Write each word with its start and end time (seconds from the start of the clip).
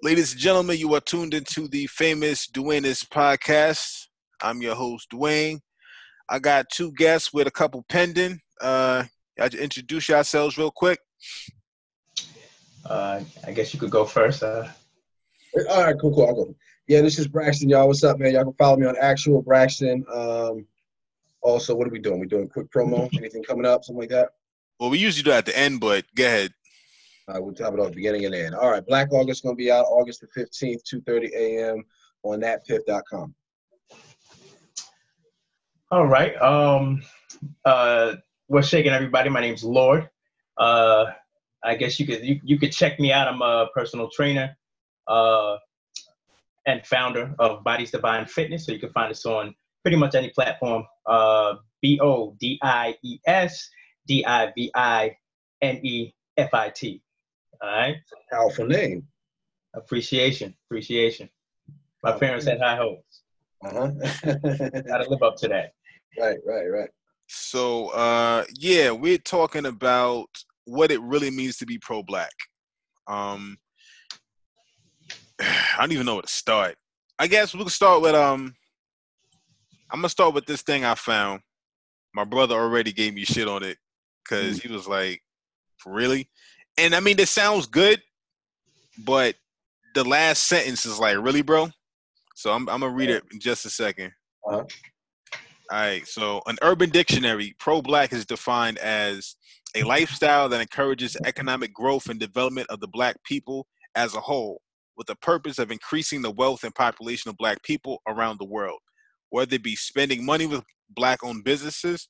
Ladies 0.00 0.30
and 0.30 0.40
gentlemen, 0.40 0.78
you 0.78 0.94
are 0.94 1.00
tuned 1.00 1.34
into 1.34 1.66
the 1.66 1.88
famous 1.88 2.46
Dwayne's 2.46 3.02
podcast. 3.02 4.06
I'm 4.40 4.62
your 4.62 4.76
host, 4.76 5.10
Dwayne. 5.10 5.58
I 6.28 6.38
got 6.38 6.70
two 6.70 6.92
guests 6.92 7.32
with 7.32 7.48
a 7.48 7.50
couple 7.50 7.84
pending. 7.88 8.38
Uh, 8.60 9.02
y'all 9.36 9.48
introduce 9.48 10.08
yourselves 10.08 10.56
real 10.56 10.70
quick. 10.70 11.00
Uh, 12.86 13.22
I 13.44 13.50
guess 13.50 13.74
you 13.74 13.80
could 13.80 13.90
go 13.90 14.04
first. 14.04 14.44
Uh. 14.44 14.68
All 15.68 15.82
right, 15.82 15.96
cool, 16.00 16.14
cool. 16.14 16.28
I'll 16.28 16.34
go. 16.34 16.54
Yeah, 16.86 17.00
this 17.00 17.18
is 17.18 17.26
Braxton, 17.26 17.68
y'all. 17.68 17.88
What's 17.88 18.04
up, 18.04 18.20
man? 18.20 18.34
Y'all 18.34 18.44
can 18.44 18.52
follow 18.52 18.76
me 18.76 18.86
on 18.86 18.94
actual 19.00 19.42
Braxton. 19.42 20.04
Um, 20.14 20.64
also, 21.40 21.74
what 21.74 21.88
are 21.88 21.90
we 21.90 21.98
doing? 21.98 22.20
We 22.20 22.28
doing 22.28 22.48
quick 22.48 22.70
promo? 22.70 23.10
Anything 23.18 23.42
coming 23.42 23.66
up? 23.66 23.84
Something 23.84 24.02
like 24.02 24.10
that? 24.10 24.28
Well, 24.78 24.90
we 24.90 24.98
usually 24.98 25.24
do 25.24 25.32
it 25.32 25.38
at 25.38 25.46
the 25.46 25.58
end, 25.58 25.80
but 25.80 26.04
go 26.14 26.24
ahead. 26.24 26.54
We'll 27.34 27.54
top 27.54 27.74
it 27.74 27.80
off 27.80 27.92
beginning 27.92 28.24
and 28.24 28.34
end. 28.34 28.54
All 28.54 28.70
right, 28.70 28.84
Black 28.84 29.12
August 29.12 29.42
going 29.42 29.54
to 29.54 29.58
be 29.58 29.70
out 29.70 29.84
August 29.84 30.22
the 30.22 30.28
15th, 30.28 30.82
2.30 30.82 31.30
a.m. 31.34 31.84
on 32.22 32.40
thatpiff.com. 32.40 33.34
All 35.90 36.06
right. 36.06 36.36
Um, 36.40 37.02
uh, 37.64 38.16
what's 38.46 38.68
shaking 38.68 38.92
everybody? 38.92 39.30
My 39.30 39.40
name's 39.40 39.64
Lord. 39.64 40.08
Uh, 40.56 41.06
I 41.62 41.76
guess 41.76 41.98
you 41.98 42.06
could 42.06 42.24
you, 42.24 42.40
you 42.42 42.58
could 42.58 42.72
check 42.72 43.00
me 43.00 43.12
out. 43.12 43.28
I'm 43.28 43.42
a 43.42 43.68
personal 43.74 44.10
trainer 44.10 44.56
uh, 45.06 45.56
and 46.66 46.84
founder 46.86 47.34
of 47.38 47.64
Bodies 47.64 47.90
Divine 47.90 48.26
Fitness. 48.26 48.66
So 48.66 48.72
you 48.72 48.78
can 48.78 48.92
find 48.92 49.10
us 49.10 49.24
on 49.24 49.54
pretty 49.82 49.96
much 49.96 50.14
any 50.14 50.30
platform. 50.30 50.84
Uh, 51.06 51.54
B 51.80 51.98
O 52.02 52.36
D 52.38 52.58
I 52.62 52.94
E 53.02 53.18
S 53.26 53.70
D 54.06 54.24
I 54.26 54.52
V 54.54 54.70
I 54.74 55.16
N 55.62 55.80
E 55.82 56.12
F 56.36 56.52
I 56.52 56.68
T. 56.68 57.02
All 57.60 57.70
right. 57.70 57.96
Powerful 58.30 58.66
name. 58.66 59.06
Appreciation. 59.74 60.54
Appreciation. 60.66 61.28
My 62.02 62.12
parents 62.12 62.46
had 62.46 62.60
high 62.60 62.76
hopes. 62.76 63.22
Uh-huh. 63.64 63.90
Gotta 64.86 65.08
live 65.08 65.22
up 65.22 65.36
to 65.36 65.48
that. 65.48 65.72
Right, 66.18 66.38
right, 66.46 66.66
right. 66.66 66.90
So 67.26 67.88
uh 67.88 68.44
yeah, 68.58 68.90
we're 68.90 69.18
talking 69.18 69.66
about 69.66 70.28
what 70.64 70.90
it 70.90 71.00
really 71.02 71.30
means 71.30 71.56
to 71.58 71.66
be 71.66 71.78
pro 71.78 72.02
black. 72.02 72.32
Um 73.06 73.58
I 75.40 75.76
don't 75.80 75.92
even 75.92 76.06
know 76.06 76.14
where 76.14 76.22
to 76.22 76.28
start. 76.28 76.76
I 77.18 77.26
guess 77.26 77.52
we 77.52 77.60
can 77.60 77.68
start 77.68 78.02
with 78.02 78.14
um 78.14 78.54
I'm 79.90 80.00
gonna 80.00 80.08
start 80.08 80.34
with 80.34 80.46
this 80.46 80.62
thing 80.62 80.84
I 80.84 80.94
found. 80.94 81.40
My 82.14 82.24
brother 82.24 82.54
already 82.54 82.92
gave 82.92 83.14
me 83.14 83.24
shit 83.24 83.48
on 83.48 83.62
it 83.62 83.78
because 84.22 84.58
mm. 84.58 84.62
he 84.62 84.72
was 84.72 84.86
like, 84.86 85.22
"Really?" 85.86 86.28
And 86.78 86.94
I 86.94 87.00
mean, 87.00 87.16
this 87.16 87.30
sounds 87.30 87.66
good, 87.66 88.00
but 89.04 89.34
the 89.94 90.04
last 90.04 90.44
sentence 90.44 90.86
is 90.86 90.98
like, 90.98 91.16
"Really, 91.18 91.42
bro?" 91.42 91.68
So 92.34 92.52
I'm 92.52 92.68
I'm 92.68 92.80
gonna 92.80 92.94
read 92.94 93.10
it 93.10 93.24
in 93.32 93.40
just 93.40 93.66
a 93.66 93.68
2nd 93.68 94.12
uh-huh. 94.46 94.64
All 95.70 95.78
right. 95.78 96.06
So, 96.06 96.40
an 96.46 96.56
urban 96.62 96.88
dictionary, 96.88 97.54
pro-black 97.58 98.12
is 98.14 98.24
defined 98.24 98.78
as 98.78 99.36
a 99.74 99.82
lifestyle 99.82 100.48
that 100.48 100.60
encourages 100.62 101.16
economic 101.26 101.74
growth 101.74 102.08
and 102.08 102.18
development 102.18 102.68
of 102.70 102.80
the 102.80 102.88
black 102.88 103.16
people 103.24 103.66
as 103.94 104.14
a 104.14 104.20
whole, 104.20 104.62
with 104.96 105.08
the 105.08 105.16
purpose 105.16 105.58
of 105.58 105.70
increasing 105.70 106.22
the 106.22 106.30
wealth 106.30 106.64
and 106.64 106.74
population 106.74 107.28
of 107.28 107.36
black 107.36 107.62
people 107.62 108.00
around 108.08 108.38
the 108.38 108.46
world 108.46 108.78
whether 109.30 109.54
it 109.54 109.62
be 109.62 109.76
spending 109.76 110.24
money 110.24 110.46
with 110.46 110.62
black 110.90 111.22
owned 111.22 111.44
businesses 111.44 112.08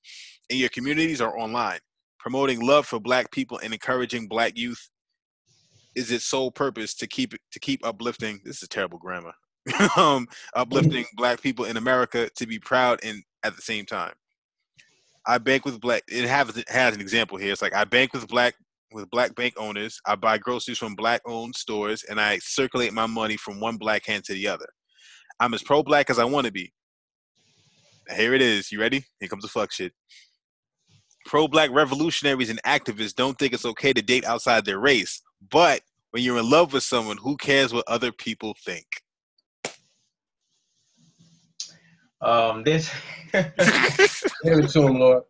in 0.50 0.58
your 0.58 0.69
communities 0.69 1.20
or 1.20 1.38
online. 1.38 1.78
Promoting 2.19 2.61
love 2.61 2.86
for 2.86 2.98
black 2.98 3.30
people 3.30 3.58
and 3.62 3.72
encouraging 3.72 4.28
black 4.28 4.56
youth 4.56 4.88
is 5.94 6.11
its 6.11 6.25
sole 6.25 6.50
purpose 6.50 6.94
to 6.94 7.06
keep 7.06 7.34
to 7.52 7.60
keep 7.60 7.84
uplifting 7.84 8.41
this 8.44 8.62
is 8.62 8.69
terrible 8.69 8.98
grammar. 8.98 9.33
um, 9.97 10.27
uplifting 10.55 11.05
black 11.14 11.41
people 11.41 11.64
in 11.64 11.77
America 11.77 12.30
to 12.36 12.47
be 12.47 12.58
proud 12.58 12.98
and 13.02 13.22
at 13.44 13.55
the 13.56 13.62
same 13.62 13.84
time. 13.84 14.12
I 15.26 15.38
bank 15.38 15.65
with 15.65 15.81
black 15.81 16.03
it 16.09 16.28
has 16.28 16.56
it 16.56 16.69
has 16.69 16.94
an 16.94 17.00
example 17.00 17.38
here. 17.38 17.53
It's 17.53 17.62
like 17.62 17.75
I 17.75 17.84
bank 17.84 18.12
with 18.12 18.26
black 18.28 18.54
with 18.92 19.10
black 19.10 19.34
bank 19.34 19.54
owners, 19.59 20.00
I 20.06 20.15
buy 20.15 20.38
groceries 20.38 20.78
from 20.78 20.94
black 20.94 21.21
owned 21.26 21.54
stores, 21.54 22.04
and 22.04 22.21
I 22.21 22.38
circulate 22.38 22.92
my 22.92 23.06
money 23.06 23.37
from 23.37 23.60
one 23.60 23.76
black 23.76 24.06
hand 24.06 24.25
to 24.25 24.32
the 24.32 24.48
other. 24.48 24.69
I'm 25.41 25.54
as 25.54 25.62
pro 25.62 25.82
black 25.82 26.10
as 26.10 26.19
I 26.19 26.25
want 26.25 26.47
to 26.47 26.53
be. 26.53 26.72
Here 28.16 28.34
it 28.34 28.41
is. 28.41 28.72
You 28.72 28.81
ready? 28.81 29.04
Here 29.21 29.28
comes 29.28 29.42
the 29.42 29.48
fuck 29.48 29.71
shit. 29.71 29.92
Pro 31.28 31.47
black 31.47 31.71
revolutionaries 31.71 32.49
and 32.49 32.62
activists 32.62 33.15
don't 33.15 33.39
think 33.39 33.53
it's 33.53 33.66
okay 33.66 33.93
to 33.93 34.00
date 34.00 34.25
outside 34.25 34.65
their 34.65 34.78
race. 34.78 35.21
But 35.50 35.83
when 36.11 36.22
you're 36.22 36.39
in 36.39 36.49
love 36.49 36.72
with 36.72 36.84
someone, 36.84 37.19
who 37.19 37.37
cares 37.37 37.71
what 37.71 37.84
other 37.87 38.12
people 38.12 38.56
think? 38.65 38.87
Um, 42.22 42.65
this. 42.65 42.91
Give 43.34 43.53
it 44.59 44.71
to 44.71 44.87
him, 44.87 44.99
Lord. 44.99 45.25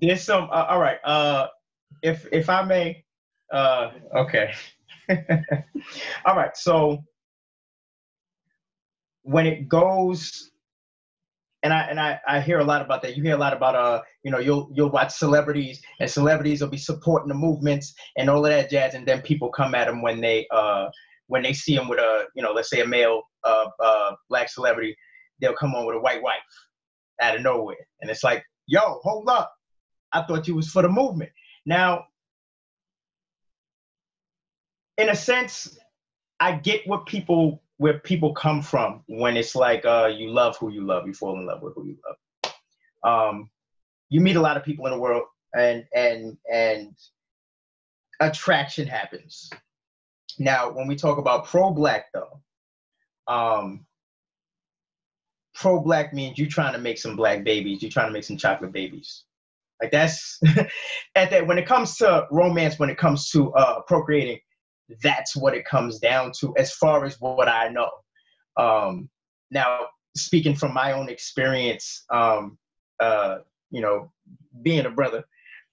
There's 0.00 0.22
some. 0.22 0.44
Uh, 0.44 0.64
all 0.70 0.80
right. 0.80 0.98
Uh, 1.04 1.48
if 2.02 2.26
if 2.32 2.48
I 2.48 2.64
may. 2.64 3.04
Uh, 3.52 3.90
okay. 4.16 4.54
all 6.24 6.34
right. 6.34 6.56
So 6.56 7.04
when 9.20 9.46
it 9.46 9.68
goes 9.68 10.50
and 11.62 11.72
I 11.72 11.82
and 11.82 11.98
I, 11.98 12.20
I 12.26 12.40
hear 12.40 12.60
a 12.60 12.64
lot 12.64 12.82
about 12.82 13.02
that. 13.02 13.16
You 13.16 13.22
hear 13.22 13.34
a 13.34 13.38
lot 13.38 13.52
about 13.52 13.74
uh, 13.74 14.02
you 14.22 14.30
know, 14.30 14.38
you'll 14.38 14.70
you'll 14.74 14.90
watch 14.90 15.12
celebrities 15.12 15.80
and 16.00 16.10
celebrities 16.10 16.60
will 16.60 16.68
be 16.68 16.76
supporting 16.76 17.28
the 17.28 17.34
movements 17.34 17.94
and 18.16 18.30
all 18.30 18.44
of 18.44 18.50
that 18.50 18.70
jazz, 18.70 18.94
and 18.94 19.06
then 19.06 19.22
people 19.22 19.50
come 19.50 19.74
at 19.74 19.86
them 19.86 20.02
when 20.02 20.20
they 20.20 20.46
uh 20.52 20.86
when 21.26 21.42
they 21.42 21.52
see 21.52 21.76
them 21.76 21.88
with 21.88 21.98
a 21.98 22.26
you 22.34 22.42
know, 22.42 22.52
let's 22.52 22.70
say 22.70 22.80
a 22.80 22.86
male 22.86 23.22
uh, 23.44 23.66
uh 23.82 24.12
black 24.28 24.48
celebrity, 24.48 24.96
they'll 25.40 25.54
come 25.54 25.74
on 25.74 25.86
with 25.86 25.96
a 25.96 26.00
white 26.00 26.22
wife 26.22 26.38
out 27.20 27.36
of 27.36 27.42
nowhere, 27.42 27.76
and 28.00 28.10
it's 28.10 28.22
like, 28.22 28.44
yo, 28.66 29.00
hold 29.02 29.28
up, 29.28 29.52
I 30.12 30.22
thought 30.22 30.46
you 30.46 30.54
was 30.54 30.68
for 30.68 30.82
the 30.82 30.88
movement. 30.88 31.30
Now, 31.66 32.04
in 34.96 35.08
a 35.08 35.16
sense, 35.16 35.76
I 36.38 36.52
get 36.52 36.86
what 36.86 37.06
people 37.06 37.62
where 37.78 38.00
people 38.00 38.34
come 38.34 38.60
from 38.60 39.02
when 39.06 39.36
it's 39.36 39.54
like 39.54 39.84
uh, 39.84 40.10
you 40.14 40.30
love 40.30 40.56
who 40.58 40.70
you 40.70 40.84
love, 40.84 41.06
you 41.06 41.14
fall 41.14 41.38
in 41.38 41.46
love 41.46 41.62
with 41.62 41.74
who 41.74 41.86
you 41.86 41.96
love. 42.06 42.52
Um, 43.04 43.50
you 44.10 44.20
meet 44.20 44.36
a 44.36 44.40
lot 44.40 44.56
of 44.56 44.64
people 44.64 44.86
in 44.86 44.92
the 44.92 44.98
world, 44.98 45.24
and 45.56 45.84
and 45.94 46.36
and 46.52 46.94
attraction 48.20 48.86
happens. 48.86 49.50
Now, 50.38 50.70
when 50.70 50.86
we 50.86 50.96
talk 50.96 51.18
about 51.18 51.46
pro-black, 51.46 52.06
though, 52.12 52.40
um, 53.26 53.86
pro-black 55.54 56.12
means 56.14 56.38
you're 56.38 56.48
trying 56.48 56.74
to 56.74 56.78
make 56.78 56.98
some 56.98 57.16
black 57.16 57.44
babies, 57.44 57.82
you're 57.82 57.90
trying 57.90 58.08
to 58.08 58.12
make 58.12 58.24
some 58.24 58.36
chocolate 58.36 58.72
babies. 58.72 59.24
Like 59.80 59.92
that's 59.92 60.40
at 61.14 61.30
that 61.30 61.46
when 61.46 61.58
it 61.58 61.66
comes 61.66 61.96
to 61.98 62.26
romance, 62.30 62.78
when 62.78 62.90
it 62.90 62.98
comes 62.98 63.30
to 63.30 63.52
uh, 63.52 63.80
procreating, 63.82 64.38
that's 65.02 65.36
what 65.36 65.54
it 65.54 65.64
comes 65.64 65.98
down 65.98 66.32
to 66.40 66.54
as 66.56 66.72
far 66.72 67.04
as 67.04 67.20
what 67.20 67.48
I 67.48 67.68
know. 67.68 67.90
Um, 68.56 69.08
now, 69.50 69.86
speaking 70.16 70.54
from 70.54 70.74
my 70.74 70.92
own 70.92 71.08
experience, 71.08 72.04
um, 72.10 72.58
uh, 73.00 73.38
you 73.70 73.80
know, 73.80 74.10
being 74.62 74.86
a 74.86 74.90
brother, 74.90 75.24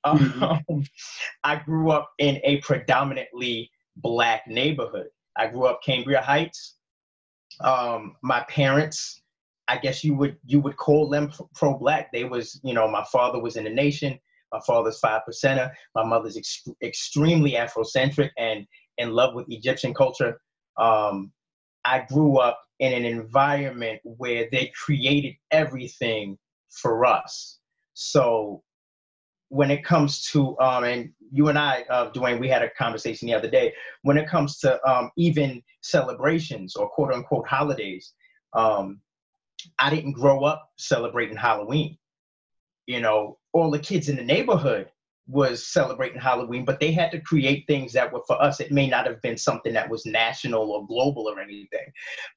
mm-hmm. 0.06 0.44
um, 0.44 0.84
I 1.44 1.58
grew 1.58 1.92
up 1.92 2.12
in 2.20 2.40
a 2.44 2.58
predominantly 2.62 3.72
black 3.98 4.48
neighborhood. 4.48 5.08
I 5.36 5.48
grew 5.48 5.66
up 5.66 5.82
Cambria 5.84 6.22
Heights. 6.22 6.76
Um, 7.62 8.16
my 8.22 8.42
parents, 8.50 9.22
I 9.68 9.78
guess 9.78 10.04
you 10.04 10.16
would 10.16 10.38
you 10.46 10.60
would 10.60 10.78
call 10.78 11.10
them 11.10 11.32
pro-black. 11.56 12.12
They 12.12 12.24
was, 12.24 12.60
you 12.64 12.74
know, 12.74 12.88
my 12.88 13.04
father 13.12 13.40
was 13.40 13.56
in 13.56 13.64
the 13.64 13.70
nation. 13.70 14.20
My 14.52 14.60
father's 14.66 15.00
five 15.00 15.22
percenter. 15.28 15.72
My 15.96 16.04
mother's 16.04 16.38
ex- 16.38 16.68
extremely 16.84 17.54
Afrocentric, 17.54 18.30
and 18.38 18.66
in 18.98 19.12
love 19.12 19.34
with 19.34 19.50
Egyptian 19.50 19.94
culture. 19.94 20.40
Um, 20.78 21.32
I 21.84 22.06
grew 22.10 22.38
up 22.38 22.62
in 22.80 22.94
an 22.94 23.06
environment 23.06 24.02
where 24.04 24.48
they 24.52 24.72
created 24.76 25.36
everything 25.52 26.38
for 26.70 27.06
us. 27.06 27.60
So 27.94 28.64
when 29.50 29.72
it 29.72 29.84
comes 29.84 30.26
to 30.32 30.60
um, 30.60 30.84
and 30.84 31.12
you 31.32 31.48
and 31.48 31.58
I, 31.58 31.86
uh, 31.90 32.12
Dwayne, 32.12 32.40
we 32.40 32.50
had 32.50 32.64
a 32.64 32.70
conversation 32.72 33.28
the 33.28 33.34
other 33.34 33.50
day. 33.50 33.74
When 34.02 34.18
it 34.18 34.28
comes 34.28 34.58
to 34.60 34.86
um, 34.90 35.12
even 35.18 35.62
celebrations 35.82 36.76
or 36.76 36.90
quote 36.90 37.14
unquote 37.14 37.48
holidays, 37.48 38.14
um, 38.54 39.00
I 39.80 39.90
didn't 39.90 40.14
grow 40.14 40.44
up 40.44 40.70
celebrating 40.78 41.38
Halloween. 41.38 41.98
You 42.88 43.02
know, 43.02 43.38
all 43.54 43.72
the 43.72 43.80
kids 43.80 44.10
in 44.10 44.16
the 44.16 44.24
neighborhood 44.24 44.90
was 45.28 45.68
celebrating 45.68 46.22
Halloween, 46.22 46.66
but 46.66 46.80
they 46.80 46.92
had 46.92 47.12
to 47.12 47.22
create 47.22 47.66
things 47.68 47.94
that 47.94 48.14
were 48.14 48.24
for 48.28 48.42
us. 48.42 48.60
It 48.60 48.72
may 48.72 48.88
not 48.90 49.08
have 49.08 49.22
been 49.22 49.38
something 49.38 49.74
that 49.74 49.90
was 49.90 50.06
national 50.06 50.72
or 50.72 50.88
global 50.88 51.30
or 51.30 51.40
anything, 51.40 51.88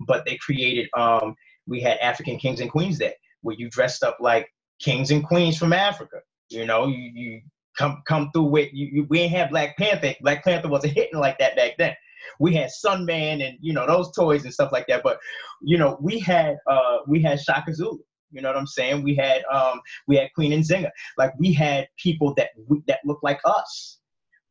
but 0.07 0.27
they 0.27 0.37
created. 0.39 0.89
Um, 0.97 1.35
we 1.67 1.81
had 1.81 1.99
African 1.99 2.39
Kings 2.39 2.61
and 2.61 2.71
Queens 2.71 2.99
Day, 2.99 3.15
where 3.43 3.57
you 3.59 3.71
dressed 3.71 4.05
up 4.05 4.19
like 4.21 4.49
kings 4.81 5.11
and 5.11 5.25
queens 5.25 5.59
from 5.59 5.73
Africa. 5.73 6.19
You 6.51 6.67
know, 6.67 6.89
you, 6.89 7.13
you 7.15 7.41
come 7.79 8.03
come 8.09 8.31
through 8.33 8.45
with 8.51 8.71
you, 8.73 8.89
you. 8.93 9.07
We 9.11 9.21
ain't 9.21 9.33
have 9.33 9.51
Black 9.51 9.77
Panther. 9.79 10.15
Black 10.23 10.45
Panther 10.45 10.69
wasn't 10.69 10.95
hitting 10.95 11.21
like 11.21 11.39
that 11.41 11.57
back 11.57 11.73
then. 11.79 11.95
we 12.41 12.55
had 12.57 12.71
Sunman 12.85 13.47
and 13.47 13.59
you 13.63 13.75
know 13.75 13.87
those 13.89 14.13
toys 14.13 14.45
and 14.45 14.55
stuff 14.55 14.73
like 14.73 14.89
that. 14.89 15.05
But 15.05 15.21
you 15.63 15.79
know, 15.79 15.99
we 16.03 16.21
had 16.21 16.59
uh 16.69 16.99
we 17.09 17.23
had 17.23 17.41
Shaka 17.41 17.75
Zulu. 17.75 17.99
You 18.31 18.43
know 18.43 18.49
what 18.49 18.57
I'm 18.57 18.67
saying? 18.67 19.03
We 19.03 19.15
had 19.15 19.43
um 19.53 19.81
we 20.07 20.17
had 20.17 20.33
Queen 20.35 20.53
Nzinga. 20.53 20.91
Like 21.17 21.33
we 21.39 21.53
had 21.53 21.89
people 21.97 22.35
that 22.37 22.51
that 22.87 23.01
looked 23.05 23.25
like 23.25 23.41
us. 23.45 23.99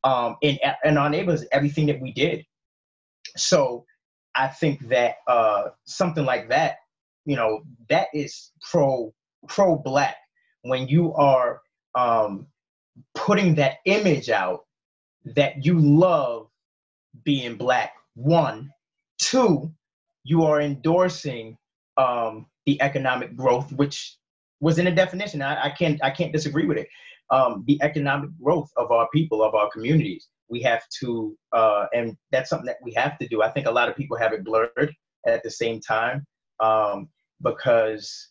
Um 0.04 0.36
in 0.42 0.58
in 0.84 0.98
our 0.98 1.10
neighborhoods, 1.10 1.46
everything 1.52 1.88
that 1.88 2.02
we 2.02 2.12
did. 2.12 2.46
So 3.36 3.86
I 4.36 4.48
think 4.48 4.88
that 4.90 5.16
uh 5.28 5.70
something 5.86 6.26
like 6.26 6.50
that, 6.50 6.78
you 7.26 7.36
know, 7.36 7.62
that 7.90 8.08
is 8.14 8.52
pro 8.72 9.14
pro 9.48 9.76
black 9.78 10.18
when 10.64 10.88
you 10.88 11.14
are 11.14 11.62
um 11.96 12.48
putting 13.16 13.56
that 13.56 13.78
image 13.86 14.30
out 14.30 14.66
that 15.36 15.66
you 15.66 15.80
love 15.80 16.48
being 17.24 17.56
black. 17.56 17.94
One, 18.16 18.72
two, 19.20 19.72
you 20.24 20.44
are 20.44 20.62
endorsing 20.62 21.58
um, 21.98 22.48
the 22.68 22.80
economic 22.82 23.36
growth, 23.36 23.72
which 23.72 24.18
was 24.60 24.78
in 24.78 24.88
a 24.88 24.94
definition. 24.94 25.42
I, 25.42 25.66
I 25.68 25.70
can't 25.72 26.04
I 26.04 26.12
can't 26.12 26.34
disagree 26.34 26.68
with 26.68 26.78
it. 26.78 26.88
Um, 27.32 27.64
the 27.66 27.80
economic 27.82 28.30
growth 28.44 28.70
of 28.78 28.92
our 28.92 29.08
people, 29.12 29.42
of 29.42 29.56
our 29.56 29.70
communities. 29.72 30.28
We 30.50 30.62
have 30.62 30.84
to, 31.00 31.36
uh, 31.52 31.88
and 31.94 32.16
that's 32.32 32.50
something 32.50 32.68
that 32.68 32.78
we 32.82 32.94
have 32.94 33.18
to 33.18 33.28
do. 33.28 33.42
I 33.42 33.50
think 33.50 33.68
a 33.68 33.72
lot 33.72 33.90
of 33.90 33.98
people 33.98 34.18
have 34.18 34.32
it 34.32 34.46
blurred 34.46 34.94
at 35.26 35.44
the 35.44 35.52
same 35.52 35.82
time 35.82 36.26
um, 36.62 37.10
because, 37.42 38.30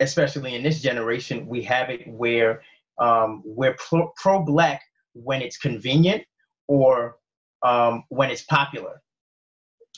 especially 0.00 0.56
in 0.56 0.62
this 0.62 0.82
generation, 0.82 1.46
we 1.46 1.62
have 1.62 1.88
it 1.88 2.06
where 2.06 2.60
um, 3.00 3.42
we're 3.46 3.76
pro, 3.78 4.12
pro 4.16 4.44
black 4.44 4.82
when 5.14 5.40
it's 5.40 5.56
convenient 5.56 6.22
or 6.66 7.16
um, 7.62 8.04
when 8.10 8.30
it's 8.30 8.42
popular. 8.42 9.00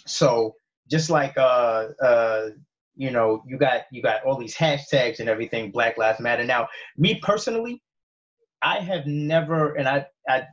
So 0.07 0.55
just 0.89 1.11
like 1.11 1.37
uh, 1.37 1.89
uh, 2.01 2.51
you 2.97 3.11
know, 3.11 3.43
you 3.47 3.59
got 3.59 3.83
you 3.91 4.03
got 4.03 4.25
all 4.25 4.39
these 4.39 4.57
hashtags 4.57 5.21
and 5.21 5.29
everything, 5.29 5.71
Black 5.71 5.99
Lives 5.99 6.21
Matter. 6.21 6.45
Now, 6.45 6.69
me 6.97 7.21
personally, 7.23 7.83
I 8.63 8.81
have 8.81 9.07
never, 9.07 9.75
and 9.75 9.89
I 9.89 10.07
I 10.29 10.45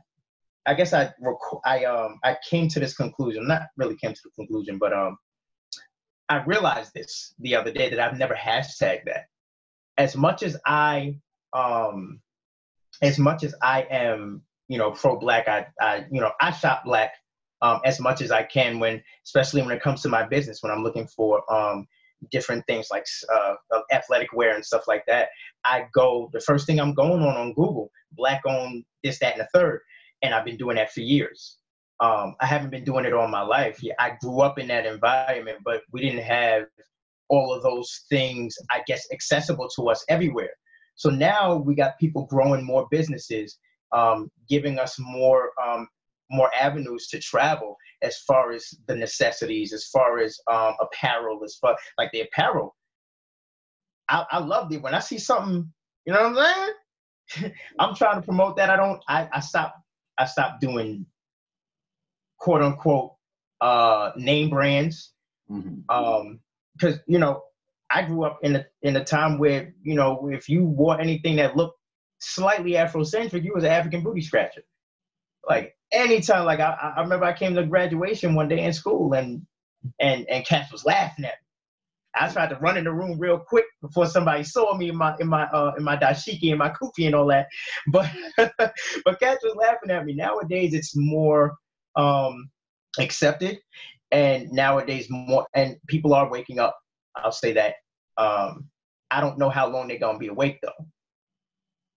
I 0.66 0.74
guess 0.74 0.92
I 0.92 1.12
I 1.64 1.84
um 1.84 2.18
I 2.24 2.36
came 2.48 2.68
to 2.68 2.80
this 2.80 2.94
conclusion. 2.94 3.46
Not 3.46 3.62
really 3.76 3.96
came 3.96 4.12
to 4.12 4.20
the 4.24 4.30
conclusion, 4.30 4.78
but 4.78 4.92
um 4.92 5.18
I 6.28 6.42
realized 6.44 6.92
this 6.94 7.34
the 7.38 7.56
other 7.56 7.72
day 7.72 7.88
that 7.90 8.00
I've 8.00 8.18
never 8.18 8.34
hashtagged 8.34 9.06
that. 9.06 9.26
As 9.96 10.16
much 10.16 10.42
as 10.42 10.56
I 10.66 11.16
um 11.52 12.20
as 13.02 13.18
much 13.18 13.44
as 13.44 13.54
I 13.62 13.82
am, 13.90 14.42
you 14.68 14.78
know, 14.78 14.90
pro 14.90 15.18
black, 15.18 15.48
I, 15.48 15.66
I, 15.80 16.04
you 16.10 16.20
know, 16.20 16.32
I 16.40 16.50
shop 16.50 16.84
black 16.84 17.12
um, 17.62 17.80
as 17.84 18.00
much 18.00 18.20
as 18.20 18.30
I 18.30 18.42
can 18.42 18.78
when, 18.78 19.02
especially 19.24 19.62
when 19.62 19.72
it 19.72 19.82
comes 19.82 20.02
to 20.02 20.08
my 20.08 20.26
business, 20.26 20.62
when 20.62 20.72
I'm 20.72 20.82
looking 20.82 21.06
for 21.06 21.42
um, 21.52 21.86
different 22.30 22.64
things 22.66 22.88
like 22.90 23.04
uh, 23.32 23.54
athletic 23.92 24.32
wear 24.32 24.54
and 24.54 24.64
stuff 24.64 24.88
like 24.88 25.04
that. 25.06 25.28
I 25.64 25.86
go, 25.92 26.30
the 26.32 26.40
first 26.40 26.66
thing 26.66 26.80
I'm 26.80 26.94
going 26.94 27.22
on 27.22 27.36
on 27.36 27.54
Google, 27.54 27.90
black 28.12 28.42
on 28.46 28.84
this, 29.04 29.18
that, 29.20 29.38
and 29.38 29.42
the 29.42 29.48
third. 29.58 29.80
And 30.22 30.34
I've 30.34 30.44
been 30.44 30.56
doing 30.56 30.76
that 30.76 30.92
for 30.92 31.00
years. 31.00 31.58
Um, 32.00 32.34
I 32.40 32.46
haven't 32.46 32.70
been 32.70 32.84
doing 32.84 33.04
it 33.04 33.12
all 33.12 33.28
my 33.28 33.42
life. 33.42 33.82
Yeah, 33.82 33.94
I 33.98 34.16
grew 34.20 34.40
up 34.40 34.58
in 34.58 34.68
that 34.68 34.86
environment, 34.86 35.58
but 35.64 35.82
we 35.92 36.00
didn't 36.00 36.22
have 36.24 36.64
all 37.28 37.52
of 37.52 37.62
those 37.62 38.04
things, 38.08 38.54
I 38.70 38.82
guess, 38.86 39.06
accessible 39.12 39.68
to 39.76 39.88
us 39.88 40.04
everywhere. 40.08 40.50
So 40.94 41.10
now 41.10 41.56
we 41.56 41.74
got 41.74 41.98
people 41.98 42.26
growing 42.26 42.64
more 42.64 42.86
businesses, 42.90 43.58
um, 43.92 44.30
giving 44.48 44.78
us 44.78 44.96
more 44.98 45.50
um, 45.64 45.86
more 46.30 46.50
avenues 46.58 47.08
to 47.08 47.18
travel 47.18 47.76
as 48.02 48.18
far 48.18 48.52
as 48.52 48.68
the 48.86 48.94
necessities, 48.94 49.72
as 49.72 49.86
far 49.86 50.18
as 50.18 50.38
um, 50.50 50.74
apparel, 50.80 51.40
as 51.44 51.56
far 51.56 51.76
like 51.98 52.10
the 52.12 52.20
apparel. 52.20 52.74
I, 54.08 54.24
I 54.30 54.38
love 54.38 54.72
it 54.72 54.82
when 54.82 54.94
I 54.94 55.00
see 55.00 55.18
something. 55.18 55.70
You 56.06 56.12
know 56.12 56.30
what 56.30 56.38
I'm 56.38 56.72
saying? 57.34 57.52
I'm 57.78 57.94
trying 57.94 58.20
to 58.20 58.24
promote 58.24 58.56
that. 58.56 58.70
I 58.70 58.76
don't. 58.76 59.02
I 59.08 59.28
I 59.32 59.40
stop. 59.40 59.74
I 60.16 60.24
stop 60.26 60.60
doing 60.60 61.06
quote 62.38 62.62
unquote 62.62 63.14
uh, 63.60 64.12
name 64.16 64.50
brands. 64.50 65.12
Mm-hmm. 65.50 65.80
Um, 65.88 66.40
because 66.74 67.00
you 67.06 67.18
know 67.18 67.42
I 67.90 68.02
grew 68.02 68.24
up 68.24 68.38
in 68.42 68.56
a 68.56 68.66
in 68.82 68.96
a 68.96 69.04
time 69.04 69.38
where 69.38 69.74
you 69.82 69.94
know 69.94 70.28
if 70.32 70.48
you 70.48 70.64
wore 70.64 71.00
anything 71.00 71.36
that 71.36 71.56
looked 71.56 71.78
slightly 72.20 72.72
Afrocentric, 72.72 73.44
you 73.44 73.52
was 73.54 73.64
an 73.64 73.70
African 73.70 74.02
booty 74.02 74.20
scratcher. 74.20 74.62
Like 75.48 75.74
anytime, 75.92 76.44
like 76.44 76.60
I, 76.60 76.92
I 76.96 77.00
remember 77.00 77.24
I 77.24 77.32
came 77.32 77.54
to 77.54 77.64
graduation 77.64 78.34
one 78.34 78.48
day 78.48 78.64
in 78.64 78.72
school 78.72 79.12
and 79.14 79.46
and 80.00 80.26
and 80.28 80.46
cats 80.46 80.72
was 80.72 80.84
laughing 80.84 81.24
at 81.24 81.32
me. 81.32 81.46
I 82.14 82.28
tried 82.28 82.50
to 82.50 82.56
run 82.56 82.76
in 82.76 82.84
the 82.84 82.92
room 82.92 83.18
real 83.18 83.38
quick 83.38 83.66
before 83.82 84.06
somebody 84.06 84.42
saw 84.42 84.76
me 84.76 84.88
in 84.88 84.96
my 84.96 85.16
in 85.20 85.28
my 85.28 85.44
uh, 85.44 85.72
in 85.76 85.84
my 85.84 85.96
dashiki 85.96 86.50
and 86.50 86.58
my 86.58 86.70
kufi 86.70 87.06
and 87.06 87.14
all 87.14 87.26
that. 87.28 87.46
But 87.92 88.10
but 89.04 89.20
cats 89.20 89.44
was 89.44 89.56
laughing 89.56 89.90
at 89.90 90.04
me. 90.04 90.14
Nowadays 90.14 90.74
it's 90.74 90.96
more 90.96 91.56
um 91.96 92.50
accepted 92.98 93.58
and 94.10 94.50
nowadays 94.50 95.06
more 95.10 95.46
and 95.54 95.76
people 95.88 96.14
are 96.14 96.30
waking 96.30 96.58
up 96.58 96.76
I'll 97.24 97.32
say 97.32 97.52
that. 97.54 97.74
Um, 98.16 98.68
I 99.10 99.20
don't 99.20 99.38
know 99.38 99.50
how 99.50 99.68
long 99.68 99.88
they're 99.88 99.98
gonna 99.98 100.18
be 100.18 100.28
awake 100.28 100.58
though. 100.62 100.86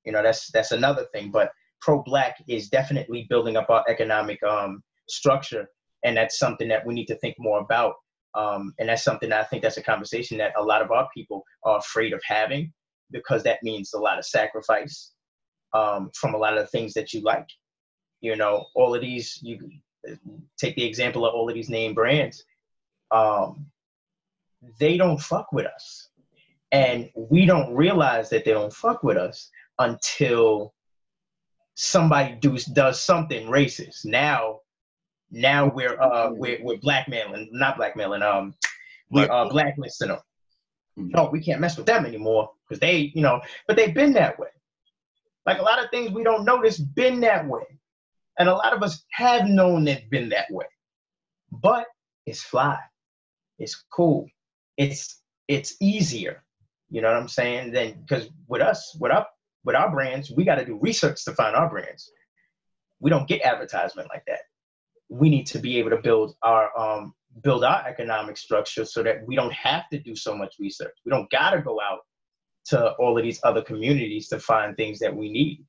You 0.05 0.11
know, 0.11 0.23
that's 0.23 0.51
that's 0.51 0.71
another 0.71 1.05
thing. 1.13 1.31
But 1.31 1.51
pro-black 1.81 2.44
is 2.48 2.69
definitely 2.69 3.28
building 3.30 3.57
up 3.57 3.69
our 3.69 3.83
economic 3.88 4.42
um, 4.44 4.83
structure, 5.10 5.68
and 6.04 6.16
that's 6.16 6.39
something 6.39 6.68
that 6.69 6.86
we 6.86 6.94
need 6.94 7.07
to 7.07 7.18
think 7.18 7.36
more 7.39 7.60
about. 7.60 7.95
Um, 8.33 8.74
and 8.80 8.88
that's 8.88 9.04
something 9.04 9.30
that 9.30 9.42
I 9.42 9.44
think 9.44 9.62
that's 9.62 9.78
a 9.78 9.83
conversation 9.83 10.38
that 10.38 10.54
a 10.57 10.63
lot 10.63 10.81
of 10.81 10.92
our 10.92 11.10
people 11.13 11.44
are 11.66 11.80
afraid 11.80 12.13
of 12.13 12.22
having 12.24 12.72
because 13.12 13.44
that 13.44 13.62
means 13.62 13.94
a 13.94 14.00
lot 14.00 14.18
of 14.18 14.25
sacrifice 14.25 15.12
um, 15.74 16.10
from 16.16 16.33
a 16.33 16.38
lot 16.38 16.57
of 16.57 16.63
the 16.63 16.68
things 16.68 16.94
that 16.94 17.13
you 17.13 17.22
like. 17.22 17.48
You 18.22 18.36
know, 18.36 18.66
all 18.75 18.95
of 18.95 19.01
these, 19.01 19.39
you 19.42 19.60
take 20.57 20.75
the 20.75 20.86
example 20.86 21.25
of 21.25 21.34
all 21.34 21.50
of 21.50 21.56
these 21.56 21.69
name 21.69 21.94
brands. 21.94 22.44
Um, 23.12 23.66
they 24.80 24.95
don't 24.98 25.19
fuck 25.19 25.51
with 25.51 25.66
us. 25.66 26.10
And 26.72 27.10
we 27.16 27.45
don't 27.45 27.74
realize 27.75 28.30
that 28.30 28.45
they 28.45 28.51
don't 28.51 28.72
fuck 28.72 29.04
with 29.04 29.18
us 29.18 29.50
until 29.80 30.74
somebody 31.81 32.36
does 32.36 32.66
does 32.66 33.01
something 33.01 33.48
racist. 33.48 34.06
Now, 34.06 34.60
now 35.31 35.68
we're 35.68 36.00
uh 36.00 36.30
we're, 36.31 36.60
we're 36.62 36.78
blackmailing, 36.78 37.50
not 37.51 37.78
blackmailing, 37.78 38.22
um, 38.22 38.53
we're 39.10 39.32
uh, 39.32 39.50
blacklisting 39.50 40.10
them. 40.10 40.20
Hmm. 40.96 41.08
No, 41.10 41.29
we 41.32 41.41
can't 41.41 41.60
mess 41.60 41.77
with 41.77 41.88
them 41.88 42.05
anymore 42.05 42.51
because 42.67 42.79
they, 42.79 43.12
you 43.15 43.24
know, 43.24 43.41
but 43.67 43.77
they've 43.77 43.94
been 43.94 44.13
that 44.13 44.38
way. 44.38 44.50
Like 45.48 45.58
a 45.58 45.63
lot 45.63 45.84
of 45.84 45.89
things 45.89 46.12
we 46.12 46.24
don't 46.24 46.46
notice 46.46 46.77
been 46.77 47.20
that 47.22 47.48
way, 47.48 47.63
and 48.38 48.48
a 48.48 48.53
lot 48.53 48.74
of 48.74 48.84
us 48.84 49.03
have 49.10 49.48
known 49.48 49.86
they've 49.86 50.08
been 50.10 50.29
that 50.29 50.51
way. 50.51 50.67
But 51.51 51.88
it's 52.27 52.44
fly, 52.44 52.77
it's 53.58 53.84
cool, 53.91 54.27
it's 54.77 55.20
it's 55.48 55.75
easier. 55.82 56.44
You 56.91 57.01
know 57.01 57.08
what 57.08 57.17
I'm 57.17 57.27
saying? 57.27 57.72
Then 57.72 58.01
because 58.01 58.29
with 58.48 58.62
us, 58.62 58.96
with 59.00 59.12
our 59.12 59.25
with 59.63 59.75
our 59.75 59.91
brands, 59.91 60.32
we 60.32 60.44
got 60.44 60.56
to 60.56 60.65
do 60.65 60.80
research 60.82 61.24
to 61.25 61.34
find 61.34 61.56
our 61.56 61.70
brands. 61.70 62.12
We 63.00 63.10
don't 63.10 63.27
get 63.27 63.41
advertisement 63.41 64.10
like 64.10 64.24
that. 64.27 64.39
We 65.10 65.30
need 65.30 65.46
to 65.48 65.60
be 65.60 65.77
able 65.77 65.89
to 65.91 65.98
build 65.98 66.36
our 66.41 66.77
um, 66.77 67.13
build 67.44 67.63
our 67.63 67.88
economic 67.88 68.38
structure 68.38 68.86
so 68.86 69.03
that 69.03 69.25
we 69.25 69.36
don't 69.36 69.53
have 69.53 69.88
to 69.89 70.00
do 70.00 70.15
so 70.15 70.36
much 70.36 70.56
research. 70.60 70.96
We 71.06 71.12
don't 71.12 71.30
got 71.30 71.51
to 71.51 71.62
go 71.62 71.80
out 71.82 72.00
to 72.65 72.91
all 72.94 73.18
of 73.18 73.24
these 73.24 73.39
other 73.44 73.62
communities 73.62 74.27
to 74.30 74.39
find 74.39 74.75
things 74.75 75.00
that 75.00 75.15
we 75.15 75.32
need. 75.32 75.65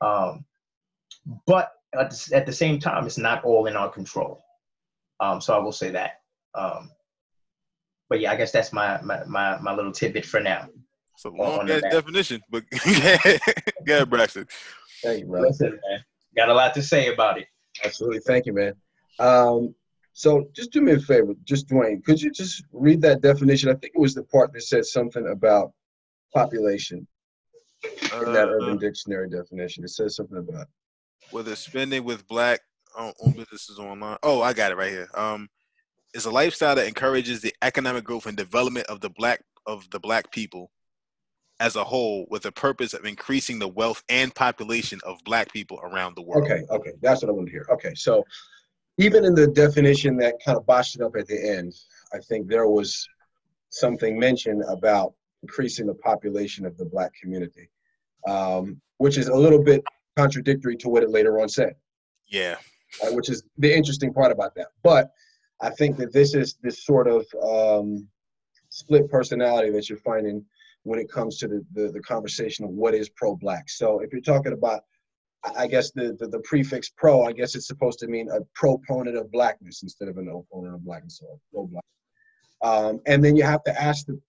Um, 0.00 0.44
but 1.46 1.72
at 1.98 2.10
the, 2.10 2.30
at 2.36 2.46
the, 2.46 2.52
same 2.52 2.78
time, 2.78 3.06
it's 3.06 3.18
not 3.18 3.44
all 3.44 3.66
in 3.66 3.76
our 3.76 3.90
control. 3.90 4.42
Um, 5.18 5.40
so 5.40 5.54
I 5.54 5.58
will 5.58 5.72
say 5.72 5.90
that. 5.90 6.20
Um, 6.54 6.90
but 8.08 8.20
yeah, 8.20 8.32
I 8.32 8.36
guess 8.36 8.52
that's 8.52 8.72
my 8.72 9.00
my 9.02 9.24
my, 9.24 9.58
my 9.58 9.74
little 9.74 9.92
tidbit 9.92 10.24
for 10.24 10.40
now. 10.40 10.68
It's 11.22 11.26
a 11.26 11.36
long 11.36 11.66
definition, 11.66 12.40
but 12.48 12.64
yeah, 12.86 13.18
ahead, 13.86 14.08
Braxton. 14.08 14.46
Thank 15.02 15.20
you, 15.20 15.26
bro. 15.26 15.42
Listen, 15.42 15.78
man. 15.88 16.04
Got 16.34 16.48
a 16.48 16.54
lot 16.54 16.72
to 16.74 16.82
say 16.82 17.12
about 17.12 17.38
it. 17.38 17.46
Absolutely. 17.84 18.20
Thank 18.20 18.46
you, 18.46 18.54
man. 18.54 18.72
Um, 19.18 19.74
so 20.14 20.48
just 20.54 20.72
do 20.72 20.80
me 20.80 20.92
a 20.92 20.98
favor, 20.98 21.34
just 21.44 21.68
Dwayne, 21.68 22.02
could 22.04 22.22
you 22.22 22.30
just 22.30 22.64
read 22.72 23.02
that 23.02 23.20
definition? 23.20 23.68
I 23.68 23.74
think 23.74 23.92
it 23.94 24.00
was 24.00 24.14
the 24.14 24.22
part 24.24 24.52
that 24.54 24.62
said 24.62 24.86
something 24.86 25.28
about 25.28 25.72
population 26.32 27.06
in 27.84 28.32
that 28.32 28.48
uh, 28.48 28.52
Urban 28.52 28.78
Dictionary 28.78 29.28
definition. 29.28 29.84
It 29.84 29.90
says 29.90 30.16
something 30.16 30.38
about 30.38 30.68
whether 31.30 31.54
spending 31.54 32.04
with 32.04 32.26
black 32.28 32.60
on, 32.96 33.12
on 33.22 33.32
businesses 33.32 33.78
online. 33.78 34.16
Oh, 34.22 34.40
I 34.40 34.54
got 34.54 34.72
it 34.72 34.78
right 34.78 34.90
here. 34.90 35.08
Um, 35.14 35.48
is 36.14 36.24
a 36.24 36.30
lifestyle 36.30 36.74
that 36.76 36.86
encourages 36.86 37.42
the 37.42 37.54
economic 37.60 38.04
growth 38.04 38.24
and 38.24 38.38
development 38.38 38.86
of 38.86 39.00
the 39.00 39.10
black 39.10 39.42
of 39.66 39.88
the 39.90 40.00
black 40.00 40.32
people 40.32 40.70
as 41.60 41.76
a 41.76 41.84
whole 41.84 42.26
with 42.30 42.42
the 42.42 42.50
purpose 42.50 42.94
of 42.94 43.04
increasing 43.04 43.58
the 43.58 43.68
wealth 43.68 44.02
and 44.08 44.34
population 44.34 44.98
of 45.04 45.22
black 45.24 45.52
people 45.52 45.78
around 45.82 46.16
the 46.16 46.22
world. 46.22 46.44
Okay, 46.44 46.64
okay. 46.70 46.92
That's 47.02 47.22
what 47.22 47.28
I 47.28 47.32
want 47.32 47.46
to 47.46 47.52
hear. 47.52 47.66
Okay, 47.70 47.94
so 47.94 48.24
even 48.98 49.24
in 49.24 49.34
the 49.34 49.46
definition 49.46 50.16
that 50.16 50.36
kind 50.44 50.56
of 50.58 50.66
botched 50.66 50.96
it 50.96 51.02
up 51.02 51.14
at 51.16 51.26
the 51.26 51.38
end, 51.38 51.74
I 52.14 52.18
think 52.18 52.48
there 52.48 52.66
was 52.66 53.06
something 53.68 54.18
mentioned 54.18 54.64
about 54.68 55.12
increasing 55.42 55.86
the 55.86 55.94
population 55.94 56.64
of 56.66 56.76
the 56.78 56.86
black 56.86 57.12
community, 57.20 57.68
um, 58.26 58.80
which 58.96 59.18
is 59.18 59.28
a 59.28 59.36
little 59.36 59.62
bit 59.62 59.84
contradictory 60.16 60.76
to 60.76 60.88
what 60.88 61.02
it 61.02 61.10
later 61.10 61.40
on 61.40 61.48
said. 61.48 61.74
Yeah. 62.26 62.56
Uh, 63.02 63.10
which 63.12 63.28
is 63.28 63.44
the 63.58 63.72
interesting 63.72 64.12
part 64.12 64.32
about 64.32 64.54
that. 64.56 64.68
But 64.82 65.10
I 65.60 65.70
think 65.70 65.96
that 65.98 66.12
this 66.12 66.34
is 66.34 66.56
this 66.62 66.84
sort 66.84 67.06
of 67.06 67.26
um, 67.42 68.08
split 68.70 69.10
personality 69.10 69.70
that 69.70 69.88
you're 69.88 69.98
finding 69.98 70.44
when 70.84 70.98
it 70.98 71.10
comes 71.10 71.38
to 71.38 71.48
the, 71.48 71.64
the, 71.72 71.92
the 71.92 72.00
conversation 72.00 72.64
of 72.64 72.70
what 72.70 72.94
is 72.94 73.08
pro-black. 73.10 73.68
So 73.68 74.00
if 74.00 74.12
you're 74.12 74.22
talking 74.22 74.52
about 74.52 74.82
I 75.56 75.66
guess 75.66 75.90
the, 75.92 76.16
the, 76.18 76.28
the, 76.28 76.40
prefix 76.40 76.90
pro, 76.90 77.22
I 77.22 77.32
guess 77.32 77.54
it's 77.54 77.66
supposed 77.66 77.98
to 78.00 78.06
mean 78.06 78.28
a 78.28 78.40
proponent 78.54 79.16
of 79.16 79.32
blackness 79.32 79.82
instead 79.82 80.08
of 80.08 80.18
an 80.18 80.28
opponent 80.28 80.74
of 80.74 80.84
blackness 80.84 81.22
or 81.26 81.38
pro 81.52 81.66
black. 81.66 81.84
Um, 82.62 83.00
and 83.06 83.24
then 83.24 83.36
you 83.36 83.42
have 83.42 83.64
to 83.64 83.82
ask 83.82 84.04
the 84.04 84.20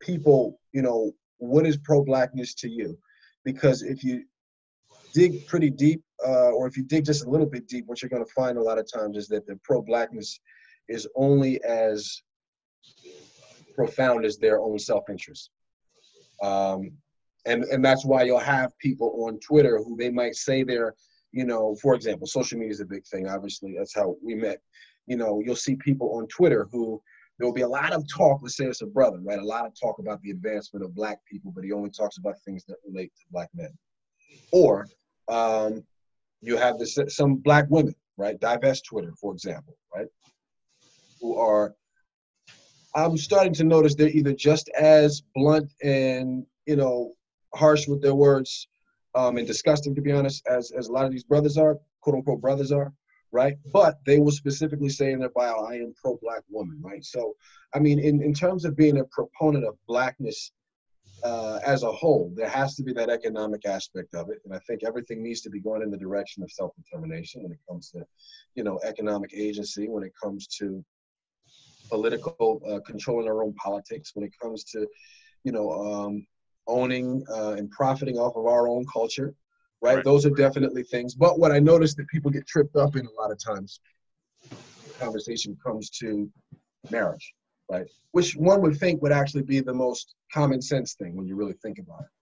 people, 0.00 0.60
you 0.72 0.82
know, 0.82 1.12
what 1.38 1.66
is 1.66 1.76
pro 1.76 2.04
blackness 2.04 2.54
to 2.54 2.68
you? 2.68 2.96
Because 3.44 3.82
if 3.82 4.04
you 4.04 4.24
dig 5.12 5.46
pretty 5.46 5.70
deep, 5.70 6.02
uh, 6.24 6.50
or 6.50 6.68
if 6.68 6.76
you 6.76 6.84
dig 6.84 7.04
just 7.04 7.24
a 7.24 7.30
little 7.30 7.46
bit 7.46 7.66
deep, 7.66 7.86
what 7.86 8.00
you're 8.00 8.10
going 8.10 8.24
to 8.24 8.32
find 8.32 8.56
a 8.56 8.62
lot 8.62 8.78
of 8.78 8.90
times 8.90 9.16
is 9.16 9.26
that 9.28 9.46
the 9.46 9.58
pro 9.64 9.82
blackness 9.82 10.38
is 10.88 11.08
only 11.16 11.62
as 11.64 12.22
profound 13.74 14.24
as 14.24 14.36
their 14.38 14.60
own 14.60 14.78
self 14.78 15.08
interest. 15.08 15.50
Um, 16.42 16.92
and 17.46 17.64
and 17.64 17.84
that's 17.84 18.04
why 18.04 18.22
you'll 18.22 18.38
have 18.38 18.76
people 18.78 19.26
on 19.26 19.38
Twitter 19.40 19.78
who 19.78 19.96
they 19.96 20.10
might 20.10 20.34
say 20.34 20.62
they're, 20.62 20.94
you 21.32 21.44
know, 21.44 21.74
for 21.76 21.94
example, 21.94 22.26
social 22.26 22.58
media 22.58 22.72
is 22.72 22.80
a 22.80 22.84
big 22.84 23.06
thing. 23.06 23.28
Obviously, 23.28 23.74
that's 23.76 23.94
how 23.94 24.16
we 24.22 24.34
met. 24.34 24.58
You 25.06 25.16
know, 25.16 25.40
you'll 25.44 25.56
see 25.56 25.76
people 25.76 26.16
on 26.16 26.26
Twitter 26.28 26.68
who 26.70 27.02
there 27.38 27.46
will 27.46 27.54
be 27.54 27.62
a 27.62 27.68
lot 27.68 27.92
of 27.92 28.06
talk. 28.06 28.40
Let's 28.42 28.56
say 28.56 28.66
it's 28.66 28.82
a 28.82 28.86
brother, 28.86 29.18
right? 29.22 29.38
A 29.38 29.44
lot 29.44 29.64
of 29.64 29.72
talk 29.80 29.98
about 29.98 30.20
the 30.20 30.30
advancement 30.30 30.84
of 30.84 30.94
black 30.94 31.18
people, 31.30 31.52
but 31.54 31.64
he 31.64 31.72
only 31.72 31.90
talks 31.90 32.18
about 32.18 32.34
things 32.44 32.64
that 32.66 32.76
relate 32.86 33.12
to 33.16 33.22
black 33.30 33.48
men. 33.54 33.70
Or 34.52 34.86
um, 35.28 35.82
you 36.42 36.58
have 36.58 36.78
this 36.78 36.98
some 37.08 37.36
black 37.36 37.64
women, 37.70 37.94
right? 38.18 38.38
Divest 38.38 38.84
Twitter, 38.84 39.14
for 39.18 39.32
example, 39.32 39.76
right? 39.94 40.06
Who 41.20 41.36
are 41.38 41.74
I'm 42.94 43.16
starting 43.16 43.54
to 43.54 43.64
notice 43.64 43.94
they're 43.94 44.08
either 44.08 44.32
just 44.32 44.68
as 44.70 45.22
blunt 45.34 45.72
and 45.82 46.46
you 46.66 46.76
know 46.76 47.14
harsh 47.54 47.88
with 47.88 48.02
their 48.02 48.14
words 48.14 48.68
um, 49.14 49.36
and 49.36 49.46
disgusting, 49.46 49.94
to 49.94 50.00
be 50.00 50.12
honest, 50.12 50.46
as, 50.46 50.70
as 50.70 50.88
a 50.88 50.92
lot 50.92 51.04
of 51.04 51.12
these 51.12 51.24
brothers 51.24 51.56
are, 51.56 51.78
quote 52.00 52.16
unquote 52.16 52.40
brothers 52.40 52.72
are, 52.72 52.92
right? 53.32 53.56
But 53.72 53.98
they 54.06 54.18
will 54.18 54.30
specifically 54.30 54.88
say 54.88 55.12
in 55.12 55.20
their 55.20 55.30
bio, 55.30 55.64
I 55.64 55.74
am 55.74 55.94
pro 56.00 56.18
black 56.22 56.42
woman, 56.48 56.80
right? 56.82 57.04
So, 57.04 57.34
I 57.74 57.78
mean, 57.78 57.98
in, 57.98 58.22
in 58.22 58.34
terms 58.34 58.64
of 58.64 58.76
being 58.76 58.98
a 58.98 59.04
proponent 59.04 59.64
of 59.64 59.76
blackness 59.86 60.52
uh, 61.24 61.58
as 61.66 61.82
a 61.82 61.92
whole, 61.92 62.32
there 62.36 62.48
has 62.48 62.76
to 62.76 62.82
be 62.82 62.92
that 62.94 63.10
economic 63.10 63.66
aspect 63.66 64.14
of 64.14 64.30
it. 64.30 64.38
And 64.44 64.54
I 64.54 64.58
think 64.60 64.82
everything 64.84 65.22
needs 65.22 65.40
to 65.42 65.50
be 65.50 65.60
going 65.60 65.82
in 65.82 65.90
the 65.90 65.98
direction 65.98 66.42
of 66.42 66.50
self 66.50 66.72
determination 66.76 67.42
when 67.42 67.52
it 67.52 67.58
comes 67.68 67.90
to, 67.90 68.04
you 68.54 68.64
know, 68.64 68.80
economic 68.84 69.32
agency, 69.34 69.88
when 69.88 70.04
it 70.04 70.12
comes 70.20 70.46
to 70.58 70.84
political 71.90 72.62
uh, 72.70 72.80
controlling 72.90 73.28
our 73.28 73.42
own 73.44 73.54
politics, 73.54 74.12
when 74.14 74.24
it 74.28 74.32
comes 74.42 74.64
to, 74.72 74.78
you 75.44 75.52
know, 75.52 75.66
um, 75.70 76.26
owning 76.66 77.24
uh, 77.36 77.52
and 77.58 77.70
profiting 77.70 78.16
off 78.16 78.34
of 78.36 78.46
our 78.46 78.68
own 78.68 78.84
culture, 78.92 79.34
right? 79.82 79.96
right? 79.96 80.04
Those 80.04 80.24
are 80.26 80.30
definitely 80.30 80.84
things. 80.84 81.14
But 81.14 81.38
what 81.40 81.52
I 81.52 81.58
noticed 81.58 81.96
that 81.98 82.08
people 82.08 82.30
get 82.30 82.46
tripped 82.46 82.76
up 82.76 82.96
in 82.96 83.04
a 83.06 83.20
lot 83.20 83.30
of 83.32 83.38
times, 83.42 83.80
conversation 84.98 85.56
comes 85.64 85.90
to 86.00 86.30
marriage, 86.90 87.26
right? 87.70 87.86
Which 88.12 88.36
one 88.36 88.60
would 88.62 88.76
think 88.78 89.02
would 89.02 89.12
actually 89.12 89.42
be 89.42 89.60
the 89.60 89.74
most 89.74 90.14
common 90.32 90.60
sense 90.62 90.94
thing 90.94 91.16
when 91.16 91.26
you 91.26 91.36
really 91.36 91.58
think 91.62 91.78
about 91.78 92.02
it. 92.06 92.12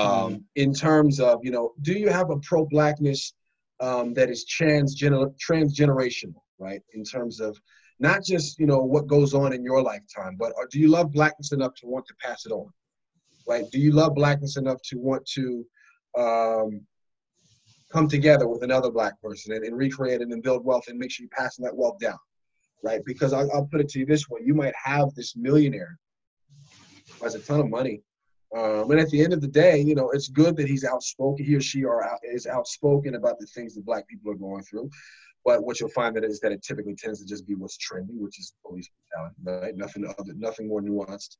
Um, 0.00 0.34
mm. 0.34 0.42
In 0.56 0.72
terms 0.72 1.20
of, 1.20 1.40
you 1.42 1.50
know, 1.50 1.72
do 1.82 1.92
you 1.92 2.08
have 2.08 2.30
a 2.30 2.38
pro 2.38 2.64
blackness 2.66 3.34
um, 3.80 4.14
that 4.14 4.30
is 4.30 4.46
transgener- 4.46 5.34
transgenerational, 5.46 6.40
right? 6.58 6.82
In 6.94 7.02
terms 7.04 7.40
of 7.40 7.58
not 7.98 8.24
just, 8.24 8.58
you 8.58 8.66
know, 8.66 8.78
what 8.78 9.06
goes 9.06 9.34
on 9.34 9.52
in 9.52 9.62
your 9.62 9.82
lifetime, 9.82 10.36
but 10.38 10.52
do 10.70 10.78
you 10.78 10.88
love 10.88 11.12
blackness 11.12 11.52
enough 11.52 11.74
to 11.76 11.86
want 11.86 12.06
to 12.06 12.14
pass 12.20 12.46
it 12.46 12.52
on? 12.52 12.70
right? 13.46 13.64
Do 13.70 13.78
you 13.78 13.92
love 13.92 14.14
blackness 14.14 14.56
enough 14.56 14.80
to 14.84 14.98
want 14.98 15.26
to 15.34 15.66
um, 16.18 16.80
come 17.92 18.08
together 18.08 18.48
with 18.48 18.62
another 18.62 18.90
black 18.90 19.20
person 19.20 19.54
and, 19.54 19.64
and, 19.64 19.76
recreate 19.76 20.20
it 20.20 20.28
and 20.28 20.42
build 20.42 20.64
wealth 20.64 20.84
and 20.88 20.98
make 20.98 21.10
sure 21.10 21.24
you're 21.24 21.38
passing 21.38 21.64
that 21.64 21.76
wealth 21.76 21.98
down, 21.98 22.18
right? 22.82 23.00
Because 23.04 23.32
I'll, 23.32 23.50
I'll 23.52 23.66
put 23.66 23.80
it 23.80 23.88
to 23.90 23.98
you 23.98 24.06
this 24.06 24.28
way: 24.28 24.40
you 24.44 24.54
might 24.54 24.74
have 24.82 25.14
this 25.14 25.36
millionaire 25.36 25.98
who 27.18 27.24
has 27.24 27.34
a 27.34 27.40
ton 27.40 27.60
of 27.60 27.70
money, 27.70 28.02
um, 28.56 28.90
and 28.90 29.00
at 29.00 29.10
the 29.10 29.22
end 29.22 29.32
of 29.32 29.40
the 29.40 29.48
day, 29.48 29.80
you 29.80 29.94
know, 29.94 30.10
it's 30.10 30.28
good 30.28 30.56
that 30.56 30.68
he's 30.68 30.84
outspoken. 30.84 31.44
He 31.44 31.54
or 31.54 31.60
she 31.60 31.84
are 31.84 32.04
out, 32.04 32.20
is 32.22 32.46
outspoken 32.46 33.14
about 33.14 33.38
the 33.38 33.46
things 33.46 33.74
that 33.74 33.86
Black 33.86 34.06
people 34.08 34.30
are 34.30 34.36
going 34.36 34.62
through. 34.62 34.90
But 35.44 35.64
what 35.64 35.80
you'll 35.80 35.90
find 35.90 36.14
that 36.16 36.24
is 36.24 36.40
that 36.40 36.52
it 36.52 36.62
typically 36.62 36.94
tends 36.94 37.20
to 37.20 37.26
just 37.26 37.46
be 37.46 37.54
what's 37.54 37.76
trendy, 37.76 38.18
which 38.18 38.38
is 38.38 38.54
police 38.64 38.88
brutality, 38.88 39.66
right? 39.66 39.76
Nothing 39.76 40.06
other, 40.06 40.32
nothing 40.34 40.68
more 40.68 40.80
nuanced 40.80 41.36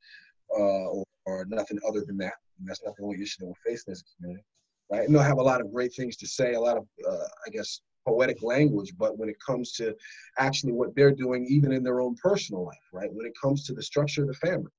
uh, 0.56 0.86
or, 0.88 1.04
or, 1.26 1.44
nothing 1.46 1.78
other 1.88 2.04
than 2.04 2.16
that. 2.18 2.34
And 2.58 2.68
that's 2.68 2.82
not 2.84 2.96
the 2.96 3.04
only 3.04 3.22
issue 3.22 3.40
that 3.40 3.46
we're 3.46 3.70
facing 3.72 3.92
as 3.92 4.02
a 4.02 4.16
community, 4.16 4.44
right? 4.90 5.06
And 5.06 5.14
they'll 5.14 5.22
have 5.22 5.38
a 5.38 5.42
lot 5.42 5.60
of 5.60 5.72
great 5.72 5.94
things 5.94 6.16
to 6.16 6.26
say, 6.26 6.54
a 6.54 6.60
lot 6.60 6.76
of, 6.76 6.86
uh, 7.08 7.24
I 7.46 7.50
guess, 7.50 7.80
poetic 8.06 8.42
language, 8.42 8.92
but 8.98 9.16
when 9.16 9.28
it 9.28 9.36
comes 9.44 9.72
to 9.72 9.94
actually 10.38 10.72
what 10.72 10.94
they're 10.96 11.12
doing, 11.12 11.46
even 11.48 11.72
in 11.72 11.82
their 11.82 12.00
own 12.00 12.16
personal 12.16 12.64
life, 12.64 12.88
right? 12.92 13.12
When 13.12 13.26
it 13.26 13.32
comes 13.40 13.64
to 13.66 13.74
the 13.74 13.82
structure 13.82 14.22
of 14.22 14.28
the 14.28 14.34
family, 14.34 14.72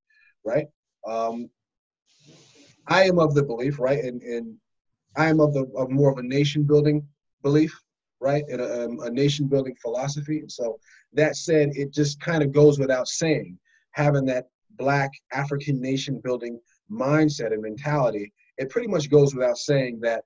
right? 0.45 0.67
Um, 1.07 1.49
I 2.87 3.03
am 3.03 3.19
of 3.19 3.33
the 3.33 3.43
belief, 3.43 3.79
right, 3.79 4.03
and, 4.03 4.21
and 4.21 4.55
I 5.15 5.29
am 5.29 5.39
of 5.39 5.53
the 5.53 5.65
of 5.77 5.89
more 5.89 6.11
of 6.11 6.17
a 6.17 6.23
nation 6.23 6.63
building 6.63 7.07
belief, 7.41 7.79
right, 8.23 8.43
and 8.49 8.61
a, 8.61 8.85
um, 8.85 8.99
a 9.01 9.09
nation 9.09 9.47
building 9.47 9.75
philosophy. 9.81 10.39
And 10.39 10.51
so 10.51 10.79
that 11.13 11.35
said, 11.35 11.69
it 11.73 11.91
just 11.91 12.19
kind 12.19 12.41
of 12.41 12.51
goes 12.51 12.79
without 12.79 13.07
saying 13.07 13.59
having 13.91 14.25
that 14.25 14.45
black 14.77 15.11
African 15.33 15.79
nation 15.79 16.19
building 16.23 16.59
mindset 16.89 17.53
and 17.53 17.61
mentality, 17.61 18.31
it 18.57 18.69
pretty 18.69 18.87
much 18.87 19.09
goes 19.09 19.35
without 19.35 19.57
saying 19.57 19.99
that 20.01 20.23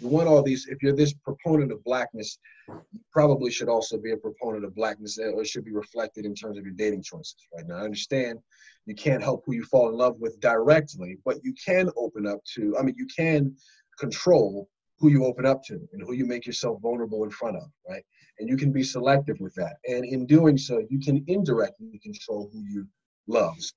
you 0.00 0.08
want 0.08 0.28
all 0.28 0.42
these, 0.42 0.66
if 0.68 0.82
you're 0.82 0.94
this 0.94 1.14
proponent 1.14 1.72
of 1.72 1.82
blackness, 1.82 2.38
you 2.68 3.00
probably 3.10 3.50
should 3.50 3.68
also 3.68 3.96
be 3.96 4.12
a 4.12 4.16
proponent 4.16 4.64
of 4.64 4.74
blackness 4.74 5.18
or 5.18 5.40
it 5.40 5.46
should 5.46 5.64
be 5.64 5.72
reflected 5.72 6.26
in 6.26 6.34
terms 6.34 6.58
of 6.58 6.64
your 6.64 6.74
dating 6.74 7.02
choices, 7.02 7.36
right? 7.54 7.66
Now, 7.66 7.76
I 7.76 7.84
understand 7.84 8.38
you 8.84 8.94
can't 8.94 9.22
help 9.22 9.42
who 9.46 9.54
you 9.54 9.64
fall 9.64 9.88
in 9.88 9.96
love 9.96 10.16
with 10.18 10.38
directly, 10.40 11.16
but 11.24 11.42
you 11.42 11.54
can 11.54 11.90
open 11.96 12.26
up 12.26 12.40
to, 12.54 12.76
I 12.78 12.82
mean, 12.82 12.94
you 12.98 13.06
can 13.06 13.56
control 13.98 14.68
who 14.98 15.08
you 15.10 15.24
open 15.24 15.44
up 15.44 15.62
to 15.64 15.74
and 15.92 16.02
who 16.02 16.12
you 16.12 16.24
make 16.26 16.46
yourself 16.46 16.80
vulnerable 16.80 17.24
in 17.24 17.30
front 17.30 17.56
of, 17.56 17.70
right? 17.88 18.04
And 18.38 18.48
you 18.48 18.56
can 18.56 18.72
be 18.72 18.82
selective 18.82 19.36
with 19.40 19.54
that. 19.54 19.76
And 19.86 20.04
in 20.04 20.26
doing 20.26 20.56
so, 20.56 20.82
you 20.88 20.98
can 20.98 21.24
indirectly 21.26 22.00
control 22.02 22.50
who 22.52 22.62
you 22.62 22.86
loves, 23.26 23.74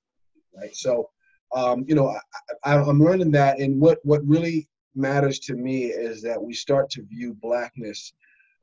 right? 0.56 0.74
So, 0.74 1.10
um, 1.54 1.84
you 1.86 1.94
know, 1.94 2.16
I, 2.64 2.74
am 2.74 3.02
learning 3.02 3.32
that, 3.32 3.58
and 3.58 3.80
what 3.80 3.98
what 4.04 4.24
really 4.24 4.68
matters 4.94 5.38
to 5.40 5.54
me 5.54 5.86
is 5.86 6.22
that 6.22 6.40
we 6.40 6.54
start 6.54 6.90
to 6.90 7.02
view 7.02 7.34
blackness, 7.34 8.12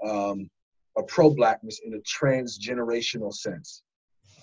um, 0.06 0.50
a 0.98 1.04
pro-blackness, 1.04 1.82
in 1.86 1.94
a 1.96 2.00
transgenerational 2.00 3.34
sense. 3.34 3.84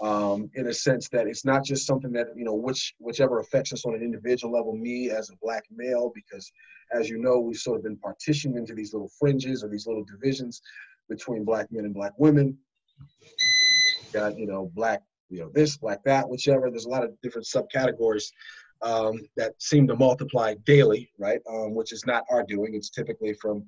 Um, 0.03 0.51
in 0.55 0.67
a 0.67 0.75
sense 0.75 1.09
that 1.11 1.29
it's 1.29 1.45
not 1.45 1.65
just 1.65 1.87
something 1.87 2.11
that 2.13 2.27
you 2.35 2.45
know 2.45 2.55
which 2.55 2.95
whichever 2.99 3.39
affects 3.39 3.73
us 3.73 3.87
on 3.87 3.95
an 3.95 4.03
individual 4.03 4.53
level 4.53 4.77
me 4.77 5.11
as 5.11 5.31
a 5.31 5.37
black 5.41 5.63
male 5.71 6.11
because 6.13 6.51
as 6.93 7.09
you 7.09 7.17
know 7.17 7.39
we've 7.39 7.57
sort 7.57 7.77
of 7.77 7.85
been 7.85 7.97
partitioned 7.99 8.59
into 8.59 8.75
these 8.75 8.93
little 8.93 9.11
fringes 9.21 9.63
or 9.63 9.69
these 9.69 9.87
little 9.87 10.05
divisions 10.05 10.61
between 11.09 11.45
black 11.45 11.71
men 11.71 11.85
and 11.85 11.95
black 11.95 12.13
women 12.19 12.59
got 14.13 14.37
you 14.37 14.49
know 14.49 14.69
black 14.75 15.01
you 15.35 15.41
know 15.41 15.51
this, 15.53 15.77
black 15.77 16.03
that, 16.05 16.29
whichever. 16.29 16.71
There's 16.71 16.87
a 16.87 16.91
lot 16.91 17.05
of 17.05 17.21
different 17.23 17.47
subcategories 17.47 18.31
um, 18.83 19.21
that 19.37 19.53
seem 19.59 19.87
to 19.89 19.97
multiply 19.97 20.55
daily, 20.65 21.11
right? 21.19 21.41
Um, 21.49 21.75
which 21.75 21.93
is 21.93 22.07
not 22.07 22.25
our 22.31 22.45
doing. 22.45 22.75
It's 22.75 22.91
typically 22.91 23.35
from 23.35 23.65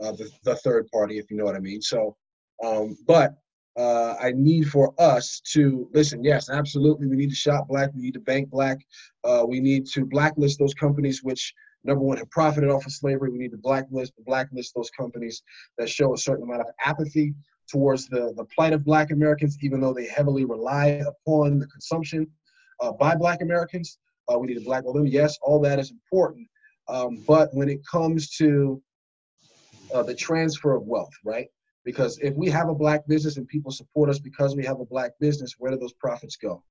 uh, 0.00 0.12
the, 0.12 0.30
the 0.44 0.56
third 0.56 0.88
party, 0.92 1.18
if 1.18 1.30
you 1.30 1.36
know 1.36 1.44
what 1.44 1.56
I 1.56 1.60
mean. 1.60 1.82
So, 1.82 2.16
um, 2.64 2.96
but 3.06 3.34
uh, 3.76 4.14
I 4.20 4.32
need 4.32 4.68
for 4.68 4.92
us 4.98 5.40
to 5.52 5.88
listen. 5.92 6.24
Yes, 6.24 6.50
absolutely. 6.50 7.06
We 7.06 7.16
need 7.16 7.30
to 7.30 7.36
shop 7.36 7.68
black. 7.68 7.90
We 7.94 8.02
need 8.02 8.14
to 8.14 8.20
bank 8.20 8.50
black. 8.50 8.78
Uh, 9.24 9.44
we 9.46 9.60
need 9.60 9.86
to 9.88 10.04
blacklist 10.04 10.58
those 10.58 10.74
companies 10.74 11.22
which 11.22 11.54
number 11.84 12.02
one 12.02 12.18
have 12.18 12.30
profited 12.30 12.70
off 12.70 12.84
of 12.84 12.92
slavery. 12.92 13.30
We 13.30 13.38
need 13.38 13.52
to 13.52 13.58
blacklist 13.58 14.12
blacklist 14.26 14.74
those 14.74 14.90
companies 14.90 15.42
that 15.78 15.88
show 15.88 16.14
a 16.14 16.18
certain 16.18 16.44
amount 16.44 16.62
of 16.62 16.66
apathy 16.84 17.34
towards 17.70 18.08
the, 18.08 18.34
the 18.36 18.44
plight 18.44 18.72
of 18.72 18.84
Black 18.84 19.12
Americans, 19.12 19.56
even 19.62 19.80
though 19.80 19.94
they 19.94 20.06
heavily 20.06 20.44
rely 20.44 21.02
upon 21.06 21.58
the 21.58 21.66
consumption 21.68 22.26
uh, 22.80 22.92
by 22.92 23.14
Black 23.14 23.40
Americans. 23.42 23.98
Uh, 24.28 24.38
we 24.38 24.48
need 24.48 24.54
to 24.54 24.64
blackball 24.64 24.92
them. 24.92 25.06
Yes, 25.06 25.38
all 25.42 25.60
that 25.60 25.78
is 25.78 25.90
important. 25.90 26.46
Um, 26.88 27.22
but 27.26 27.54
when 27.54 27.68
it 27.68 27.80
comes 27.86 28.30
to 28.36 28.82
uh, 29.94 30.02
the 30.02 30.14
transfer 30.14 30.74
of 30.74 30.82
wealth, 30.84 31.12
right? 31.24 31.48
Because 31.84 32.18
if 32.18 32.34
we 32.34 32.50
have 32.50 32.68
a 32.68 32.74
black 32.74 33.06
business 33.06 33.36
and 33.36 33.48
people 33.48 33.70
support 33.70 34.10
us 34.10 34.18
because 34.18 34.54
we 34.54 34.64
have 34.64 34.80
a 34.80 34.84
black 34.84 35.12
business, 35.18 35.54
where 35.58 35.70
do 35.70 35.78
those 35.78 35.94
profits 35.94 36.36
go? 36.36 36.62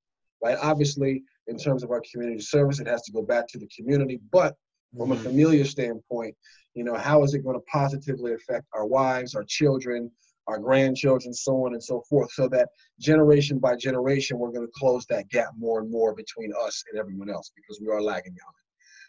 Right? 0.43 0.57
Obviously, 0.61 1.23
in 1.47 1.57
terms 1.57 1.83
of 1.83 1.91
our 1.91 2.01
community 2.11 2.41
service, 2.41 2.79
it 2.79 2.87
has 2.87 3.01
to 3.03 3.11
go 3.11 3.21
back 3.21 3.47
to 3.49 3.57
the 3.57 3.67
community. 3.75 4.19
But 4.31 4.55
from 4.97 5.11
a 5.11 5.15
Mhm. 5.15 5.23
familiar 5.23 5.65
standpoint, 5.65 6.35
you 6.73 6.83
know, 6.83 6.95
how 6.95 7.23
is 7.23 7.33
it 7.33 7.43
going 7.43 7.55
to 7.55 7.65
positively 7.71 8.33
affect 8.33 8.65
our 8.73 8.85
wives, 8.85 9.35
our 9.35 9.43
children, 9.43 10.11
our 10.47 10.57
grandchildren, 10.57 11.33
so 11.33 11.65
on 11.65 11.73
and 11.73 11.83
so 11.83 12.01
forth, 12.09 12.31
so 12.31 12.47
that 12.47 12.69
generation 12.99 13.59
by 13.59 13.75
generation, 13.75 14.39
we're 14.39 14.51
going 14.51 14.65
to 14.65 14.71
close 14.75 15.05
that 15.07 15.29
gap 15.29 15.49
more 15.57 15.79
and 15.79 15.91
more 15.91 16.15
between 16.15 16.51
us 16.59 16.83
and 16.89 16.99
everyone 16.99 17.29
else 17.29 17.51
because 17.55 17.79
we 17.79 17.87
are 17.87 18.01
lagging 18.01 18.33
behind. 18.33 18.55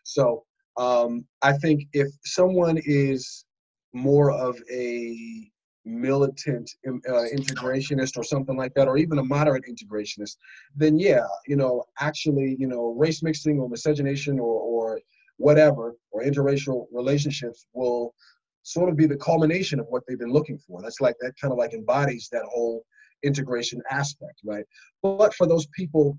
So 0.04 0.44
um, 0.76 1.26
I 1.42 1.52
think 1.54 1.84
if 1.92 2.08
someone 2.24 2.78
is 2.84 3.44
more 3.92 4.30
of 4.32 4.60
a 4.70 5.50
militant 5.84 6.70
uh, 6.86 7.24
integrationist 7.34 8.16
or 8.16 8.22
something 8.22 8.56
like 8.56 8.74
that, 8.74 8.88
or 8.88 8.98
even 8.98 9.18
a 9.18 9.24
moderate 9.24 9.64
integrationist, 9.64 10.36
then 10.76 10.98
yeah, 10.98 11.26
you 11.46 11.56
know, 11.56 11.84
actually, 11.98 12.56
you 12.58 12.66
know, 12.66 12.94
race 12.96 13.22
mixing 13.22 13.58
or 13.58 13.68
miscegenation 13.68 14.38
or, 14.38 14.60
or 14.60 15.00
whatever, 15.38 15.96
or 16.10 16.22
interracial 16.22 16.86
relationships 16.92 17.66
will 17.72 18.14
sort 18.62 18.90
of 18.90 18.96
be 18.96 19.06
the 19.06 19.16
culmination 19.16 19.80
of 19.80 19.86
what 19.88 20.02
they've 20.06 20.18
been 20.18 20.32
looking 20.32 20.58
for. 20.58 20.82
That's 20.82 21.00
like, 21.00 21.16
that 21.20 21.32
kind 21.40 21.50
of 21.52 21.58
like 21.58 21.72
embodies 21.72 22.28
that 22.30 22.44
whole 22.44 22.84
integration 23.22 23.80
aspect, 23.90 24.40
right? 24.44 24.64
But 25.02 25.34
for 25.34 25.46
those 25.46 25.66
people 25.68 26.18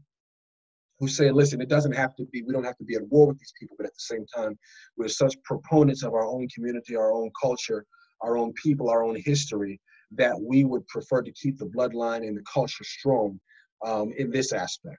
who 1.00 1.08
say, 1.08 1.32
listen, 1.32 1.62
it 1.62 1.70
doesn't 1.70 1.94
have 1.94 2.16
to 2.16 2.26
be, 2.32 2.44
we 2.44 2.54
don't 2.54 2.64
have 2.64 2.78
to 2.78 2.84
be 2.84 2.96
at 2.96 3.08
war 3.10 3.28
with 3.28 3.40
these 3.40 3.54
people, 3.60 3.76
but 3.78 3.86
at 3.88 3.94
the 3.94 4.00
same 4.00 4.26
time, 4.36 4.58
we're 4.98 5.08
such 5.08 5.36
proponents 5.44 6.04
of 6.04 6.14
our 6.14 6.26
own 6.26 6.48
community, 6.54 6.96
our 6.96 7.12
own 7.12 7.32
culture, 7.40 7.86
our 8.22 8.38
own 8.38 8.54
people, 8.54 8.90
our 8.90 9.04
own 9.04 9.16
history, 9.16 9.80
that 10.12 10.40
we 10.40 10.66
would 10.66 10.86
prefer 10.88 11.22
to 11.22 11.32
keep 11.32 11.58
the 11.58 11.66
bloodline 11.66 12.28
and 12.28 12.36
the 12.38 12.44
culture 12.52 12.84
strong 12.84 13.40
um, 13.86 14.14
in 14.18 14.30
this 14.30 14.52
aspect. 14.54 14.98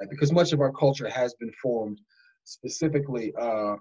Right? 0.00 0.10
Because 0.10 0.32
much 0.32 0.52
of 0.52 0.60
our 0.60 0.72
culture 0.72 1.08
has 1.08 1.34
been 1.34 1.52
formed 1.62 2.00
specifically, 2.44 3.32
uh, 3.38 3.76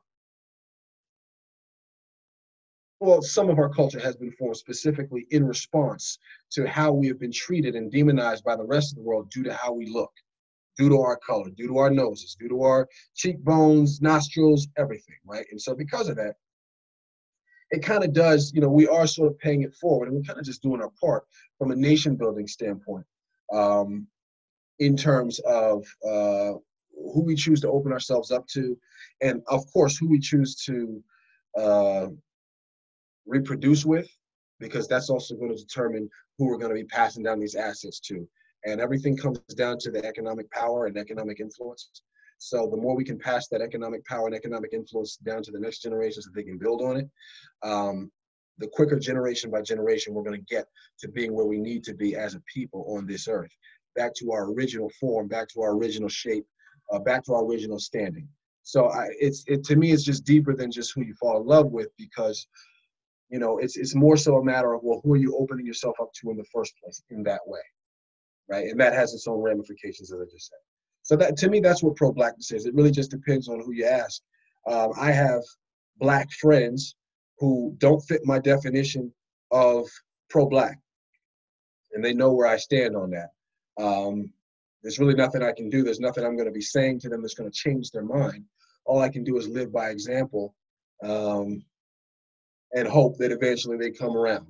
well, 2.99 3.21
some 3.21 3.49
of 3.49 3.57
our 3.57 3.69
culture 3.69 3.99
has 3.99 4.17
been 4.17 4.31
formed 4.33 4.57
specifically 4.57 5.25
in 5.31 5.47
response 5.47 6.19
to 6.51 6.67
how 6.67 6.91
we 6.91 7.07
have 7.07 7.19
been 7.19 7.31
treated 7.31 7.75
and 7.75 7.91
demonized 7.91 8.43
by 8.43 8.57
the 8.57 8.65
rest 8.65 8.91
of 8.91 8.97
the 8.97 9.03
world 9.03 9.31
due 9.31 9.43
to 9.43 9.53
how 9.53 9.71
we 9.71 9.85
look, 9.85 10.11
due 10.77 10.89
to 10.89 10.99
our 10.99 11.17
color, 11.17 11.49
due 11.55 11.67
to 11.67 11.77
our 11.77 11.89
noses, 11.89 12.35
due 12.37 12.49
to 12.49 12.61
our 12.61 12.87
cheekbones, 13.15 14.01
nostrils, 14.01 14.67
everything, 14.77 15.15
right? 15.25 15.45
And 15.51 15.61
so 15.61 15.73
because 15.73 16.09
of 16.09 16.17
that, 16.17 16.35
it 17.71 17.83
kind 17.83 18.03
of 18.03 18.13
does, 18.13 18.51
you 18.53 18.61
know, 18.61 18.69
we 18.69 18.87
are 18.87 19.05
sort 19.05 19.31
of 19.31 19.37
paying 19.39 19.61
it 19.61 19.75
forward 19.75 20.07
and 20.07 20.17
we're 20.17 20.23
kind 20.23 20.39
of 20.39 20.45
just 20.45 20.61
doing 20.61 20.81
our 20.81 20.91
part 21.01 21.25
from 21.57 21.71
a 21.71 21.75
nation 21.75 22.15
building 22.15 22.47
standpoint 22.47 23.05
um, 23.53 24.07
in 24.79 24.97
terms 24.97 25.39
of 25.39 25.85
uh, 26.03 26.53
who 27.13 27.23
we 27.23 27.35
choose 27.35 27.61
to 27.61 27.69
open 27.69 27.91
ourselves 27.91 28.31
up 28.31 28.47
to, 28.47 28.77
and 29.21 29.41
of 29.47 29.71
course, 29.71 29.97
who 29.97 30.09
we 30.09 30.19
choose 30.19 30.55
to 30.55 31.03
uh, 31.57 32.07
reproduce 33.25 33.85
with, 33.85 34.09
because 34.59 34.87
that's 34.87 35.09
also 35.09 35.35
going 35.35 35.55
to 35.55 35.63
determine 35.63 36.09
who 36.37 36.45
we're 36.45 36.57
going 36.57 36.69
to 36.69 36.81
be 36.81 36.85
passing 36.85 37.23
down 37.23 37.39
these 37.39 37.55
assets 37.55 37.99
to. 37.99 38.27
And 38.65 38.81
everything 38.81 39.15
comes 39.15 39.39
down 39.55 39.77
to 39.79 39.91
the 39.91 40.03
economic 40.05 40.51
power 40.51 40.87
and 40.87 40.97
economic 40.97 41.39
influence. 41.39 41.89
So 42.39 42.67
the 42.71 42.77
more 42.77 42.95
we 42.95 43.03
can 43.03 43.19
pass 43.19 43.47
that 43.49 43.61
economic 43.61 44.05
power 44.05 44.25
and 44.25 44.35
economic 44.35 44.71
influence 44.73 45.17
down 45.17 45.43
to 45.43 45.51
the 45.51 45.59
next 45.59 45.79
generations 45.79 46.25
that 46.25 46.33
they 46.33 46.43
can 46.43 46.57
build 46.57 46.81
on 46.81 46.97
it, 46.97 47.09
um, 47.63 48.09
the 48.59 48.67
quicker 48.67 48.97
generation 48.97 49.51
by 49.51 49.61
generation 49.61 50.13
we're 50.13 50.23
going 50.23 50.39
to 50.39 50.53
get 50.53 50.65
to 50.99 51.09
being 51.09 51.33
where 51.33 51.45
we 51.45 51.59
need 51.59 51.83
to 51.83 51.93
be 51.93 52.15
as 52.15 52.35
a 52.35 52.41
people 52.53 52.85
on 52.95 53.05
this 53.05 53.27
earth, 53.27 53.51
back 53.95 54.13
to 54.15 54.31
our 54.31 54.51
original 54.51 54.89
form, 54.99 55.27
back 55.27 55.49
to 55.49 55.61
our 55.61 55.75
original 55.75 56.09
shape, 56.09 56.45
uh, 56.91 56.99
back 56.99 57.23
to 57.25 57.33
our 57.33 57.45
original 57.45 57.77
standing. 57.77 58.27
So 58.63 58.89
I, 58.89 59.07
it's 59.19 59.43
it 59.47 59.63
to 59.65 59.75
me 59.75 59.91
it's 59.91 60.03
just 60.03 60.25
deeper 60.25 60.55
than 60.55 60.71
just 60.71 60.93
who 60.93 61.01
you 61.01 61.13
fall 61.15 61.41
in 61.41 61.47
love 61.47 61.71
with 61.71 61.89
because 61.97 62.47
you 63.29 63.39
know 63.39 63.57
it's 63.57 63.77
it's 63.77 63.95
more 63.95 64.15
so 64.15 64.37
a 64.37 64.43
matter 64.43 64.73
of 64.73 64.81
well 64.83 65.01
who 65.03 65.13
are 65.13 65.17
you 65.17 65.35
opening 65.37 65.65
yourself 65.65 65.95
up 66.01 66.13
to 66.13 66.31
in 66.31 66.37
the 66.37 66.45
first 66.53 66.73
place 66.81 67.01
in 67.09 67.23
that 67.23 67.41
way, 67.47 67.61
right? 68.49 68.67
And 68.67 68.79
that 68.79 68.93
has 68.93 69.13
its 69.13 69.27
own 69.27 69.41
ramifications 69.41 70.13
as 70.13 70.21
I 70.21 70.25
just 70.31 70.49
said. 70.49 70.59
So 71.09 71.15
that 71.15 71.37
to 71.37 71.49
me, 71.49 71.59
that's 71.59 71.81
what 71.81 71.95
pro-blackness 71.95 72.51
is. 72.51 72.67
It 72.67 72.75
really 72.75 72.91
just 72.91 73.09
depends 73.09 73.47
on 73.49 73.61
who 73.61 73.71
you 73.71 73.85
ask. 73.85 74.21
Um, 74.67 74.91
I 74.95 75.11
have 75.11 75.41
black 75.97 76.31
friends 76.33 76.93
who 77.39 77.73
don't 77.79 78.01
fit 78.01 78.21
my 78.25 78.37
definition 78.37 79.11
of 79.49 79.87
pro-black, 80.29 80.77
and 81.93 82.05
they 82.05 82.13
know 82.13 82.31
where 82.31 82.45
I 82.45 82.57
stand 82.57 82.95
on 82.95 83.09
that. 83.09 83.31
Um, 83.83 84.31
there's 84.83 84.99
really 84.99 85.15
nothing 85.15 85.41
I 85.41 85.51
can 85.51 85.67
do. 85.71 85.81
There's 85.81 85.99
nothing 85.99 86.23
I'm 86.23 86.35
going 86.35 86.47
to 86.47 86.53
be 86.53 86.61
saying 86.61 86.99
to 86.99 87.09
them 87.09 87.23
that's 87.23 87.33
going 87.33 87.49
to 87.49 87.57
change 87.57 87.89
their 87.89 88.03
mind. 88.03 88.45
All 88.85 89.01
I 89.01 89.09
can 89.09 89.23
do 89.23 89.39
is 89.39 89.47
live 89.47 89.73
by 89.73 89.89
example, 89.89 90.53
um, 91.03 91.65
and 92.73 92.87
hope 92.87 93.17
that 93.17 93.31
eventually 93.31 93.77
they 93.77 93.89
come 93.89 94.15
around, 94.15 94.45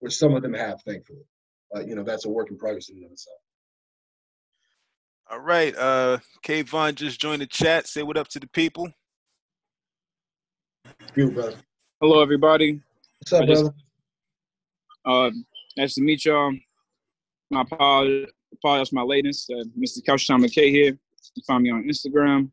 which 0.00 0.16
some 0.16 0.34
of 0.34 0.42
them 0.42 0.54
have, 0.54 0.82
thankfully. 0.82 1.22
But 1.70 1.86
you 1.86 1.94
know, 1.94 2.02
that's 2.02 2.24
a 2.24 2.30
work 2.30 2.50
in 2.50 2.58
progress 2.58 2.88
in 2.88 2.96
and 2.96 3.04
of 3.04 3.12
itself. 3.12 3.38
All 5.30 5.40
right. 5.40 5.74
Uh 5.76 6.18
Kavohn 6.44 6.94
just 6.94 7.20
joined 7.20 7.42
the 7.42 7.46
chat. 7.46 7.86
Say 7.86 8.02
what 8.02 8.16
up 8.16 8.28
to 8.28 8.40
the 8.40 8.48
people. 8.48 8.90
You, 11.14 11.30
brother. 11.30 11.56
Hello, 12.00 12.20
everybody. 12.22 12.80
What's 13.18 13.32
up, 13.32 13.46
just- 13.46 13.62
brother? 13.62 13.76
Uh, 15.06 15.30
nice 15.76 15.94
to 15.94 16.02
meet 16.02 16.24
y'all. 16.24 16.52
My 17.50 17.62
apologies, 17.62 18.28
apologize 18.52 18.88
for 18.90 18.96
my 18.96 19.02
lateness. 19.02 19.48
Uh, 19.50 19.64
Mr. 19.78 20.04
Couchtown 20.04 20.44
McKay 20.44 20.70
here. 20.70 20.90
You 20.92 20.98
can 21.34 21.42
find 21.46 21.62
me 21.62 21.70
on 21.70 21.84
Instagram 21.84 22.50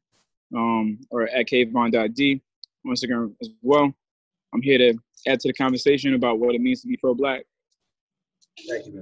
um, 0.55 0.99
or 1.09 1.23
at 1.23 1.47
kvon.d 1.47 2.41
on 2.85 2.91
Instagram 2.93 3.33
as 3.41 3.49
well. 3.61 3.93
I'm 4.53 4.61
here 4.61 4.77
to 4.77 4.93
add 5.27 5.39
to 5.41 5.49
the 5.49 5.53
conversation 5.53 6.13
about 6.13 6.39
what 6.39 6.55
it 6.55 6.61
means 6.61 6.81
to 6.81 6.87
be 6.87 6.97
pro-black. 6.97 7.43
Thank 8.69 8.85
you, 8.85 8.93
man. 8.93 9.01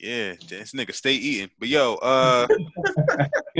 Yeah, 0.00 0.34
this 0.48 0.72
nigga 0.72 0.94
stay 0.94 1.14
eating. 1.14 1.50
But 1.58 1.68
yo, 1.68 1.94
uh 1.96 2.46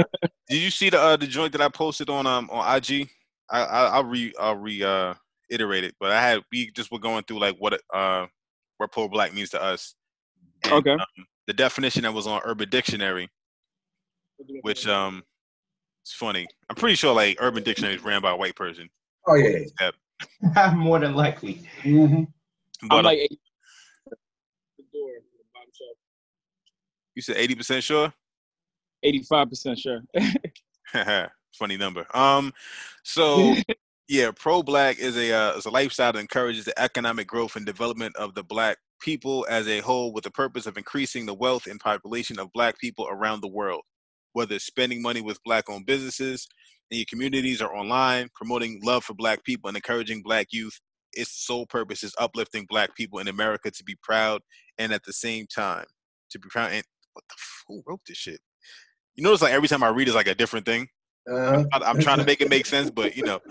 did 0.48 0.62
you 0.62 0.70
see 0.70 0.88
the 0.88 0.98
uh 0.98 1.16
the 1.16 1.26
joint 1.26 1.52
that 1.52 1.60
I 1.60 1.68
posted 1.68 2.08
on 2.08 2.26
um 2.26 2.48
on 2.50 2.76
IG? 2.76 3.10
I, 3.50 3.62
I 3.62 3.84
I'll 3.86 4.04
re 4.04 4.32
I'll 4.40 4.56
re 4.56 4.82
uh 4.82 5.14
iterate 5.50 5.84
it, 5.84 5.94
but 6.00 6.12
I 6.12 6.20
had 6.20 6.42
we 6.50 6.70
just 6.70 6.90
were 6.90 6.98
going 6.98 7.24
through 7.24 7.40
like 7.40 7.56
what 7.58 7.80
uh 7.92 8.26
what 8.78 8.92
poor 8.92 9.08
black 9.08 9.34
means 9.34 9.50
to 9.50 9.62
us. 9.62 9.94
And, 10.64 10.72
Okay. 10.72 10.92
um, 10.92 11.26
the 11.46 11.52
definition 11.52 12.02
that 12.04 12.14
was 12.14 12.26
on 12.26 12.40
Urban 12.44 12.70
Dictionary, 12.70 13.28
which 14.62 14.86
um 14.86 15.22
it's 16.02 16.14
funny. 16.14 16.46
I'm 16.70 16.76
pretty 16.76 16.94
sure 16.94 17.14
like 17.14 17.36
Urban 17.40 17.62
Dictionary 17.62 17.96
is 17.96 18.02
ran 18.02 18.22
by 18.22 18.30
a 18.30 18.36
white 18.36 18.56
person. 18.56 18.88
Oh 19.26 19.34
yeah. 19.34 19.58
yeah. 19.80 20.74
More 20.74 20.98
than 20.98 21.14
likely. 21.14 21.60
Mm-hmm. 21.82 22.24
But 22.88 22.94
I'm 22.96 23.00
uh, 23.00 23.08
like 23.08 23.18
the 24.78 24.84
door, 24.92 25.10
the 25.36 25.44
bottom 25.52 25.70
shelf. 25.76 25.96
You 27.20 27.34
said 27.34 27.36
eighty 27.36 27.54
percent 27.54 27.84
sure? 27.84 28.12
85% 29.04 29.78
sure. 29.78 30.00
Funny 31.58 31.76
number. 31.76 32.06
Um, 32.16 32.52
so 33.02 33.54
yeah, 34.08 34.30
pro 34.34 34.62
black 34.62 34.98
is 34.98 35.16
a 35.16 35.32
uh, 35.32 35.56
is 35.56 35.66
a 35.66 35.70
lifestyle 35.70 36.12
that 36.12 36.18
encourages 36.18 36.64
the 36.64 36.78
economic 36.80 37.26
growth 37.26 37.56
and 37.56 37.66
development 37.66 38.16
of 38.16 38.34
the 38.34 38.42
black 38.42 38.78
people 39.00 39.46
as 39.48 39.66
a 39.68 39.80
whole, 39.80 40.12
with 40.12 40.24
the 40.24 40.30
purpose 40.30 40.66
of 40.66 40.76
increasing 40.76 41.26
the 41.26 41.34
wealth 41.34 41.66
and 41.66 41.80
population 41.80 42.38
of 42.38 42.52
black 42.52 42.78
people 42.78 43.06
around 43.10 43.40
the 43.40 43.48
world. 43.48 43.82
Whether 44.32 44.56
it's 44.56 44.66
spending 44.66 45.02
money 45.02 45.20
with 45.20 45.42
black-owned 45.44 45.86
businesses 45.86 46.46
in 46.90 46.98
your 46.98 47.06
communities 47.08 47.60
or 47.60 47.74
online, 47.74 48.28
promoting 48.34 48.80
love 48.84 49.04
for 49.04 49.14
black 49.14 49.42
people 49.44 49.68
and 49.68 49.76
encouraging 49.76 50.22
black 50.22 50.48
youth, 50.52 50.78
its 51.14 51.44
sole 51.44 51.66
purpose 51.66 52.04
is 52.04 52.14
uplifting 52.18 52.66
black 52.68 52.94
people 52.94 53.18
in 53.18 53.28
America 53.28 53.70
to 53.70 53.84
be 53.84 53.96
proud 54.02 54.40
and 54.78 54.92
at 54.92 55.02
the 55.04 55.12
same 55.12 55.46
time 55.52 55.86
to 56.30 56.38
be 56.38 56.48
proud. 56.48 56.72
And 56.72 56.84
what 57.12 57.24
the 57.28 57.34
who 57.68 57.82
wrote 57.86 58.00
this 58.06 58.16
shit? 58.16 58.40
You 59.14 59.24
notice 59.24 59.42
like 59.42 59.52
every 59.52 59.68
time 59.68 59.82
I 59.82 59.88
read 59.88 60.08
it's 60.08 60.14
like 60.14 60.28
a 60.28 60.34
different 60.34 60.66
thing. 60.66 60.88
Uh-huh. 61.30 61.64
I- 61.72 61.84
I'm 61.84 62.00
trying 62.00 62.18
to 62.18 62.24
make 62.24 62.40
it 62.40 62.48
make 62.48 62.66
sense, 62.66 62.90
but 62.90 63.16
you 63.16 63.24
know. 63.24 63.40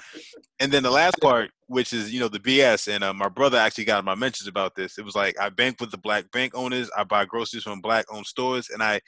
And 0.61 0.73
then 0.73 0.83
the 0.83 0.91
last 0.91 1.15
part, 1.21 1.51
which 1.67 1.93
is 1.93 2.13
you 2.13 2.19
know 2.19 2.27
the 2.27 2.39
BS, 2.39 2.93
and 2.93 3.01
uh, 3.01 3.13
my 3.13 3.29
brother 3.29 3.57
actually 3.57 3.85
got 3.85 4.03
my 4.03 4.15
mentions 4.15 4.49
about 4.49 4.75
this. 4.75 4.97
It 4.97 5.05
was 5.05 5.15
like 5.15 5.39
I 5.39 5.47
bank 5.47 5.77
with 5.79 5.89
the 5.89 5.97
black 5.97 6.29
bank 6.31 6.51
owners, 6.53 6.89
I 6.97 7.05
buy 7.05 7.23
groceries 7.23 7.63
from 7.63 7.79
black-owned 7.79 8.25
stores, 8.25 8.67
and 8.69 8.83
I 8.83 8.99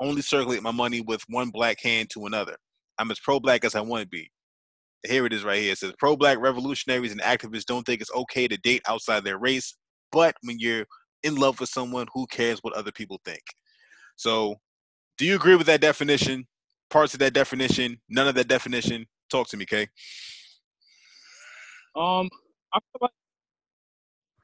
only 0.00 0.20
circulate 0.20 0.62
my 0.62 0.70
money 0.70 1.00
with 1.00 1.22
one 1.28 1.48
black 1.48 1.80
hand 1.82 2.10
to 2.10 2.26
another. 2.26 2.56
I'm 2.98 3.10
as 3.10 3.20
pro-black 3.20 3.64
as 3.64 3.74
I 3.74 3.80
want 3.80 4.02
to 4.02 4.08
be. 4.08 4.30
Here 5.06 5.24
it 5.24 5.32
is 5.32 5.44
right 5.44 5.62
here. 5.62 5.72
It 5.72 5.78
says 5.78 5.92
pro-black 5.98 6.38
revolutionaries 6.38 7.12
and 7.12 7.20
activists 7.22 7.64
don't 7.64 7.84
think 7.84 8.00
it's 8.00 8.12
okay 8.14 8.48
to 8.48 8.56
date 8.58 8.82
outside 8.86 9.24
their 9.24 9.38
race, 9.38 9.76
but 10.12 10.34
when 10.42 10.58
you're 10.58 10.84
in 11.22 11.36
love 11.36 11.58
with 11.60 11.70
someone, 11.70 12.06
who 12.12 12.26
cares 12.26 12.58
what 12.60 12.74
other 12.74 12.92
people 12.92 13.18
think? 13.24 13.40
So, 14.18 14.56
do 15.16 15.24
you 15.24 15.36
agree 15.36 15.54
with 15.54 15.68
that 15.68 15.80
definition? 15.80 16.46
Parts 16.90 17.14
of 17.14 17.20
that 17.20 17.34
definition, 17.34 18.00
none 18.08 18.26
of 18.26 18.34
that 18.34 18.48
definition. 18.48 19.06
Talk 19.30 19.48
to 19.48 19.56
me, 19.56 19.64
Kay. 19.64 19.86
Um, 21.94 22.28
I 22.72 22.80
feel 22.80 23.00
like 23.00 23.10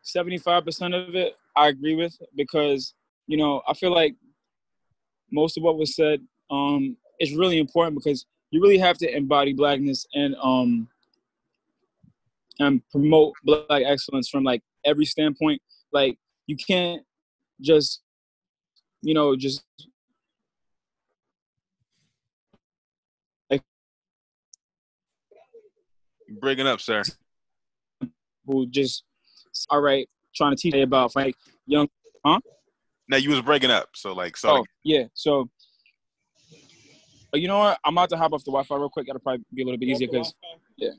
75% 0.05 1.09
of 1.09 1.15
it 1.17 1.35
I 1.57 1.69
agree 1.69 1.97
with 1.97 2.17
because, 2.37 2.95
you 3.27 3.37
know, 3.37 3.63
I 3.67 3.75
feel 3.75 3.93
like 3.93 4.15
most 5.33 5.57
of 5.57 5.65
what 5.65 5.77
was 5.77 5.97
said 5.97 6.21
um, 6.51 6.97
is 7.19 7.35
really 7.35 7.59
important 7.59 7.97
because 7.97 8.27
you 8.53 8.63
really 8.63 8.79
have 8.79 8.97
to 8.99 9.17
embody 9.17 9.53
blackness 9.53 10.07
and 10.15 10.37
um, 10.41 10.89
and 12.61 12.81
promote 12.93 13.33
black 13.43 13.83
excellence 13.85 14.29
from 14.29 14.45
like 14.45 14.63
every 14.85 15.05
standpoint. 15.05 15.61
Like 15.93 16.17
you 16.47 16.57
can't 16.57 17.03
just, 17.61 18.03
you 19.05 19.13
know, 19.15 19.37
just 19.37 19.63
breaking 26.41 26.67
up, 26.67 26.81
sir. 26.81 27.03
Who 28.47 28.67
just 28.67 29.05
all 29.71 29.81
right 29.81 30.09
trying 30.35 30.57
to 30.57 30.57
teach 30.57 30.75
about 30.75 31.15
like 31.15 31.37
young, 31.67 31.89
huh? 32.25 32.41
Now 33.09 33.19
you 33.19 33.31
was 33.31 33.43
breaking 33.43 33.71
up, 33.71 33.91
so 33.95 34.15
like 34.15 34.37
so. 34.37 34.59
Oh 34.59 34.65
yeah, 34.83 35.05
so. 35.15 35.49
You 37.35 37.49
know 37.49 37.59
what? 37.59 37.79
I'm 37.85 37.95
about 37.95 38.11
to 38.11 38.17
hop 38.17 38.33
off 38.33 38.45
the 38.45 38.53
Wi-Fi 38.53 38.77
real 38.77 38.89
quick. 38.89 39.09
That'll 39.09 39.21
probably 39.21 39.45
be 39.53 39.63
a 39.63 39.65
little 39.65 39.79
bit 39.79 39.89
easier 39.89 40.07
because, 40.07 40.33
yeah. 40.77 40.91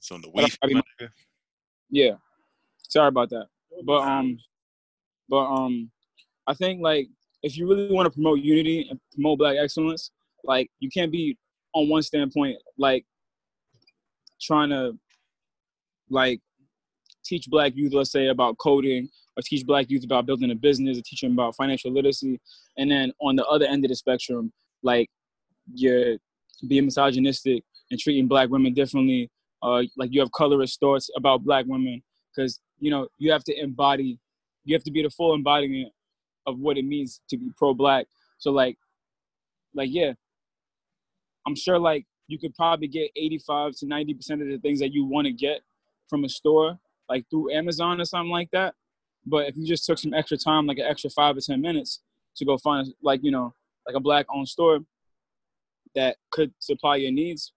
So 0.00 0.16
the 0.16 0.22
Wi-Fi. 0.22 0.82
Yeah. 1.88 2.14
Sorry 2.88 3.06
about 3.06 3.30
that, 3.30 3.46
but 3.84 4.02
um, 4.02 4.38
but 5.28 5.44
um, 5.44 5.90
I 6.46 6.54
think 6.54 6.82
like 6.82 7.08
if 7.42 7.56
you 7.56 7.68
really 7.68 7.92
want 7.92 8.06
to 8.06 8.10
promote 8.10 8.40
unity 8.40 8.86
and 8.88 9.00
promote 9.12 9.38
Black 9.38 9.56
excellence, 9.58 10.10
like 10.44 10.70
you 10.80 10.88
can't 10.90 11.12
be 11.12 11.36
on 11.74 11.88
one 11.88 12.02
standpoint 12.02 12.58
like 12.78 13.04
trying 14.40 14.70
to 14.70 14.98
like 16.10 16.40
teach 17.24 17.48
black 17.48 17.72
youth, 17.74 17.92
let's 17.94 18.10
say, 18.10 18.28
about 18.28 18.58
coding, 18.58 19.08
or 19.36 19.42
teach 19.42 19.66
black 19.66 19.88
youth 19.88 20.04
about 20.04 20.26
building 20.26 20.50
a 20.50 20.54
business, 20.54 20.98
or 20.98 21.02
teach 21.04 21.20
them 21.20 21.32
about 21.32 21.56
financial 21.56 21.90
literacy, 21.90 22.40
and 22.76 22.90
then 22.90 23.12
on 23.20 23.36
the 23.36 23.46
other 23.46 23.66
end 23.66 23.84
of 23.84 23.88
the 23.88 23.96
spectrum, 23.96 24.52
like 24.82 25.08
you're 25.72 26.16
being 26.68 26.84
misogynistic 26.84 27.62
and 27.90 27.98
treating 28.00 28.28
black 28.28 28.48
women 28.48 28.74
differently, 28.74 29.30
uh, 29.62 29.82
like 29.96 30.12
you 30.12 30.20
have 30.20 30.32
colorist 30.32 30.80
thoughts 30.80 31.08
about 31.16 31.44
black 31.44 31.64
women, 31.66 32.02
because 32.34 32.60
you 32.78 32.90
know 32.90 33.08
you 33.18 33.30
have 33.32 33.44
to 33.44 33.58
embody, 33.58 34.18
you 34.64 34.74
have 34.74 34.84
to 34.84 34.90
be 34.90 35.02
the 35.02 35.10
full 35.10 35.34
embodiment 35.34 35.92
of 36.46 36.58
what 36.58 36.78
it 36.78 36.84
means 36.84 37.20
to 37.28 37.36
be 37.36 37.50
pro-black. 37.56 38.06
So 38.38 38.50
like, 38.50 38.76
like 39.74 39.90
yeah, 39.92 40.12
I'm 41.46 41.54
sure 41.54 41.78
like 41.78 42.06
you 42.26 42.38
could 42.38 42.54
probably 42.54 42.88
get 42.88 43.10
85 43.16 43.72
to 43.76 43.86
90 43.86 44.14
percent 44.14 44.42
of 44.42 44.48
the 44.48 44.58
things 44.58 44.80
that 44.80 44.92
you 44.92 45.04
want 45.04 45.26
to 45.26 45.32
get 45.32 45.60
from 46.08 46.24
a 46.24 46.28
store 46.28 46.78
like 47.08 47.28
through 47.30 47.52
Amazon 47.52 48.00
or 48.00 48.04
something 48.04 48.30
like 48.30 48.50
that. 48.52 48.74
But 49.26 49.48
if 49.48 49.56
you 49.56 49.66
just 49.66 49.84
took 49.84 49.98
some 49.98 50.14
extra 50.14 50.36
time, 50.36 50.66
like 50.66 50.78
an 50.78 50.86
extra 50.86 51.10
five 51.10 51.36
or 51.36 51.40
ten 51.40 51.60
minutes, 51.60 52.00
to 52.36 52.44
go 52.44 52.56
find 52.56 52.92
like 53.02 53.20
you 53.22 53.30
know 53.30 53.54
like 53.86 53.94
a 53.94 54.00
black 54.00 54.26
owned 54.34 54.48
store 54.48 54.80
that 55.94 56.16
could 56.30 56.52
supply 56.58 56.96
your 56.96 57.12
needs, 57.12 57.52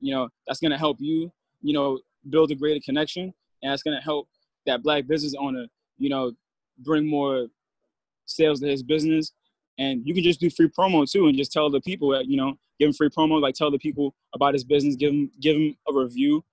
you 0.00 0.12
know 0.12 0.28
that's 0.46 0.60
gonna 0.60 0.78
help 0.78 0.98
you, 1.00 1.32
you 1.62 1.72
know, 1.72 2.00
build 2.28 2.50
a 2.50 2.54
greater 2.54 2.80
connection, 2.84 3.32
and 3.62 3.72
that's 3.72 3.82
gonna 3.82 4.00
help 4.00 4.28
that 4.66 4.82
black 4.82 5.06
business 5.06 5.34
owner, 5.38 5.66
you 5.98 6.08
know, 6.08 6.32
bring 6.78 7.08
more 7.08 7.46
sales 8.26 8.60
to 8.60 8.68
his 8.68 8.82
business. 8.82 9.32
And 9.78 10.02
you 10.04 10.14
can 10.14 10.24
just 10.24 10.40
do 10.40 10.50
free 10.50 10.68
promo 10.68 11.08
too, 11.10 11.26
and 11.28 11.36
just 11.36 11.52
tell 11.52 11.70
the 11.70 11.80
people 11.80 12.10
that 12.10 12.26
you 12.26 12.36
know, 12.36 12.54
give 12.80 12.88
him 12.88 12.92
free 12.92 13.10
promo, 13.10 13.40
like 13.40 13.54
tell 13.54 13.70
the 13.70 13.78
people 13.78 14.14
about 14.34 14.54
his 14.54 14.64
business, 14.64 14.96
give 14.96 15.12
him 15.12 15.30
give 15.40 15.56
him 15.56 15.76
a 15.88 15.94
review, 15.94 16.44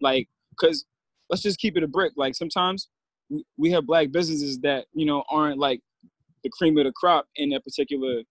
like 0.00 0.28
because 0.50 0.84
let's 1.30 1.42
just 1.42 1.58
keep 1.58 1.76
it 1.76 1.82
a 1.82 1.88
brick. 1.88 2.12
Like 2.16 2.34
sometimes 2.34 2.88
we 3.56 3.70
have 3.70 3.86
black 3.86 4.10
businesses 4.12 4.58
that 4.60 4.86
you 4.92 5.06
know 5.06 5.24
aren't 5.30 5.58
like 5.58 5.80
the 6.42 6.50
cream 6.50 6.76
of 6.78 6.84
the 6.84 6.92
crop 6.92 7.26
in 7.36 7.50
that 7.50 7.64
particular 7.64 8.22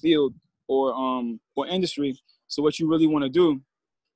field 0.00 0.34
or 0.68 0.94
um 0.94 1.40
or 1.56 1.66
industry. 1.66 2.18
So 2.48 2.62
what 2.62 2.78
you 2.78 2.88
really 2.88 3.06
want 3.06 3.24
to 3.24 3.30
do 3.30 3.60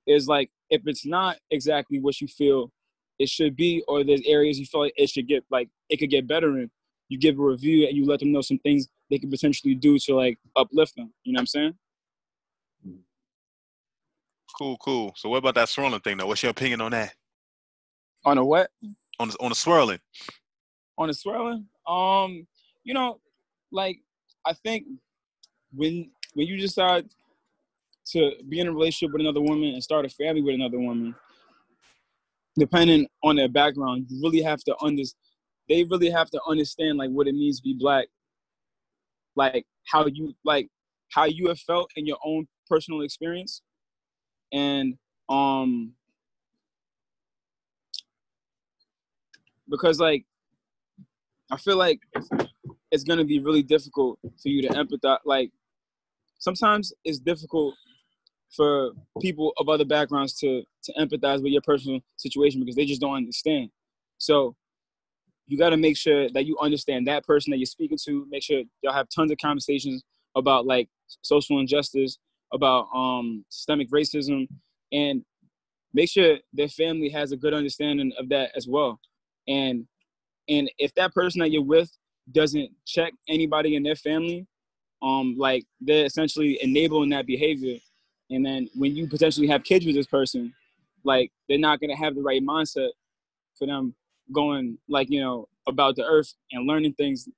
is 0.06 0.28
like 0.28 0.50
if 0.70 0.82
it's 0.86 1.06
not 1.06 1.38
exactly 1.50 2.00
what 2.00 2.20
you 2.20 2.28
feel 2.28 2.70
it 3.18 3.28
should 3.28 3.56
be, 3.56 3.82
or 3.88 4.04
there's 4.04 4.22
areas 4.26 4.58
you 4.58 4.66
feel 4.66 4.82
like 4.82 4.94
it 4.96 5.08
should 5.08 5.26
get 5.26 5.44
like 5.50 5.68
it 5.88 5.98
could 5.98 6.10
get 6.10 6.26
better 6.26 6.58
in, 6.58 6.70
you 7.08 7.18
give 7.18 7.38
a 7.38 7.42
review 7.42 7.86
and 7.86 7.96
you 7.96 8.04
let 8.04 8.20
them 8.20 8.32
know 8.32 8.40
some 8.40 8.58
things 8.58 8.88
they 9.10 9.18
could 9.18 9.30
potentially 9.30 9.74
do 9.74 9.98
to 9.98 10.14
like 10.14 10.38
uplift 10.56 10.96
them. 10.96 11.12
You 11.24 11.32
know 11.32 11.38
what 11.38 11.42
I'm 11.42 11.46
saying? 11.46 11.74
Cool, 14.58 14.76
cool. 14.78 15.12
So 15.16 15.28
what 15.28 15.38
about 15.38 15.54
that 15.56 15.68
swirling 15.68 16.00
thing 16.00 16.16
though? 16.16 16.26
What's 16.26 16.42
your 16.42 16.50
opinion 16.50 16.80
on 16.80 16.92
that? 16.92 17.14
On 18.24 18.38
a 18.38 18.44
what? 18.44 18.70
On 19.18 19.28
the, 19.28 19.36
on 19.40 19.50
the 19.50 19.54
swirling. 19.54 20.00
On 20.98 21.08
the 21.08 21.14
swirling? 21.14 21.66
Um, 21.86 22.46
you 22.84 22.94
know, 22.94 23.20
like 23.70 23.98
I 24.46 24.52
think 24.52 24.86
when 25.74 26.10
when 26.34 26.46
you 26.46 26.58
decide 26.58 27.08
to 28.12 28.32
be 28.48 28.60
in 28.60 28.68
a 28.68 28.72
relationship 28.72 29.12
with 29.12 29.20
another 29.20 29.40
woman 29.40 29.74
and 29.74 29.82
start 29.82 30.06
a 30.06 30.08
family 30.08 30.42
with 30.42 30.54
another 30.54 30.78
woman, 30.78 31.14
depending 32.58 33.06
on 33.22 33.36
their 33.36 33.48
background, 33.48 34.06
you 34.08 34.20
really 34.22 34.42
have 34.42 34.62
to 34.64 34.76
understand. 34.82 35.20
They 35.68 35.84
really 35.84 36.10
have 36.10 36.30
to 36.30 36.40
understand 36.48 36.98
like 36.98 37.10
what 37.10 37.26
it 37.26 37.34
means 37.34 37.58
to 37.58 37.62
be 37.64 37.74
black, 37.78 38.06
like 39.34 39.66
how 39.90 40.06
you 40.06 40.34
like 40.44 40.68
how 41.12 41.24
you 41.24 41.48
have 41.48 41.58
felt 41.60 41.90
in 41.96 42.06
your 42.06 42.18
own 42.24 42.46
personal 42.68 43.02
experience, 43.02 43.62
and 44.52 44.96
um 45.28 45.92
because 49.68 49.98
like 49.98 50.24
I 51.50 51.56
feel 51.56 51.76
like 51.76 52.00
it's 52.90 53.04
gonna 53.04 53.24
be 53.24 53.40
really 53.40 53.62
difficult 53.62 54.18
for 54.22 54.48
you 54.48 54.62
to 54.62 54.68
empathize. 54.68 55.18
Like 55.24 55.50
sometimes 56.38 56.92
it's 57.04 57.18
difficult 57.18 57.74
for 58.54 58.92
people 59.20 59.52
of 59.58 59.68
other 59.68 59.84
backgrounds 59.84 60.34
to 60.38 60.62
to 60.84 60.92
empathize 60.94 61.42
with 61.42 61.52
your 61.52 61.62
personal 61.62 62.00
situation 62.16 62.60
because 62.60 62.76
they 62.76 62.84
just 62.84 63.00
don't 63.00 63.16
understand. 63.16 63.70
So 64.18 64.54
you 65.46 65.58
got 65.58 65.70
to 65.70 65.76
make 65.76 65.96
sure 65.96 66.28
that 66.30 66.46
you 66.46 66.56
understand 66.60 67.06
that 67.06 67.24
person 67.24 67.50
that 67.50 67.58
you're 67.58 67.66
speaking 67.66 67.98
to. 68.04 68.26
Make 68.28 68.42
sure 68.42 68.62
y'all 68.82 68.92
have 68.92 69.08
tons 69.08 69.30
of 69.30 69.38
conversations 69.38 70.02
about 70.34 70.66
like 70.66 70.88
social 71.22 71.60
injustice, 71.60 72.18
about 72.52 72.88
um, 72.94 73.44
systemic 73.48 73.90
racism, 73.90 74.48
and 74.92 75.24
make 75.94 76.10
sure 76.10 76.38
their 76.52 76.68
family 76.68 77.08
has 77.08 77.32
a 77.32 77.36
good 77.36 77.54
understanding 77.54 78.12
of 78.18 78.28
that 78.28 78.50
as 78.54 78.66
well 78.68 79.00
and 79.48 79.86
and 80.48 80.70
if 80.78 80.94
that 80.94 81.12
person 81.12 81.40
that 81.40 81.50
you're 81.50 81.62
with 81.62 81.90
doesn't 82.32 82.70
check 82.86 83.12
anybody 83.28 83.76
in 83.76 83.82
their 83.82 83.96
family 83.96 84.46
um 85.02 85.34
like 85.38 85.64
they're 85.80 86.06
essentially 86.06 86.58
enabling 86.62 87.10
that 87.10 87.26
behavior 87.26 87.76
and 88.30 88.44
then 88.44 88.68
when 88.74 88.94
you 88.96 89.06
potentially 89.06 89.46
have 89.46 89.64
kids 89.64 89.86
with 89.86 89.94
this 89.94 90.06
person 90.06 90.52
like 91.04 91.30
they're 91.48 91.58
not 91.58 91.80
to 91.80 91.88
have 91.94 92.14
the 92.14 92.22
right 92.22 92.42
mindset 92.42 92.90
for 93.58 93.66
them 93.66 93.94
going 94.32 94.76
like 94.88 95.08
you 95.10 95.20
know 95.20 95.46
about 95.68 95.96
the 95.96 96.04
earth 96.04 96.34
and 96.52 96.66
learning 96.66 96.92
things 96.94 97.28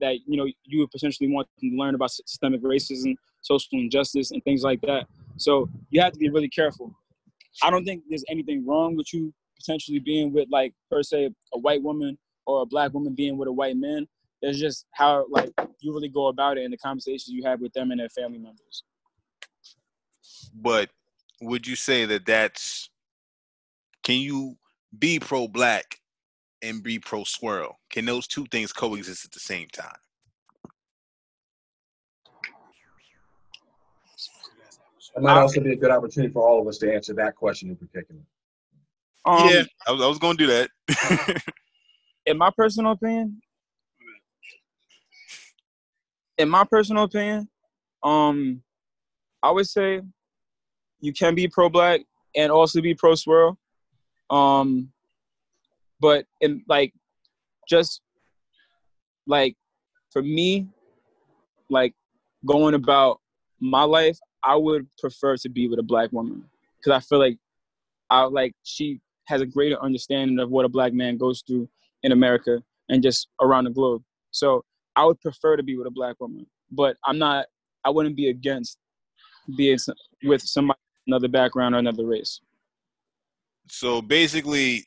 that 0.00 0.16
you 0.26 0.36
know 0.36 0.46
you 0.64 0.80
would 0.80 0.90
potentially 0.90 1.30
want 1.30 1.48
them 1.60 1.70
to 1.70 1.76
learn 1.76 1.94
about 1.94 2.10
systemic 2.10 2.62
racism 2.62 3.14
social 3.42 3.78
injustice 3.78 4.30
and 4.32 4.42
things 4.44 4.62
like 4.62 4.80
that 4.80 5.06
so 5.36 5.68
you 5.90 6.00
have 6.00 6.12
to 6.12 6.18
be 6.18 6.28
really 6.28 6.48
careful 6.48 6.94
i 7.62 7.70
don't 7.70 7.84
think 7.84 8.02
there's 8.08 8.24
anything 8.28 8.66
wrong 8.66 8.96
with 8.96 9.12
you 9.12 9.32
potentially 9.56 9.98
being 9.98 10.32
with 10.32 10.48
like 10.50 10.74
per 10.90 11.02
se 11.02 11.30
a 11.54 11.58
white 11.58 11.82
woman 11.82 12.18
or 12.46 12.62
a 12.62 12.66
black 12.66 12.94
woman 12.94 13.14
being 13.14 13.36
with 13.36 13.48
a 13.48 13.52
white 13.52 13.76
man. 13.76 14.06
It's 14.42 14.58
just 14.58 14.86
how 14.92 15.26
like 15.28 15.52
you 15.80 15.92
really 15.92 16.08
go 16.08 16.28
about 16.28 16.58
it 16.58 16.64
in 16.64 16.70
the 16.70 16.76
conversations 16.76 17.28
you 17.28 17.44
have 17.44 17.60
with 17.60 17.72
them 17.72 17.90
and 17.90 18.00
their 18.00 18.08
family 18.08 18.38
members. 18.38 18.84
But 20.60 20.90
would 21.40 21.66
you 21.66 21.76
say 21.76 22.04
that 22.06 22.26
that's 22.26 22.90
can 24.02 24.16
you 24.16 24.56
be 24.98 25.18
pro 25.18 25.48
black 25.48 26.00
and 26.62 26.82
be 26.82 26.98
pro 26.98 27.24
swirl? 27.24 27.78
Can 27.90 28.06
those 28.06 28.26
two 28.26 28.46
things 28.46 28.72
coexist 28.72 29.24
at 29.24 29.32
the 29.32 29.40
same 29.40 29.68
time? 29.68 29.96
It 35.16 35.22
might 35.22 35.40
also 35.40 35.60
be 35.60 35.72
a 35.72 35.76
good 35.76 35.90
opportunity 35.90 36.32
for 36.32 36.46
all 36.46 36.60
of 36.60 36.68
us 36.68 36.76
to 36.78 36.92
answer 36.92 37.14
that 37.14 37.36
question 37.36 37.70
in 37.70 37.76
particular. 37.76 38.20
Um, 39.24 39.48
yeah, 39.48 39.62
I 39.88 39.92
was, 39.92 40.02
I 40.02 40.06
was 40.06 40.18
going 40.18 40.36
to 40.36 40.46
do 40.46 40.66
that. 40.88 41.42
in 42.26 42.36
my 42.36 42.50
personal 42.56 42.92
opinion, 42.92 43.40
in 46.38 46.48
my 46.48 46.64
personal 46.64 47.04
opinion, 47.04 47.48
um, 48.02 48.62
I 49.42 49.50
would 49.50 49.66
say 49.66 50.02
you 51.00 51.12
can 51.12 51.34
be 51.34 51.48
pro-black 51.48 52.00
and 52.34 52.50
also 52.50 52.80
be 52.80 52.94
pro-swirl. 52.94 53.58
Um, 54.30 54.92
but 56.00 56.26
in 56.40 56.62
like, 56.68 56.92
just 57.68 58.00
like 59.26 59.56
for 60.12 60.22
me, 60.22 60.68
like 61.68 61.94
going 62.44 62.74
about 62.74 63.20
my 63.60 63.82
life, 63.82 64.18
I 64.42 64.56
would 64.56 64.86
prefer 64.98 65.36
to 65.38 65.48
be 65.48 65.68
with 65.68 65.78
a 65.78 65.82
black 65.82 66.12
woman 66.12 66.44
because 66.78 66.96
I 66.96 67.00
feel 67.00 67.18
like 67.18 67.38
I 68.10 68.22
like 68.22 68.54
she 68.62 69.00
has 69.26 69.40
a 69.40 69.46
greater 69.46 69.80
understanding 69.82 70.38
of 70.38 70.50
what 70.50 70.64
a 70.64 70.68
black 70.68 70.92
man 70.92 71.16
goes 71.16 71.42
through 71.46 71.68
in 72.02 72.12
America 72.12 72.62
and 72.88 73.02
just 73.02 73.28
around 73.40 73.64
the 73.64 73.70
globe. 73.70 74.02
So 74.30 74.64
I 74.94 75.04
would 75.04 75.20
prefer 75.20 75.56
to 75.56 75.62
be 75.62 75.76
with 75.76 75.86
a 75.86 75.90
black 75.90 76.16
woman, 76.20 76.46
but 76.70 76.96
I'm 77.04 77.18
not. 77.18 77.46
I 77.84 77.90
wouldn't 77.90 78.16
be 78.16 78.28
against 78.28 78.78
being 79.56 79.78
with 80.24 80.42
somebody 80.42 80.78
another 81.06 81.28
background 81.28 81.74
or 81.74 81.78
another 81.78 82.04
race. 82.06 82.40
So 83.68 84.00
basically, 84.00 84.86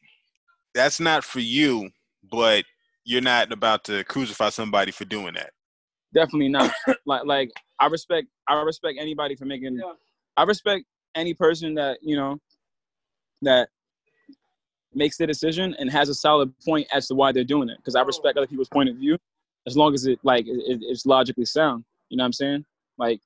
that's 0.74 1.00
not 1.00 1.24
for 1.24 1.40
you, 1.40 1.90
but 2.32 2.66
you're 3.04 3.22
not 3.22 3.52
about 3.52 3.84
to 3.86 4.04
crucify 4.06 4.50
somebody 4.50 4.92
for 4.92 5.06
doing 5.06 5.34
that. 5.34 5.52
Definitely 6.14 6.50
not. 6.50 6.72
like 7.06 7.26
like 7.26 7.52
I 7.80 7.88
respect 7.88 8.28
I 8.48 8.60
respect 8.62 8.98
anybody 9.00 9.36
for 9.36 9.46
making. 9.46 9.76
Yeah. 9.76 9.94
I 10.38 10.44
respect 10.44 10.86
any 11.16 11.34
person 11.34 11.76
that 11.76 12.00
you 12.02 12.16
know 12.16 12.38
that 13.42 13.70
makes 14.94 15.18
the 15.18 15.28
decision 15.28 15.76
and 15.80 15.90
has 15.90 16.10
a 16.10 16.14
solid 16.14 16.52
point 16.66 16.88
as 16.94 17.08
to 17.08 17.16
why 17.16 17.32
they're 17.32 17.44
doing 17.44 17.70
it. 17.70 17.78
Because 17.78 17.96
I 17.96 18.02
respect 18.02 18.38
other 18.38 18.48
people's 18.48 18.70
point 18.70 18.90
of 18.90 18.96
view, 18.96 19.18
as 19.68 19.78
long 19.78 19.94
as 19.94 20.06
it 20.06 20.20
like 20.24 20.48
it, 20.48 20.80
it's 20.82 21.06
logically 21.06 21.46
sound. 21.46 21.84
You 22.10 22.18
know 22.18 22.24
what 22.24 22.28
I'm 22.28 22.34
saying? 22.34 22.66
Like, 22.98 23.22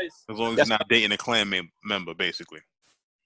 nice. 0.00 0.24
As 0.30 0.38
long 0.38 0.52
as 0.52 0.68
you're 0.68 0.78
not 0.78 0.88
dating 0.88 1.12
a 1.12 1.16
Klan 1.16 1.52
member, 1.84 2.14
basically. 2.14 2.60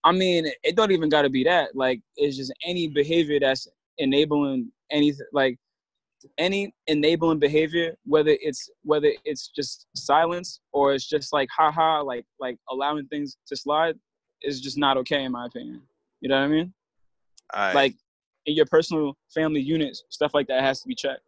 I 0.04 0.12
mean, 0.12 0.46
it 0.62 0.76
don't 0.76 0.92
even 0.92 1.08
got 1.08 1.22
to 1.22 1.30
be 1.30 1.44
that. 1.44 1.74
Like, 1.74 2.00
it's 2.16 2.36
just 2.36 2.52
any 2.64 2.88
behavior 2.88 3.40
that's 3.40 3.68
enabling 3.98 4.70
anything. 4.90 5.26
Like, 5.32 5.58
any 6.36 6.72
enabling 6.86 7.38
behavior, 7.38 7.96
whether 8.04 8.36
it's 8.40 8.68
whether 8.82 9.12
it's 9.24 9.48
just 9.54 9.86
silence 9.94 10.60
or 10.72 10.92
it's 10.94 11.06
just 11.06 11.32
like 11.32 11.48
haha, 11.56 12.02
like 12.02 12.24
like 12.40 12.56
allowing 12.70 13.06
things 13.06 13.36
to 13.46 13.56
slide, 13.56 13.94
is 14.42 14.60
just 14.60 14.78
not 14.78 14.96
okay 14.96 15.24
in 15.24 15.32
my 15.32 15.46
opinion. 15.46 15.82
You 16.20 16.28
know 16.28 16.36
what 16.36 16.46
I 16.46 16.48
mean? 16.48 16.74
Right. 17.54 17.74
Like 17.74 17.94
in 18.46 18.56
your 18.56 18.66
personal 18.66 19.16
family 19.32 19.60
units, 19.60 20.02
stuff 20.08 20.34
like 20.34 20.48
that 20.48 20.62
has 20.62 20.80
to 20.80 20.88
be 20.88 20.94
checked. 20.94 21.22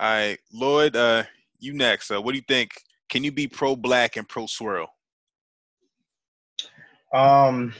All 0.00 0.08
right, 0.08 0.38
Lord, 0.52 0.96
uh, 0.96 1.24
you 1.58 1.74
next. 1.74 2.10
Uh, 2.10 2.20
what 2.20 2.32
do 2.32 2.38
you 2.38 2.44
think? 2.48 2.72
Can 3.10 3.24
you 3.24 3.32
be 3.32 3.48
pro 3.48 3.74
black 3.74 4.16
and 4.16 4.26
pro 4.26 4.46
swirl? 4.46 4.86
Um, 7.12 7.74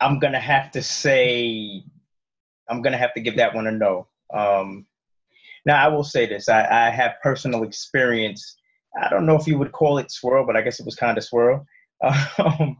I'm 0.00 0.18
gonna 0.18 0.40
have 0.40 0.72
to 0.72 0.82
say, 0.82 1.84
I'm 2.68 2.82
gonna 2.82 2.98
have 2.98 3.14
to 3.14 3.20
give 3.20 3.36
that 3.36 3.54
one 3.54 3.68
a 3.68 3.72
no. 3.72 4.08
Um, 4.34 4.86
now 5.64 5.82
I 5.82 5.88
will 5.88 6.02
say 6.02 6.26
this: 6.26 6.48
I, 6.48 6.88
I 6.88 6.90
have 6.90 7.12
personal 7.22 7.62
experience. 7.62 8.56
I 9.00 9.08
don't 9.10 9.26
know 9.26 9.36
if 9.36 9.46
you 9.46 9.58
would 9.58 9.72
call 9.72 9.98
it 9.98 10.10
swirl, 10.10 10.44
but 10.44 10.56
I 10.56 10.62
guess 10.62 10.80
it 10.80 10.86
was 10.86 10.96
kind 10.96 11.16
of 11.16 11.24
swirl. 11.24 11.64
Um, 12.38 12.76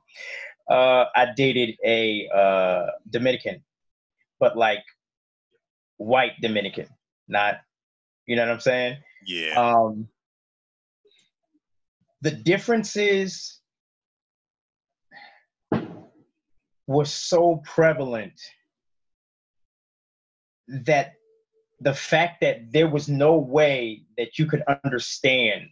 uh, 0.69 1.05
I 1.15 1.29
dated 1.37 1.77
a 1.85 2.29
uh, 2.35 2.87
Dominican, 3.11 3.63
but 4.41 4.57
like 4.57 4.83
white 5.99 6.33
Dominican, 6.41 6.89
not, 7.29 7.57
you 8.27 8.37
know 8.37 8.43
what 8.43 8.53
I'm 8.53 8.61
saying? 8.61 8.97
Yeah. 9.27 9.55
Um, 9.57 10.09
the 12.25 12.31
differences 12.31 13.61
were 16.87 17.05
so 17.05 17.61
prevalent 17.65 18.41
that 20.69 21.13
the 21.81 21.93
fact 21.93 22.41
that 22.41 22.73
there 22.73 22.89
was 22.89 23.11
no 23.11 23.37
way 23.37 24.07
that 24.17 24.39
you 24.39 24.47
could 24.47 24.63
understand 24.85 25.69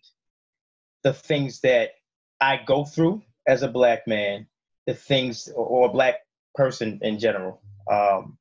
the 1.03 1.15
things 1.15 1.61
that 1.61 1.93
I 2.39 2.61
go 2.67 2.85
through 2.85 3.23
as 3.49 3.63
a 3.63 3.69
black 3.69 4.07
man 4.07 4.47
the 4.87 4.93
things 4.93 5.49
or, 5.57 5.89
a 5.89 5.93
black 5.93 6.17
person 6.55 6.99
in 7.01 7.19
general. 7.19 7.63
Um, 7.91 8.37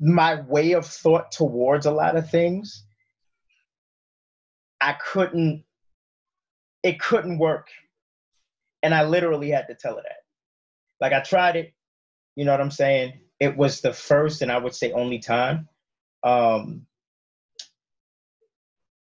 my 0.00 0.40
way 0.40 0.72
of 0.72 0.86
thought 0.86 1.32
towards 1.32 1.84
a 1.84 1.90
lot 1.90 2.16
of 2.16 2.30
things, 2.30 2.83
I 4.84 4.92
couldn't, 4.92 5.64
it 6.82 7.00
couldn't 7.00 7.38
work. 7.38 7.68
And 8.82 8.94
I 8.94 9.04
literally 9.04 9.50
had 9.50 9.68
to 9.68 9.74
tell 9.74 9.96
her 9.96 10.02
that. 10.02 10.22
Like 11.00 11.12
I 11.12 11.20
tried 11.20 11.56
it, 11.56 11.72
you 12.36 12.44
know 12.44 12.52
what 12.52 12.60
I'm 12.60 12.70
saying? 12.70 13.14
It 13.40 13.56
was 13.56 13.80
the 13.80 13.92
first 13.92 14.42
and 14.42 14.52
I 14.52 14.58
would 14.58 14.74
say 14.74 14.92
only 14.92 15.18
time. 15.18 15.68
Um, 16.22 16.86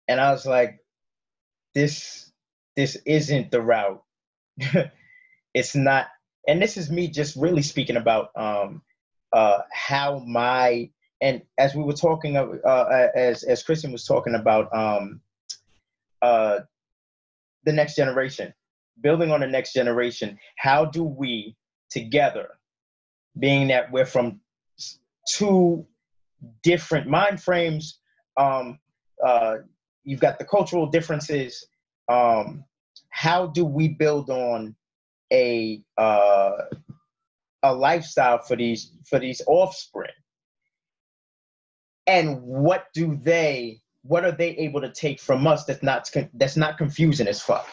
and 0.07 0.19
I 0.19 0.31
was 0.31 0.45
like, 0.45 0.79
this, 1.73 2.31
this 2.75 2.97
isn't 3.05 3.51
the 3.51 3.61
route 3.61 4.03
it's 5.53 5.75
not 5.75 6.07
and 6.47 6.61
this 6.61 6.77
is 6.77 6.89
me 6.89 7.07
just 7.07 7.35
really 7.35 7.61
speaking 7.61 7.97
about 7.97 8.29
um 8.35 8.81
uh 9.33 9.59
how 9.71 10.19
my 10.19 10.89
and 11.21 11.41
as 11.57 11.75
we 11.75 11.83
were 11.83 11.93
talking 11.93 12.37
uh 12.37 13.07
as 13.15 13.43
as 13.43 13.63
Christian 13.63 13.91
was 13.91 14.05
talking 14.05 14.35
about 14.35 14.73
um 14.73 15.21
uh 16.21 16.59
the 17.65 17.73
next 17.73 17.95
generation 17.95 18.53
building 19.01 19.31
on 19.31 19.39
the 19.39 19.47
next 19.47 19.73
generation 19.73 20.37
how 20.57 20.85
do 20.85 21.03
we 21.03 21.55
together 21.89 22.49
being 23.39 23.67
that 23.67 23.91
we're 23.91 24.05
from 24.05 24.39
two 25.27 25.85
different 26.63 27.07
mind 27.07 27.41
frames 27.41 27.99
um 28.37 28.79
uh 29.25 29.57
you've 30.03 30.19
got 30.19 30.39
the 30.39 30.45
cultural 30.45 30.87
differences 30.87 31.67
um 32.09 32.63
how 33.09 33.47
do 33.47 33.65
we 33.65 33.87
build 33.87 34.29
on 34.29 34.75
a 35.31 35.81
uh, 35.97 36.51
a 37.63 37.73
lifestyle 37.73 38.39
for 38.39 38.55
these 38.55 38.93
for 39.05 39.19
these 39.19 39.41
offspring? 39.47 40.11
And 42.07 42.41
what 42.41 42.85
do 42.93 43.19
they 43.21 43.81
what 44.03 44.23
are 44.25 44.31
they 44.31 44.49
able 44.57 44.81
to 44.81 44.91
take 44.91 45.19
from 45.19 45.45
us 45.47 45.65
that's 45.65 45.83
not 45.83 46.09
that's 46.35 46.57
not 46.57 46.77
confusing 46.77 47.27
as 47.27 47.41
fuck 47.41 47.67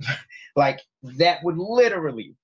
like 0.56 0.80
that 1.02 1.42
would 1.42 1.58
literally 1.58 2.34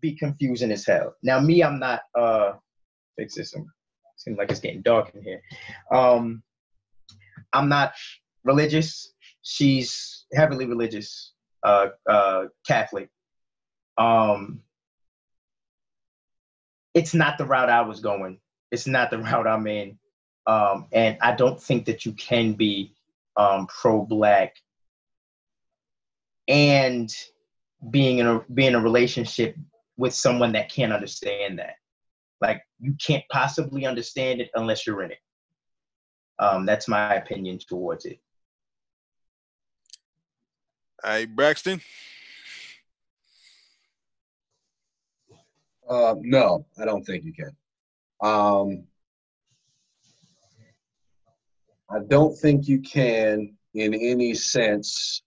be 0.00 0.14
confusing 0.14 0.72
as 0.72 0.84
hell 0.84 1.14
now 1.22 1.40
me 1.40 1.62
i'm 1.62 1.78
not 1.78 2.00
uh 2.14 2.52
fix 3.16 3.34
this 3.34 3.54
seems 4.16 4.38
like 4.38 4.50
it's 4.50 4.60
getting 4.60 4.82
dark 4.82 5.14
in 5.14 5.22
here 5.22 5.42
um 5.92 6.42
i'm 7.52 7.68
not 7.68 7.92
religious 8.44 9.12
she's 9.48 10.26
heavily 10.32 10.66
religious, 10.66 11.32
uh, 11.62 11.88
uh, 12.08 12.44
Catholic. 12.66 13.08
Um, 13.96 14.60
it's 16.94 17.14
not 17.14 17.38
the 17.38 17.46
route 17.46 17.70
I 17.70 17.82
was 17.82 18.00
going. 18.00 18.40
It's 18.70 18.86
not 18.86 19.10
the 19.10 19.18
route 19.18 19.46
I'm 19.46 19.66
in. 19.66 19.98
Um, 20.48 20.86
and 20.92 21.18
I 21.20 21.32
don't 21.36 21.62
think 21.62 21.84
that 21.86 22.06
you 22.06 22.12
can 22.12 22.54
be 22.54 22.94
um, 23.36 23.66
pro-black 23.66 24.56
and 26.48 27.14
being 27.90 28.18
in 28.18 28.26
a 28.26 28.40
being 28.54 28.68
in 28.68 28.74
a 28.74 28.80
relationship 28.80 29.54
with 29.98 30.14
someone 30.14 30.52
that 30.52 30.72
can't 30.72 30.92
understand 30.92 31.58
that. 31.58 31.74
Like 32.40 32.62
you 32.80 32.94
can't 33.04 33.24
possibly 33.30 33.84
understand 33.84 34.40
it 34.40 34.48
unless 34.54 34.86
you're 34.86 35.02
in 35.02 35.10
it. 35.10 35.18
Um, 36.38 36.64
that's 36.64 36.88
my 36.88 37.16
opinion 37.16 37.58
towards 37.58 38.06
it. 38.06 38.18
All 41.04 41.10
right, 41.10 41.36
Braxton. 41.36 41.82
Uh, 45.86 46.14
no, 46.20 46.64
I 46.80 46.86
don't 46.86 47.04
think 47.04 47.24
you 47.24 47.34
can. 47.34 47.56
Um, 48.22 48.84
I 51.90 52.00
don't 52.08 52.36
think 52.36 52.68
you 52.68 52.80
can 52.80 53.56
in 53.74 53.94
any 53.94 54.34
sense 54.34 55.22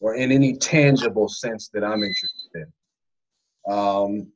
or 0.00 0.14
in 0.14 0.32
any 0.32 0.56
tangible 0.56 1.28
sense 1.28 1.68
that 1.72 1.84
I'm 1.84 2.02
interested 2.02 2.50
in. 2.54 3.72
Um, 3.72 4.32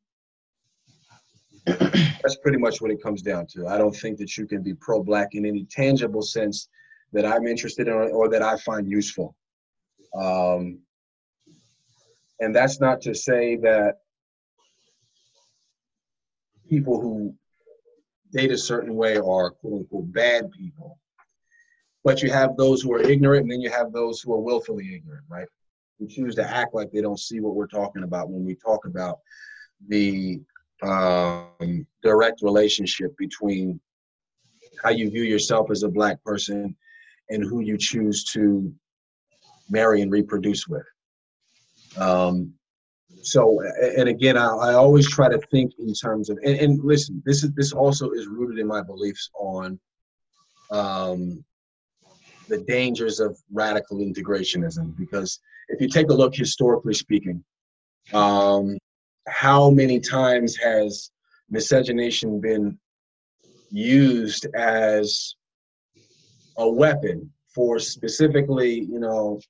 that's 1.66 2.36
pretty 2.36 2.58
much 2.58 2.80
what 2.80 2.90
it 2.90 3.02
comes 3.02 3.22
down 3.22 3.46
to. 3.48 3.66
I 3.66 3.76
don't 3.76 3.94
think 3.94 4.18
that 4.18 4.36
you 4.36 4.46
can 4.46 4.62
be 4.62 4.74
pro 4.74 5.02
black 5.02 5.34
in 5.34 5.44
any 5.44 5.64
tangible 5.64 6.22
sense 6.22 6.68
that 7.12 7.26
I'm 7.26 7.46
interested 7.46 7.88
in 7.88 7.94
or, 7.94 8.08
or 8.10 8.28
that 8.28 8.42
I 8.42 8.56
find 8.58 8.88
useful. 8.88 9.34
Um, 10.16 10.78
and 12.40 12.54
that's 12.54 12.80
not 12.80 13.00
to 13.02 13.14
say 13.14 13.56
that 13.56 13.98
people 16.68 17.00
who 17.00 17.34
date 18.32 18.50
a 18.50 18.58
certain 18.58 18.94
way 18.94 19.16
are 19.16 19.50
quote 19.50 19.80
unquote 19.80 20.12
bad 20.12 20.50
people. 20.52 20.98
But 22.06 22.22
you 22.22 22.30
have 22.30 22.56
those 22.56 22.82
who 22.82 22.92
are 22.94 23.00
ignorant, 23.00 23.42
and 23.42 23.50
then 23.50 23.60
you 23.60 23.68
have 23.68 23.92
those 23.92 24.20
who 24.20 24.32
are 24.32 24.40
willfully 24.40 24.94
ignorant, 24.94 25.24
right? 25.28 25.48
Who 25.98 26.06
choose 26.06 26.36
to 26.36 26.48
act 26.48 26.72
like 26.72 26.92
they 26.92 27.00
don't 27.00 27.18
see 27.18 27.40
what 27.40 27.56
we're 27.56 27.66
talking 27.66 28.04
about 28.04 28.30
when 28.30 28.44
we 28.44 28.54
talk 28.54 28.84
about 28.84 29.18
the 29.88 30.40
um, 30.84 31.84
direct 32.04 32.42
relationship 32.42 33.12
between 33.18 33.80
how 34.84 34.90
you 34.90 35.10
view 35.10 35.24
yourself 35.24 35.68
as 35.72 35.82
a 35.82 35.88
black 35.88 36.22
person 36.22 36.76
and 37.30 37.42
who 37.42 37.58
you 37.58 37.76
choose 37.76 38.22
to 38.34 38.72
marry 39.68 40.00
and 40.00 40.12
reproduce 40.12 40.68
with. 40.68 40.86
Um, 41.96 42.54
so 43.22 43.60
and 43.98 44.08
again 44.08 44.36
I, 44.36 44.46
I 44.46 44.74
always 44.74 45.10
try 45.10 45.28
to 45.28 45.38
think 45.50 45.72
in 45.80 45.92
terms 45.92 46.30
of 46.30 46.38
and, 46.44 46.56
and 46.60 46.84
listen 46.84 47.20
this 47.26 47.42
is 47.42 47.50
this 47.54 47.72
also 47.72 48.10
is 48.10 48.28
rooted 48.28 48.60
in 48.60 48.68
my 48.68 48.82
beliefs 48.82 49.30
on 49.34 49.80
um, 50.70 51.44
the 52.48 52.58
dangers 52.58 53.20
of 53.20 53.36
radical 53.52 53.98
integrationism 53.98 54.96
because 54.96 55.40
if 55.68 55.80
you 55.80 55.88
take 55.88 56.10
a 56.10 56.14
look 56.14 56.34
historically 56.34 56.94
speaking 56.94 57.42
um, 58.12 58.76
how 59.28 59.70
many 59.70 59.98
times 59.98 60.56
has 60.56 61.10
miscegenation 61.50 62.40
been 62.40 62.78
used 63.70 64.46
as 64.54 65.34
a 66.58 66.68
weapon 66.68 67.30
for 67.54 67.78
specifically 67.78 68.80
you 68.80 69.00
know 69.00 69.40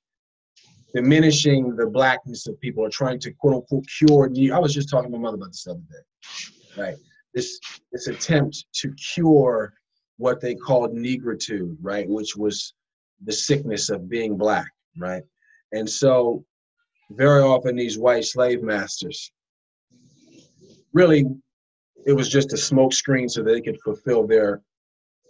diminishing 0.93 1.75
the 1.75 1.85
blackness 1.85 2.47
of 2.47 2.59
people 2.59 2.83
or 2.83 2.89
trying 2.89 3.19
to 3.19 3.31
quote 3.31 3.55
unquote 3.55 3.85
cure. 3.97 4.31
I 4.53 4.59
was 4.59 4.73
just 4.73 4.89
talking 4.89 5.11
to 5.11 5.17
my 5.17 5.21
mother 5.21 5.35
about 5.35 5.49
this 5.49 5.63
the 5.63 5.71
other 5.71 5.81
day, 5.91 6.81
right? 6.81 6.95
This 7.33 7.59
this 7.91 8.07
attempt 8.07 8.65
to 8.81 8.91
cure 8.93 9.73
what 10.17 10.41
they 10.41 10.55
called 10.55 10.93
negritude, 10.95 11.77
right, 11.81 12.09
which 12.09 12.35
was 12.35 12.73
the 13.23 13.33
sickness 13.33 13.89
of 13.89 14.09
being 14.09 14.37
black, 14.37 14.71
right? 14.97 15.23
And 15.73 15.89
so, 15.89 16.45
very 17.11 17.41
often 17.41 17.75
these 17.75 17.97
white 17.97 18.25
slave 18.25 18.61
masters, 18.61 19.31
really, 20.93 21.25
it 22.05 22.13
was 22.13 22.29
just 22.29 22.53
a 22.53 22.55
smokescreen 22.55 23.29
so 23.29 23.43
they 23.43 23.61
could 23.61 23.79
fulfill 23.81 24.27
their 24.27 24.61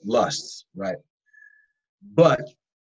lusts, 0.03 0.65
right? 0.75 0.97
But 2.13 2.41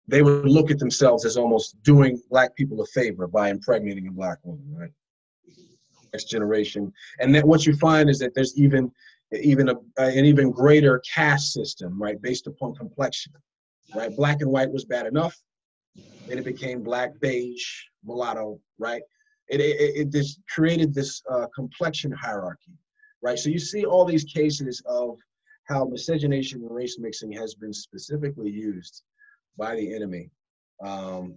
they 0.07 0.21
would 0.21 0.45
look 0.49 0.71
at 0.71 0.79
themselves 0.79 1.25
as 1.25 1.37
almost 1.37 1.81
doing 1.83 2.21
black 2.29 2.55
people 2.55 2.81
a 2.81 2.85
favor 2.87 3.27
by 3.27 3.49
impregnating 3.49 4.07
a 4.07 4.11
black 4.11 4.39
woman, 4.43 4.75
right? 4.75 4.91
Next 6.11 6.25
generation, 6.25 6.93
and 7.19 7.33
that 7.33 7.45
what 7.45 7.65
you 7.65 7.75
find 7.77 8.09
is 8.09 8.19
that 8.19 8.35
there's 8.35 8.57
even 8.57 8.91
even 9.41 9.69
a, 9.69 9.75
an 9.97 10.25
even 10.25 10.51
greater 10.51 11.01
caste 11.11 11.53
system, 11.53 11.99
right, 11.99 12.21
based 12.21 12.45
upon 12.45 12.75
complexion, 12.75 13.33
right? 13.95 14.15
Black 14.15 14.41
and 14.41 14.51
white 14.51 14.71
was 14.71 14.86
bad 14.86 15.06
enough, 15.06 15.36
then 16.27 16.38
it 16.38 16.45
became 16.45 16.84
black, 16.84 17.19
beige, 17.19 17.65
mulatto, 18.03 18.60
right? 18.77 19.01
It 19.49 19.60
it, 19.60 19.95
it 19.95 20.12
just 20.12 20.39
created 20.49 20.93
this 20.93 21.21
uh, 21.29 21.47
complexion 21.53 22.12
hierarchy, 22.12 22.73
right? 23.21 23.38
So 23.38 23.49
you 23.49 23.60
see 23.60 23.86
all 23.86 24.06
these 24.06 24.23
cases 24.23 24.82
of 24.86 25.17
how 25.65 25.86
miscegenation 25.86 26.62
and 26.62 26.71
race 26.71 26.97
mixing 26.99 27.32
has 27.34 27.56
been 27.56 27.73
specifically 27.73 28.49
used 28.49 29.03
by 29.58 29.75
the 29.75 29.93
enemy 29.93 30.29
um, 30.84 31.36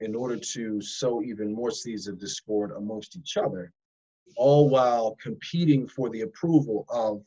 in 0.00 0.14
order 0.14 0.36
to 0.36 0.80
sow 0.80 1.22
even 1.22 1.54
more 1.54 1.70
seeds 1.70 2.06
of 2.08 2.18
discord 2.18 2.72
amongst 2.72 3.16
each 3.16 3.36
other, 3.36 3.72
all 4.36 4.68
while 4.68 5.16
competing 5.22 5.86
for 5.88 6.08
the 6.10 6.22
approval 6.22 6.84
of 6.88 7.22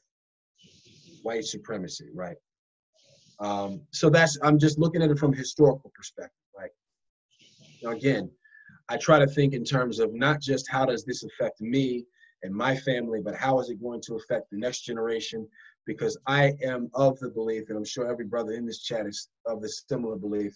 white 1.23 1.45
supremacy, 1.45 2.09
right? 2.13 2.37
Um, 3.41 3.81
so 3.91 4.09
that's 4.09 4.37
I'm 4.43 4.59
just 4.59 4.77
looking 4.79 5.01
at 5.01 5.09
it 5.09 5.19
from 5.19 5.33
a 5.33 5.37
historical 5.37 5.91
perspective? 5.95 6.37
Now 7.81 7.91
again, 7.91 8.29
I 8.89 8.97
try 8.97 9.19
to 9.19 9.27
think 9.27 9.53
in 9.53 9.63
terms 9.63 9.99
of 9.99 10.13
not 10.13 10.41
just 10.41 10.69
how 10.69 10.85
does 10.85 11.03
this 11.03 11.23
affect 11.23 11.61
me 11.61 12.05
and 12.43 12.53
my 12.53 12.75
family, 12.75 13.21
but 13.23 13.35
how 13.35 13.59
is 13.59 13.69
it 13.69 13.81
going 13.81 14.01
to 14.01 14.15
affect 14.15 14.49
the 14.51 14.57
next 14.57 14.81
generation 14.81 15.47
because 15.85 16.17
I 16.27 16.53
am 16.63 16.89
of 16.93 17.19
the 17.19 17.29
belief, 17.29 17.69
and 17.69 17.77
I'm 17.77 17.85
sure 17.85 18.09
every 18.09 18.25
brother 18.25 18.53
in 18.53 18.65
this 18.65 18.83
chat 18.83 19.07
is 19.07 19.29
of 19.45 19.61
the 19.61 19.69
similar 19.69 20.15
belief, 20.15 20.53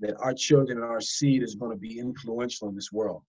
that 0.00 0.16
our 0.20 0.32
children 0.32 0.78
and 0.78 0.86
our 0.86 1.00
seed 1.00 1.42
is 1.42 1.54
going 1.54 1.72
to 1.72 1.76
be 1.76 1.98
influential 1.98 2.68
in 2.68 2.74
this 2.74 2.92
world. 2.92 3.22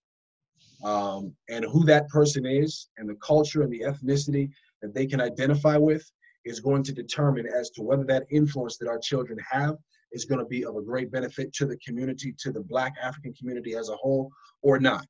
Um, 0.84 1.36
and 1.50 1.66
who 1.66 1.84
that 1.86 2.10
person 2.10 2.46
is 2.46 2.90
and 2.98 3.08
the 3.10 3.16
culture 3.16 3.62
and 3.62 3.72
the 3.72 3.82
ethnicity 3.82 4.50
that 4.82 4.94
they 4.94 5.06
can 5.06 5.22
identify 5.22 5.78
with 5.78 6.12
is 6.46 6.60
going 6.60 6.84
to 6.84 6.92
determine 6.92 7.48
as 7.48 7.70
to 7.72 7.84
whether 7.84 8.04
that 8.06 8.26
influence 8.32 8.78
that 8.78 8.88
our 8.88 9.00
children 9.00 9.38
have 9.50 9.78
is 10.12 10.26
going 10.26 10.40
to 10.40 10.46
be 10.46 10.66
of 10.66 10.76
a 10.76 10.82
great 10.82 11.12
benefit 11.12 11.54
to 11.54 11.66
the 11.66 11.78
community, 11.78 12.34
to 12.40 12.52
the 12.52 12.62
Black 12.62 12.94
African 13.02 13.34
community 13.34 13.76
as 13.76 13.90
a 13.90 13.96
whole, 13.96 14.32
or 14.62 14.80
not. 14.80 15.06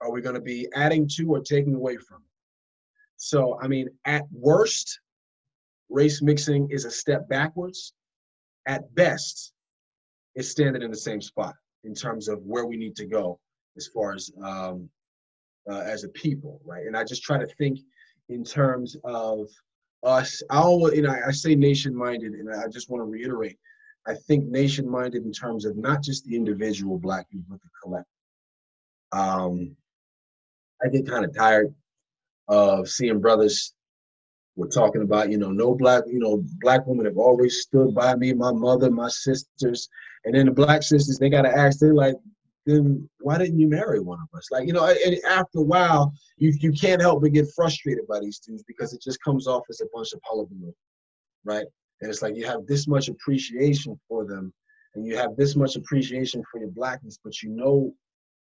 Are 0.00 0.10
we 0.10 0.20
going 0.20 0.34
to 0.34 0.40
be 0.40 0.68
adding 0.74 1.08
to 1.16 1.30
or 1.30 1.40
taking 1.40 1.74
away 1.74 1.96
from 1.96 2.18
it? 2.18 2.30
So, 3.16 3.58
I 3.60 3.68
mean, 3.68 3.88
at 4.04 4.24
worst, 4.30 5.00
race 5.88 6.22
mixing 6.22 6.68
is 6.70 6.84
a 6.84 6.90
step 6.90 7.28
backwards. 7.28 7.94
At 8.66 8.94
best, 8.94 9.52
it's 10.34 10.48
standing 10.48 10.82
in 10.82 10.90
the 10.90 10.96
same 10.96 11.22
spot 11.22 11.54
in 11.84 11.94
terms 11.94 12.28
of 12.28 12.40
where 12.42 12.66
we 12.66 12.76
need 12.76 12.96
to 12.96 13.06
go 13.06 13.38
as 13.76 13.86
far 13.86 14.14
as 14.14 14.30
um, 14.42 14.88
uh, 15.70 15.80
as 15.80 16.04
a 16.04 16.08
people, 16.08 16.60
right? 16.64 16.86
And 16.86 16.96
I 16.96 17.04
just 17.04 17.22
try 17.22 17.38
to 17.38 17.46
think 17.58 17.80
in 18.28 18.44
terms 18.44 18.96
of 19.04 19.48
us. 20.02 20.42
I 20.50 20.58
always, 20.58 20.94
you 20.94 21.02
know, 21.02 21.14
I 21.26 21.30
say 21.32 21.54
nation-minded, 21.54 22.32
and 22.32 22.54
I 22.54 22.68
just 22.68 22.90
want 22.90 23.02
to 23.02 23.10
reiterate. 23.10 23.58
I 24.06 24.14
think 24.14 24.46
nation-minded 24.46 25.24
in 25.24 25.32
terms 25.32 25.64
of 25.64 25.76
not 25.76 26.02
just 26.02 26.24
the 26.24 26.36
individual 26.36 26.98
black 26.98 27.28
people, 27.30 27.46
but 27.50 27.60
the 27.62 27.68
collective. 27.82 28.06
Um, 29.12 29.76
I 30.82 30.88
get 30.88 31.08
kind 31.08 31.24
of 31.24 31.34
tired 31.34 31.74
of 32.48 32.88
seeing 32.88 33.20
brothers 33.20 33.74
we're 34.56 34.68
talking 34.68 35.02
about, 35.02 35.30
you 35.30 35.36
know, 35.36 35.50
no 35.50 35.74
black, 35.74 36.04
you 36.06 36.18
know, 36.18 36.42
black 36.60 36.86
women 36.86 37.04
have 37.04 37.18
always 37.18 37.60
stood 37.60 37.94
by 37.94 38.14
me, 38.14 38.32
my 38.32 38.52
mother, 38.52 38.90
my 38.90 39.08
sisters. 39.08 39.88
And 40.24 40.34
then 40.34 40.46
the 40.46 40.52
black 40.52 40.82
sisters, 40.82 41.18
they 41.18 41.28
got 41.28 41.42
to 41.42 41.54
ask, 41.54 41.78
they're 41.78 41.94
like, 41.94 42.16
then 42.66 43.08
why 43.20 43.38
didn't 43.38 43.58
you 43.58 43.68
marry 43.68 44.00
one 44.00 44.18
of 44.20 44.36
us? 44.36 44.50
Like, 44.50 44.66
you 44.66 44.72
know, 44.72 44.84
and 44.84 45.16
after 45.28 45.60
a 45.60 45.62
while, 45.62 46.12
you, 46.36 46.52
you 46.60 46.72
can't 46.72 47.00
help 47.00 47.22
but 47.22 47.32
get 47.32 47.46
frustrated 47.54 48.06
by 48.08 48.18
these 48.20 48.40
dudes 48.40 48.64
because 48.66 48.92
it 48.92 49.00
just 49.00 49.22
comes 49.22 49.46
off 49.46 49.62
as 49.70 49.80
a 49.80 49.86
bunch 49.94 50.12
of 50.12 50.20
hullabaloo, 50.24 50.74
right? 51.44 51.66
And 52.00 52.10
it's 52.10 52.22
like 52.22 52.36
you 52.36 52.44
have 52.46 52.66
this 52.66 52.88
much 52.88 53.08
appreciation 53.08 53.98
for 54.08 54.26
them 54.26 54.52
and 54.94 55.06
you 55.06 55.16
have 55.16 55.36
this 55.36 55.54
much 55.54 55.76
appreciation 55.76 56.42
for 56.50 56.58
your 56.58 56.70
blackness, 56.70 57.18
but 57.22 57.40
you 57.40 57.50
know, 57.50 57.94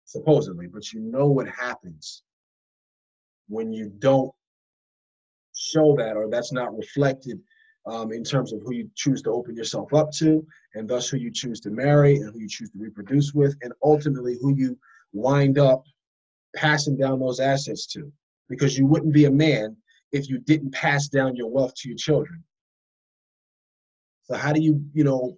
supposedly, 0.06 0.68
but 0.68 0.92
you 0.92 1.00
know 1.00 1.28
what 1.28 1.48
happens 1.48 2.24
when 3.48 3.72
you 3.72 3.92
don't 4.00 4.32
show 5.56 5.96
that 5.96 6.16
or 6.16 6.30
that's 6.30 6.52
not 6.52 6.76
reflected 6.76 7.40
um, 7.86 8.12
in 8.12 8.24
terms 8.24 8.54
of 8.54 8.62
who 8.62 8.74
you 8.74 8.90
choose 8.96 9.22
to 9.24 9.32
open 9.32 9.56
yourself 9.56 9.94
up 9.94 10.12
to 10.12 10.46
and 10.76 10.88
thus 10.88 11.10
who 11.10 11.18
you 11.18 11.32
choose 11.32 11.60
to 11.62 11.70
marry 11.70 12.18
and 12.18 12.34
who 12.34 12.40
you 12.40 12.50
choose 12.50 12.70
to 12.72 12.78
reproduce 12.80 13.34
with 13.34 13.56
and 13.62 13.74
ultimately 13.84 14.38
who 14.42 14.56
you 14.56 14.78
wind 15.14 15.58
up 15.58 15.84
passing 16.56 16.98
down 16.98 17.20
those 17.20 17.40
assets 17.40 17.88
to. 17.88 18.12
Because 18.48 18.78
you 18.78 18.86
wouldn't 18.86 19.14
be 19.14 19.26
a 19.26 19.32
man 19.32 19.78
if 20.12 20.30
you 20.30 20.40
didn't 20.40 20.74
pass 20.74 21.08
down 21.08 21.36
your 21.36 21.50
wealth 21.50 21.74
to 21.76 21.90
your 21.90 21.98
children. 21.98 22.44
So 24.24 24.36
how 24.36 24.54
do 24.54 24.62
you 24.62 24.84
you 24.94 25.04
know 25.04 25.38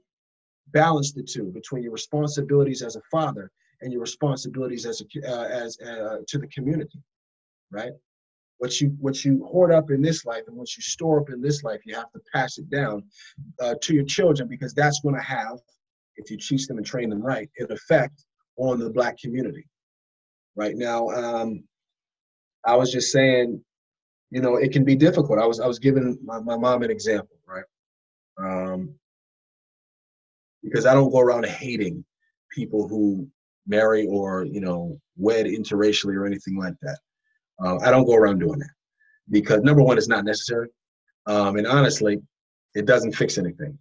balance 0.67 1.13
the 1.13 1.23
two 1.23 1.45
between 1.51 1.83
your 1.83 1.93
responsibilities 1.93 2.81
as 2.81 2.95
a 2.95 3.01
father 3.11 3.51
and 3.81 3.91
your 3.91 4.01
responsibilities 4.01 4.85
as 4.85 5.01
a 5.01 5.29
uh, 5.29 5.47
as 5.47 5.77
uh, 5.79 6.17
to 6.27 6.37
the 6.37 6.47
community 6.47 6.99
right 7.71 7.93
what 8.61 8.79
you 8.79 8.95
what 8.99 9.25
you 9.25 9.43
hoard 9.43 9.73
up 9.73 9.89
in 9.89 10.03
this 10.03 10.23
life 10.23 10.43
and 10.45 10.55
what 10.55 10.77
you 10.77 10.83
store 10.83 11.19
up 11.19 11.31
in 11.31 11.41
this 11.41 11.63
life, 11.63 11.79
you 11.83 11.95
have 11.95 12.11
to 12.11 12.19
pass 12.31 12.59
it 12.59 12.69
down 12.69 13.01
uh, 13.59 13.73
to 13.81 13.95
your 13.95 14.03
children 14.03 14.47
because 14.47 14.71
that's 14.75 14.99
going 14.99 15.15
to 15.15 15.21
have, 15.21 15.57
if 16.17 16.29
you 16.29 16.37
teach 16.37 16.67
them 16.67 16.77
and 16.77 16.85
train 16.85 17.09
them 17.09 17.23
right, 17.23 17.49
an 17.57 17.71
effect 17.71 18.23
on 18.57 18.77
the 18.77 18.91
black 18.91 19.17
community. 19.17 19.67
Right 20.55 20.75
now, 20.75 21.09
um, 21.09 21.63
I 22.63 22.75
was 22.75 22.91
just 22.91 23.11
saying, 23.11 23.63
you 24.29 24.41
know, 24.41 24.57
it 24.57 24.71
can 24.71 24.85
be 24.85 24.95
difficult. 24.95 25.39
I 25.39 25.47
was 25.47 25.59
I 25.59 25.65
was 25.65 25.79
giving 25.79 26.19
my, 26.23 26.39
my 26.39 26.55
mom 26.55 26.83
an 26.83 26.91
example, 26.91 27.37
right? 27.47 27.65
Um, 28.37 28.93
because 30.61 30.85
I 30.85 30.93
don't 30.93 31.09
go 31.09 31.19
around 31.19 31.47
hating 31.47 32.05
people 32.51 32.87
who 32.87 33.27
marry 33.65 34.05
or 34.05 34.45
you 34.45 34.61
know 34.61 34.99
wed 35.17 35.47
interracially 35.47 36.13
or 36.13 36.27
anything 36.27 36.59
like 36.59 36.75
that. 36.83 36.99
Uh, 37.63 37.77
I 37.77 37.91
don't 37.91 38.05
go 38.05 38.15
around 38.15 38.39
doing 38.39 38.59
that 38.59 38.71
because 39.29 39.61
number 39.61 39.81
one, 39.81 39.97
it's 39.97 40.07
not 40.07 40.25
necessary, 40.25 40.69
um, 41.27 41.57
and 41.57 41.67
honestly, 41.67 42.21
it 42.73 42.85
doesn't 42.85 43.15
fix 43.15 43.37
anything. 43.37 43.77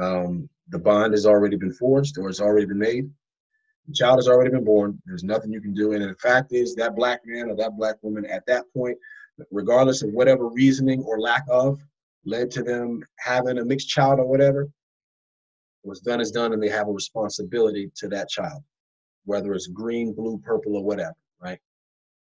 Um, 0.00 0.48
the 0.68 0.78
bond 0.78 1.12
has 1.12 1.26
already 1.26 1.56
been 1.56 1.72
forged 1.72 2.18
or 2.18 2.28
it's 2.28 2.40
already 2.40 2.66
been 2.66 2.78
made. 2.78 3.10
The 3.86 3.94
child 3.94 4.18
has 4.18 4.28
already 4.28 4.50
been 4.50 4.64
born. 4.64 5.00
There's 5.06 5.24
nothing 5.24 5.52
you 5.52 5.60
can 5.60 5.72
do. 5.72 5.92
And 5.92 6.02
the 6.02 6.14
fact 6.16 6.52
is, 6.52 6.74
that 6.74 6.96
black 6.96 7.20
man 7.24 7.50
or 7.50 7.56
that 7.56 7.76
black 7.76 7.96
woman 8.02 8.26
at 8.26 8.44
that 8.46 8.64
point, 8.74 8.98
regardless 9.50 10.02
of 10.02 10.10
whatever 10.10 10.48
reasoning 10.48 11.02
or 11.02 11.20
lack 11.20 11.44
of, 11.48 11.80
led 12.24 12.50
to 12.52 12.62
them 12.62 13.04
having 13.18 13.58
a 13.58 13.64
mixed 13.64 13.88
child 13.88 14.18
or 14.18 14.26
whatever, 14.26 14.68
what's 15.82 16.00
done 16.00 16.20
is 16.20 16.32
done, 16.32 16.52
and 16.52 16.60
they 16.60 16.68
have 16.68 16.88
a 16.88 16.92
responsibility 16.92 17.90
to 17.94 18.08
that 18.08 18.28
child, 18.28 18.62
whether 19.24 19.54
it's 19.54 19.68
green, 19.68 20.12
blue, 20.12 20.38
purple, 20.38 20.76
or 20.76 20.84
whatever, 20.84 21.14
right? 21.40 21.60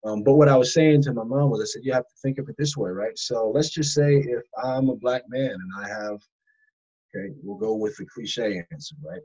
Um, 0.05 0.21
but 0.21 0.33
what 0.33 0.49
I 0.49 0.57
was 0.57 0.73
saying 0.73 1.03
to 1.03 1.13
my 1.13 1.23
mom 1.23 1.49
was, 1.49 1.61
I 1.61 1.65
said, 1.65 1.85
you 1.85 1.93
have 1.93 2.07
to 2.07 2.15
think 2.21 2.37
of 2.37 2.49
it 2.49 2.55
this 2.57 2.75
way, 2.75 2.91
right? 2.91 3.17
So 3.17 3.49
let's 3.53 3.69
just 3.69 3.93
say 3.93 4.17
if 4.17 4.43
I'm 4.61 4.89
a 4.89 4.95
black 4.95 5.23
man 5.29 5.51
and 5.51 5.71
I 5.77 5.87
have, 5.87 6.19
okay, 7.15 7.33
we'll 7.41 7.57
go 7.57 7.73
with 7.75 7.95
the 7.97 8.05
cliche 8.05 8.63
answer, 8.71 8.95
right? 9.01 9.21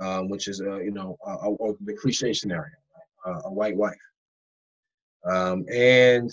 Um, 0.00 0.28
which 0.28 0.46
is, 0.48 0.60
uh, 0.60 0.78
you 0.78 0.92
know, 0.92 1.16
uh, 1.26 1.36
the 1.84 1.94
cliche 1.94 2.32
scenario, 2.32 2.74
right? 3.26 3.42
a 3.44 3.52
white 3.52 3.76
wife. 3.76 3.94
Um, 5.24 5.64
and 5.72 6.30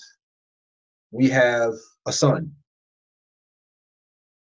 we 1.11 1.29
have 1.29 1.73
a 2.05 2.11
son. 2.11 2.51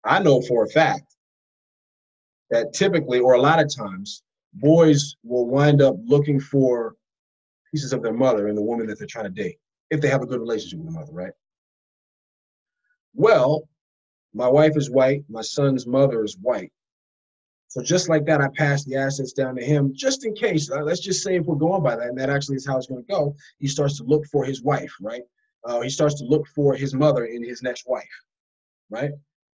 I 0.04 0.22
know 0.22 0.42
for 0.42 0.66
a 0.66 0.70
fact 0.70 1.16
that 2.50 2.74
typically, 2.74 3.20
or 3.20 3.34
a 3.34 3.42
lot 3.42 3.62
of 3.62 3.74
times, 3.74 4.24
boys 4.54 5.16
will 5.24 5.48
wind 5.48 5.82
up 5.82 5.96
looking 6.06 6.40
for 6.40 6.96
pieces 7.74 7.92
of 7.92 8.04
their 8.04 8.14
mother 8.14 8.48
and 8.48 8.58
the 8.58 8.62
woman 8.62 8.86
that 8.88 9.00
they're 9.00 9.08
trying 9.08 9.26
to 9.26 9.44
date, 9.44 9.58
if 9.90 10.00
they 10.00 10.08
have 10.08 10.22
a 10.22 10.28
good 10.28 10.40
relationship 10.40 10.80
with 10.80 10.88
the 10.88 11.00
mother, 11.00 11.12
right? 11.12 11.34
Well, 13.16 13.68
my 14.34 14.48
wife 14.48 14.78
is 14.78 14.92
white, 14.92 15.24
my 15.28 15.42
son's 15.42 15.88
mother 15.88 16.24
is 16.24 16.38
white. 16.38 16.72
So 17.68 17.82
just 17.82 18.08
like 18.10 18.26
that, 18.26 18.40
I 18.40 18.50
pass 18.56 18.84
the 18.84 18.96
assets 18.96 19.34
down 19.34 19.56
to 19.56 19.66
him, 19.66 19.94
just 19.96 20.26
in 20.26 20.36
case. 20.36 20.70
Uh, 20.70 20.84
let's 20.84 21.00
just 21.00 21.24
say 21.24 21.36
if 21.36 21.46
we're 21.46 21.56
going 21.56 21.82
by 21.82 21.96
that, 21.96 22.08
and 22.08 22.18
that 22.20 22.30
actually 22.30 22.58
is 22.58 22.68
how 22.68 22.78
it's 22.78 22.86
going 22.86 23.04
to 23.04 23.12
go. 23.12 23.36
He 23.58 23.68
starts 23.68 23.98
to 23.98 24.04
look 24.04 24.28
for 24.28 24.46
his 24.46 24.62
wife, 24.62 24.94
right? 25.02 25.24
Uh, 25.66 25.82
he 25.82 25.90
starts 25.90 26.14
to 26.16 26.26
look 26.26 26.46
for 26.48 26.76
his 26.76 26.94
mother 26.94 27.26
in 27.26 27.44
his 27.44 27.64
next 27.64 27.88
wife, 27.88 28.04
right? 28.92 29.12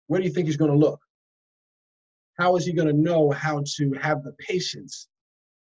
Where 0.08 0.20
do 0.20 0.28
you 0.28 0.34
think 0.34 0.48
he's 0.48 0.58
going 0.58 0.72
to 0.72 0.78
look? 0.78 1.00
How 2.38 2.58
is 2.58 2.66
he 2.66 2.74
going 2.74 2.90
to 2.90 2.94
know 2.94 3.32
how 3.32 3.64
to 3.78 3.94
have 3.94 4.24
the 4.24 4.34
patience 4.34 5.08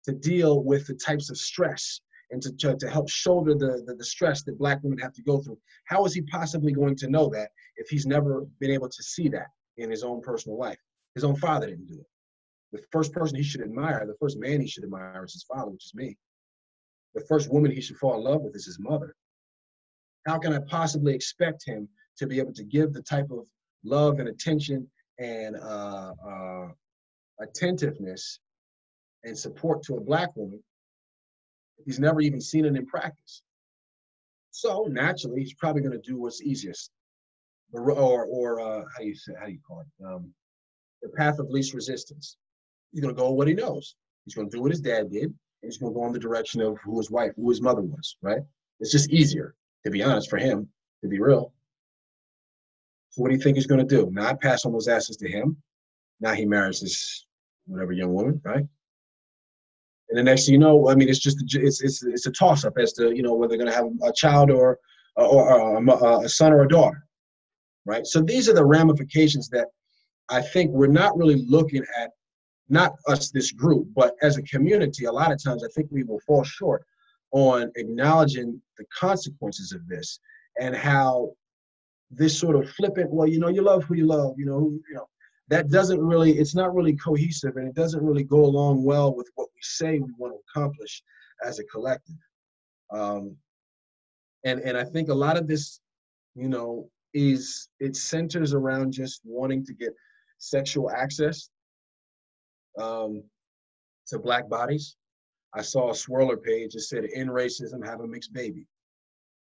to 0.05 0.13
deal 0.13 0.63
with 0.63 0.87
the 0.87 0.93
types 0.93 1.29
of 1.29 1.37
stress 1.37 1.99
and 2.31 2.41
to, 2.41 2.51
to, 2.57 2.75
to 2.75 2.89
help 2.89 3.09
shoulder 3.09 3.53
the, 3.53 3.83
the, 3.85 3.95
the 3.95 4.03
stress 4.03 4.43
that 4.43 4.59
black 4.59 4.83
women 4.83 4.99
have 4.99 5.13
to 5.13 5.21
go 5.21 5.39
through? 5.39 5.57
How 5.85 6.05
is 6.05 6.13
he 6.13 6.21
possibly 6.21 6.71
going 6.71 6.95
to 6.97 7.09
know 7.09 7.29
that 7.29 7.49
if 7.77 7.87
he's 7.89 8.05
never 8.05 8.45
been 8.59 8.71
able 8.71 8.89
to 8.89 9.03
see 9.03 9.29
that 9.29 9.47
in 9.77 9.89
his 9.89 10.03
own 10.03 10.21
personal 10.21 10.57
life? 10.57 10.79
His 11.15 11.23
own 11.23 11.35
father 11.37 11.67
didn't 11.67 11.87
do 11.87 11.99
it. 11.99 12.07
The 12.73 12.83
first 12.91 13.13
person 13.13 13.37
he 13.37 13.43
should 13.43 13.61
admire, 13.61 14.05
the 14.05 14.17
first 14.19 14.37
man 14.37 14.61
he 14.61 14.67
should 14.67 14.83
admire 14.83 15.23
is 15.23 15.33
his 15.33 15.43
father, 15.43 15.71
which 15.71 15.85
is 15.85 15.95
me. 15.95 16.17
The 17.15 17.25
first 17.25 17.51
woman 17.51 17.71
he 17.71 17.81
should 17.81 17.97
fall 17.97 18.15
in 18.15 18.23
love 18.23 18.41
with 18.41 18.55
is 18.55 18.65
his 18.65 18.79
mother. 18.79 19.15
How 20.27 20.37
can 20.37 20.53
I 20.53 20.59
possibly 20.67 21.15
expect 21.15 21.63
him 21.65 21.87
to 22.17 22.27
be 22.27 22.39
able 22.39 22.53
to 22.53 22.63
give 22.63 22.93
the 22.93 23.01
type 23.01 23.31
of 23.31 23.45
love 23.83 24.19
and 24.19 24.27
attention 24.27 24.89
and 25.17 25.55
uh, 25.55 26.13
uh, 26.27 26.67
attentiveness 27.39 28.39
and 29.23 29.37
support 29.37 29.83
to 29.83 29.95
a 29.95 30.01
black 30.01 30.35
woman 30.35 30.61
he's 31.85 31.99
never 31.99 32.21
even 32.21 32.41
seen 32.41 32.65
it 32.65 32.75
in 32.75 32.85
practice? 32.85 33.41
So 34.51 34.87
naturally, 34.89 35.41
he's 35.41 35.53
probably 35.53 35.81
going 35.81 35.99
to 35.99 36.09
do 36.09 36.17
what's 36.17 36.41
easiest, 36.41 36.91
or 37.73 37.91
or 37.91 38.59
uh, 38.59 38.81
how 38.81 38.99
do 38.99 39.05
you 39.05 39.15
say 39.15 39.33
how 39.39 39.45
do 39.45 39.51
you 39.51 39.59
call 39.67 39.81
it? 39.81 40.05
Um, 40.05 40.33
the 41.01 41.09
path 41.09 41.39
of 41.39 41.49
least 41.49 41.73
resistance. 41.73 42.37
He's 42.91 43.01
going 43.01 43.13
to 43.13 43.19
go 43.19 43.29
what 43.31 43.47
he 43.47 43.53
knows. 43.53 43.95
He's 44.25 44.33
going 44.33 44.49
to 44.49 44.55
do 44.55 44.61
what 44.61 44.71
his 44.71 44.81
dad 44.81 45.11
did, 45.11 45.23
and 45.23 45.35
he's 45.63 45.77
going 45.77 45.93
to 45.93 45.99
go 45.99 46.05
in 46.07 46.13
the 46.13 46.19
direction 46.19 46.61
of 46.61 46.77
who 46.83 46.97
his 46.97 47.11
wife, 47.11 47.33
who 47.35 47.49
his 47.49 47.61
mother 47.61 47.81
was. 47.81 48.17
Right? 48.21 48.41
It's 48.79 48.91
just 48.91 49.11
easier, 49.11 49.55
to 49.85 49.91
be 49.91 50.03
honest, 50.03 50.29
for 50.29 50.37
him. 50.37 50.67
To 51.03 51.07
be 51.07 51.19
real. 51.19 51.53
So 53.11 53.21
what 53.21 53.29
do 53.29 53.35
you 53.35 53.41
think 53.41 53.55
he's 53.55 53.67
going 53.67 53.87
to 53.87 53.95
do? 53.95 54.09
Now 54.11 54.27
I 54.27 54.33
pass 54.33 54.65
on 54.65 54.71
those 54.71 54.87
assets 54.87 55.17
to 55.17 55.29
him. 55.29 55.57
Now 56.19 56.33
he 56.33 56.45
marries 56.45 56.81
this 56.81 57.27
whatever 57.67 57.91
young 57.91 58.13
woman, 58.13 58.41
right? 58.43 58.65
And 60.09 60.17
the 60.17 60.23
next 60.23 60.45
thing 60.45 60.53
you 60.53 60.59
know, 60.59 60.89
I 60.89 60.95
mean, 60.95 61.09
it's 61.09 61.19
just 61.19 61.43
it's 61.55 61.81
it's 61.81 62.03
it's 62.03 62.25
a 62.25 62.31
toss 62.31 62.63
up 62.63 62.77
as 62.77 62.93
to 62.93 63.15
you 63.15 63.23
know 63.23 63.33
whether 63.33 63.49
they're 63.49 63.65
going 63.65 63.71
to 63.71 63.75
have 63.75 63.91
a 64.03 64.13
child 64.13 64.49
or 64.49 64.79
or, 65.15 65.51
or 65.53 65.77
a, 65.77 65.91
uh, 65.91 66.19
a 66.21 66.29
son 66.29 66.53
or 66.53 66.63
a 66.63 66.67
daughter, 66.67 67.03
right? 67.85 68.05
So 68.05 68.21
these 68.21 68.47
are 68.47 68.53
the 68.53 68.65
ramifications 68.65 69.49
that 69.49 69.67
I 70.29 70.41
think 70.41 70.71
we're 70.71 70.87
not 70.87 71.17
really 71.17 71.43
looking 71.47 71.83
at, 71.99 72.11
not 72.69 72.93
us, 73.07 73.31
this 73.31 73.51
group, 73.51 73.87
but 73.95 74.15
as 74.21 74.37
a 74.37 74.43
community. 74.43 75.05
A 75.05 75.11
lot 75.11 75.31
of 75.31 75.43
times, 75.43 75.63
I 75.63 75.69
think 75.73 75.87
we 75.91 76.03
will 76.03 76.19
fall 76.25 76.43
short 76.43 76.83
on 77.31 77.71
acknowledging 77.75 78.61
the 78.77 78.85
consequences 78.97 79.73
of 79.73 79.85
this 79.87 80.19
and 80.59 80.75
how 80.75 81.31
this 82.09 82.37
sort 82.39 82.55
of 82.55 82.69
flippant, 82.71 83.11
well, 83.11 83.27
you 83.27 83.39
know, 83.39 83.49
you 83.49 83.61
love 83.61 83.83
who 83.83 83.95
you 83.95 84.05
love, 84.05 84.35
you 84.37 84.45
know, 84.45 84.71
you 84.89 84.95
know, 84.95 85.07
that 85.49 85.69
doesn't 85.69 86.01
really, 86.01 86.37
it's 86.37 86.55
not 86.55 86.75
really 86.75 86.95
cohesive 86.95 87.55
and 87.55 87.67
it 87.67 87.75
doesn't 87.75 88.03
really 88.03 88.23
go 88.23 88.45
along 88.45 88.83
well 88.83 89.15
with 89.15 89.29
what 89.35 89.47
we 89.55 89.61
say 89.61 89.99
we 89.99 90.11
want 90.17 90.33
to 90.33 90.39
accomplish 90.49 91.01
as 91.43 91.59
a 91.59 91.63
collective. 91.65 92.15
Um, 92.91 93.35
and, 94.43 94.59
and 94.61 94.77
I 94.77 94.83
think 94.83 95.09
a 95.09 95.13
lot 95.13 95.37
of 95.37 95.47
this, 95.47 95.79
you 96.35 96.49
know, 96.49 96.89
is 97.13 97.69
it 97.79 97.95
centers 97.95 98.53
around 98.53 98.91
just 98.91 99.21
wanting 99.23 99.65
to 99.65 99.73
get 99.73 99.93
sexual 100.37 100.91
access 100.91 101.49
um, 102.77 103.23
to 104.07 104.19
black 104.19 104.47
bodies. 104.49 104.95
I 105.53 105.61
saw 105.61 105.89
a 105.89 105.93
swirler 105.93 106.41
page 106.41 106.73
that 106.73 106.81
said, 106.81 107.05
"In 107.05 107.27
racism, 107.27 107.85
have 107.85 108.01
a 108.01 108.07
mixed 108.07 108.33
baby." 108.33 108.67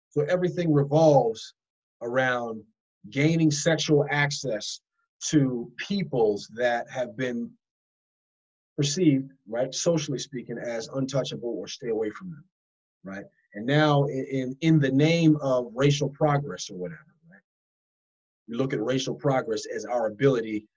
So 0.10 0.22
everything 0.24 0.74
revolves 0.74 1.54
around 2.02 2.64
gaining 3.10 3.52
sexual 3.52 4.06
access 4.10 4.82
to 5.30 5.72
peoples 5.78 6.50
that 6.56 6.90
have 6.90 7.18
been 7.18 7.50
perceived, 8.78 9.32
right, 9.48 9.74
socially 9.74 10.20
speaking, 10.20 10.58
as 10.58 10.88
untouchable 10.90 11.56
or 11.58 11.68
stay 11.68 11.90
away 11.90 12.10
from 12.10 12.32
them, 12.32 12.44
right? 13.04 13.26
And 13.54 13.66
now, 13.66 14.04
in 14.06 14.56
in 14.62 14.80
the 14.80 14.92
name 14.92 15.38
of 15.42 15.72
racial 15.74 16.10
progress 16.10 16.70
or 16.70 16.78
whatever, 16.78 17.16
right, 17.32 17.40
we 18.48 18.56
look 18.56 18.74
at 18.74 18.82
racial 18.84 19.16
progress 19.16 19.66
as 19.74 19.86
our 19.86 20.08
ability 20.08 20.68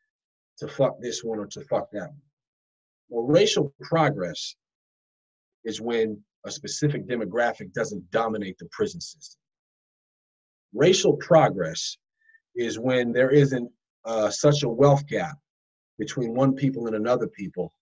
to 0.59 0.69
fuck 0.69 1.01
this 1.01 1.25
one 1.25 1.39
or 1.39 1.47
to 1.47 1.61
fuck 1.65 1.91
that 1.93 2.09
one. 2.09 2.23
Well, 3.09 3.27
racial 3.27 3.73
progress 3.81 4.55
is 5.65 5.81
when 5.81 6.23
a 6.45 6.51
specific 6.51 7.07
demographic 7.07 7.73
doesn't 7.73 8.11
dominate 8.11 8.59
the 8.59 8.69
prison 8.71 9.01
system. 9.01 9.41
Racial 10.73 11.17
progress 11.17 11.97
is 12.55 12.79
when 12.79 13.13
there 13.13 13.31
isn't 13.31 13.71
uh, 14.05 14.31
such 14.31 14.63
a 14.63 14.69
wealth 14.69 15.07
gap 15.07 15.37
between 15.99 16.35
one 16.35 16.55
people 16.55 16.87
and 16.87 16.97
another 16.97 17.27
people 17.27 17.73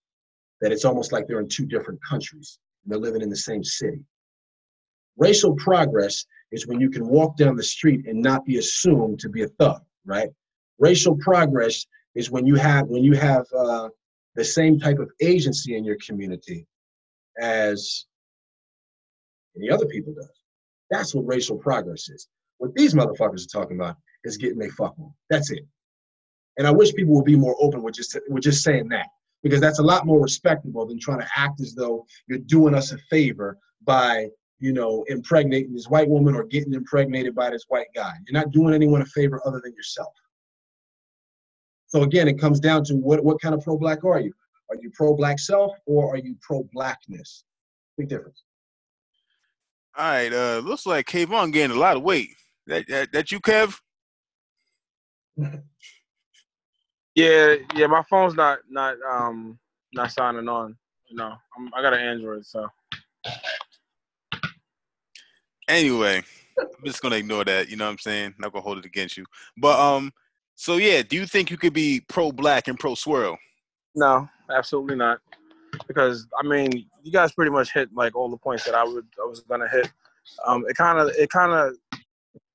that 0.61 0.73
it's 0.73 0.85
almost 0.85 1.13
like 1.13 1.27
they're 1.27 1.41
in 1.41 1.49
two 1.49 1.67
different 1.67 2.01
countries 2.09 2.59
and 2.85 2.93
they're 2.93 3.01
living 3.01 3.23
in 3.23 3.31
the 3.31 3.37
same 3.37 3.63
city. 3.63 4.05
Racial 5.19 5.55
progress 5.57 6.25
is 6.53 6.67
when 6.67 6.81
you 6.81 6.91
can 6.91 7.07
walk 7.07 7.37
down 7.37 7.57
the 7.57 7.63
street 7.63 8.07
and 8.07 8.21
not 8.21 8.45
be 8.45 8.59
assumed 8.59 9.21
to 9.21 9.29
be 9.29 9.43
a 9.43 9.49
thug, 9.49 9.83
right? 10.05 10.31
Racial 10.79 11.17
progress 11.17 11.87
is 12.15 12.31
when 12.31 12.47
you 12.47 12.55
have 12.55 12.87
when 12.87 13.03
you 13.03 13.15
have 13.15 13.45
uh, 13.57 13.89
the 14.35 14.45
same 14.45 14.79
type 14.79 14.99
of 14.99 15.11
agency 15.21 15.77
in 15.77 15.85
your 15.85 15.97
community 16.07 16.67
as 17.41 18.07
any 19.57 19.71
other 19.71 19.87
people 19.87 20.15
does. 20.15 20.31
That's 20.91 21.15
what 21.15 21.27
racial 21.27 21.59
progress 21.59 22.09
is. 22.09 22.29
What 22.59 22.75
these 22.75 22.95
motherfuckers 22.95 23.45
are 23.45 23.61
talking 23.61 23.77
about 23.77 23.97
is 24.25 24.37
getting 24.37 24.59
their 24.59 24.71
fuck 24.71 24.95
on. 24.99 25.13
That's 25.31 25.51
it. 25.51 25.67
And 26.59 26.67
I 26.67 26.71
wish 26.71 26.95
people 26.95 27.15
would 27.15 27.25
be 27.25 27.37
more 27.37 27.57
open 27.61 27.83
with 27.83 27.95
just 27.95 28.19
with 28.29 28.43
just 28.43 28.63
saying 28.63 28.89
that 28.89 29.09
because 29.43 29.61
that's 29.61 29.79
a 29.79 29.83
lot 29.83 30.07
more 30.07 30.21
respectable 30.21 30.87
than 30.87 30.99
trying 30.99 31.21
to 31.21 31.29
act 31.37 31.61
as 31.61 31.75
though 31.75 32.07
you're 32.27 32.39
doing 32.39 32.75
us 32.75 32.93
a 32.93 32.99
favor 33.11 33.59
by 33.85 34.29
you 34.59 34.73
know 34.73 35.05
impregnating 35.09 35.73
this 35.73 35.89
white 35.89 36.09
woman 36.09 36.35
or 36.35 36.45
getting 36.45 36.73
impregnated 36.75 37.35
by 37.35 37.51
this 37.51 37.65
white 37.69 37.89
guy. 37.95 38.13
You're 38.27 38.41
not 38.41 38.53
doing 38.53 38.75
anyone 38.75 39.03
a 39.03 39.07
favor 39.07 39.41
other 39.47 39.61
than 39.63 39.75
yourself. 39.75 40.13
So 41.87 42.03
again, 42.03 42.27
it 42.29 42.39
comes 42.39 42.59
down 42.59 42.85
to 42.85 42.95
what 42.95 43.23
what 43.23 43.41
kind 43.41 43.55
of 43.55 43.63
pro-black 43.63 44.05
are 44.05 44.21
you? 44.21 44.33
Are 44.71 44.77
you 44.81 44.91
pro-black 44.95 45.39
self 45.39 45.73
or 45.87 46.13
are 46.13 46.19
you 46.19 46.37
pro-blackness? 46.41 47.45
Big 47.97 48.09
difference. 48.09 48.43
All 49.97 50.05
right, 50.05 50.33
uh, 50.33 50.59
looks 50.59 50.85
like 50.85 51.07
Kavohn 51.07 51.53
gained 51.53 51.73
a 51.73 51.79
lot 51.79 51.97
of 51.97 52.03
weight. 52.03 52.31
That 52.67 52.87
that, 52.89 53.13
that 53.13 53.33
you, 53.33 53.41
Kev? 53.41 53.79
yeah, 57.17 57.55
yeah. 57.75 57.87
My 57.87 58.03
phone's 58.09 58.35
not 58.35 58.59
not 58.71 58.97
um 59.11 59.59
not 59.93 60.13
signing 60.13 60.49
on. 60.49 60.77
No, 61.11 61.33
I'm, 61.57 61.75
I 61.75 61.83
got 61.83 61.95
an 61.95 62.01
Android, 62.01 62.45
so. 62.45 62.69
Anyway, 65.69 66.23
I'm 66.59 66.85
just 66.85 67.01
gonna 67.01 67.17
ignore 67.17 67.45
that. 67.45 67.69
You 67.71 67.77
know 67.77 67.87
what 67.87 67.93
I'm 67.93 67.99
saying? 67.99 68.35
Not 68.39 68.53
gonna 68.53 68.63
hold 68.63 68.79
it 68.79 68.85
against 68.85 69.17
you. 69.17 69.25
But 69.57 69.81
um, 69.81 70.13
so 70.55 70.77
yeah, 70.77 71.03
do 71.03 71.17
you 71.17 71.27
think 71.27 71.51
you 71.51 71.57
could 71.57 71.73
be 71.73 72.03
pro 72.09 72.31
black 72.31 72.69
and 72.69 72.79
pro 72.79 72.95
swirl? 72.95 73.37
No, 73.95 74.29
absolutely 74.55 74.97
not. 74.97 75.21
Because 75.89 76.27
I 76.39 76.47
mean, 76.47 76.87
you 77.03 77.11
guys 77.11 77.33
pretty 77.33 77.51
much 77.51 77.73
hit 77.73 77.89
like 77.95 78.15
all 78.15 78.29
the 78.29 78.37
points 78.37 78.65
that 78.65 78.75
I 78.75 78.85
would 78.85 79.07
I 79.23 79.27
was 79.27 79.41
gonna 79.41 79.69
hit. 79.69 79.91
Um, 80.47 80.67
it 80.69 80.77
kind 80.77 80.99
of 80.99 81.09
it 81.17 81.31
kind 81.31 81.53
of 81.53 81.75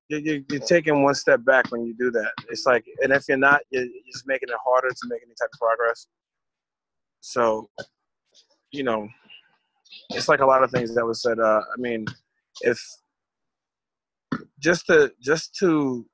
you're, 0.08 0.40
you're, 0.48 0.60
taking 0.60 1.02
one 1.02 1.14
step 1.14 1.44
back 1.44 1.70
when 1.70 1.84
you 1.86 1.94
do 1.94 2.10
that. 2.10 2.30
It's 2.50 2.66
like, 2.66 2.84
and 3.02 3.12
if 3.12 3.24
you're 3.28 3.38
not, 3.38 3.60
you're, 3.70 3.84
you're 3.84 4.12
just 4.12 4.26
making 4.26 4.48
it 4.50 4.56
harder 4.64 4.88
to 4.88 5.08
make 5.08 5.22
any 5.22 5.34
type 5.40 5.48
of 5.52 5.58
progress. 5.58 6.06
So, 7.20 7.68
you 8.72 8.82
know, 8.82 9.08
it's 10.10 10.28
like 10.28 10.40
a 10.40 10.46
lot 10.46 10.62
of 10.62 10.70
things 10.70 10.94
that 10.94 11.06
was 11.06 11.22
said. 11.22 11.38
Uh, 11.38 11.60
I 11.60 11.78
mean, 11.78 12.04
if 12.62 12.78
just 14.60 14.86
to 14.86 15.12
just 15.20 15.54
to 15.56 16.06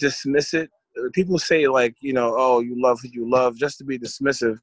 dismiss 0.00 0.54
it. 0.54 0.70
People 1.12 1.38
say 1.38 1.68
like, 1.68 1.94
you 2.00 2.12
know, 2.12 2.34
oh, 2.36 2.60
you 2.60 2.80
love 2.80 2.98
who 3.00 3.08
you 3.12 3.30
love, 3.30 3.56
just 3.56 3.78
to 3.78 3.84
be 3.84 3.98
dismissive, 3.98 4.58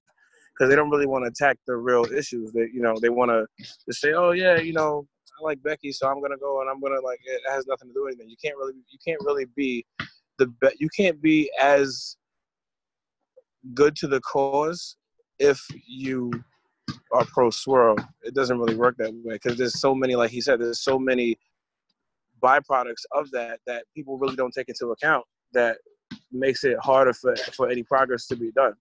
because 0.52 0.70
they 0.70 0.76
don't 0.76 0.90
really 0.90 1.06
want 1.06 1.24
to 1.24 1.30
attack 1.30 1.58
the 1.66 1.78
real 1.78 2.06
issues. 2.06 2.52
That 2.52 2.70
you 2.74 2.82
know, 2.82 2.96
they 3.02 3.10
want 3.10 3.32
to 3.32 3.46
just 3.88 4.02
say, 4.02 4.12
oh 4.14 4.32
yeah, 4.32 4.58
you 4.58 4.74
know, 4.74 5.08
I 5.40 5.44
like 5.44 5.62
Becky, 5.64 5.92
so 5.92 6.08
I'm 6.08 6.22
gonna 6.22 6.38
go 6.38 6.62
and 6.62 6.70
I'm 6.70 6.80
gonna 6.80 7.02
like 7.02 7.20
it 7.24 7.42
has 7.50 7.68
nothing 7.68 7.90
to 7.90 7.94
do 7.94 8.06
with 8.06 8.16
anything. 8.16 8.30
You 8.30 8.38
can't 8.44 8.58
really 8.58 8.74
you 8.90 9.00
can't 9.06 9.22
really 9.22 9.46
be 9.56 9.86
the 10.38 10.48
be- 10.48 10.76
you 10.80 10.90
can't 10.96 11.22
be 11.22 11.52
as 11.60 12.18
good 13.74 13.96
to 13.98 14.08
the 14.08 14.22
cause 14.22 14.98
if 15.40 15.60
you 15.86 16.32
are 17.12 17.26
pro 17.26 17.50
swirl. 17.50 17.96
It 18.24 18.34
doesn't 18.34 18.58
really 18.58 18.76
work 18.76 18.96
that 18.98 19.14
way 19.24 19.36
because 19.36 19.58
there's 19.58 19.80
so 19.80 19.94
many, 19.94 20.16
like 20.16 20.32
he 20.32 20.42
said, 20.42 20.60
there's 20.60 20.82
so 20.84 20.98
many 21.00 21.38
byproducts 22.42 23.06
of 23.14 23.30
that 23.32 23.60
that 23.66 23.84
people 23.96 24.18
really 24.18 24.36
don't 24.36 24.54
take 24.54 24.70
into 24.70 24.92
account 24.92 25.26
that 25.54 25.78
makes 26.32 26.64
it 26.64 26.78
harder 26.80 27.14
for, 27.14 27.36
for 27.54 27.70
any 27.70 27.84
progress 27.84 28.28
to 28.28 28.36
be 28.36 28.52
done. 28.52 28.74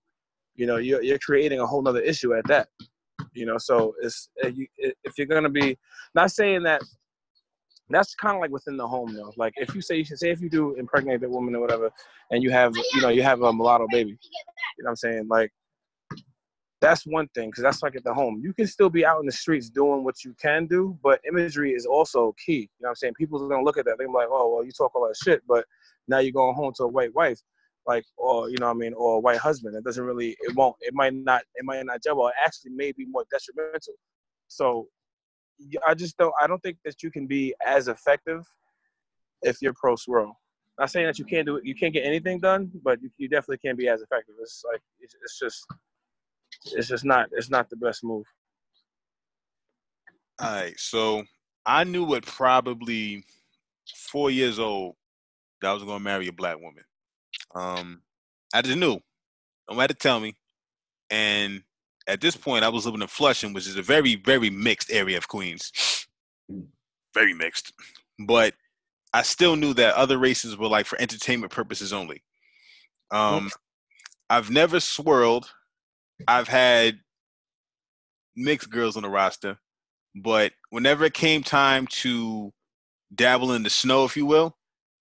You 0.54 0.66
know, 0.66 0.76
you're, 0.76 1.02
you're 1.02 1.18
creating 1.18 1.60
a 1.60 1.66
whole 1.66 1.82
nother 1.82 2.00
issue 2.00 2.34
at 2.34 2.46
that. 2.48 2.68
You 3.36 3.46
know, 3.46 3.58
so 3.58 3.94
it's 4.02 4.28
eh, 4.42 4.50
if 5.04 5.18
you're 5.18 5.26
gonna 5.26 5.50
be 5.50 5.76
not 6.14 6.30
saying 6.30 6.62
that 6.64 6.80
that's 7.90 8.14
kind 8.14 8.36
of 8.36 8.40
like 8.40 8.50
within 8.50 8.76
the 8.76 8.86
home 8.86 9.14
though. 9.14 9.32
Like 9.36 9.52
if 9.56 9.74
you 9.74 9.80
say 9.80 9.96
you 9.96 10.04
should 10.04 10.18
say 10.18 10.30
if 10.30 10.40
you 10.40 10.48
do 10.48 10.74
impregnate 10.74 11.22
a 11.22 11.28
woman 11.28 11.54
or 11.54 11.60
whatever, 11.60 11.90
and 12.30 12.42
you 12.42 12.50
have 12.50 12.74
you 12.94 13.02
know 13.02 13.08
you 13.10 13.22
have 13.22 13.42
a 13.42 13.52
mulatto 13.52 13.86
baby, 13.90 14.10
you 14.10 14.84
know 14.84 14.86
what 14.86 14.90
I'm 14.90 14.96
saying? 14.96 15.26
Like 15.28 15.52
that's 16.80 17.06
one 17.06 17.28
thing 17.34 17.50
because 17.50 17.62
that's 17.62 17.82
like 17.82 17.96
at 17.96 18.04
the 18.04 18.12
home. 18.12 18.40
You 18.42 18.52
can 18.52 18.66
still 18.66 18.90
be 18.90 19.04
out 19.04 19.20
in 19.20 19.26
the 19.26 19.32
streets 19.32 19.70
doing 19.70 20.04
what 20.04 20.24
you 20.24 20.34
can 20.40 20.66
do, 20.66 20.98
but 21.02 21.20
imagery 21.28 21.72
is 21.72 21.86
also 21.86 22.34
key. 22.44 22.52
You 22.52 22.68
know 22.80 22.86
what 22.86 22.90
I'm 22.90 22.94
saying? 22.96 23.14
People 23.14 23.44
are 23.44 23.48
gonna 23.48 23.64
look 23.64 23.78
at 23.78 23.84
that. 23.86 23.96
They're 23.98 24.08
like, 24.08 24.28
oh 24.30 24.54
well, 24.54 24.64
you 24.64 24.72
talk 24.72 24.94
all 24.94 25.06
that 25.06 25.16
shit, 25.22 25.42
but 25.46 25.64
now 26.08 26.18
you're 26.18 26.32
going 26.32 26.54
home 26.54 26.72
to 26.76 26.84
a 26.84 26.88
white 26.88 27.14
wife, 27.14 27.40
like 27.86 28.04
or 28.16 28.50
you 28.50 28.56
know 28.58 28.70
I 28.70 28.74
mean, 28.74 28.94
or 28.94 29.16
a 29.16 29.20
white 29.20 29.38
husband. 29.38 29.76
It 29.76 29.84
doesn't 29.84 30.04
really, 30.04 30.36
it 30.40 30.54
won't, 30.54 30.76
it 30.80 30.94
might 30.94 31.14
not, 31.14 31.42
it 31.54 31.64
might 31.64 31.84
not 31.84 32.02
gel. 32.02 32.20
Or 32.20 32.32
actually, 32.44 32.72
may 32.72 32.92
be 32.92 33.06
more 33.06 33.24
detrimental. 33.30 33.94
So 34.48 34.88
I 35.86 35.94
just 35.94 36.16
don't. 36.18 36.34
I 36.40 36.46
don't 36.46 36.62
think 36.62 36.78
that 36.84 37.02
you 37.02 37.10
can 37.10 37.26
be 37.26 37.54
as 37.64 37.88
effective 37.88 38.44
if 39.42 39.62
you're 39.62 39.74
pro 39.74 39.96
swirl. 39.96 40.38
Not 40.78 40.90
saying 40.90 41.06
that 41.06 41.18
you 41.18 41.24
can't 41.24 41.46
do 41.46 41.56
it. 41.56 41.64
You 41.64 41.74
can't 41.74 41.94
get 41.94 42.04
anything 42.04 42.38
done, 42.38 42.70
but 42.84 43.00
you, 43.00 43.10
you 43.16 43.28
definitely 43.28 43.58
can't 43.58 43.78
be 43.78 43.88
as 43.88 44.02
effective. 44.02 44.34
It's 44.40 44.62
like 44.70 44.82
it's, 45.00 45.14
it's 45.22 45.38
just 45.38 45.66
it's 46.72 46.88
just 46.88 47.04
not 47.04 47.28
it's 47.32 47.50
not 47.50 47.70
the 47.70 47.76
best 47.76 48.04
move. 48.04 48.26
All 50.38 50.50
right, 50.50 50.78
so 50.78 51.24
I 51.64 51.84
knew 51.84 52.14
at 52.14 52.26
probably 52.26 53.24
four 53.94 54.30
years 54.30 54.58
old 54.58 54.96
that 55.62 55.68
I 55.68 55.72
was 55.72 55.82
going 55.82 55.98
to 55.98 56.04
marry 56.04 56.28
a 56.28 56.32
black 56.32 56.56
woman. 56.56 56.84
Um, 57.54 58.02
I 58.54 58.62
just 58.62 58.78
knew. 58.78 59.00
No 59.70 59.76
matter 59.76 59.94
tell 59.94 60.20
me. 60.20 60.36
And 61.10 61.62
at 62.06 62.20
this 62.20 62.36
point, 62.36 62.64
I 62.64 62.68
was 62.68 62.86
living 62.86 63.02
in 63.02 63.08
Flushing, 63.08 63.52
which 63.52 63.66
is 63.66 63.76
a 63.76 63.82
very, 63.82 64.16
very 64.16 64.50
mixed 64.50 64.90
area 64.90 65.16
of 65.16 65.28
Queens. 65.28 65.72
Very 67.14 67.32
mixed. 67.32 67.72
But 68.26 68.52
I 69.14 69.22
still 69.22 69.56
knew 69.56 69.72
that 69.74 69.94
other 69.94 70.18
races 70.18 70.58
were 70.58 70.68
like 70.68 70.84
for 70.84 71.00
entertainment 71.00 71.50
purposes 71.50 71.90
only. 71.90 72.22
Um, 73.10 73.50
I've 74.28 74.50
never 74.50 74.80
swirled 74.80 75.48
I've 76.26 76.48
had 76.48 77.00
mixed 78.34 78.70
girls 78.70 78.96
on 78.96 79.02
the 79.02 79.08
roster, 79.08 79.58
but 80.14 80.52
whenever 80.70 81.04
it 81.04 81.14
came 81.14 81.42
time 81.42 81.86
to 81.88 82.52
dabble 83.14 83.52
in 83.52 83.62
the 83.62 83.70
snow, 83.70 84.04
if 84.04 84.16
you 84.16 84.26
will, 84.26 84.56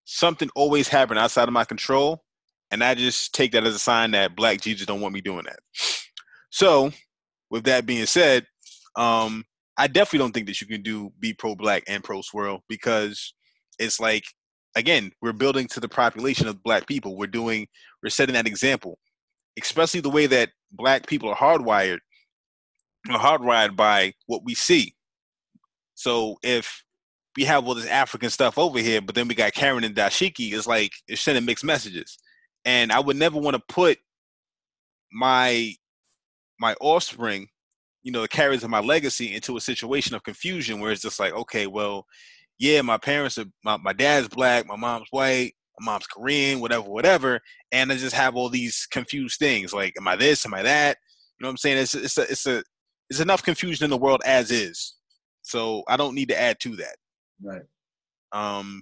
something 0.05 0.49
always 0.55 0.87
happened 0.87 1.19
outside 1.19 1.47
of 1.47 1.53
my 1.53 1.65
control, 1.65 2.23
and 2.71 2.83
I 2.83 2.95
just 2.95 3.33
take 3.33 3.51
that 3.53 3.65
as 3.65 3.75
a 3.75 3.79
sign 3.79 4.11
that 4.11 4.35
Black 4.35 4.61
Jesus 4.61 4.85
don't 4.85 5.01
want 5.01 5.13
me 5.13 5.21
doing 5.21 5.45
that. 5.45 5.59
So, 6.49 6.91
with 7.49 7.65
that 7.65 7.85
being 7.85 8.05
said, 8.05 8.45
um, 8.95 9.43
I 9.77 9.87
definitely 9.87 10.19
don't 10.19 10.31
think 10.33 10.47
that 10.47 10.61
you 10.61 10.67
can 10.67 10.81
do 10.81 11.11
be 11.19 11.33
pro 11.33 11.55
black 11.55 11.83
and 11.87 12.03
pro 12.03 12.21
swirl 12.21 12.63
because 12.69 13.33
it's 13.77 13.99
like 13.99 14.23
again 14.75 15.11
we're 15.21 15.33
building 15.33 15.67
to 15.67 15.79
the 15.79 15.89
population 15.89 16.47
of 16.47 16.63
black 16.63 16.87
people. 16.87 17.17
We're 17.17 17.27
doing 17.27 17.67
we're 18.01 18.09
setting 18.09 18.35
that 18.35 18.47
example 18.47 18.97
especially 19.61 20.01
the 20.01 20.09
way 20.09 20.27
that 20.27 20.49
black 20.71 21.07
people 21.07 21.29
are 21.29 21.35
hardwired, 21.35 21.99
are 23.09 23.19
hardwired 23.19 23.75
by 23.75 24.13
what 24.27 24.43
we 24.43 24.55
see. 24.55 24.95
So 25.95 26.37
if 26.43 26.83
we 27.37 27.45
have 27.45 27.65
all 27.65 27.75
this 27.75 27.87
African 27.87 28.29
stuff 28.29 28.57
over 28.57 28.79
here, 28.79 29.01
but 29.01 29.15
then 29.15 29.27
we 29.27 29.35
got 29.35 29.53
Karen 29.53 29.83
and 29.83 29.95
Dashiki, 29.95 30.53
it's 30.53 30.67
like 30.67 30.91
it's 31.07 31.21
sending 31.21 31.45
mixed 31.45 31.63
messages. 31.63 32.17
And 32.65 32.91
I 32.91 32.99
would 32.99 33.15
never 33.15 33.39
want 33.39 33.55
to 33.55 33.73
put 33.73 33.99
my 35.11 35.73
my 36.59 36.75
offspring, 36.81 37.47
you 38.03 38.11
know, 38.11 38.21
the 38.21 38.27
carriers 38.27 38.63
of 38.63 38.69
my 38.69 38.79
legacy 38.79 39.33
into 39.33 39.57
a 39.57 39.61
situation 39.61 40.15
of 40.15 40.23
confusion 40.23 40.79
where 40.79 40.91
it's 40.91 41.01
just 41.01 41.19
like, 41.19 41.33
okay, 41.33 41.67
well, 41.67 42.05
yeah, 42.57 42.81
my 42.81 42.97
parents 42.97 43.37
are 43.37 43.45
my, 43.63 43.77
my 43.77 43.93
dad's 43.93 44.27
black, 44.29 44.65
my 44.65 44.75
mom's 44.77 45.07
white, 45.11 45.53
my 45.79 45.91
mom's 45.91 46.07
Korean, 46.07 46.61
whatever, 46.61 46.89
whatever, 46.89 47.41
and 47.71 47.91
I 47.91 47.97
just 47.97 48.15
have 48.15 48.35
all 48.35 48.49
these 48.49 48.87
confused 48.89 49.37
things 49.39 49.73
like, 49.73 49.93
am 49.97 50.07
I 50.07 50.15
this? 50.15 50.45
Am 50.45 50.53
I 50.53 50.63
that? 50.63 50.97
You 51.37 51.43
know 51.43 51.49
what 51.49 51.51
I'm 51.51 51.57
saying? 51.57 51.77
It's 51.79 51.95
it's 51.95 52.17
a 52.17 52.21
it's 52.21 52.45
a 52.45 52.63
it's 53.09 53.19
enough 53.19 53.43
confusion 53.43 53.83
in 53.83 53.89
the 53.89 53.97
world 53.97 54.21
as 54.25 54.51
is, 54.51 54.95
so 55.41 55.83
I 55.87 55.97
don't 55.97 56.15
need 56.15 56.29
to 56.29 56.39
add 56.39 56.59
to 56.61 56.75
that. 56.77 56.95
Right. 57.43 57.61
Um, 58.31 58.81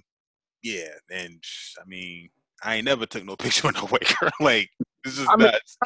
yeah, 0.62 0.88
and 1.10 1.42
I 1.78 1.84
mean, 1.86 2.30
I 2.64 2.76
ain't 2.76 2.86
never 2.86 3.06
took 3.06 3.24
no 3.24 3.36
picture 3.44 3.68
with 3.68 3.76
no 3.76 3.86
white 3.86 4.12
girl. 4.18 4.30
like 4.40 4.70
this 5.04 5.18
is 5.18 5.28
I 5.28 5.36
nuts. 5.36 5.76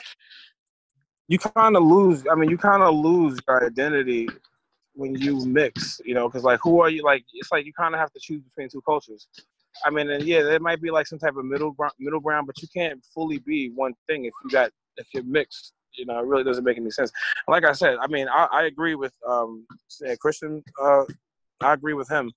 You 1.26 1.39
kind 1.39 1.76
of 1.76 1.83
lose. 1.83 2.24
I 2.31 2.35
mean, 2.35 2.49
you 2.49 2.57
kind 2.57 2.83
of 2.83 2.95
lose 2.95 3.39
your 3.47 3.66
identity 3.66 4.29
when 4.95 5.14
you 5.14 5.45
mix. 5.45 6.01
You 6.05 6.14
know, 6.14 6.29
because 6.29 6.45
like, 6.45 6.61
who 6.62 6.81
are 6.81 6.89
you? 6.89 7.03
Like, 7.03 7.24
it's 7.35 7.53
like 7.53 7.66
you 7.66 7.72
kind 7.72 7.95
of 7.95 8.01
have 8.01 8.12
to 8.12 8.20
choose 8.20 8.43
between 8.43 8.68
two 8.70 8.81
cultures. 8.83 9.29
I 9.85 9.91
mean, 9.91 10.09
and 10.11 10.24
yeah, 10.24 10.43
there 10.43 10.59
might 10.61 10.81
be 10.81 10.91
like 10.91 11.07
some 11.07 11.18
type 11.18 11.37
of 11.37 11.45
middle 11.45 11.72
ground, 11.72 11.93
middle 11.99 12.20
ground, 12.20 12.47
but 12.47 12.61
you 12.62 12.68
can't 12.74 13.05
fully 13.14 13.39
be 13.39 13.70
one 13.70 13.95
thing 14.07 14.24
if 14.24 14.33
you 14.45 14.51
got 14.51 14.70
if 14.97 15.07
you're 15.12 15.24
mixed. 15.24 15.74
You 15.93 16.07
know, 16.07 16.18
it 16.20 16.26
really 16.26 16.45
doesn't 16.45 16.64
make 16.64 16.79
any 16.79 16.91
sense. 16.91 17.11
Like 17.49 17.64
I 17.64 17.72
said, 17.72 17.97
I 18.01 18.07
mean, 18.07 18.29
I, 18.29 18.47
I 18.53 18.62
agree 18.64 18.95
with 18.95 19.12
um, 19.26 19.66
Christian. 20.20 20.62
Uh, 20.81 21.05
I 21.61 21.72
agree 21.72 21.95
with 21.95 22.09
him 22.09 22.33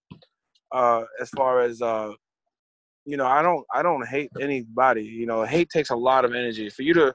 uh, 0.71 1.03
as 1.19 1.29
far 1.29 1.61
as 1.61 1.81
uh, 1.81 2.13
you 3.05 3.17
know. 3.17 3.25
I 3.25 3.41
don't 3.41 3.65
I 3.73 3.81
don't 3.81 4.07
hate 4.07 4.31
anybody. 4.39 5.03
You 5.03 5.25
know, 5.25 5.43
hate 5.43 5.69
takes 5.69 5.89
a 5.89 5.95
lot 5.95 6.25
of 6.25 6.33
energy 6.33 6.69
for 6.69 6.83
you 6.83 6.93
to, 6.95 7.13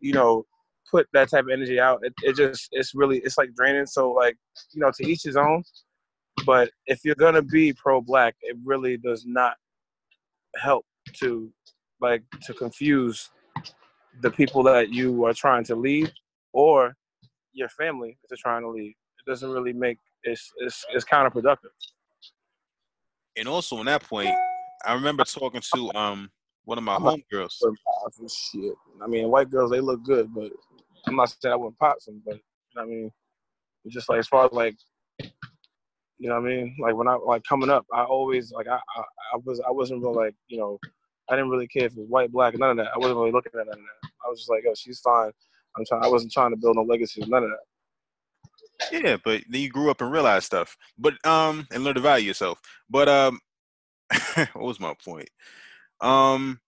you 0.00 0.12
know, 0.12 0.44
put 0.90 1.06
that 1.12 1.30
type 1.30 1.44
of 1.44 1.50
energy 1.50 1.80
out. 1.80 2.00
It, 2.02 2.12
it 2.22 2.36
just 2.36 2.68
it's 2.72 2.94
really 2.94 3.18
it's 3.18 3.38
like 3.38 3.54
draining. 3.54 3.86
So 3.86 4.12
like 4.12 4.36
you 4.72 4.80
know, 4.80 4.90
to 4.96 5.06
each 5.06 5.22
his 5.22 5.36
own. 5.36 5.62
But 6.46 6.70
if 6.86 7.04
you're 7.04 7.14
gonna 7.14 7.42
be 7.42 7.72
pro-black, 7.72 8.34
it 8.42 8.56
really 8.64 8.96
does 8.96 9.24
not 9.26 9.54
help 10.56 10.84
to 11.20 11.52
like 12.00 12.22
to 12.42 12.54
confuse 12.54 13.30
the 14.20 14.30
people 14.30 14.62
that 14.62 14.90
you 14.90 15.24
are 15.24 15.32
trying 15.32 15.64
to 15.64 15.74
lead 15.74 16.12
or 16.52 16.94
your 17.52 17.68
family 17.70 18.18
that 18.22 18.28
you're 18.30 18.42
trying 18.42 18.62
to 18.62 18.68
lead. 18.68 18.90
It 18.90 19.30
doesn't 19.30 19.50
really 19.50 19.72
make 19.72 19.98
it's 20.24 20.50
it's 20.58 20.84
it's 20.90 21.04
counterproductive. 21.04 21.72
And 23.36 23.48
also 23.48 23.76
on 23.76 23.86
that 23.86 24.02
point, 24.02 24.34
I 24.84 24.94
remember 24.94 25.24
talking 25.24 25.62
to 25.74 25.94
um 25.94 26.30
one 26.64 26.78
of 26.78 26.84
my 26.84 26.96
homegirls. 26.96 27.54
Shit. 28.28 28.74
I 29.02 29.06
mean, 29.06 29.28
white 29.28 29.50
girls 29.50 29.70
they 29.70 29.80
look 29.80 30.02
good, 30.04 30.32
but 30.34 30.52
I'm 31.06 31.16
not 31.16 31.34
saying 31.40 31.52
I 31.52 31.56
wouldn't 31.56 31.78
pop 31.78 31.96
some, 32.00 32.22
but 32.24 32.36
you 32.36 32.40
know 32.76 32.82
I 32.82 32.86
mean, 32.86 33.10
just 33.88 34.08
like 34.08 34.18
as 34.18 34.28
far 34.28 34.46
as 34.46 34.52
like 34.52 34.76
you 36.18 36.28
know 36.28 36.40
what 36.40 36.50
I 36.50 36.54
mean? 36.54 36.76
Like 36.80 36.94
when 36.94 37.08
I 37.08 37.14
like 37.14 37.42
coming 37.48 37.70
up, 37.70 37.84
I 37.92 38.04
always 38.04 38.52
like 38.52 38.68
I 38.68 38.76
I, 38.76 39.00
I 39.34 39.38
was 39.44 39.60
I 39.66 39.70
wasn't 39.70 40.02
really 40.02 40.26
like 40.26 40.34
you 40.48 40.58
know 40.58 40.78
I 41.28 41.36
didn't 41.36 41.50
really 41.50 41.66
care 41.66 41.86
if 41.86 41.92
it 41.92 41.98
was 41.98 42.08
white, 42.08 42.30
black, 42.30 42.56
none 42.58 42.70
of 42.70 42.76
that. 42.78 42.92
I 42.94 42.98
wasn't 42.98 43.18
really 43.18 43.32
looking 43.32 43.52
at 43.58 43.66
none 43.66 43.68
of 43.68 43.74
that. 43.74 44.10
I 44.24 44.28
was 44.28 44.40
just 44.40 44.50
like, 44.50 44.64
oh, 44.68 44.74
she's 44.76 45.00
fine. 45.00 45.30
I'm 45.76 45.84
trying. 45.86 46.04
I 46.04 46.08
wasn't 46.08 46.32
trying 46.32 46.50
to 46.50 46.56
build 46.56 46.76
no 46.76 46.82
legacy, 46.82 47.22
none 47.26 47.44
of 47.44 47.50
that. 47.50 47.58
Yeah, 48.92 49.16
but 49.24 49.42
then 49.48 49.60
you 49.60 49.68
grew 49.68 49.90
up 49.90 50.00
and 50.00 50.12
realized 50.12 50.46
stuff, 50.46 50.76
but 50.98 51.14
um, 51.26 51.66
and 51.72 51.84
learned 51.84 51.96
to 51.96 52.02
value 52.02 52.26
yourself. 52.26 52.60
But 52.90 53.08
um, 53.08 53.40
what 54.52 54.64
was 54.64 54.80
my 54.80 54.94
point? 55.04 55.28
Um, 56.00 56.60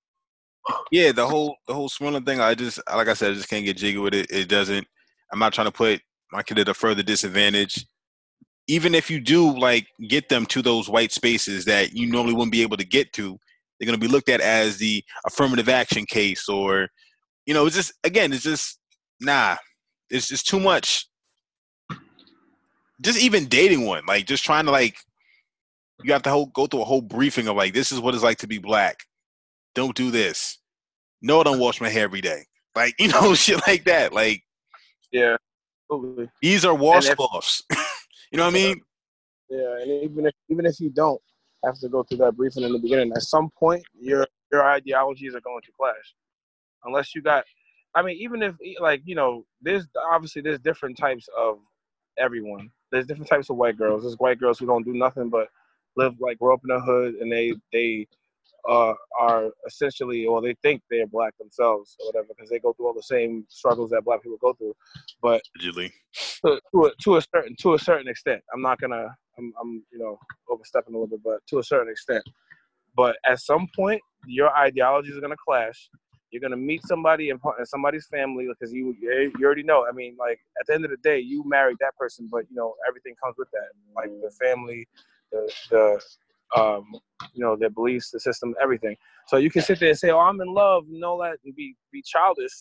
yeah, 0.91 1.13
the 1.13 1.27
whole 1.27 1.57
the 1.67 1.75
whole 1.75 1.89
swirling 1.89 2.25
thing. 2.25 2.41
I 2.41 2.55
just 2.55 2.81
like 2.95 3.09
I 3.09 3.15
said, 3.15 3.33
I 3.33 3.35
just 3.35 3.49
can't 3.49 3.65
get 3.65 3.77
jiggy 3.77 3.99
with 3.99 4.15
it. 4.15 4.31
It 4.31 4.49
doesn't. 4.49 4.87
I'm 5.33 5.39
not 5.39 5.53
trying 5.53 5.67
to 5.67 5.73
put 5.73 6.01
my 6.33 6.43
kid 6.43 6.59
at 6.59 6.69
a 6.69 6.75
further 6.75 7.03
disadvantage 7.03 7.87
even 8.67 8.95
if 8.95 9.11
you 9.11 9.21
do 9.21 9.57
like 9.59 9.87
get 10.09 10.29
them 10.29 10.47
to 10.47 10.63
those 10.63 10.89
white 10.89 11.13
spaces 11.13 11.65
that 11.67 11.93
you 11.93 12.07
normally 12.07 12.33
wouldn't 12.35 12.53
be 12.53 12.63
able 12.63 12.77
to 12.77 12.87
get 12.87 13.13
to, 13.13 13.39
they're 13.79 13.87
going 13.87 13.99
to 13.99 14.07
be 14.07 14.11
looked 14.11 14.29
at 14.29 14.41
as 14.41 14.79
the 14.79 15.05
affirmative 15.27 15.69
action 15.69 16.05
case 16.07 16.49
or, 16.49 16.89
you 17.47 17.53
know, 17.53 17.67
it's 17.67 17.77
just, 17.77 17.93
again, 18.05 18.33
it's 18.33 18.43
just, 18.43 18.79
nah, 19.21 19.57
it's 20.09 20.29
just 20.29 20.47
too 20.47 20.61
much. 20.61 21.07
Just 23.03 23.21
even 23.21 23.47
dating 23.47 23.85
one, 23.85 24.05
like 24.07 24.27
just 24.27 24.45
trying 24.45 24.65
to 24.65 24.71
like, 24.71 24.97
you 26.03 26.13
have 26.13 26.23
to 26.23 26.31
whole, 26.31 26.47
go 26.47 26.67
through 26.67 26.83
a 26.83 26.85
whole 26.85 27.03
briefing 27.03 27.49
of 27.49 27.57
like, 27.57 27.75
this 27.75 27.93
is 27.93 28.01
what 28.01 28.15
it's 28.15 28.23
like 28.23 28.39
to 28.39 28.47
be 28.47 28.59
black. 28.59 29.05
Don't 29.75 29.95
do 29.95 30.11
this. 30.11 30.59
No, 31.23 31.41
I 31.41 31.45
don't 31.45 31.61
wash 31.61 31.81
my 31.81 31.89
hair 31.89 32.05
every 32.05 32.21
day. 32.21 32.45
Like, 32.75 32.95
you 32.99 33.09
know, 33.09 33.35
shit 33.35 33.61
like 33.67 33.85
that. 33.85 34.13
Like, 34.13 34.43
yeah. 35.13 35.37
These 36.43 36.65
are 36.65 36.75
wash 36.75 37.09
offs. 37.19 37.63
You 38.35 38.39
know 38.39 38.47
what 38.47 38.55
I 38.55 38.59
mean? 38.59 38.81
Yeah, 39.49 39.77
and 39.81 40.03
even 40.03 40.27
if 40.27 40.35
even 40.49 40.67
if 40.67 40.81
you 40.81 40.91
don't 40.91 41.21
have 41.65 41.79
to 41.79 41.89
go 41.89 42.03
through 42.03 42.19
that 42.19 42.37
briefing 42.37 42.65
in 42.65 42.73
the 42.73 42.81
beginning, 42.81 43.13
at 43.13 43.23
some 43.23 43.49
point 43.57 43.85
your 43.97 44.27
your 44.51 44.65
ideologies 44.69 45.37
are 45.37 45.41
going 45.41 45.63
to 45.63 45.71
clash, 45.79 46.15
unless 46.85 47.15
you 47.15 47.23
got. 47.23 47.45
I 47.95 48.03
mean, 48.03 48.17
even 48.19 48.43
if 48.43 48.57
like 48.81 49.03
you 49.05 49.15
know, 49.15 49.45
there's 49.63 49.87
obviously 50.11 50.43
there's 50.43 50.59
different 50.59 50.99
types 50.99 51.29
of 51.39 51.59
everyone. 52.19 52.71
There's 52.91 53.07
different 53.07 53.31
types 53.31 53.51
of 53.51 53.57
white 53.57 53.79
girls. 53.79 54.03
There's 54.03 54.19
white 54.19 54.41
girls 54.41 54.59
who 54.59 54.67
don't 54.67 54.85
do 54.85 54.95
nothing 54.95 55.29
but 55.29 55.47
live 55.97 56.15
like 56.21 56.39
grow 56.39 56.55
up 56.55 56.61
in 56.69 56.75
the 56.75 56.81
hood, 56.81 57.15
and 57.17 57.31
they 57.31 57.55
they 57.73 58.07
uh, 58.69 58.95
are 59.19 59.51
essentially, 59.67 60.27
or 60.27 60.41
they 60.41 60.55
think 60.63 60.83
they're 60.91 61.07
black 61.07 61.37
themselves 61.39 61.97
or 62.01 62.07
whatever, 62.07 62.29
because 62.29 62.51
they 62.51 62.59
go 62.59 62.73
through 62.73 62.87
all 62.87 62.95
the 62.95 63.03
same 63.03 63.45
struggles 63.49 63.91
that 63.91 64.05
black 64.05 64.23
people 64.23 64.39
go 64.41 64.55
through. 64.55 64.75
But 65.21 65.43
to, 66.45 66.61
to, 66.73 66.85
a, 66.87 66.91
to 67.03 67.17
a 67.17 67.23
certain 67.23 67.57
to 67.61 67.75
a 67.75 67.79
certain 67.79 68.09
extent, 68.09 68.43
I'm 68.53 68.63
not 68.63 68.81
gonna, 68.81 69.15
I'm, 69.39 69.53
I'm 69.61 69.85
you 69.93 69.99
know 69.99 70.19
overstepping 70.49 70.95
a 70.95 70.99
little 70.99 71.09
bit, 71.09 71.23
but 71.25 71.41
to 71.49 71.59
a 71.59 71.65
certain 71.65 71.91
extent. 71.91 72.25
But 72.97 73.17
at 73.27 73.41
some 73.41 73.69
point, 73.75 74.01
your 74.27 74.55
ideologies 74.57 75.17
are 75.17 75.21
gonna 75.21 75.37
clash. 75.47 75.91
You're 76.31 76.41
gonna 76.41 76.57
meet 76.57 76.85
somebody 76.87 77.29
in, 77.29 77.39
in 77.59 77.67
somebody's 77.67 78.07
family 78.07 78.49
because 78.49 78.73
you 78.73 78.97
you 79.01 79.33
already 79.45 79.63
know. 79.63 79.87
I 79.87 79.93
mean, 79.93 80.17
like 80.19 80.41
at 80.59 80.67
the 80.67 80.75
end 80.75 80.85
of 80.85 80.91
the 80.91 80.97
day, 80.99 81.19
you 81.19 81.45
married 81.47 81.77
that 81.81 81.97
person, 81.97 82.29
but 82.33 82.45
you 82.49 82.57
know 82.57 82.75
everything 82.89 83.15
comes 83.23 83.37
with 83.37 83.49
that, 83.53 83.69
like 83.95 84.11
the 84.23 84.31
family, 84.45 84.89
the 85.35 85.53
the 85.71 86.01
um, 86.57 86.95
you 87.33 87.45
know, 87.45 87.57
their 87.57 87.71
beliefs, 87.71 88.11
the 88.11 88.21
system, 88.21 88.55
everything. 88.63 88.97
So 89.27 89.39
you 89.39 89.51
can 89.51 89.63
sit 89.63 89.81
there 89.81 89.91
and 89.91 89.99
say, 89.99 90.11
"Oh, 90.11 90.19
I'm 90.19 90.41
in 90.41 90.53
love," 90.53 90.85
and 90.89 91.03
all 91.05 91.19
that, 91.19 91.39
and 91.45 91.55
be 91.55 91.77
be 91.93 92.03
childish, 92.03 92.53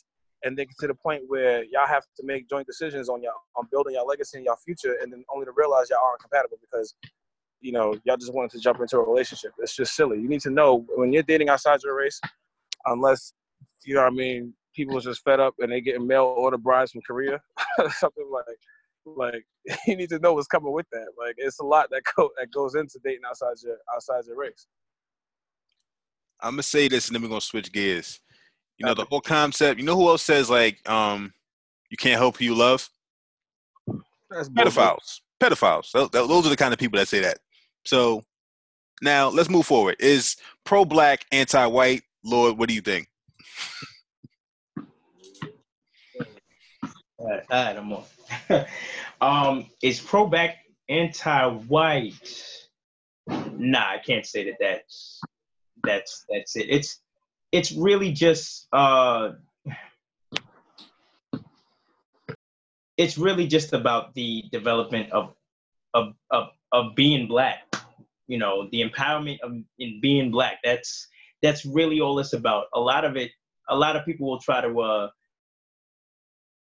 and 0.44 0.58
then 0.58 0.66
get 0.68 0.78
to 0.80 0.88
the 0.88 0.96
point 0.96 1.24
where 1.28 1.64
y'all 1.66 1.88
have 1.88 2.04
to 2.18 2.26
make 2.26 2.50
joint 2.50 2.66
decisions 2.66 3.10
on 3.10 3.22
y'all 3.22 3.34
on 3.56 3.68
building 3.72 3.94
your 3.94 4.06
legacy 4.06 4.38
and 4.38 4.46
your 4.46 4.58
future, 4.58 4.98
and 5.02 5.12
then 5.12 5.24
only 5.34 5.46
to 5.46 5.52
realize 5.56 5.90
y'all 5.90 6.00
aren't 6.06 6.22
compatible 6.22 6.58
because 6.62 6.96
you 7.62 7.72
know 7.72 7.96
y'all 8.04 8.18
just 8.18 8.34
wanted 8.34 8.52
to 8.52 8.60
jump 8.60 8.80
into 8.80 8.98
a 8.98 9.08
relationship. 9.08 9.52
It's 9.60 9.76
just 9.76 9.96
silly. 9.96 10.20
You 10.20 10.28
need 10.28 10.42
to 10.42 10.50
know 10.50 10.86
when 10.96 11.14
you're 11.14 11.24
dating 11.24 11.50
outside 11.50 11.82
your 11.84 11.98
race, 11.98 12.20
unless 12.86 13.34
you 13.84 13.96
know 13.96 14.02
what 14.02 14.14
I 14.14 14.16
mean. 14.16 14.54
People 14.76 14.98
are 14.98 15.02
just 15.02 15.24
fed 15.24 15.40
up 15.40 15.54
and 15.60 15.72
they 15.72 15.82
getting 15.82 16.08
mail 16.08 16.24
order 16.24 16.58
brides 16.58 16.94
from 16.94 17.02
Korea, 17.02 17.40
something 17.92 18.28
like 18.34 18.58
like 19.06 19.46
you 19.88 19.96
need 19.96 20.10
to 20.10 20.20
know 20.20 20.34
what's 20.34 20.48
coming 20.48 20.72
with 20.72 20.88
that. 20.92 21.08
Like 21.18 21.36
it's 21.38 21.60
a 21.60 21.66
lot 21.66 21.90
that 21.92 22.04
go 22.16 22.30
that 22.38 22.52
goes 22.52 22.76
into 22.76 23.00
dating 23.04 23.22
outside 23.28 23.56
your 23.64 23.78
outside 23.94 24.26
your 24.26 24.38
race. 24.38 24.68
I'm 26.42 26.54
gonna 26.54 26.64
say 26.64 26.88
this 26.88 27.08
and 27.08 27.16
then 27.16 27.22
we're 27.22 27.30
gonna 27.30 27.42
switch 27.42 27.72
gears. 27.72 28.20
You 28.78 28.88
know, 28.88 28.94
the 28.94 29.06
whole 29.06 29.22
concept, 29.22 29.80
you 29.80 29.86
know 29.86 29.96
who 29.96 30.10
else 30.10 30.24
says 30.24 30.50
like 30.50 30.88
um 30.90 31.34
you 31.90 31.98
can't 31.98 32.20
help 32.20 32.38
who 32.38 32.46
you 32.46 32.56
love? 32.56 32.90
That's 34.30 34.50
bullshit. 34.50 34.74
Pedophiles. 34.74 35.20
Pedophiles. 35.40 35.92
Those, 35.92 36.10
those 36.10 36.46
are 36.46 36.50
the 36.50 36.58
kind 36.58 36.74
of 36.74 36.80
people 36.80 36.98
that 36.98 37.08
say 37.08 37.20
that. 37.20 37.38
So 37.86 38.24
now 39.02 39.30
let's 39.30 39.50
move 39.50 39.66
forward. 39.66 39.98
Is 40.00 40.38
pro 40.64 40.86
black, 40.86 41.26
anti 41.32 41.66
white? 41.68 42.02
Lord, 42.24 42.58
what 42.58 42.70
do 42.70 42.76
you 42.76 42.82
think? 42.82 43.08
Right, 47.24 47.44
I'm 47.50 47.94
on. 47.94 48.04
um, 49.22 49.66
is 49.82 50.02
pro 50.02 50.28
back 50.28 50.58
anti-white? 50.90 52.60
Nah, 53.54 53.80
I 53.80 53.98
can't 54.06 54.26
say 54.26 54.44
that. 54.46 54.56
That's 54.60 55.22
that's 55.84 56.26
that's 56.30 56.56
it. 56.58 56.66
It's 56.70 57.00
it's 57.54 57.72
really 57.72 58.12
just 58.12 58.68
uh, 58.74 59.32
it's 62.98 63.18
really 63.18 63.48
just 63.48 63.72
about 63.72 64.14
the 64.16 64.44
development 64.52 65.12
of 65.14 65.34
of 65.94 66.16
of 66.30 66.50
of 66.74 66.94
being 66.94 67.28
black. 67.28 67.62
You 68.28 68.38
know, 68.38 68.68
the 68.70 68.82
empowerment 68.82 69.40
of 69.40 69.54
in 69.80 70.02
being 70.02 70.30
black. 70.30 70.58
That's 70.62 71.08
that's 71.42 71.66
really 71.66 72.02
all 72.02 72.20
it's 72.20 72.34
about. 72.34 72.66
A 72.74 72.80
lot 72.82 73.06
of 73.06 73.16
it. 73.16 73.32
A 73.70 73.78
lot 73.78 73.96
of 73.96 74.04
people 74.04 74.30
will 74.30 74.40
try 74.40 74.60
to 74.60 74.82
uh 74.82 75.10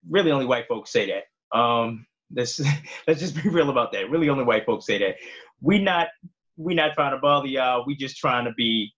really 0.09 0.31
only 0.31 0.47
white 0.47 0.69
folks 0.69 0.93
say 0.93 1.07
that. 1.07 1.59
Um, 1.59 2.07
let's 2.35 2.61
let's 3.07 3.21
just 3.21 3.41
be 3.43 3.49
real 3.49 3.71
about 3.71 3.93
that. 3.93 4.11
Really, 4.11 4.29
only 4.29 4.45
white 4.45 4.67
folks 4.67 4.87
say 4.87 4.99
that. 4.99 5.17
We 5.61 5.79
not 5.79 6.09
we 6.57 6.75
not 6.75 6.95
trying 6.95 7.13
to 7.13 7.19
bother 7.19 7.49
y'all. 7.49 7.85
We 7.87 7.97
just 7.97 8.17
trying 8.17 8.45
to 8.47 8.53
be 8.57 8.93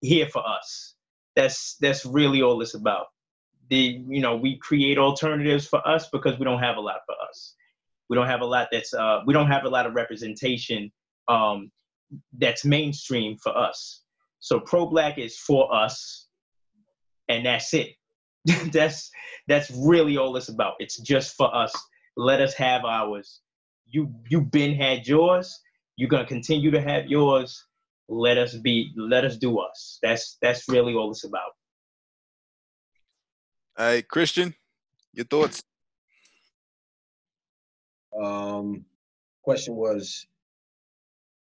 here 0.00 0.28
for 0.28 0.42
us. 0.46 0.94
That's 1.36 1.76
that's 1.80 2.04
really 2.04 2.42
all 2.42 2.60
it's 2.60 2.74
about. 2.74 3.06
The 3.70 4.02
you 4.08 4.20
know 4.20 4.36
we 4.36 4.58
create 4.58 4.98
alternatives 4.98 5.66
for 5.66 5.86
us 5.86 6.08
because 6.10 6.38
we 6.38 6.44
don't 6.44 6.60
have 6.60 6.76
a 6.76 6.80
lot 6.80 7.00
for 7.06 7.14
us. 7.28 7.54
We 8.08 8.16
don't 8.16 8.26
have 8.26 8.40
a 8.40 8.46
lot 8.46 8.68
that's 8.72 8.94
uh 8.94 9.20
we 9.26 9.34
don't 9.34 9.48
have 9.48 9.64
a 9.64 9.68
lot 9.68 9.86
of 9.86 9.94
representation 9.94 10.90
um 11.28 11.70
that's 12.38 12.64
mainstream 12.64 13.36
for 13.36 13.56
us. 13.56 14.02
So 14.40 14.60
pro 14.60 14.86
black 14.86 15.18
is 15.18 15.36
for 15.36 15.74
us, 15.74 16.26
and 17.28 17.44
that's 17.44 17.74
it. 17.74 17.97
that's 18.72 19.10
that's 19.46 19.70
really 19.70 20.16
all 20.16 20.36
it's 20.36 20.48
about. 20.48 20.74
It's 20.78 20.98
just 20.98 21.36
for 21.36 21.54
us. 21.54 21.74
Let 22.16 22.40
us 22.40 22.54
have 22.54 22.84
ours. 22.84 23.40
You 23.86 24.12
you 24.28 24.40
been 24.40 24.74
had 24.74 25.06
yours. 25.06 25.60
You're 25.96 26.08
gonna 26.08 26.26
continue 26.26 26.70
to 26.70 26.80
have 26.80 27.06
yours. 27.06 27.64
Let 28.08 28.38
us 28.38 28.54
be. 28.56 28.92
Let 28.96 29.24
us 29.24 29.36
do 29.36 29.58
us. 29.58 29.98
That's 30.02 30.38
that's 30.42 30.68
really 30.68 30.94
all 30.94 31.10
it's 31.10 31.24
about. 31.24 31.52
All 33.78 33.86
right, 33.86 34.08
Christian, 34.08 34.54
your 35.12 35.26
thoughts? 35.26 35.62
Um, 38.20 38.84
question 39.42 39.76
was, 39.76 40.26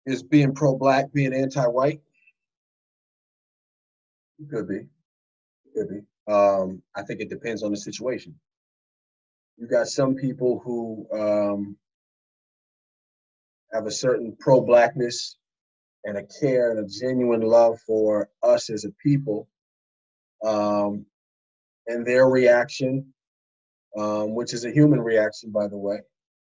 is 0.07 0.23
being 0.23 0.55
pro-black 0.55 1.13
being 1.13 1.33
anti-white? 1.33 2.01
Could 4.49 4.67
be, 4.67 4.87
could 5.75 5.89
be. 5.89 6.01
Um, 6.27 6.81
I 6.95 7.03
think 7.03 7.19
it 7.19 7.29
depends 7.29 7.63
on 7.63 7.71
the 7.71 7.77
situation. 7.77 8.35
You 9.57 9.67
got 9.67 9.87
some 9.87 10.15
people 10.15 10.61
who 10.63 11.07
um, 11.13 11.77
have 13.73 13.85
a 13.85 13.91
certain 13.91 14.35
pro-blackness 14.39 15.37
and 16.05 16.17
a 16.17 16.23
care 16.41 16.71
and 16.71 16.79
a 16.79 16.87
genuine 16.87 17.41
love 17.41 17.79
for 17.85 18.29
us 18.41 18.69
as 18.69 18.85
a 18.85 18.91
people, 19.01 19.47
um, 20.43 21.05
and 21.87 22.05
their 22.05 22.27
reaction, 22.27 23.13
um, 23.97 24.35
which 24.35 24.53
is 24.53 24.65
a 24.65 24.71
human 24.71 24.99
reaction, 25.01 25.51
by 25.51 25.67
the 25.67 25.77
way, 25.77 25.99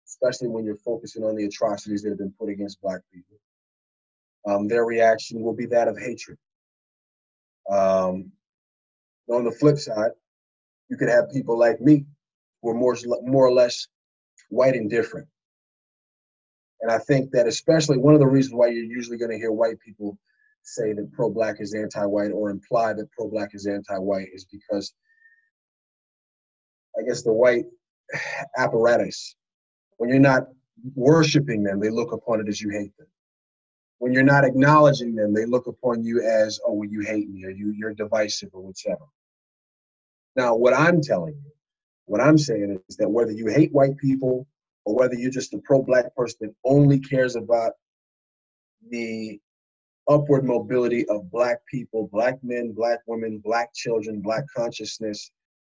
especially 0.06 0.48
when 0.48 0.64
you're 0.64 0.76
focusing 0.76 1.24
on 1.24 1.36
the 1.36 1.44
atrocities 1.44 2.02
that 2.02 2.10
have 2.10 2.18
been 2.18 2.34
put 2.38 2.48
against 2.48 2.80
Black 2.80 3.00
people. 3.12 3.36
Um, 4.46 4.68
their 4.68 4.84
reaction 4.84 5.42
will 5.42 5.54
be 5.54 5.66
that 5.66 5.88
of 5.88 5.98
hatred. 5.98 6.38
On 9.30 9.44
the 9.44 9.52
flip 9.52 9.78
side, 9.78 10.10
you 10.88 10.96
could 10.96 11.08
have 11.08 11.30
people 11.32 11.58
like 11.58 11.80
me 11.80 12.04
who 12.62 12.70
are 12.70 12.74
more, 12.74 12.96
more 13.22 13.46
or 13.46 13.52
less 13.52 13.86
white 14.48 14.74
and 14.74 14.90
different. 14.90 15.28
And 16.80 16.90
I 16.90 16.98
think 16.98 17.30
that 17.32 17.46
especially 17.46 17.98
one 17.98 18.14
of 18.14 18.20
the 18.20 18.26
reasons 18.26 18.54
why 18.54 18.68
you're 18.68 18.84
usually 18.84 19.18
going 19.18 19.30
to 19.30 19.38
hear 19.38 19.52
white 19.52 19.78
people 19.80 20.18
say 20.62 20.92
that 20.92 21.12
pro-black 21.12 21.56
is 21.60 21.74
anti-white 21.74 22.32
or 22.32 22.50
imply 22.50 22.92
that 22.92 23.10
pro-black 23.12 23.54
is 23.54 23.66
anti-white 23.66 24.28
is 24.32 24.46
because 24.46 24.92
I 26.98 27.02
guess 27.06 27.22
the 27.22 27.32
white 27.32 27.66
apparatus, 28.56 29.36
when 29.98 30.10
you're 30.10 30.18
not 30.18 30.48
worshiping 30.94 31.62
them, 31.62 31.80
they 31.80 31.90
look 31.90 32.12
upon 32.12 32.40
it 32.40 32.48
as 32.48 32.60
you 32.60 32.70
hate 32.70 32.96
them. 32.98 33.06
When 33.98 34.12
you're 34.12 34.22
not 34.22 34.44
acknowledging 34.44 35.14
them, 35.14 35.34
they 35.34 35.44
look 35.44 35.66
upon 35.66 36.02
you 36.02 36.22
as, 36.22 36.58
oh, 36.66 36.72
well, 36.72 36.88
you 36.88 37.00
hate 37.00 37.28
me 37.30 37.44
or 37.44 37.50
you, 37.50 37.72
you're 37.76 37.94
divisive 37.94 38.50
or 38.52 38.62
whichever. 38.62 39.04
Now, 40.40 40.54
what 40.54 40.72
I'm 40.72 41.02
telling 41.02 41.34
you, 41.34 41.52
what 42.06 42.22
I'm 42.22 42.38
saying 42.38 42.80
is 42.88 42.96
that 42.96 43.10
whether 43.10 43.30
you 43.30 43.48
hate 43.48 43.74
white 43.74 43.98
people 43.98 44.46
or 44.86 44.94
whether 44.94 45.14
you're 45.14 45.30
just 45.30 45.52
a 45.52 45.58
pro-black 45.58 46.16
person 46.16 46.38
that 46.40 46.54
only 46.64 46.98
cares 46.98 47.36
about 47.36 47.72
the 48.88 49.38
upward 50.08 50.46
mobility 50.46 51.06
of 51.10 51.30
black 51.30 51.58
people, 51.70 52.08
black 52.10 52.42
men, 52.42 52.72
black 52.72 53.00
women, 53.06 53.38
black 53.44 53.74
children, 53.74 54.22
black 54.22 54.44
consciousness, 54.56 55.30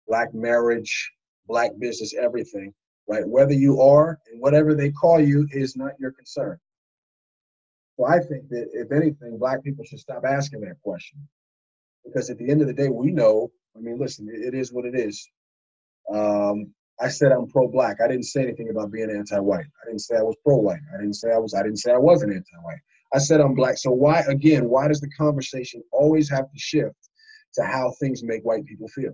black 0.08 0.34
marriage, 0.34 1.12
black 1.46 1.70
business, 1.78 2.16
everything, 2.16 2.74
right? 3.08 3.28
Whether 3.28 3.54
you 3.54 3.80
are 3.82 4.20
and 4.32 4.42
whatever 4.42 4.74
they 4.74 4.90
call 4.90 5.20
you 5.20 5.48
is 5.52 5.78
not 5.78 5.92
your 6.00 6.12
concern. 6.12 6.58
So 7.98 8.06
I 8.08 8.18
think 8.18 8.50
that 8.50 8.70
if 8.74 8.92
anything, 8.92 9.38
black 9.38 9.64
people 9.64 9.86
should 9.86 10.00
stop 10.00 10.24
asking 10.28 10.62
that 10.62 10.82
question. 10.84 11.20
Because 12.04 12.32
at 12.32 12.40
the 12.40 12.50
end 12.50 12.62
of 12.62 12.68
the 12.68 12.74
day, 12.74 12.90
we 12.90 13.12
know 13.12 13.52
I 13.76 13.80
mean, 13.80 13.98
listen, 14.00 14.28
it 14.32 14.54
is 14.54 14.72
what 14.72 14.86
it 14.86 14.96
is. 14.96 15.28
Um, 16.14 16.74
I 17.00 17.10
said 17.10 17.32
I'm 17.32 17.48
pro-black. 17.48 17.98
I 18.02 18.08
didn't 18.08 18.24
say 18.24 18.44
anything 18.44 18.70
about 18.70 18.92
being 18.92 19.12
anti-white. 19.12 19.66
I 19.66 19.86
didn't 19.88 20.02
say 20.02 20.16
I 20.16 20.22
was 20.22 20.36
pro-white. 20.46 20.80
I 20.94 21.02
didn't 21.02 21.16
say 21.16 21.32
I 21.32 21.38
was. 21.38 21.54
I 21.54 21.62
didn't 21.64 21.80
say 21.80 21.92
I 21.92 21.98
wasn't 21.98 22.34
anti-white. 22.34 22.80
I 23.14 23.18
said 23.18 23.42
I'm 23.42 23.54
black. 23.54 23.78
So 23.78 23.92
why, 23.92 24.22
again, 24.22 24.70
why 24.70 24.88
does 24.88 25.02
the 25.02 25.10
conversation 25.12 25.84
always 25.92 26.30
have 26.30 26.50
to 26.50 26.58
shift 26.58 26.96
to 27.56 27.64
how 27.64 27.92
things 28.00 28.24
make 28.24 28.44
white 28.44 28.66
people 28.66 28.88
feel? 28.88 29.12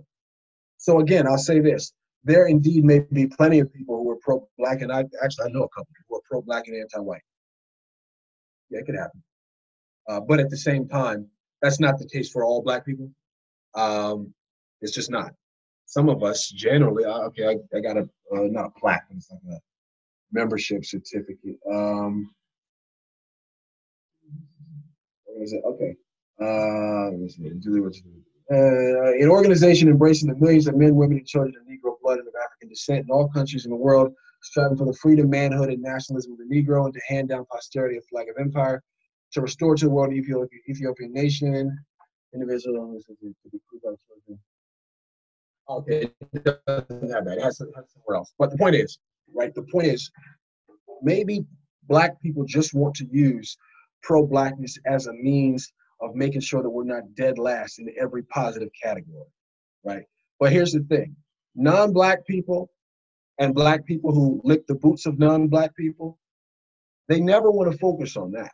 So 0.78 1.00
again, 1.00 1.26
I'll 1.26 1.38
say 1.38 1.58
this: 1.58 1.92
there 2.22 2.46
indeed 2.46 2.84
may 2.84 3.00
be 3.00 3.26
plenty 3.26 3.58
of 3.58 3.72
people 3.72 3.96
who 3.96 4.10
are 4.10 4.18
pro-black, 4.22 4.82
and 4.82 4.92
I 4.92 5.04
actually 5.22 5.46
I 5.46 5.48
know 5.48 5.64
a 5.64 5.68
couple 5.68 5.88
who 6.08 6.16
are 6.16 6.22
pro-black 6.24 6.68
and 6.68 6.76
anti-white. 6.76 7.22
Yeah, 8.70 8.80
it 8.80 8.86
could 8.86 8.96
happen. 8.96 9.22
Uh, 10.08 10.20
but 10.20 10.40
at 10.40 10.50
the 10.50 10.56
same 10.56 10.88
time, 10.88 11.28
that's 11.62 11.80
not 11.80 11.98
the 11.98 12.08
case 12.08 12.30
for 12.30 12.44
all 12.44 12.62
black 12.62 12.84
people. 12.86 13.10
Um, 13.74 14.32
it's 14.82 14.92
just 14.94 15.10
not. 15.10 15.32
Some 15.86 16.08
of 16.08 16.22
us 16.22 16.48
generally, 16.48 17.04
okay, 17.04 17.46
I, 17.46 17.76
I 17.76 17.80
got 17.80 17.96
a 17.96 18.02
uh, 18.34 18.48
not 18.50 18.66
a 18.66 18.80
plaque, 18.80 19.04
but 19.08 19.16
it's 19.16 19.30
like 19.30 19.40
a 19.50 19.60
membership 20.32 20.84
certificate. 20.84 21.58
Um, 21.70 22.30
what 25.24 25.42
is 25.42 25.52
it? 25.52 25.62
Okay. 25.64 25.94
Uh, 26.40 27.10
let's 27.20 27.36
see. 27.36 27.50
Julie, 27.58 27.80
what? 27.80 27.94
Uh, 28.50 29.12
an 29.22 29.28
organization 29.28 29.88
embracing 29.88 30.28
the 30.28 30.36
millions 30.36 30.66
of 30.66 30.76
men, 30.76 30.94
women, 30.94 31.18
and 31.18 31.26
children 31.26 31.54
of 31.56 31.66
Negro 31.66 31.94
blood 32.02 32.18
and 32.18 32.28
of 32.28 32.34
African 32.44 32.68
descent 32.68 33.04
in 33.04 33.10
all 33.10 33.28
countries 33.28 33.64
in 33.64 33.70
the 33.70 33.76
world, 33.76 34.12
striving 34.42 34.76
for 34.76 34.84
the 34.84 34.92
freedom, 34.94 35.30
manhood, 35.30 35.70
and 35.70 35.80
nationalism 35.80 36.32
of 36.32 36.38
the 36.38 36.44
Negro, 36.54 36.84
and 36.84 36.94
to 36.94 37.00
hand 37.06 37.28
down 37.28 37.46
posterity 37.50 37.96
a 37.98 38.02
flag 38.02 38.28
of 38.28 38.36
empire, 38.38 38.82
to 39.32 39.40
restore 39.40 39.76
to 39.76 39.84
the 39.86 39.90
world 39.90 40.12
Ethiopia, 40.12 40.58
Ethiopian 40.68 41.12
nation, 41.12 41.78
individual 42.34 43.00
Okay, 45.78 46.08
it 46.32 46.44
doesn't 46.44 47.12
have 47.12 47.24
that. 47.24 47.38
It 47.38 47.42
has, 47.42 47.60
it 47.60 47.68
has 47.74 47.84
somewhere 47.92 48.16
else. 48.16 48.32
But 48.38 48.50
the 48.50 48.58
point 48.58 48.76
is, 48.76 48.98
right? 49.34 49.54
The 49.54 49.62
point 49.62 49.86
is, 49.86 50.10
maybe 51.02 51.44
black 51.88 52.20
people 52.20 52.44
just 52.44 52.74
want 52.74 52.94
to 52.96 53.06
use 53.10 53.56
pro-blackness 54.02 54.78
as 54.86 55.06
a 55.06 55.12
means 55.12 55.72
of 56.00 56.14
making 56.14 56.40
sure 56.40 56.62
that 56.62 56.70
we're 56.70 56.84
not 56.84 57.14
dead 57.14 57.38
last 57.38 57.78
in 57.78 57.92
every 58.00 58.22
positive 58.24 58.68
category, 58.82 59.26
right? 59.84 60.04
But 60.38 60.52
here's 60.52 60.72
the 60.72 60.80
thing: 60.80 61.16
non-black 61.54 62.26
people 62.26 62.70
and 63.38 63.54
black 63.54 63.86
people 63.86 64.12
who 64.12 64.40
lick 64.44 64.66
the 64.66 64.74
boots 64.74 65.06
of 65.06 65.18
non-black 65.18 65.74
people, 65.76 66.18
they 67.08 67.20
never 67.20 67.50
want 67.50 67.70
to 67.70 67.78
focus 67.78 68.16
on 68.16 68.30
that, 68.32 68.52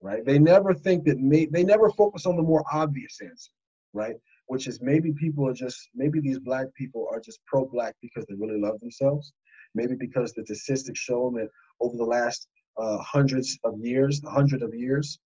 right? 0.00 0.24
They 0.24 0.38
never 0.38 0.74
think 0.74 1.04
that 1.04 1.18
may, 1.18 1.46
they 1.46 1.64
never 1.64 1.90
focus 1.90 2.26
on 2.26 2.36
the 2.36 2.42
more 2.42 2.64
obvious 2.72 3.18
answer, 3.22 3.50
right? 3.92 4.14
Which 4.52 4.66
is 4.66 4.80
maybe 4.82 5.12
people 5.12 5.46
are 5.48 5.58
just 5.64 5.78
maybe 5.94 6.18
these 6.20 6.40
black 6.40 6.66
people 6.80 7.02
are 7.12 7.20
just 7.20 7.38
pro-black 7.46 7.94
because 8.02 8.24
they 8.26 8.34
really 8.34 8.60
love 8.60 8.80
themselves, 8.80 9.32
maybe 9.76 9.94
because 9.94 10.32
the 10.32 10.44
statistics 10.44 10.98
show 10.98 11.20
them 11.26 11.34
that 11.40 11.50
over 11.80 11.96
the 11.96 12.10
last 12.16 12.48
uh, 12.76 12.98
hundreds 12.98 13.58
of 13.64 13.74
years, 13.78 14.20
hundred 14.24 14.62
of 14.62 14.74
years, 14.74 15.20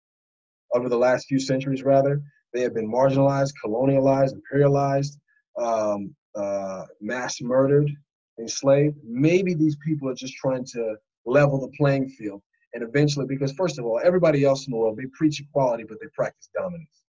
over 0.75 0.89
the 0.91 1.03
last 1.07 1.27
few 1.27 1.41
centuries 1.41 1.83
rather, 1.83 2.21
they 2.53 2.61
have 2.61 2.75
been 2.75 2.91
marginalized, 2.91 3.55
colonialized, 3.65 4.35
imperialized, 4.41 5.17
um, 5.59 6.15
uh, 6.37 6.85
mass 7.01 7.41
murdered, 7.41 7.91
enslaved. 8.39 8.97
Maybe 9.05 9.55
these 9.55 9.77
people 9.87 10.09
are 10.11 10.15
just 10.15 10.35
trying 10.35 10.67
to 10.67 10.97
level 11.25 11.61
the 11.61 11.73
playing 11.79 12.09
field. 12.11 12.43
And 12.75 12.83
eventually, 12.83 13.27
because 13.27 13.53
first 13.53 13.79
of 13.79 13.85
all, 13.87 14.01
everybody 14.05 14.45
else 14.45 14.67
in 14.67 14.73
the 14.73 14.77
world, 14.77 14.99
they 14.99 15.07
preach 15.17 15.41
equality, 15.41 15.85
but 15.89 15.99
they 16.01 16.09
practice 16.15 16.51
dominance, 16.55 17.05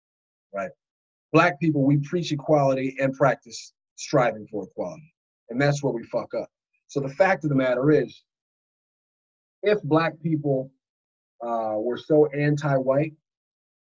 right? 0.54 0.70
Black 1.32 1.60
people, 1.60 1.82
we 1.84 1.98
preach 1.98 2.32
equality 2.32 2.96
and 3.00 3.14
practice 3.14 3.72
striving 3.96 4.46
for 4.50 4.64
equality. 4.64 5.14
And 5.48 5.60
that's 5.60 5.82
where 5.82 5.92
we 5.92 6.02
fuck 6.04 6.34
up. 6.34 6.48
So 6.88 7.00
the 7.00 7.08
fact 7.08 7.44
of 7.44 7.50
the 7.50 7.56
matter 7.56 7.90
is, 7.90 8.22
if 9.62 9.82
black 9.82 10.14
people 10.22 10.70
uh, 11.44 11.74
were 11.76 11.98
so 11.98 12.26
anti-white, 12.26 13.12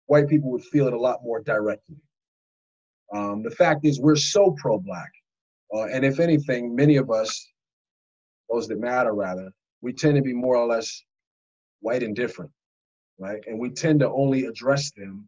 white 0.08 0.28
people 0.28 0.50
would 0.52 0.64
feel 0.64 0.88
it 0.88 0.94
a 0.94 1.00
lot 1.00 1.24
more 1.24 1.42
directly. 1.42 1.98
Um, 3.14 3.44
the 3.44 3.52
fact 3.52 3.86
is, 3.86 4.00
we're 4.00 4.16
so 4.16 4.56
pro-black, 4.58 5.12
uh, 5.74 5.86
and 5.86 6.04
if 6.04 6.20
anything, 6.20 6.76
many 6.76 6.96
of 6.96 7.12
us, 7.12 7.48
those 8.50 8.68
that 8.68 8.80
matter 8.80 9.14
rather, 9.14 9.52
we 9.82 9.94
tend 9.94 10.16
to 10.16 10.22
be 10.22 10.34
more 10.34 10.56
or 10.56 10.66
less 10.66 11.04
white 11.82 12.02
indifferent, 12.02 12.52
right? 13.20 13.44
And 13.48 13.60
we 13.60 13.70
tend 13.70 14.00
to 14.00 14.10
only 14.10 14.46
address 14.46 14.92
them 14.92 15.28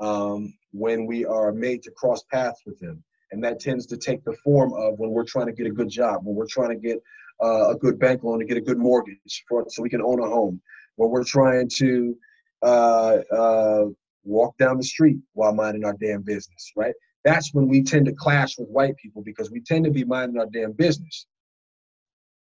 um, 0.00 0.54
when 0.72 1.06
we 1.06 1.24
are 1.24 1.52
made 1.52 1.82
to 1.82 1.90
cross 1.90 2.22
paths 2.32 2.62
with 2.66 2.78
them. 2.80 3.02
And 3.32 3.44
that 3.44 3.60
tends 3.60 3.86
to 3.86 3.96
take 3.96 4.24
the 4.24 4.36
form 4.44 4.72
of 4.72 4.98
when 4.98 5.10
we're 5.10 5.24
trying 5.24 5.46
to 5.46 5.52
get 5.52 5.66
a 5.66 5.70
good 5.70 5.88
job, 5.88 6.20
when 6.24 6.34
we're 6.34 6.46
trying 6.46 6.70
to 6.70 6.76
get 6.76 6.98
uh, 7.42 7.70
a 7.70 7.76
good 7.76 7.98
bank 7.98 8.24
loan 8.24 8.40
to 8.40 8.44
get 8.44 8.56
a 8.56 8.60
good 8.60 8.78
mortgage 8.78 9.44
for, 9.48 9.64
so 9.68 9.82
we 9.82 9.90
can 9.90 10.02
own 10.02 10.20
a 10.20 10.26
home, 10.26 10.60
when 10.96 11.10
we're 11.10 11.24
trying 11.24 11.68
to 11.76 12.16
uh, 12.62 13.18
uh, 13.32 13.84
walk 14.24 14.56
down 14.58 14.76
the 14.76 14.82
street 14.82 15.18
while 15.34 15.54
minding 15.54 15.84
our 15.84 15.96
damn 16.00 16.22
business, 16.22 16.72
right? 16.76 16.94
That's 17.24 17.54
when 17.54 17.68
we 17.68 17.82
tend 17.82 18.06
to 18.06 18.12
clash 18.12 18.58
with 18.58 18.68
white 18.68 18.96
people 18.96 19.22
because 19.22 19.50
we 19.50 19.60
tend 19.60 19.84
to 19.84 19.90
be 19.90 20.04
minding 20.04 20.38
our 20.38 20.48
damn 20.52 20.72
business. 20.72 21.26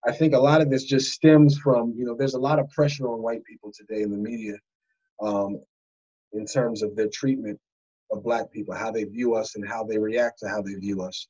I 0.06 0.12
think 0.12 0.34
a 0.34 0.40
lot 0.40 0.62
of 0.62 0.70
this 0.70 0.84
just 0.84 1.14
stems 1.14 1.58
from, 1.58 1.94
you 1.96 2.06
know, 2.06 2.16
there's 2.16 2.34
a 2.34 2.40
lot 2.40 2.60
of 2.60 2.70
pressure 2.70 3.08
on 3.08 3.22
white 3.22 3.44
people 3.46 3.72
today 3.72 4.02
in 4.02 4.12
the 4.12 4.18
media 4.18 4.56
um, 5.22 5.62
in 6.34 6.46
terms 6.46 6.82
of 6.82 6.96
their 6.96 7.10
treatment 7.10 7.60
of 8.12 8.24
black 8.24 8.52
people, 8.52 8.76
how 8.76 8.92
they 8.92 9.04
view 9.04 9.36
us 9.36 9.56
and 9.56 9.68
how 9.68 9.84
they 9.84 9.98
react 9.98 10.40
to 10.40 10.50
how 10.50 10.62
they 10.62 10.74
view 10.76 11.02
us, 11.02 11.28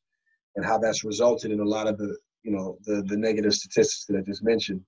and 0.55 0.65
how 0.65 0.77
that's 0.77 1.03
resulted 1.03 1.51
in 1.51 1.59
a 1.59 1.65
lot 1.65 1.87
of 1.87 1.97
the, 1.97 2.15
you 2.43 2.51
know, 2.51 2.77
the, 2.85 3.03
the 3.03 3.17
negative 3.17 3.53
statistics 3.53 4.05
that 4.05 4.17
I 4.17 4.21
just 4.21 4.43
mentioned. 4.43 4.81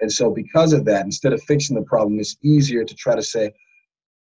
And 0.00 0.12
so 0.12 0.30
because 0.30 0.72
of 0.72 0.84
that, 0.86 1.04
instead 1.04 1.32
of 1.32 1.42
fixing 1.44 1.76
the 1.76 1.82
problem, 1.82 2.18
it's 2.20 2.36
easier 2.42 2.84
to 2.84 2.94
try 2.94 3.14
to 3.14 3.22
say, 3.22 3.52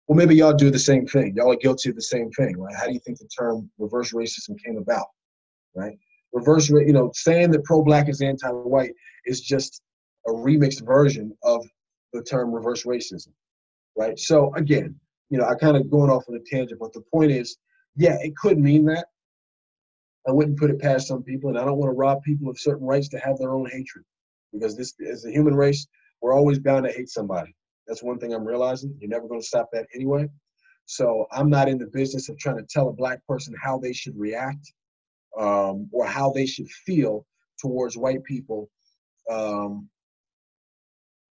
well, 0.07 0.15
maybe 0.15 0.35
y'all 0.35 0.53
do 0.53 0.69
the 0.69 0.79
same 0.79 1.05
thing. 1.07 1.33
Y'all 1.35 1.51
are 1.51 1.57
guilty 1.57 1.89
of 1.89 1.95
the 1.95 2.01
same 2.01 2.29
thing, 2.31 2.57
right? 2.57 2.75
How 2.75 2.85
do 2.85 2.93
you 2.93 2.99
think 2.99 3.17
the 3.17 3.27
term 3.27 3.69
reverse 3.77 4.13
racism 4.13 4.55
came 4.63 4.77
about, 4.77 5.07
right? 5.75 5.97
Reverse, 6.31 6.69
you 6.69 6.93
know, 6.93 7.11
saying 7.13 7.51
that 7.51 7.63
pro-black 7.63 8.07
is 8.07 8.21
anti-white 8.21 8.91
is 9.25 9.41
just 9.41 9.81
a 10.27 10.31
remixed 10.31 10.85
version 10.85 11.35
of 11.43 11.65
the 12.13 12.21
term 12.21 12.53
reverse 12.53 12.83
racism, 12.83 13.29
right? 13.97 14.17
So 14.19 14.53
again, 14.55 14.95
you 15.29 15.37
know, 15.37 15.45
I 15.45 15.55
kind 15.55 15.77
of 15.77 15.89
going 15.89 16.09
off 16.09 16.25
on 16.29 16.35
a 16.35 16.39
tangent, 16.39 16.79
but 16.79 16.93
the 16.93 17.01
point 17.13 17.31
is, 17.31 17.57
yeah, 17.95 18.17
it 18.21 18.35
could 18.35 18.57
mean 18.57 18.85
that. 18.85 19.07
I 20.27 20.31
wouldn't 20.31 20.57
put 20.57 20.71
it 20.71 20.79
past 20.79 21.07
some 21.07 21.23
people, 21.23 21.49
and 21.49 21.59
I 21.59 21.65
don't 21.65 21.77
want 21.77 21.89
to 21.89 21.95
rob 21.95 22.23
people 22.23 22.49
of 22.49 22.59
certain 22.59 22.85
rights 22.85 23.09
to 23.09 23.19
have 23.19 23.37
their 23.37 23.53
own 23.53 23.69
hatred, 23.69 24.05
because 24.51 24.75
this, 24.75 24.93
as 25.07 25.25
a 25.25 25.31
human 25.31 25.55
race, 25.55 25.87
we're 26.21 26.33
always 26.33 26.59
bound 26.59 26.85
to 26.85 26.91
hate 26.91 27.09
somebody. 27.09 27.55
That's 27.87 28.01
one 28.01 28.17
thing 28.17 28.33
I'm 28.33 28.45
realizing. 28.45 28.95
You're 28.99 29.09
never 29.09 29.27
going 29.27 29.41
to 29.41 29.45
stop 29.45 29.69
that 29.73 29.85
anyway. 29.93 30.27
So 30.85 31.25
I'm 31.31 31.49
not 31.49 31.67
in 31.67 31.77
the 31.77 31.87
business 31.87 32.29
of 32.29 32.37
trying 32.37 32.57
to 32.57 32.65
tell 32.69 32.89
a 32.89 32.93
black 32.93 33.25
person 33.27 33.53
how 33.61 33.77
they 33.77 33.93
should 33.93 34.17
react 34.17 34.71
um, 35.37 35.89
or 35.91 36.05
how 36.05 36.31
they 36.31 36.45
should 36.45 36.69
feel 36.69 37.25
towards 37.59 37.97
white 37.97 38.23
people 38.23 38.69
um, 39.29 39.89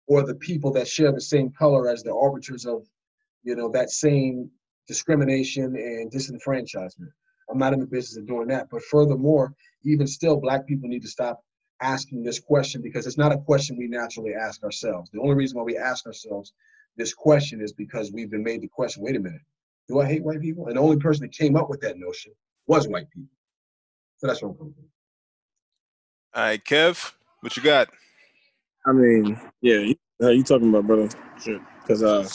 or 0.07 0.25
the 0.25 0.35
people 0.35 0.73
that 0.73 0.89
share 0.89 1.13
the 1.13 1.21
same 1.21 1.51
color 1.51 1.89
as 1.89 2.03
the 2.03 2.15
arbiters 2.15 2.67
of, 2.67 2.87
you 3.43 3.57
know, 3.57 3.71
that 3.71 3.91
same 3.91 4.51
discrimination 4.87 5.77
and 5.77 6.11
disenfranchisement. 6.13 7.11
I'm 7.51 7.59
not 7.59 7.73
in 7.73 7.81
the 7.81 7.87
business 7.87 8.17
of 8.17 8.27
doing 8.27 8.49
that. 8.49 8.69
But 8.71 8.83
furthermore, 8.83 9.55
even 9.85 10.07
still, 10.07 10.37
black 10.37 10.67
people 10.67 10.89
need 10.89 11.03
to 11.03 11.09
stop 11.09 11.43
asking 11.81 12.23
this 12.23 12.39
question 12.39 12.81
because 12.81 13.07
it's 13.07 13.19
not 13.19 13.33
a 13.33 13.39
question 13.39 13.77
we 13.77 13.89
naturally 13.89 14.35
ask 14.35 14.63
ourselves. 14.63 15.11
The 15.11 15.21
only 15.21 15.35
reason 15.35 15.59
why 15.59 15.65
we 15.65 15.77
ask 15.77 16.07
ourselves 16.07 16.53
this 16.97 17.13
question 17.13 17.61
is 17.61 17.73
because 17.73 18.13
we've 18.13 18.31
been 18.31 18.45
made 18.45 18.61
the 18.61 18.69
question 18.69 19.03
wait 19.03 19.17
a 19.17 19.21
minute, 19.21 19.41
do 19.89 20.01
I 20.01 20.07
hate 20.07 20.23
white 20.23 20.41
people? 20.41 20.69
And 20.69 20.77
the 20.77 20.81
only 20.81 20.99
person 20.99 21.23
that 21.23 21.33
came 21.33 21.57
up 21.57 21.69
with 21.69 21.81
that 21.81 21.99
notion 21.99 22.33
was 22.67 22.87
white 22.87 23.11
people. 23.11 23.31
So 24.19 24.27
that's 24.29 24.43
what 24.43 24.51
I'm 24.51 24.57
coming 24.57 24.75
from. 24.75 24.85
All 26.35 26.43
right, 26.45 26.65
Kev, 26.65 27.13
what 27.41 27.57
you 27.57 27.63
got? 27.63 27.89
I 28.87 28.93
mean, 28.93 29.41
yeah, 29.61 29.79
you, 29.79 29.97
uh, 30.23 30.31
you 30.31 30.43
talking 30.43 30.69
about, 30.69 30.87
brother? 30.87 31.09
Shit. 31.43 31.61
Because 31.81 32.03
uh, 32.03 32.29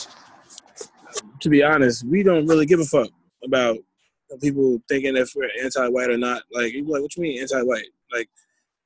to 1.40 1.48
be 1.48 1.62
honest, 1.62 2.04
we 2.04 2.22
don't 2.22 2.46
really 2.46 2.66
give 2.66 2.80
a 2.80 2.84
fuck 2.84 3.08
about 3.44 3.78
people 4.40 4.80
thinking 4.88 5.16
if 5.16 5.32
we're 5.34 5.50
anti-white 5.62 6.10
or 6.10 6.18
not. 6.18 6.42
Like, 6.52 6.74
like, 6.86 7.02
what 7.02 7.16
you 7.16 7.22
mean 7.22 7.40
anti-white? 7.40 7.86
Like, 8.12 8.28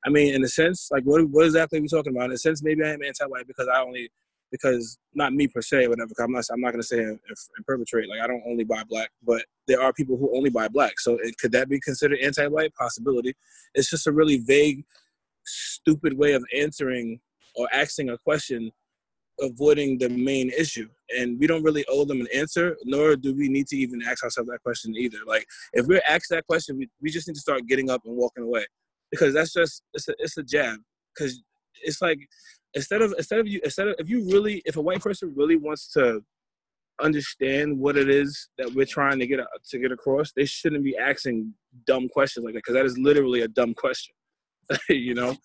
I 0.05 0.09
mean, 0.09 0.33
in 0.33 0.43
a 0.43 0.47
sense, 0.47 0.89
like 0.91 1.03
what 1.03 1.27
what 1.29 1.45
exactly 1.45 1.79
are 1.79 1.81
we 1.81 1.87
talking 1.87 2.13
about? 2.13 2.25
In 2.25 2.31
a 2.33 2.37
sense, 2.37 2.61
maybe 2.61 2.83
I 2.83 2.89
am 2.89 3.03
anti-white 3.03 3.47
because 3.47 3.67
I 3.73 3.81
only 3.81 4.09
because 4.51 4.97
not 5.15 5.33
me 5.33 5.47
per 5.47 5.61
se, 5.61 5.87
whatever. 5.87 6.11
I'm 6.19 6.31
not 6.31 6.45
I'm 6.51 6.61
not 6.61 6.71
gonna 6.71 6.83
say 6.83 6.99
and, 6.99 7.19
and 7.27 7.65
perpetrate 7.65 8.09
like 8.09 8.19
I 8.19 8.27
don't 8.27 8.43
only 8.45 8.65
buy 8.65 8.83
black, 8.87 9.11
but 9.25 9.45
there 9.67 9.81
are 9.81 9.93
people 9.93 10.17
who 10.17 10.35
only 10.35 10.49
buy 10.49 10.67
black. 10.67 10.99
So 10.99 11.17
it, 11.23 11.37
could 11.37 11.53
that 11.53 11.69
be 11.69 11.79
considered 11.79 12.19
anti-white? 12.19 12.75
Possibility. 12.75 13.33
It's 13.73 13.89
just 13.89 14.07
a 14.07 14.11
really 14.11 14.37
vague, 14.39 14.83
stupid 15.45 16.17
way 16.17 16.33
of 16.33 16.43
answering 16.55 17.21
or 17.55 17.67
asking 17.73 18.09
a 18.09 18.17
question, 18.17 18.71
avoiding 19.39 19.97
the 19.97 20.09
main 20.09 20.49
issue. 20.49 20.87
And 21.17 21.39
we 21.39 21.47
don't 21.47 21.63
really 21.63 21.85
owe 21.89 22.05
them 22.05 22.21
an 22.21 22.27
answer, 22.33 22.77
nor 22.85 23.15
do 23.15 23.35
we 23.35 23.49
need 23.49 23.67
to 23.67 23.77
even 23.77 24.01
ask 24.01 24.23
ourselves 24.23 24.49
that 24.49 24.63
question 24.63 24.95
either. 24.95 25.19
Like 25.27 25.45
if 25.73 25.85
we're 25.85 26.01
asked 26.07 26.29
that 26.29 26.45
question, 26.47 26.77
we, 26.77 26.89
we 27.01 27.09
just 27.09 27.27
need 27.27 27.35
to 27.35 27.41
start 27.41 27.67
getting 27.67 27.89
up 27.89 28.01
and 28.05 28.15
walking 28.15 28.43
away 28.43 28.65
because 29.13 29.33
that's 29.33 29.53
just 29.53 29.83
it's 29.93 30.07
a, 30.07 30.13
it's 30.17 30.37
a 30.37 30.43
jab 30.43 30.79
because 31.15 31.43
it's 31.83 32.01
like 32.01 32.19
instead 32.73 33.01
of 33.01 33.13
instead 33.17 33.39
of 33.39 33.47
you 33.47 33.61
instead 33.63 33.87
of 33.87 33.95
if 33.99 34.09
you 34.09 34.25
really 34.31 34.61
if 34.65 34.75
a 34.75 34.81
white 34.81 35.01
person 35.01 35.31
really 35.35 35.55
wants 35.55 35.87
to 35.91 36.23
understand 37.01 37.77
what 37.77 37.95
it 37.95 38.09
is 38.09 38.49
that 38.57 38.71
we're 38.73 38.85
trying 38.85 39.19
to 39.19 39.27
get 39.27 39.39
a, 39.39 39.45
to 39.67 39.77
get 39.79 39.91
across 39.91 40.31
they 40.31 40.45
shouldn't 40.45 40.83
be 40.83 40.97
asking 40.97 41.53
dumb 41.85 42.07
questions 42.09 42.43
like 42.43 42.53
that 42.53 42.59
because 42.59 42.73
that 42.73 42.85
is 42.85 42.97
literally 42.97 43.41
a 43.41 43.47
dumb 43.47 43.73
question 43.73 44.15
you 44.89 45.13
know 45.13 45.35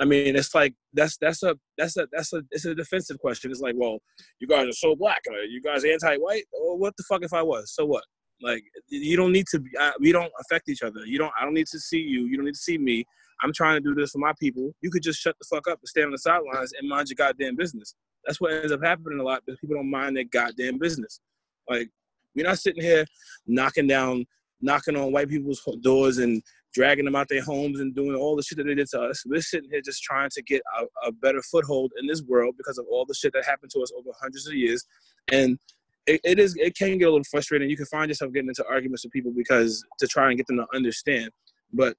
I 0.00 0.04
mean, 0.04 0.36
it's 0.36 0.54
like 0.54 0.74
that's 0.92 1.16
that's 1.16 1.42
a 1.42 1.56
that's 1.78 1.96
a 1.96 2.06
that's 2.12 2.32
a 2.32 2.42
it's 2.50 2.66
a 2.66 2.74
defensive 2.74 3.18
question. 3.18 3.50
It's 3.50 3.60
like, 3.60 3.74
well, 3.76 3.98
you 4.40 4.46
guys 4.46 4.68
are 4.68 4.72
so 4.72 4.94
black. 4.94 5.22
Are 5.28 5.44
you 5.44 5.62
guys 5.62 5.84
anti-white? 5.84 6.44
Well, 6.52 6.76
what 6.76 6.94
the 6.96 7.04
fuck 7.08 7.22
if 7.24 7.32
I 7.32 7.42
was? 7.42 7.72
So 7.72 7.86
what? 7.86 8.04
Like, 8.42 8.62
you 8.88 9.16
don't 9.16 9.32
need 9.32 9.46
to. 9.52 9.60
Be, 9.60 9.70
I, 9.78 9.92
we 9.98 10.12
don't 10.12 10.32
affect 10.40 10.68
each 10.68 10.82
other. 10.82 11.00
You 11.06 11.18
don't. 11.18 11.32
I 11.40 11.44
don't 11.44 11.54
need 11.54 11.68
to 11.68 11.80
see 11.80 11.98
you. 11.98 12.26
You 12.26 12.36
don't 12.36 12.44
need 12.44 12.54
to 12.54 12.60
see 12.60 12.76
me. 12.76 13.06
I'm 13.42 13.52
trying 13.52 13.76
to 13.76 13.80
do 13.80 13.94
this 13.94 14.10
for 14.10 14.18
my 14.18 14.32
people. 14.38 14.72
You 14.82 14.90
could 14.90 15.02
just 15.02 15.20
shut 15.20 15.36
the 15.38 15.46
fuck 15.48 15.68
up 15.68 15.78
and 15.80 15.88
stand 15.88 16.06
on 16.06 16.12
the 16.12 16.18
sidelines 16.18 16.72
and 16.78 16.88
mind 16.88 17.08
your 17.08 17.16
goddamn 17.16 17.56
business. 17.56 17.94
That's 18.24 18.40
what 18.40 18.52
ends 18.52 18.72
up 18.72 18.82
happening 18.82 19.20
a 19.20 19.22
lot 19.22 19.42
because 19.44 19.60
people 19.60 19.76
don't 19.76 19.90
mind 19.90 20.16
their 20.16 20.24
goddamn 20.24 20.78
business. 20.78 21.20
Like, 21.68 21.90
we're 22.34 22.46
not 22.46 22.58
sitting 22.58 22.82
here 22.82 23.06
knocking 23.46 23.86
down, 23.86 24.26
knocking 24.60 24.96
on 24.96 25.12
white 25.12 25.28
people's 25.28 25.62
doors 25.80 26.18
and 26.18 26.42
dragging 26.76 27.06
them 27.06 27.16
out 27.16 27.26
their 27.30 27.42
homes 27.42 27.80
and 27.80 27.94
doing 27.94 28.14
all 28.14 28.36
the 28.36 28.42
shit 28.42 28.58
that 28.58 28.64
they 28.64 28.74
did 28.74 28.86
to 28.86 29.00
us. 29.00 29.24
We're 29.24 29.40
sitting 29.40 29.70
here 29.70 29.80
just 29.80 30.02
trying 30.02 30.28
to 30.34 30.42
get 30.42 30.60
a, 30.78 31.08
a 31.08 31.12
better 31.12 31.40
foothold 31.50 31.90
in 31.98 32.06
this 32.06 32.22
world 32.22 32.54
because 32.58 32.76
of 32.76 32.84
all 32.90 33.06
the 33.06 33.14
shit 33.14 33.32
that 33.32 33.46
happened 33.46 33.70
to 33.72 33.80
us 33.80 33.90
over 33.96 34.10
hundreds 34.20 34.46
of 34.46 34.52
years. 34.52 34.84
And 35.32 35.58
it, 36.06 36.20
it 36.22 36.38
is 36.38 36.54
it 36.58 36.76
can 36.76 36.98
get 36.98 37.06
a 37.06 37.10
little 37.10 37.24
frustrating. 37.30 37.70
You 37.70 37.78
can 37.78 37.86
find 37.86 38.10
yourself 38.10 38.32
getting 38.34 38.50
into 38.50 38.64
arguments 38.68 39.04
with 39.04 39.12
people 39.12 39.32
because 39.34 39.82
to 40.00 40.06
try 40.06 40.28
and 40.28 40.36
get 40.36 40.46
them 40.48 40.58
to 40.58 40.66
understand. 40.74 41.30
But 41.72 41.96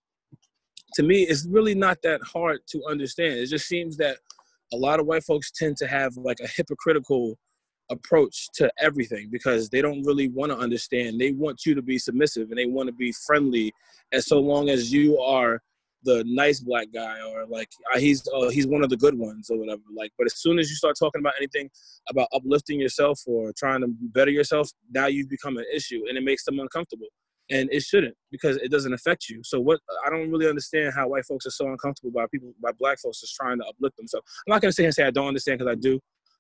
to 0.94 1.04
me, 1.04 1.24
it's 1.24 1.48
really 1.50 1.74
not 1.74 1.98
that 2.04 2.22
hard 2.22 2.60
to 2.70 2.84
understand. 2.88 3.34
It 3.40 3.48
just 3.48 3.68
seems 3.68 3.98
that 3.98 4.18
a 4.72 4.78
lot 4.78 5.00
of 5.00 5.08
white 5.08 5.24
folks 5.24 5.52
tend 5.52 5.78
to 5.78 5.88
have 5.88 6.16
like 6.18 6.38
a 6.40 6.48
hypocritical 6.48 7.36
approach 7.90 8.48
to 8.56 8.72
everything 8.80 9.30
because 9.32 9.70
they 9.70 9.82
don't 9.82 10.04
really 10.04 10.28
want 10.30 10.52
to 10.52 10.58
understand. 10.58 11.20
They 11.20 11.32
want 11.32 11.66
you 11.66 11.76
to 11.76 11.82
be 11.82 11.98
submissive 11.98 12.50
and 12.50 12.58
they 12.58 12.66
want 12.66 12.88
to 12.88 12.94
be 12.94 13.14
friendly, 13.26 13.74
and 14.12 14.24
so 14.24 14.40
long 14.40 14.70
as 14.70 14.92
you 14.92 15.20
are 15.20 15.62
the 16.04 16.24
nice 16.28 16.60
black 16.60 16.88
guy 16.94 17.18
or 17.22 17.46
like 17.48 17.70
uh, 17.94 18.00
he's 18.00 18.28
uh, 18.34 18.50
he's 18.50 18.68
one 18.68 18.84
of 18.84 18.90
the 18.90 18.98
good 18.98 19.18
ones 19.18 19.50
or 19.50 19.58
whatever. 19.58 19.82
Like, 19.96 20.12
but 20.18 20.26
as 20.28 20.38
soon 20.38 20.60
as 20.60 20.70
you 20.70 20.76
start 20.76 20.96
talking 20.98 21.20
about 21.20 21.34
anything 21.38 21.70
about 22.10 22.28
uplifting 22.34 22.80
yourself 22.80 23.22
or 23.26 23.52
trying 23.58 23.82
to 23.82 23.88
better 23.90 24.32
yourself, 24.32 24.70
now 24.92 25.08
you've 25.08 25.30
become 25.30 25.58
an 25.58 25.66
issue, 25.74 26.04
and 26.08 26.18
it 26.18 26.24
makes 26.24 26.46
them 26.46 26.60
uncomfortable 26.60 27.08
and 27.50 27.70
it 27.72 27.82
shouldn't 27.82 28.16
because 28.32 28.58
it 28.58 28.72
doesn't 28.72 28.94
affect 28.94 29.30
you. 29.30 29.42
So 29.44 29.60
what 29.60 29.80
I 30.06 30.10
don't 30.10 30.30
really 30.32 30.48
understand 30.48 30.94
how 30.96 31.10
white 31.10 31.26
folks 31.26 31.46
are 31.46 31.52
so 31.52 31.68
uncomfortable 31.68 32.12
by 32.12 32.26
people 32.32 32.54
by 32.62 32.72
black 32.78 33.00
folks 33.00 33.22
just 33.22 33.36
trying 33.36 33.60
to 33.60 33.66
uplift 33.66 33.98
themselves. 33.98 34.26
I'm 34.46 34.54
not 34.54 34.62
gonna 34.62 34.74
say 34.74 34.86
and 34.86 34.94
say 34.94 35.04
I 35.04 35.12
don't 35.12 35.28
understand 35.28 35.60
because 35.60 35.72
I 35.72 35.76
do 35.76 36.00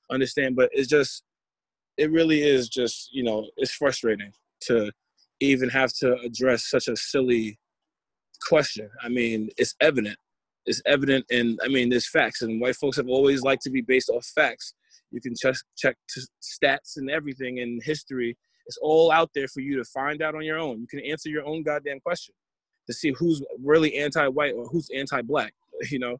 understand, 0.09 0.55
but 0.55 0.69
it's 0.73 0.87
just 0.87 1.23
it 1.97 2.11
really 2.11 2.41
is 2.41 2.69
just 2.69 3.09
you 3.11 3.23
know 3.23 3.47
it's 3.57 3.71
frustrating 3.71 4.31
to 4.61 4.91
even 5.39 5.69
have 5.69 5.93
to 5.93 6.15
address 6.25 6.69
such 6.69 6.87
a 6.87 6.95
silly 6.95 7.59
question. 8.47 8.89
I 9.03 9.09
mean, 9.09 9.49
it's 9.57 9.75
evident. 9.81 10.17
It's 10.65 10.81
evident, 10.85 11.25
and 11.31 11.59
I 11.63 11.67
mean, 11.67 11.89
there's 11.89 12.09
facts, 12.09 12.41
and 12.41 12.59
white 12.59 12.75
folks 12.75 12.97
have 12.97 13.07
always 13.07 13.41
liked 13.41 13.61
to 13.63 13.69
be 13.69 13.81
based 13.81 14.09
off 14.09 14.25
facts. 14.25 14.73
You 15.11 15.21
can 15.21 15.33
check 15.35 15.55
check 15.77 15.95
stats 16.41 16.97
and 16.97 17.09
everything 17.09 17.59
in 17.59 17.79
history 17.83 18.37
it's 18.67 18.77
all 18.81 19.11
out 19.11 19.31
there 19.33 19.47
for 19.47 19.61
you 19.61 19.77
to 19.77 19.85
find 19.85 20.21
out 20.21 20.35
on 20.35 20.43
your 20.43 20.59
own. 20.59 20.81
You 20.81 20.87
can 20.87 20.99
answer 20.99 21.29
your 21.29 21.45
own 21.45 21.63
goddamn 21.63 22.01
question 22.01 22.35
to 22.85 22.93
see 22.93 23.13
who's 23.17 23.41
really 23.63 23.95
anti-white 23.95 24.53
or 24.53 24.65
who's 24.65 24.89
anti-black. 24.95 25.53
You 25.91 25.99
know, 25.99 26.17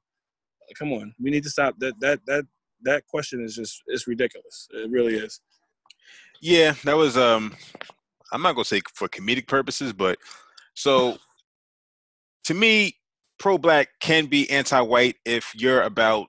come 0.77 0.93
on, 0.93 1.15
we 1.19 1.31
need 1.31 1.43
to 1.43 1.49
stop 1.49 1.73
that. 1.79 1.99
That 1.99 2.19
that 2.27 2.45
that 2.83 3.07
question 3.07 3.43
is 3.43 3.55
just 3.55 3.81
it's 3.87 4.07
ridiculous. 4.07 4.67
It 4.71 4.91
really 4.91 5.15
is. 5.15 5.41
Yeah, 6.41 6.73
that 6.83 6.95
was 6.97 7.17
um. 7.17 7.55
I'm 8.31 8.41
not 8.41 8.55
gonna 8.55 8.65
say 8.65 8.81
for 8.93 9.07
comedic 9.07 9.47
purposes, 9.47 9.93
but 9.93 10.19
so 10.73 11.17
to 12.45 12.53
me, 12.53 12.95
pro-black 13.39 13.89
can 13.99 14.25
be 14.25 14.49
anti-white 14.49 15.15
if 15.25 15.53
you're 15.55 15.81
about 15.81 16.27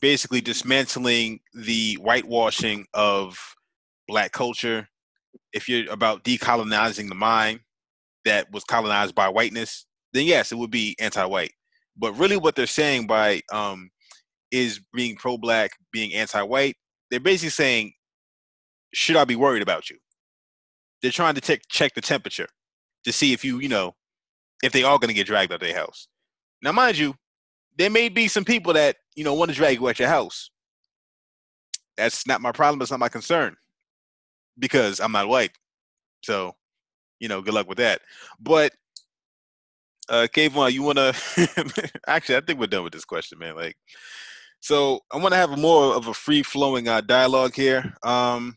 basically 0.00 0.40
dismantling 0.40 1.40
the 1.54 1.94
whitewashing 1.94 2.86
of 2.94 3.38
black 4.08 4.32
culture, 4.32 4.88
if 5.52 5.68
you're 5.68 5.90
about 5.90 6.24
decolonizing 6.24 7.08
the 7.08 7.14
mind 7.14 7.60
that 8.24 8.50
was 8.52 8.64
colonized 8.64 9.14
by 9.14 9.28
whiteness, 9.28 9.86
then 10.12 10.26
yes, 10.26 10.52
it 10.52 10.56
would 10.56 10.70
be 10.70 10.96
anti-white. 10.98 11.52
But 11.96 12.12
really, 12.18 12.36
what 12.36 12.56
they're 12.56 12.66
saying 12.66 13.06
by 13.06 13.42
um, 13.52 13.90
is 14.50 14.80
being 14.94 15.16
pro-black, 15.16 15.70
being 15.92 16.12
anti-white. 16.14 16.76
They're 17.10 17.20
basically 17.20 17.50
saying, 17.50 17.92
should 18.96 19.16
I 19.16 19.26
be 19.26 19.36
worried 19.36 19.60
about 19.60 19.90
you? 19.90 19.98
They're 21.02 21.10
trying 21.10 21.34
to 21.34 21.42
check 21.42 21.60
check 21.68 21.94
the 21.94 22.00
temperature 22.00 22.48
to 23.04 23.12
see 23.12 23.34
if 23.34 23.44
you, 23.44 23.58
you 23.60 23.68
know, 23.68 23.94
if 24.62 24.72
they 24.72 24.84
are 24.84 24.98
going 24.98 25.08
to 25.08 25.14
get 25.14 25.26
dragged 25.26 25.52
out 25.52 25.56
of 25.56 25.60
their 25.60 25.76
house. 25.76 26.08
Now, 26.62 26.72
mind 26.72 26.96
you, 26.96 27.14
there 27.76 27.90
may 27.90 28.08
be 28.08 28.26
some 28.26 28.44
people 28.44 28.72
that 28.72 28.96
you 29.14 29.22
know 29.22 29.34
want 29.34 29.50
to 29.50 29.54
drag 29.54 29.78
you 29.78 29.86
out 29.86 29.98
your 29.98 30.08
house. 30.08 30.50
That's 31.98 32.26
not 32.26 32.40
my 32.40 32.52
problem. 32.52 32.80
It's 32.80 32.90
not 32.90 32.98
my 32.98 33.10
concern 33.10 33.56
because 34.58 34.98
I'm 34.98 35.12
not 35.12 35.28
white. 35.28 35.52
So, 36.22 36.54
you 37.20 37.28
know, 37.28 37.42
good 37.42 37.52
luck 37.52 37.68
with 37.68 37.78
that. 37.78 38.00
But 38.40 38.72
uh 40.08 40.26
Kavohn, 40.34 40.72
you 40.72 40.82
wanna 40.82 41.12
actually 42.06 42.36
I 42.36 42.40
think 42.40 42.58
we're 42.58 42.66
done 42.66 42.84
with 42.84 42.94
this 42.94 43.04
question, 43.04 43.38
man. 43.38 43.56
Like 43.56 43.76
so 44.60 45.00
I 45.12 45.18
wanna 45.18 45.36
have 45.36 45.58
more 45.58 45.94
of 45.94 46.08
a 46.08 46.14
free 46.14 46.42
flowing 46.42 46.88
uh 46.88 47.02
dialogue 47.02 47.54
here. 47.54 47.92
Um 48.02 48.56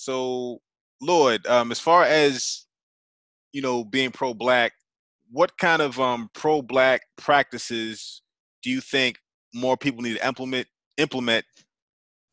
so 0.00 0.60
Lord, 1.00 1.46
um 1.46 1.70
as 1.70 1.80
far 1.80 2.04
as 2.04 2.66
you 3.52 3.62
know 3.62 3.84
being 3.84 4.10
pro 4.10 4.34
black, 4.34 4.72
what 5.30 5.56
kind 5.58 5.82
of 5.82 6.00
um 6.00 6.30
pro 6.34 6.62
black 6.62 7.02
practices 7.16 8.22
do 8.62 8.70
you 8.70 8.80
think 8.80 9.18
more 9.54 9.76
people 9.76 10.02
need 10.02 10.16
to 10.16 10.26
implement 10.26 10.66
implement 10.96 11.44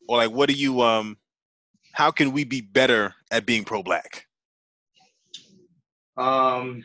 or 0.08 0.18
like 0.18 0.30
what 0.30 0.48
do 0.48 0.54
you 0.54 0.80
um 0.82 1.16
how 1.98 2.12
can 2.12 2.30
we 2.30 2.44
be 2.44 2.60
better 2.60 3.12
at 3.32 3.44
being 3.44 3.64
pro-black? 3.64 4.26
Um, 6.16 6.84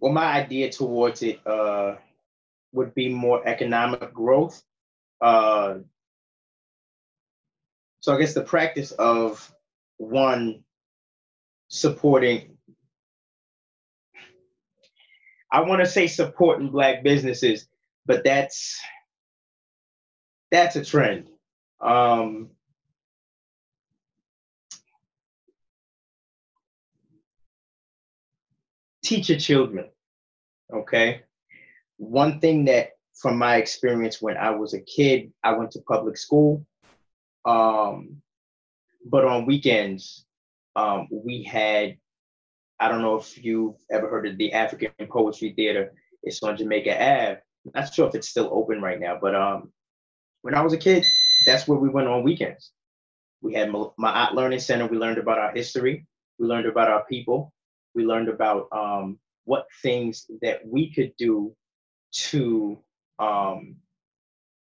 well, 0.00 0.12
my 0.12 0.26
idea 0.26 0.70
towards 0.70 1.22
it 1.22 1.44
uh, 1.44 1.96
would 2.72 2.94
be 2.94 3.08
more 3.08 3.46
economic 3.48 4.14
growth. 4.14 4.62
Uh, 5.20 5.78
so 8.00 8.14
I 8.14 8.18
guess 8.18 8.34
the 8.34 8.42
practice 8.42 8.92
of 8.92 9.52
one 9.98 10.64
supporting, 11.68 12.56
I 15.52 15.60
want 15.62 15.80
to 15.80 15.86
say 15.86 16.06
supporting 16.06 16.70
black 16.70 17.02
businesses, 17.02 17.66
but 18.06 18.24
that's 18.24 18.80
that's 20.50 20.76
a 20.76 20.84
trend. 20.84 21.28
Um, 21.80 22.50
teach 29.04 29.28
your 29.28 29.38
children. 29.38 29.90
Okay. 30.72 31.22
One 31.98 32.40
thing 32.40 32.64
that, 32.66 32.90
from 33.14 33.36
my 33.36 33.56
experience 33.56 34.22
when 34.22 34.38
I 34.38 34.50
was 34.50 34.72
a 34.72 34.80
kid, 34.80 35.32
I 35.44 35.52
went 35.52 35.72
to 35.72 35.80
public 35.80 36.16
school. 36.16 36.64
Um, 37.44 38.22
but 39.04 39.24
on 39.24 39.46
weekends, 39.46 40.24
um, 40.76 41.08
we 41.10 41.42
had, 41.42 41.96
I 42.78 42.88
don't 42.88 43.02
know 43.02 43.16
if 43.16 43.42
you've 43.42 43.76
ever 43.90 44.08
heard 44.08 44.26
of 44.26 44.38
the 44.38 44.52
African 44.52 44.90
Poetry 45.08 45.52
Theater. 45.56 45.92
It's 46.22 46.42
on 46.42 46.56
Jamaica 46.56 46.94
Ave. 46.94 47.40
Not 47.74 47.92
sure 47.92 48.08
if 48.08 48.14
it's 48.14 48.28
still 48.28 48.48
open 48.52 48.80
right 48.80 48.98
now, 48.98 49.18
but 49.20 49.34
um, 49.34 49.70
when 50.42 50.54
I 50.54 50.60
was 50.62 50.72
a 50.72 50.78
kid, 50.78 51.04
that's 51.46 51.68
where 51.68 51.78
we 51.78 51.88
went 51.88 52.08
on 52.08 52.22
weekends. 52.22 52.72
We 53.42 53.54
had 53.54 53.68
Ma'at 53.70 54.34
Learning 54.34 54.58
Center. 54.58 54.86
We 54.86 54.98
learned 54.98 55.18
about 55.18 55.38
our 55.38 55.52
history. 55.52 56.06
We 56.38 56.46
learned 56.46 56.66
about 56.66 56.88
our 56.88 57.04
people. 57.04 57.52
We 57.94 58.04
learned 58.04 58.28
about 58.28 58.68
um, 58.72 59.18
what 59.44 59.66
things 59.82 60.26
that 60.42 60.60
we 60.66 60.92
could 60.92 61.12
do 61.16 61.54
to 62.12 62.78
um, 63.18 63.76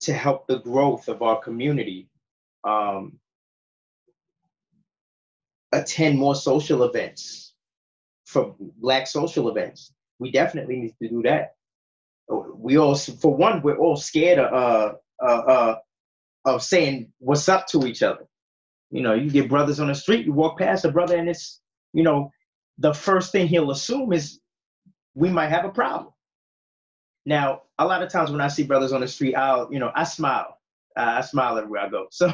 to 0.02 0.14
help 0.14 0.48
the 0.48 0.60
growth 0.60 1.08
of 1.08 1.22
our 1.22 1.40
community. 1.40 2.08
Um, 2.66 3.20
attend 5.72 6.18
more 6.18 6.36
social 6.36 6.84
events 6.84 7.54
for 8.26 8.56
Black 8.78 9.08
social 9.08 9.50
events. 9.50 9.94
We 10.20 10.32
definitely 10.32 10.78
need 10.78 10.96
to 11.02 11.10
do 11.10 11.22
that. 11.24 11.56
We 12.56 12.78
all, 12.78 12.96
for 12.96 13.36
one, 13.36 13.62
we're 13.62 13.78
all 13.78 13.98
scared 13.98 14.40
of 14.40 14.54
uh, 14.54 14.94
uh, 15.24 15.26
uh, 15.26 15.76
of 16.46 16.64
saying 16.64 17.12
what's 17.20 17.50
up 17.50 17.68
to 17.68 17.86
each 17.86 18.02
other. 18.04 18.26
You 18.92 19.02
know, 19.02 19.14
you 19.14 19.30
get 19.30 19.50
brothers 19.50 19.80
on 19.80 19.88
the 19.88 19.96
street, 19.96 20.26
you 20.26 20.34
walk 20.34 20.58
past 20.58 20.86
a 20.86 20.92
brother, 20.92 21.18
and 21.18 21.30
it's, 21.30 21.62
you 21.94 22.04
know, 22.04 22.32
the 22.78 22.94
first 22.94 23.32
thing 23.32 23.48
he'll 23.48 23.72
assume 23.72 24.14
is 24.14 24.40
we 25.14 25.30
might 25.30 25.50
have 25.50 25.66
a 25.66 25.70
problem. 25.70 26.14
Now, 27.26 27.64
a 27.78 27.86
lot 27.86 28.04
of 28.04 28.10
times 28.10 28.32
when 28.32 28.42
I 28.42 28.48
see 28.48 28.64
brothers 28.64 28.94
on 28.94 29.02
the 29.02 29.08
street, 29.08 29.36
I'll, 29.36 29.72
you 29.72 29.80
know, 29.80 29.92
I 29.96 30.04
smile. 30.04 30.55
Uh, 30.98 31.16
I 31.18 31.22
smile 31.22 31.58
everywhere 31.58 31.82
I 31.82 31.90
go. 31.90 32.08
So 32.12 32.28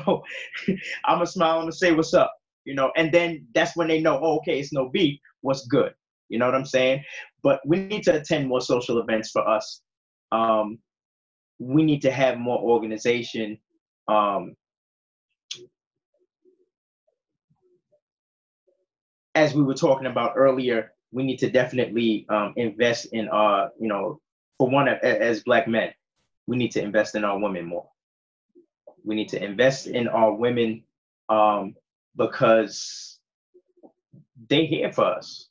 I'm 1.06 1.16
gonna 1.18 1.28
smile, 1.28 1.56
I'm 1.58 1.62
gonna 1.64 1.72
say 1.72 1.94
what's 1.94 2.14
up, 2.14 2.34
you 2.66 2.76
know, 2.76 2.92
and 2.96 3.12
then 3.12 3.48
that's 3.56 3.76
when 3.76 3.88
they 3.88 4.02
know, 4.02 4.20
oh, 4.22 4.38
okay, 4.38 4.60
it's 4.60 4.74
no 4.74 4.90
beef, 4.90 5.20
what's 5.42 5.66
good, 5.68 5.94
You 6.30 6.40
know 6.40 6.46
what 6.46 6.56
I'm 6.56 6.66
saying? 6.66 7.04
But 7.44 7.62
we 7.66 7.80
need 7.86 8.04
to 8.04 8.16
attend 8.16 8.48
more 8.48 8.62
social 8.62 9.00
events 9.00 9.32
for 9.32 9.48
us. 9.48 9.82
Um, 10.32 10.80
we 11.60 11.84
need 11.84 12.02
to 12.04 12.12
have 12.12 12.38
more 12.38 12.60
organization. 12.60 13.58
Um, 14.08 14.56
as 19.36 19.54
we 19.54 19.64
were 19.64 19.76
talking 19.76 20.08
about 20.08 20.34
earlier, 20.36 20.94
we 21.12 21.24
need 21.24 21.38
to 21.40 21.50
definitely 21.50 22.26
um, 22.30 22.54
invest 22.58 23.08
in 23.14 23.30
our, 23.30 23.72
you 23.80 23.88
know, 23.88 24.20
for 24.58 24.70
one, 24.70 24.88
as 24.88 25.44
black 25.44 25.68
men, 25.68 25.92
we 26.48 26.58
need 26.58 26.72
to 26.72 26.82
invest 26.82 27.16
in 27.16 27.24
our 27.24 27.40
women 27.40 27.66
more. 27.66 27.90
We 29.04 29.16
need 29.16 29.30
to 29.30 29.44
invest 29.44 29.88
in 29.88 30.08
our 30.08 30.34
women 30.34 30.84
um, 31.30 31.76
because 32.16 33.20
they're 34.50 34.66
here 34.66 34.92
for 34.92 35.06
us. 35.06 35.50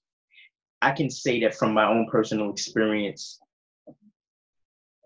I 0.83 0.93
can 0.93 1.11
say 1.11 1.41
that 1.41 1.55
from 1.55 1.75
my 1.75 1.87
own 1.87 2.07
personal 2.11 2.51
experience, 2.51 3.39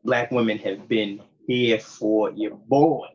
black 0.05 0.31
women 0.31 0.59
have 0.59 0.89
been 0.89 1.21
here 1.47 1.81
for 1.81 2.31
your 2.33 2.57
boy. 2.57 3.09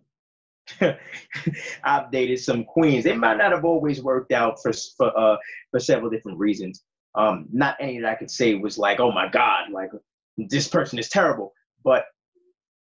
I've 1.84 2.12
dated 2.12 2.40
some 2.40 2.64
queens. 2.64 3.04
They 3.04 3.16
might 3.16 3.38
not 3.38 3.52
have 3.52 3.66
always 3.66 4.02
worked 4.02 4.32
out 4.32 4.62
for 4.62 4.72
for 4.98 5.18
uh, 5.18 5.38
for 5.72 5.80
several 5.80 6.12
different 6.12 6.38
reasons. 6.38 6.84
Um, 7.16 7.48
not 7.52 7.76
any 7.80 8.00
that 8.00 8.10
I 8.10 8.16
could 8.16 8.30
say 8.30 8.56
was 8.56 8.78
like, 8.78 9.00
oh 9.00 9.12
my 9.12 9.28
god, 9.30 9.72
like 9.72 9.90
this 10.38 10.68
person 10.68 11.00
is 11.00 11.10
terrible, 11.10 11.54
but 11.84 12.06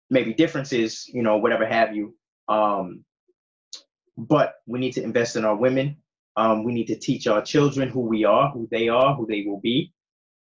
maybe 0.10 0.34
differences, 0.34 1.08
you 1.08 1.22
know, 1.22 1.38
whatever 1.38 1.66
have 1.66 1.96
you. 1.96 2.16
Um, 2.48 3.04
but 4.18 4.56
we 4.66 4.80
need 4.80 4.94
to 4.94 5.04
invest 5.04 5.36
in 5.36 5.46
our 5.46 5.56
women. 5.56 5.98
Um, 6.38 6.64
we 6.64 6.74
need 6.74 6.88
to 6.88 6.98
teach 6.98 7.28
our 7.28 7.42
children 7.42 7.90
who 7.90 8.02
we 8.02 8.26
are, 8.26 8.52
who 8.52 8.68
they 8.72 8.90
are, 8.90 9.16
who 9.16 9.26
they 9.26 9.44
will 9.44 9.60
be, 9.60 9.94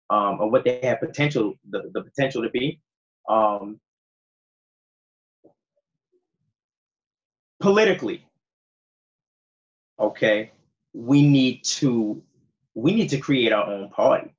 um, 0.10 0.39
or 0.39 0.49
what 0.49 0.64
they 0.64 0.80
have 0.84 0.99
potential, 0.99 1.54
the, 1.70 1.91
the 1.93 2.01
potential 2.01 2.41
to 2.43 2.49
be. 2.49 2.82
Um, 3.30 3.80
politically, 7.60 8.26
okay, 9.99 10.51
we 10.93 11.22
need 11.22 11.64
to 11.64 12.22
we 12.76 12.93
need 12.93 13.10
to 13.10 13.20
create 13.20 13.54
our 13.54 13.66
own 13.66 13.89
party. 13.89 14.34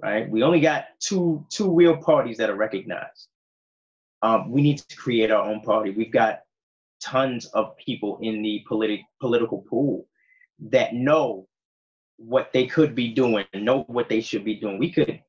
Right? 0.00 0.28
We 0.28 0.42
only 0.42 0.60
got 0.60 0.86
two 1.00 1.44
two 1.50 1.74
real 1.74 1.96
parties 1.96 2.36
that 2.38 2.50
are 2.50 2.56
recognized. 2.56 3.28
Um, 4.22 4.50
we 4.50 4.62
need 4.62 4.78
to 4.78 4.96
create 4.96 5.30
our 5.30 5.48
own 5.48 5.60
party. 5.60 5.90
We've 5.90 6.12
got 6.12 6.40
tons 7.02 7.46
of 7.46 7.76
people 7.76 8.18
in 8.22 8.42
the 8.42 8.64
politic 8.68 9.00
political 9.20 9.64
pool 9.68 10.06
that 10.70 10.94
know 10.94 11.46
what 12.16 12.52
they 12.52 12.66
could 12.66 12.94
be 12.94 13.12
doing, 13.12 13.44
know 13.54 13.84
what 13.88 14.08
they 14.08 14.20
should 14.20 14.44
be 14.44 14.54
doing. 14.54 14.78
We 14.78 14.90
could 14.90 15.20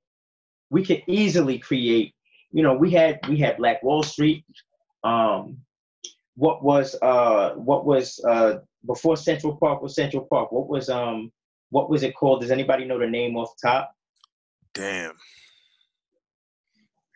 we 0.70 0.86
could 0.86 1.03
easily 1.07 1.59
create, 1.59 2.13
you 2.51 2.63
know, 2.63 2.74
we 2.74 2.91
had 2.91 3.20
we 3.28 3.38
had 3.38 3.57
Black 3.57 3.84
Wall 3.84 4.03
Street. 4.03 4.45
Um, 5.03 5.57
what 6.36 6.63
was 6.63 6.95
uh 7.01 7.51
what 7.55 7.86
was 7.86 8.20
uh 8.28 8.59
before 8.86 9.18
Central 9.18 9.57
Park 9.57 9.82
was 9.82 9.95
Central 9.95 10.28
Park? 10.30 10.51
What 10.51 10.68
was 10.68 10.89
um 10.89 11.32
what 11.70 11.89
was 11.89 12.03
it 12.03 12.15
called? 12.15 12.41
Does 12.41 12.51
anybody 12.51 12.86
know 12.86 12.99
the 12.99 13.07
name 13.07 13.36
off 13.36 13.51
top? 13.61 13.93
Damn. 14.74 15.13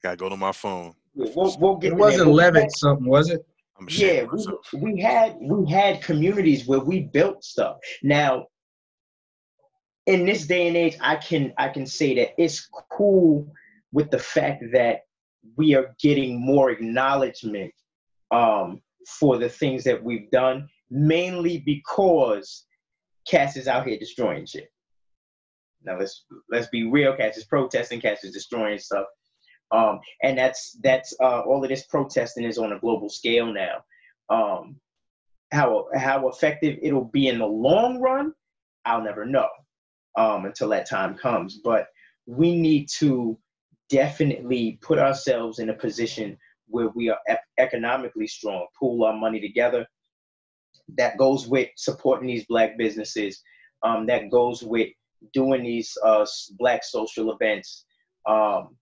Gotta 0.04 0.18
go 0.18 0.30
to 0.30 0.38
my 0.38 0.52
phone. 0.52 0.96
We'll, 1.14 1.58
we'll 1.60 1.76
get 1.76 1.92
it 1.92 1.98
wasn't 1.98 2.32
Levitt 2.32 2.72
something, 2.78 3.06
was 3.06 3.30
it? 3.30 3.46
Yeah, 3.90 4.24
we, 4.24 4.46
we 4.74 5.02
had 5.02 5.38
we 5.40 5.72
had 5.72 6.02
communities 6.02 6.68
where 6.68 6.80
we 6.80 7.02
built 7.02 7.44
stuff. 7.44 7.78
Now, 8.04 8.48
in 10.06 10.26
this 10.26 10.46
day 10.46 10.68
and 10.68 10.78
age, 10.78 10.98
I 11.02 11.16
can 11.16 11.54
I 11.58 11.70
can 11.70 11.86
say 11.86 12.16
that 12.16 12.42
it's 12.42 12.68
cool 12.92 13.52
with 13.92 14.12
the 14.12 14.20
fact 14.20 14.64
that 14.74 15.02
we 15.58 15.76
are 15.76 15.96
getting 16.02 16.40
more 16.40 16.70
acknowledgement 16.70 17.74
um, 18.32 18.82
for 19.08 19.38
the 19.38 19.50
things 19.50 19.84
that 19.84 20.02
we've 20.04 20.30
done, 20.32 20.70
mainly 20.90 21.60
because 21.60 22.66
Cass 23.28 23.58
is 23.58 23.68
out 23.68 23.88
here 23.88 23.98
destroying 23.98 24.46
shit. 24.46 24.70
Now 25.84 25.98
let's 26.00 26.26
let's 26.50 26.68
be 26.68 26.90
real. 26.90 27.16
Cass 27.16 27.38
is 27.38 27.46
protesting. 27.46 28.02
Cass 28.02 28.24
is 28.24 28.34
destroying 28.34 28.78
stuff. 28.80 29.06
Um, 29.72 30.00
and 30.22 30.38
that's 30.38 30.78
that's 30.84 31.14
uh, 31.20 31.42
all 31.42 31.64
of 31.64 31.70
this 31.70 31.86
protesting 31.86 32.44
is 32.44 32.58
on 32.58 32.74
a 32.74 32.80
global 32.80 33.10
scale 33.10 33.54
now. 33.54 33.84
Um, 34.30 34.78
how 35.52 35.88
how 35.96 36.28
effective 36.30 36.80
it'll 36.82 37.06
be 37.06 37.28
in 37.28 37.40
the 37.40 37.46
long 37.46 38.00
run, 38.00 38.34
I'll 38.86 39.04
never 39.04 39.26
know 39.26 39.48
um, 40.18 40.46
until 40.46 40.70
that 40.70 40.90
time 40.90 41.18
comes. 41.18 41.60
But 41.64 41.88
we 42.26 42.56
need 42.56 42.88
to 43.00 43.38
definitely 43.90 44.80
put 44.82 45.00
ourselves 45.00 45.60
in 45.60 45.70
a 45.70 45.74
position 45.74 46.38
where 46.68 46.90
we 46.90 47.10
are 47.10 47.20
economically 47.58 48.28
strong, 48.28 48.66
pool 48.80 49.04
our 49.04 49.16
money 49.16 49.40
together. 49.40 49.86
That 50.98 51.18
goes 51.18 51.48
with 51.48 51.70
supporting 51.76 52.28
these 52.28 52.46
black 52.46 52.78
businesses. 52.78 53.42
Um, 53.84 54.06
that 54.08 54.30
goes 54.30 54.64
with 54.64 54.90
doing 55.34 55.64
these 55.64 55.98
uh, 56.04 56.26
black 56.58 56.84
social 56.84 57.32
events. 57.32 57.86
Um, 58.28 58.78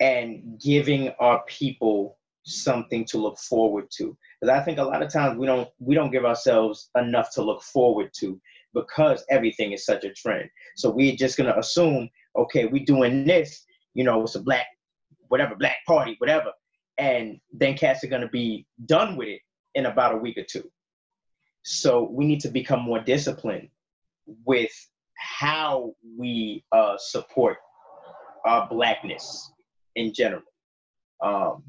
and 0.00 0.60
giving 0.60 1.10
our 1.18 1.42
people 1.46 2.18
something 2.44 3.04
to 3.06 3.18
look 3.18 3.38
forward 3.38 3.90
to. 3.96 4.16
Because 4.40 4.56
i 4.56 4.62
think 4.62 4.78
a 4.78 4.82
lot 4.82 5.02
of 5.02 5.12
times 5.12 5.38
we 5.38 5.46
don't 5.46 5.68
we 5.78 5.94
don't 5.94 6.10
give 6.10 6.24
ourselves 6.24 6.90
enough 6.96 7.32
to 7.34 7.42
look 7.42 7.62
forward 7.62 8.10
to 8.20 8.40
because 8.74 9.24
everything 9.30 9.72
is 9.72 9.84
such 9.84 10.04
a 10.04 10.12
trend. 10.12 10.48
So 10.76 10.90
we're 10.90 11.16
just 11.16 11.36
going 11.36 11.52
to 11.52 11.58
assume 11.58 12.08
okay 12.36 12.66
we're 12.66 12.84
doing 12.84 13.24
this 13.24 13.64
you 13.94 14.04
know 14.04 14.22
it's 14.22 14.36
a 14.36 14.42
black 14.42 14.66
whatever 15.28 15.56
black 15.56 15.76
party 15.86 16.14
whatever 16.18 16.52
and 16.98 17.40
then 17.52 17.76
cats 17.76 18.02
are 18.04 18.08
going 18.08 18.22
to 18.22 18.28
be 18.28 18.66
done 18.86 19.16
with 19.16 19.28
it 19.28 19.40
in 19.74 19.86
about 19.86 20.14
a 20.14 20.18
week 20.18 20.36
or 20.36 20.42
two. 20.42 20.68
So 21.62 22.08
we 22.10 22.26
need 22.26 22.40
to 22.40 22.48
become 22.48 22.80
more 22.80 23.00
disciplined 23.00 23.68
with 24.44 24.72
how 25.16 25.94
we 26.16 26.64
uh, 26.72 26.96
support 26.98 27.56
our 28.44 28.68
blackness 28.68 29.52
in 29.98 30.14
general. 30.14 30.42
Um, 31.20 31.64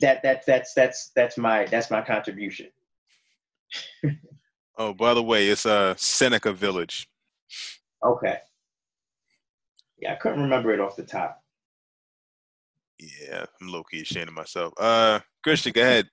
that 0.00 0.22
that 0.22 0.44
that's 0.46 0.74
that's 0.74 1.10
that's 1.14 1.38
my 1.38 1.66
that's 1.66 1.90
my 1.90 2.02
contribution. 2.02 2.68
oh, 4.78 4.92
by 4.92 5.14
the 5.14 5.22
way, 5.22 5.48
it's 5.48 5.66
a 5.66 5.72
uh, 5.72 5.94
Seneca 5.96 6.52
Village. 6.52 7.08
Okay. 8.04 8.38
Yeah, 9.98 10.12
I 10.12 10.16
couldn't 10.16 10.42
remember 10.42 10.72
it 10.72 10.80
off 10.80 10.96
the 10.96 11.04
top. 11.04 11.40
Yeah, 12.98 13.44
I'm 13.60 13.68
low 13.68 13.84
key 13.84 14.02
ashamed 14.02 14.28
of 14.28 14.34
myself. 14.34 14.72
Uh, 14.78 15.20
Christian, 15.44 15.72
go 15.72 15.82
ahead. 15.82 16.08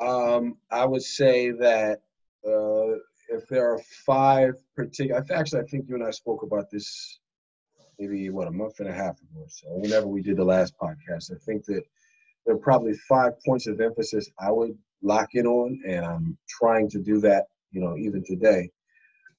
Um, 0.00 0.56
I 0.70 0.84
would 0.86 1.02
say 1.02 1.50
that 1.50 2.00
uh, 2.46 2.98
if 3.28 3.46
there 3.48 3.72
are 3.72 3.80
five 4.06 4.54
particular, 4.74 5.24
actually, 5.32 5.60
I 5.60 5.64
think 5.64 5.86
you 5.88 5.94
and 5.94 6.04
I 6.04 6.10
spoke 6.10 6.42
about 6.42 6.70
this 6.70 7.19
maybe 8.00 8.30
what 8.30 8.48
a 8.48 8.50
month 8.50 8.80
and 8.80 8.88
a 8.88 8.92
half 8.92 9.20
ago 9.20 9.40
or 9.40 9.48
so, 9.48 9.66
whenever 9.68 10.06
we 10.06 10.22
did 10.22 10.38
the 10.38 10.44
last 10.44 10.72
podcast. 10.80 11.30
I 11.30 11.38
think 11.44 11.66
that 11.66 11.82
there 12.46 12.54
are 12.54 12.58
probably 12.58 12.94
five 12.94 13.32
points 13.44 13.66
of 13.66 13.80
emphasis 13.80 14.30
I 14.38 14.50
would 14.50 14.76
lock 15.02 15.34
in 15.34 15.46
on, 15.46 15.78
and 15.86 16.04
I'm 16.04 16.38
trying 16.48 16.88
to 16.90 16.98
do 16.98 17.20
that, 17.20 17.44
you 17.72 17.80
know, 17.82 17.96
even 17.98 18.24
today. 18.24 18.70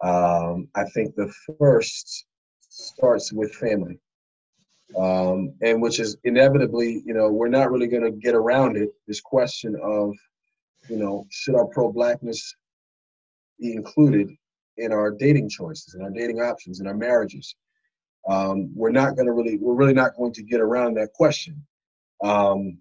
Um, 0.04 0.68
I 0.76 0.84
think 0.86 1.16
the 1.16 1.34
first 1.60 2.26
starts 2.70 3.34
with 3.34 3.54
family, 3.56 4.00
um, 4.96 5.54
and 5.64 5.82
which 5.82 6.00
is 6.00 6.18
inevitably, 6.24 7.02
you 7.04 7.16
know, 7.16 7.30
we're 7.30 7.50
not 7.50 7.72
really 7.72 7.88
going 7.88 8.04
to 8.04 8.12
get 8.12 8.36
around 8.36 8.78
it. 8.78 8.90
This 9.08 9.22
question 9.22 9.76
of, 9.82 10.14
you 10.88 10.98
know, 10.98 11.26
should 11.32 11.56
our 11.56 11.66
pro-blackness 11.66 12.56
be 13.60 13.74
included 13.74 14.30
in 14.78 14.92
our 14.92 15.12
dating 15.12 15.50
choices, 15.50 15.96
in 15.96 16.02
our 16.04 16.12
dating 16.12 16.42
options, 16.42 16.80
in 16.80 16.88
our 16.88 16.96
marriages? 16.96 17.56
Um, 18.28 18.72
we're 18.76 18.92
not 18.92 19.16
going 19.16 19.26
to 19.26 19.34
really, 19.34 19.58
we're 19.58 19.74
really 19.74 19.94
not 19.94 20.16
going 20.16 20.34
to 20.34 20.44
get 20.44 20.62
around 20.62 20.96
that 20.96 21.14
question. 21.14 21.66
Um, 22.24 22.78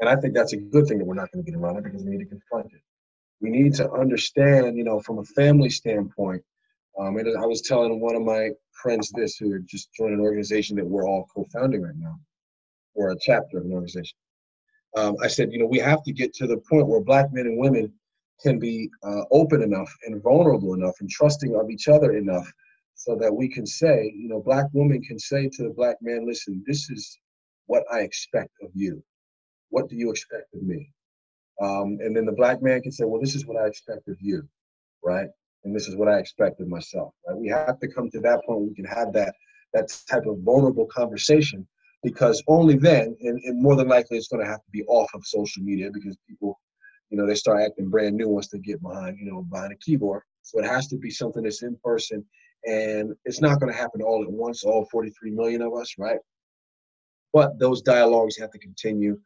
and 0.00 0.08
I 0.08 0.16
think 0.16 0.34
that's 0.34 0.52
a 0.52 0.56
good 0.56 0.86
thing 0.86 0.98
that 0.98 1.04
we're 1.04 1.14
not 1.14 1.32
going 1.32 1.44
to 1.44 1.50
get 1.50 1.58
around 1.58 1.76
it 1.76 1.84
because 1.84 2.04
we 2.04 2.10
need 2.10 2.24
to 2.24 2.26
confront 2.26 2.66
it. 2.66 2.82
We 3.40 3.50
need 3.50 3.74
to 3.74 3.90
understand, 3.90 4.76
you 4.76 4.84
know, 4.84 5.00
from 5.00 5.18
a 5.18 5.24
family 5.24 5.70
standpoint. 5.70 6.42
Um, 6.98 7.16
and 7.16 7.38
I 7.38 7.46
was 7.46 7.62
telling 7.62 8.00
one 8.00 8.16
of 8.16 8.22
my 8.22 8.50
friends 8.82 9.10
this 9.10 9.36
who 9.36 9.52
had 9.52 9.66
just 9.66 9.88
joined 9.94 10.14
an 10.14 10.20
organization 10.20 10.76
that 10.76 10.86
we're 10.86 11.06
all 11.06 11.28
co-founding 11.34 11.82
right 11.82 11.96
now, 11.96 12.18
or 12.94 13.10
a 13.10 13.16
chapter 13.20 13.58
of 13.58 13.64
an 13.64 13.72
organization. 13.72 14.16
Um, 14.96 15.16
I 15.22 15.28
said, 15.28 15.52
you 15.52 15.58
know, 15.58 15.66
we 15.66 15.78
have 15.78 16.02
to 16.04 16.12
get 16.12 16.34
to 16.34 16.46
the 16.46 16.56
point 16.56 16.86
where 16.86 17.00
black 17.00 17.32
men 17.32 17.46
and 17.46 17.58
women 17.58 17.92
can 18.40 18.58
be 18.58 18.90
uh, 19.04 19.22
open 19.30 19.62
enough 19.62 19.92
and 20.06 20.22
vulnerable 20.22 20.74
enough 20.74 20.94
and 21.00 21.10
trusting 21.10 21.54
of 21.54 21.70
each 21.70 21.88
other 21.88 22.16
enough 22.16 22.50
so 22.98 23.16
that 23.16 23.34
we 23.34 23.48
can 23.48 23.66
say, 23.66 24.12
you 24.14 24.28
know, 24.28 24.40
black 24.40 24.66
women 24.72 25.00
can 25.02 25.18
say 25.18 25.48
to 25.48 25.62
the 25.62 25.70
black 25.70 25.96
man, 26.02 26.26
listen, 26.26 26.62
this 26.66 26.90
is 26.90 27.18
what 27.66 27.84
I 27.90 28.00
expect 28.00 28.50
of 28.62 28.70
you. 28.74 29.02
What 29.70 29.88
do 29.88 29.96
you 29.96 30.10
expect 30.10 30.54
of 30.54 30.62
me? 30.62 30.92
Um, 31.62 31.98
and 32.00 32.14
then 32.14 32.26
the 32.26 32.32
black 32.32 32.62
man 32.62 32.82
can 32.82 32.92
say, 32.92 33.04
well, 33.04 33.20
this 33.20 33.34
is 33.34 33.46
what 33.46 33.56
I 33.56 33.66
expect 33.66 34.08
of 34.08 34.16
you, 34.20 34.46
right? 35.02 35.28
and 35.64 35.74
this 35.74 35.88
is 35.88 35.96
what 35.96 36.08
I 36.08 36.18
expect 36.18 36.60
of 36.60 36.68
myself. 36.68 37.12
Right? 37.26 37.36
We 37.36 37.48
have 37.48 37.78
to 37.80 37.88
come 37.88 38.10
to 38.10 38.20
that 38.20 38.44
point 38.46 38.60
where 38.60 38.68
we 38.68 38.74
can 38.74 38.84
have 38.84 39.12
that 39.14 39.34
that 39.74 39.88
type 40.08 40.24
of 40.26 40.38
vulnerable 40.38 40.86
conversation 40.86 41.66
because 42.02 42.42
only 42.48 42.76
then, 42.76 43.14
and, 43.20 43.38
and 43.44 43.62
more 43.62 43.76
than 43.76 43.88
likely, 43.88 44.16
it's 44.16 44.28
going 44.28 44.42
to 44.42 44.50
have 44.50 44.64
to 44.64 44.70
be 44.72 44.82
off 44.84 45.10
of 45.14 45.26
social 45.26 45.62
media 45.62 45.90
because 45.92 46.16
people, 46.26 46.58
you 47.10 47.18
know, 47.18 47.26
they 47.26 47.34
start 47.34 47.60
acting 47.60 47.90
brand 47.90 48.16
new 48.16 48.28
once 48.28 48.48
they 48.48 48.60
get 48.60 48.80
behind, 48.80 49.18
you 49.18 49.30
know, 49.30 49.42
behind 49.42 49.72
a 49.72 49.76
keyboard. 49.76 50.22
So 50.40 50.58
it 50.58 50.64
has 50.64 50.86
to 50.88 50.96
be 50.96 51.10
something 51.10 51.42
that's 51.42 51.62
in 51.62 51.76
person, 51.84 52.24
and 52.64 53.14
it's 53.24 53.40
not 53.40 53.60
going 53.60 53.72
to 53.72 53.78
happen 53.78 54.02
all 54.02 54.22
at 54.22 54.30
once, 54.30 54.64
all 54.64 54.86
43 54.90 55.30
million 55.30 55.62
of 55.62 55.74
us, 55.74 55.94
right? 55.98 56.18
But 57.32 57.58
those 57.58 57.82
dialogues 57.82 58.36
have 58.38 58.50
to 58.52 58.58
continue. 58.58 59.18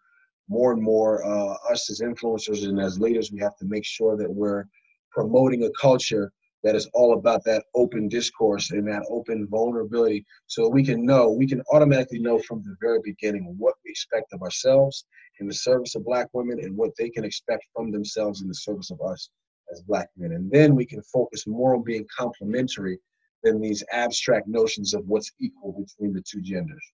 More 0.48 0.72
and 0.72 0.82
more, 0.82 1.24
uh, 1.24 1.54
us 1.70 1.88
as 1.88 2.00
influencers 2.00 2.68
and 2.68 2.80
as 2.80 2.98
leaders, 2.98 3.32
we 3.32 3.38
have 3.40 3.56
to 3.58 3.64
make 3.64 3.84
sure 3.84 4.16
that 4.16 4.30
we're 4.30 4.64
promoting 5.12 5.64
a 5.64 5.70
culture 5.80 6.32
that 6.62 6.76
is 6.76 6.88
all 6.94 7.14
about 7.14 7.44
that 7.44 7.64
open 7.74 8.08
discourse 8.08 8.70
and 8.70 8.86
that 8.86 9.04
open 9.10 9.46
vulnerability 9.48 10.24
so 10.46 10.68
we 10.68 10.84
can 10.84 11.04
know 11.04 11.30
we 11.30 11.46
can 11.46 11.62
automatically 11.72 12.18
know 12.18 12.38
from 12.40 12.62
the 12.62 12.76
very 12.80 13.00
beginning 13.02 13.54
what 13.58 13.74
we 13.84 13.90
expect 13.90 14.32
of 14.32 14.42
ourselves 14.42 15.04
in 15.40 15.48
the 15.48 15.54
service 15.54 15.94
of 15.94 16.04
black 16.04 16.28
women 16.32 16.60
and 16.60 16.76
what 16.76 16.90
they 16.98 17.10
can 17.10 17.24
expect 17.24 17.64
from 17.74 17.90
themselves 17.90 18.42
in 18.42 18.48
the 18.48 18.54
service 18.54 18.90
of 18.90 19.00
us 19.00 19.30
as 19.72 19.82
black 19.82 20.08
men 20.16 20.32
and 20.32 20.50
then 20.50 20.74
we 20.74 20.86
can 20.86 21.02
focus 21.02 21.46
more 21.46 21.74
on 21.74 21.82
being 21.82 22.06
complementary 22.16 22.98
than 23.42 23.60
these 23.60 23.82
abstract 23.92 24.46
notions 24.46 24.94
of 24.94 25.06
what's 25.06 25.32
equal 25.40 25.72
between 25.72 26.12
the 26.12 26.22
two 26.22 26.40
genders 26.40 26.92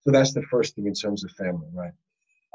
so 0.00 0.10
that's 0.10 0.32
the 0.32 0.42
first 0.42 0.74
thing 0.74 0.86
in 0.86 0.94
terms 0.94 1.24
of 1.24 1.30
family 1.32 1.68
right 1.72 1.92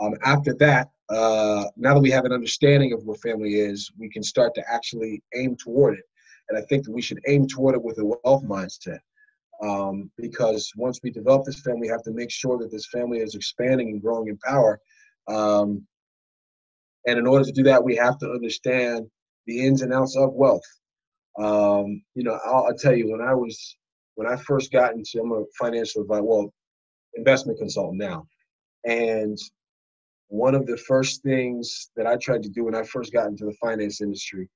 um, 0.01 0.13
after 0.23 0.53
that 0.53 0.89
uh, 1.09 1.65
now 1.77 1.93
that 1.93 2.01
we 2.01 2.11
have 2.11 2.25
an 2.25 2.33
understanding 2.33 2.91
of 2.91 3.03
what 3.03 3.21
family 3.21 3.55
is 3.55 3.91
we 3.97 4.09
can 4.09 4.23
start 4.23 4.53
to 4.55 4.63
actually 4.71 5.21
aim 5.35 5.55
toward 5.55 5.97
it 5.97 6.05
and 6.49 6.57
I 6.57 6.61
think 6.61 6.85
that 6.85 6.91
we 6.91 7.01
should 7.01 7.19
aim 7.27 7.47
toward 7.47 7.75
it 7.75 7.83
with 7.83 7.97
a 7.99 8.05
wealth 8.05 8.43
mindset. 8.43 8.99
Um, 9.61 10.11
because 10.17 10.71
once 10.75 10.99
we 11.01 11.11
develop 11.11 11.45
this 11.45 11.61
family, 11.61 11.81
we 11.81 11.87
have 11.87 12.03
to 12.03 12.11
make 12.11 12.29
sure 12.29 12.57
that 12.57 12.71
this 12.71 12.87
family 12.87 13.19
is 13.19 13.35
expanding 13.35 13.89
and 13.89 14.01
growing 14.01 14.27
in 14.27 14.37
power. 14.37 14.79
Um, 15.27 15.87
and 17.07 17.17
in 17.17 17.25
order 17.25 17.45
to 17.45 17.51
do 17.51 17.63
that, 17.63 17.83
we 17.83 17.95
have 17.95 18.17
to 18.19 18.29
understand 18.29 19.07
the 19.45 19.65
ins 19.65 19.81
and 19.81 19.93
outs 19.93 20.17
of 20.17 20.33
wealth. 20.33 20.65
Um, 21.37 22.01
you 22.13 22.23
know, 22.23 22.39
I'll, 22.45 22.67
I'll, 22.67 22.77
tell 22.77 22.95
you 22.95 23.11
when 23.11 23.21
I 23.21 23.33
was 23.33 23.77
when 24.15 24.27
I 24.27 24.37
first 24.37 24.71
got 24.71 24.93
into 24.93 25.19
I'm 25.21 25.31
a 25.33 25.43
financial 25.59 26.01
advisor, 26.01 26.23
well, 26.23 26.53
investment 27.15 27.59
consultant 27.59 28.01
now, 28.01 28.25
and 28.85 29.37
one 30.27 30.55
of 30.55 30.65
the 30.65 30.77
first 30.77 31.23
things 31.23 31.89
that 31.95 32.07
I 32.07 32.15
tried 32.17 32.43
to 32.43 32.49
do 32.49 32.63
when 32.63 32.75
I 32.75 32.83
first 32.83 33.13
got 33.13 33.27
into 33.27 33.45
the 33.45 33.55
finance 33.61 34.01
industry 34.01 34.49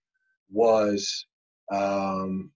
was 0.52 1.26
um, 1.72 2.52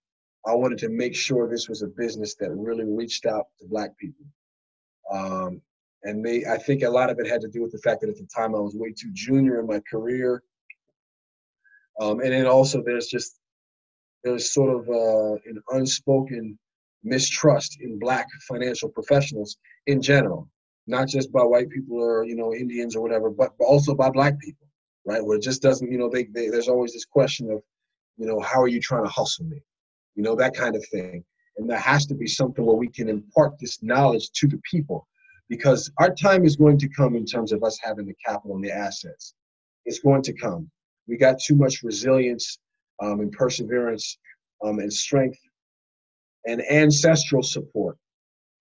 I 0.45 0.53
wanted 0.53 0.77
to 0.79 0.89
make 0.89 1.15
sure 1.15 1.47
this 1.47 1.69
was 1.69 1.83
a 1.83 1.87
business 1.87 2.35
that 2.35 2.51
really 2.51 2.85
reached 2.85 3.25
out 3.25 3.45
to 3.59 3.67
Black 3.67 3.97
people. 3.97 4.25
Um, 5.11 5.61
and 6.03 6.25
they, 6.25 6.45
I 6.45 6.57
think 6.57 6.83
a 6.83 6.89
lot 6.89 7.09
of 7.09 7.19
it 7.19 7.27
had 7.27 7.41
to 7.41 7.47
do 7.47 7.61
with 7.61 7.71
the 7.71 7.77
fact 7.79 8.01
that 8.01 8.09
at 8.09 8.17
the 8.17 8.27
time 8.35 8.55
I 8.55 8.59
was 8.59 8.75
way 8.75 8.91
too 8.91 9.11
junior 9.13 9.59
in 9.59 9.67
my 9.67 9.79
career. 9.89 10.43
Um, 12.01 12.19
and 12.19 12.31
then 12.31 12.45
also 12.45 12.81
there's 12.83 13.07
just, 13.07 13.39
there's 14.23 14.53
sort 14.53 14.73
of 14.73 14.89
uh, 14.89 15.33
an 15.45 15.61
unspoken 15.71 16.57
mistrust 17.03 17.77
in 17.81 17.99
Black 17.99 18.27
financial 18.47 18.89
professionals 18.89 19.57
in 19.87 20.01
general, 20.01 20.49
not 20.87 21.07
just 21.07 21.31
by 21.31 21.43
white 21.43 21.69
people 21.69 22.01
or, 22.01 22.23
you 22.23 22.35
know, 22.35 22.53
Indians 22.53 22.95
or 22.95 23.01
whatever, 23.01 23.29
but, 23.29 23.51
but 23.59 23.65
also 23.65 23.93
by 23.93 24.09
Black 24.09 24.39
people, 24.39 24.67
right? 25.05 25.23
Where 25.23 25.37
it 25.37 25.43
just 25.43 25.61
doesn't, 25.61 25.91
you 25.91 25.97
know, 25.97 26.09
they, 26.09 26.23
they, 26.25 26.47
there's 26.49 26.69
always 26.69 26.93
this 26.93 27.05
question 27.05 27.51
of, 27.51 27.61
you 28.17 28.25
know, 28.25 28.39
how 28.39 28.61
are 28.61 28.67
you 28.67 28.79
trying 28.79 29.03
to 29.03 29.09
hustle 29.09 29.45
me? 29.45 29.61
You 30.15 30.23
know, 30.23 30.35
that 30.35 30.55
kind 30.55 30.75
of 30.75 30.85
thing. 30.87 31.23
And 31.57 31.69
there 31.69 31.77
has 31.79 32.05
to 32.07 32.15
be 32.15 32.27
something 32.27 32.65
where 32.65 32.75
we 32.75 32.87
can 32.87 33.09
impart 33.09 33.59
this 33.59 33.83
knowledge 33.83 34.31
to 34.31 34.47
the 34.47 34.59
people 34.69 35.07
because 35.49 35.91
our 35.99 36.13
time 36.13 36.45
is 36.45 36.55
going 36.55 36.79
to 36.79 36.89
come 36.89 37.15
in 37.15 37.25
terms 37.25 37.51
of 37.51 37.63
us 37.63 37.77
having 37.81 38.07
the 38.07 38.15
capital 38.25 38.55
and 38.55 38.63
the 38.63 38.71
assets. 38.71 39.35
It's 39.85 39.99
going 39.99 40.21
to 40.23 40.33
come. 40.33 40.69
We 41.07 41.17
got 41.17 41.39
too 41.39 41.55
much 41.55 41.83
resilience 41.83 42.57
um, 43.01 43.19
and 43.19 43.31
perseverance 43.31 44.17
um, 44.63 44.79
and 44.79 44.91
strength 44.91 45.39
and 46.45 46.61
ancestral 46.69 47.43
support 47.43 47.97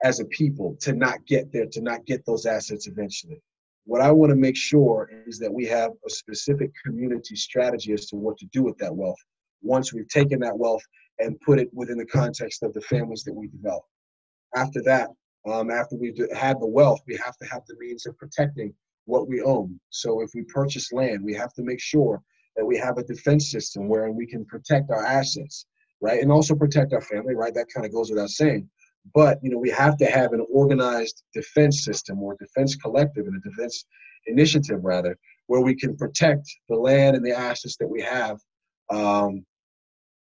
as 0.05 0.21
a 0.21 0.25
people 0.27 0.77
to 0.81 0.93
not 0.93 1.25
get 1.27 1.53
there, 1.53 1.67
to 1.67 1.81
not 1.81 2.05
get 2.07 2.25
those 2.27 2.47
assets 2.47 2.87
eventually. 2.87 3.41
What 3.85 4.01
I 4.01 4.11
want 4.11 4.31
to 4.31 4.37
make 4.37 4.57
sure 4.57 5.11
is 5.27 5.39
that 5.39 5.53
we 5.53 5.67
have 5.67 5.91
a 6.07 6.11
specific 6.11 6.71
community 6.85 7.35
strategy 7.35 7.93
as 7.93 8.07
to 8.07 8.17
what 8.17 8.39
to 8.39 8.47
do 8.53 8.63
with 8.63 8.79
that 8.79 8.95
wealth 8.95 9.19
once 9.63 9.93
we've 9.93 10.09
taken 10.09 10.41
that 10.41 10.57
wealth 10.57 10.83
and 11.19 11.41
put 11.41 11.59
it 11.59 11.69
within 11.73 11.99
the 11.99 12.07
context 12.07 12.63
of 12.63 12.73
the 12.75 12.81
families 12.83 13.23
that 13.25 13.35
we 13.35 13.49
develop. 13.49 13.85
After 14.57 14.83
that, 14.83 15.11
um, 15.49 15.71
after 15.71 15.97
we've 15.97 16.19
had 16.35 16.61
the 16.61 16.67
wealth, 16.67 17.01
we 17.07 17.17
have 17.17 17.37
to 17.39 17.47
have 17.47 17.63
the 17.67 17.77
means 17.79 18.07
of 18.07 18.17
protecting 18.19 18.73
what 19.07 19.29
we 19.29 19.43
own. 19.43 19.81
So 19.91 20.21
if 20.21 20.31
we 20.35 20.43
purchase 20.43 20.93
land, 20.93 21.25
we 21.25 21.35
have 21.35 21.53
to 21.55 21.63
make 21.63 21.81
sure 21.81 22.23
that 22.57 22.65
we 22.65 22.77
have 22.79 22.99
a 22.99 23.05
defense 23.05 23.51
system 23.51 23.89
where 23.89 24.11
we 24.11 24.27
can 24.27 24.45
protect 24.45 24.91
our 24.91 25.05
assets, 25.05 25.67
right? 26.01 26.21
And 26.21 26.31
also 26.31 26.55
protect 26.55 26.93
our 26.93 27.01
family, 27.01 27.35
right? 27.35 27.55
That 27.55 27.69
kind 27.75 27.87
of 27.87 27.93
goes 27.93 28.11
without 28.11 28.31
saying. 28.31 28.69
But 29.15 29.39
you 29.43 29.51
know, 29.51 29.59
we 29.59 29.71
have 29.71 29.97
to 29.99 30.07
have 30.07 30.33
an 30.33 30.45
organized 30.53 31.23
defense 31.35 31.85
system 31.85 32.23
or 32.23 32.37
defense 32.37 32.77
collective 32.77 33.27
and 33.27 33.37
a 33.37 33.49
defense 33.49 33.85
initiative 34.27 34.85
rather, 34.85 35.19
where 35.47 35.61
we 35.61 35.75
can 35.75 35.97
protect 35.97 36.49
the 36.69 36.77
land 36.77 37.17
and 37.17 37.27
the 37.27 37.37
assets 37.37 37.77
that 37.79 37.89
we 37.89 38.01
have 38.03 38.39
um, 38.91 39.45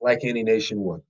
like 0.01 0.21
any 0.23 0.43
nation 0.43 0.83
would. 0.83 1.01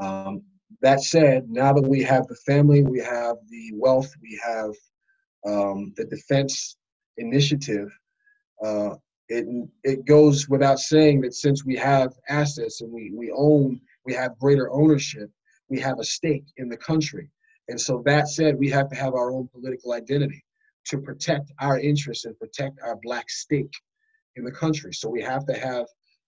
Um, 0.00 0.42
that 0.82 1.00
said, 1.00 1.48
now 1.48 1.72
that 1.72 1.88
we 1.88 2.02
have 2.02 2.26
the 2.26 2.36
family, 2.46 2.82
we 2.82 2.98
have 3.00 3.36
the 3.48 3.72
wealth, 3.74 4.12
we 4.20 4.38
have 4.44 4.72
um, 5.46 5.92
the 5.96 6.04
defense 6.04 6.76
initiative, 7.16 7.88
uh, 8.62 8.94
it, 9.28 9.46
it 9.82 10.04
goes 10.06 10.48
without 10.48 10.78
saying 10.78 11.20
that 11.22 11.34
since 11.34 11.64
we 11.64 11.76
have 11.76 12.14
assets 12.28 12.80
and 12.80 12.92
we, 12.92 13.12
we 13.14 13.32
own, 13.36 13.80
we 14.04 14.14
have 14.14 14.38
greater 14.38 14.70
ownership, 14.70 15.30
we 15.68 15.80
have 15.80 15.98
a 15.98 16.04
stake 16.04 16.46
in 16.58 16.68
the 16.68 16.76
country. 16.76 17.28
And 17.68 17.80
so 17.80 18.02
that 18.06 18.28
said, 18.28 18.56
we 18.56 18.70
have 18.70 18.88
to 18.90 18.96
have 18.96 19.14
our 19.14 19.32
own 19.32 19.48
political 19.52 19.92
identity 19.92 20.44
to 20.86 20.98
protect 20.98 21.50
our 21.60 21.80
interests 21.80 22.24
and 22.24 22.38
protect 22.38 22.78
our 22.84 22.96
black 23.02 23.28
stake 23.28 23.74
in 24.36 24.44
the 24.44 24.52
country. 24.52 24.92
So 24.92 25.08
we 25.08 25.22
have 25.22 25.44
to 25.46 25.54
have 25.54 25.86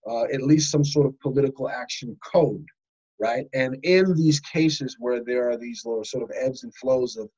uh, 0.09 0.25
at 0.25 0.43
least 0.43 0.71
some 0.71 0.85
sort 0.85 1.07
of 1.07 1.19
political 1.21 1.69
action 1.69 2.17
code, 2.25 2.67
right? 3.21 3.47
And 3.55 3.77
in 3.85 4.15
these 4.15 4.41
cases 4.41 4.97
where 4.99 5.23
there 5.23 5.49
are 5.51 5.57
these 5.57 5.83
sort 5.83 6.23
of 6.23 6.31
ebbs 6.35 6.65
and 6.65 6.75
flows 6.75 7.17
of 7.17 7.29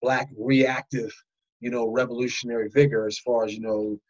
black 0.00 0.30
reactive, 0.38 1.12
you 1.60 1.70
know, 1.70 1.88
revolutionary 1.88 2.70
vigor 2.70 3.06
as 3.06 3.18
far 3.18 3.44
as, 3.44 3.52
you 3.52 3.60
know, 3.60 4.00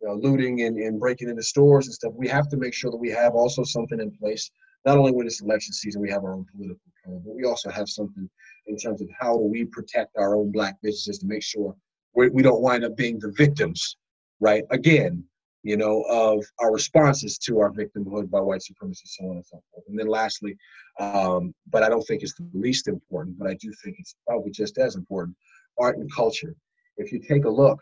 you 0.00 0.08
know 0.08 0.14
looting 0.14 0.62
and, 0.62 0.76
and 0.78 1.00
breaking 1.00 1.28
into 1.28 1.42
stores 1.42 1.86
and 1.86 1.94
stuff, 1.94 2.12
we 2.14 2.28
have 2.28 2.48
to 2.48 2.56
make 2.56 2.74
sure 2.74 2.90
that 2.90 2.96
we 2.96 3.10
have 3.10 3.34
also 3.34 3.64
something 3.64 4.00
in 4.00 4.10
place. 4.10 4.50
Not 4.84 4.98
only 4.98 5.12
when 5.12 5.26
it's 5.26 5.40
election 5.40 5.72
season, 5.72 6.02
we 6.02 6.10
have 6.10 6.24
our 6.24 6.34
own 6.34 6.46
political 6.52 6.92
code, 7.04 7.22
but 7.24 7.34
we 7.34 7.44
also 7.44 7.70
have 7.70 7.88
something 7.88 8.28
in 8.66 8.76
terms 8.76 9.00
of 9.00 9.08
how 9.18 9.36
do 9.36 9.44
we 9.44 9.64
protect 9.64 10.16
our 10.18 10.36
own 10.36 10.52
black 10.52 10.76
businesses 10.82 11.18
to 11.20 11.26
make 11.26 11.42
sure 11.42 11.74
we, 12.14 12.28
we 12.28 12.42
don't 12.42 12.60
wind 12.60 12.84
up 12.84 12.96
being 12.96 13.18
the 13.18 13.32
victims, 13.36 13.96
right? 14.40 14.64
Again, 14.70 15.24
you 15.62 15.78
know, 15.78 16.02
of 16.02 16.44
our 16.60 16.72
responses 16.72 17.38
to 17.38 17.58
our 17.58 17.70
victimhood 17.70 18.30
by 18.30 18.40
white 18.40 18.62
supremacy, 18.62 19.04
so 19.06 19.24
on 19.24 19.36
and 19.36 19.46
so 19.46 19.62
forth. 19.70 19.84
And 19.88 19.98
then 19.98 20.06
lastly, 20.06 20.56
um, 21.00 21.54
but 21.70 21.82
I 21.82 21.88
don't 21.88 22.02
think 22.02 22.22
it's 22.22 22.34
the 22.34 22.46
least 22.52 22.86
important, 22.86 23.38
but 23.38 23.48
I 23.48 23.54
do 23.54 23.72
think 23.82 23.96
it's 23.98 24.14
probably 24.26 24.50
just 24.50 24.76
as 24.76 24.94
important, 24.94 25.36
art 25.78 25.96
and 25.96 26.12
culture. 26.12 26.54
If 26.98 27.12
you 27.12 27.18
take 27.18 27.46
a 27.46 27.50
look, 27.50 27.80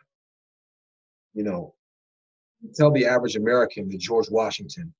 you 1.35 1.43
know, 1.43 1.75
tell 2.75 2.91
the 2.91 3.07
average 3.07 3.37
American 3.37 3.89
that 3.89 4.01
George 4.01 4.31
Washington 4.31 4.93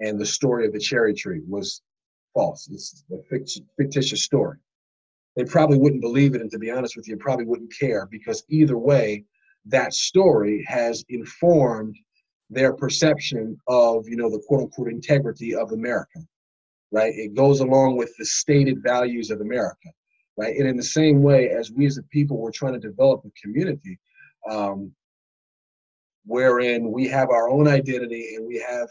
and 0.00 0.18
the 0.18 0.26
story 0.26 0.66
of 0.66 0.72
the 0.72 0.78
cherry 0.78 1.14
tree 1.14 1.40
was 1.46 1.82
false. 2.34 2.68
It's 2.70 3.04
a 3.12 3.56
fictitious 3.78 4.22
story. 4.22 4.58
They 5.36 5.44
probably 5.44 5.78
wouldn't 5.78 6.02
believe 6.02 6.34
it, 6.34 6.40
and 6.40 6.50
to 6.50 6.58
be 6.58 6.70
honest 6.70 6.96
with 6.96 7.08
you, 7.08 7.16
probably 7.16 7.44
wouldn't 7.44 7.72
care 7.78 8.06
because 8.10 8.42
either 8.48 8.78
way, 8.78 9.24
that 9.66 9.92
story 9.92 10.64
has 10.66 11.04
informed 11.08 11.96
their 12.48 12.72
perception 12.72 13.58
of 13.66 14.08
you 14.08 14.16
know 14.16 14.30
the 14.30 14.42
quote 14.46 14.60
unquote 14.60 14.88
integrity 14.88 15.54
of 15.54 15.72
America, 15.72 16.20
right? 16.92 17.12
It 17.14 17.34
goes 17.34 17.60
along 17.60 17.96
with 17.96 18.14
the 18.18 18.24
stated 18.24 18.82
values 18.82 19.30
of 19.30 19.40
America, 19.40 19.90
right? 20.38 20.56
And 20.56 20.68
in 20.68 20.76
the 20.76 20.82
same 20.82 21.22
way 21.22 21.50
as 21.50 21.70
we 21.70 21.86
as 21.86 21.98
a 21.98 22.02
people 22.04 22.38
we're 22.38 22.52
trying 22.52 22.74
to 22.74 22.78
develop 22.78 23.24
a 23.24 23.40
community 23.42 23.98
um, 24.48 24.92
wherein 26.26 26.90
we 26.90 27.06
have 27.08 27.30
our 27.30 27.48
own 27.48 27.68
identity 27.68 28.34
and 28.34 28.46
we 28.46 28.58
have 28.58 28.88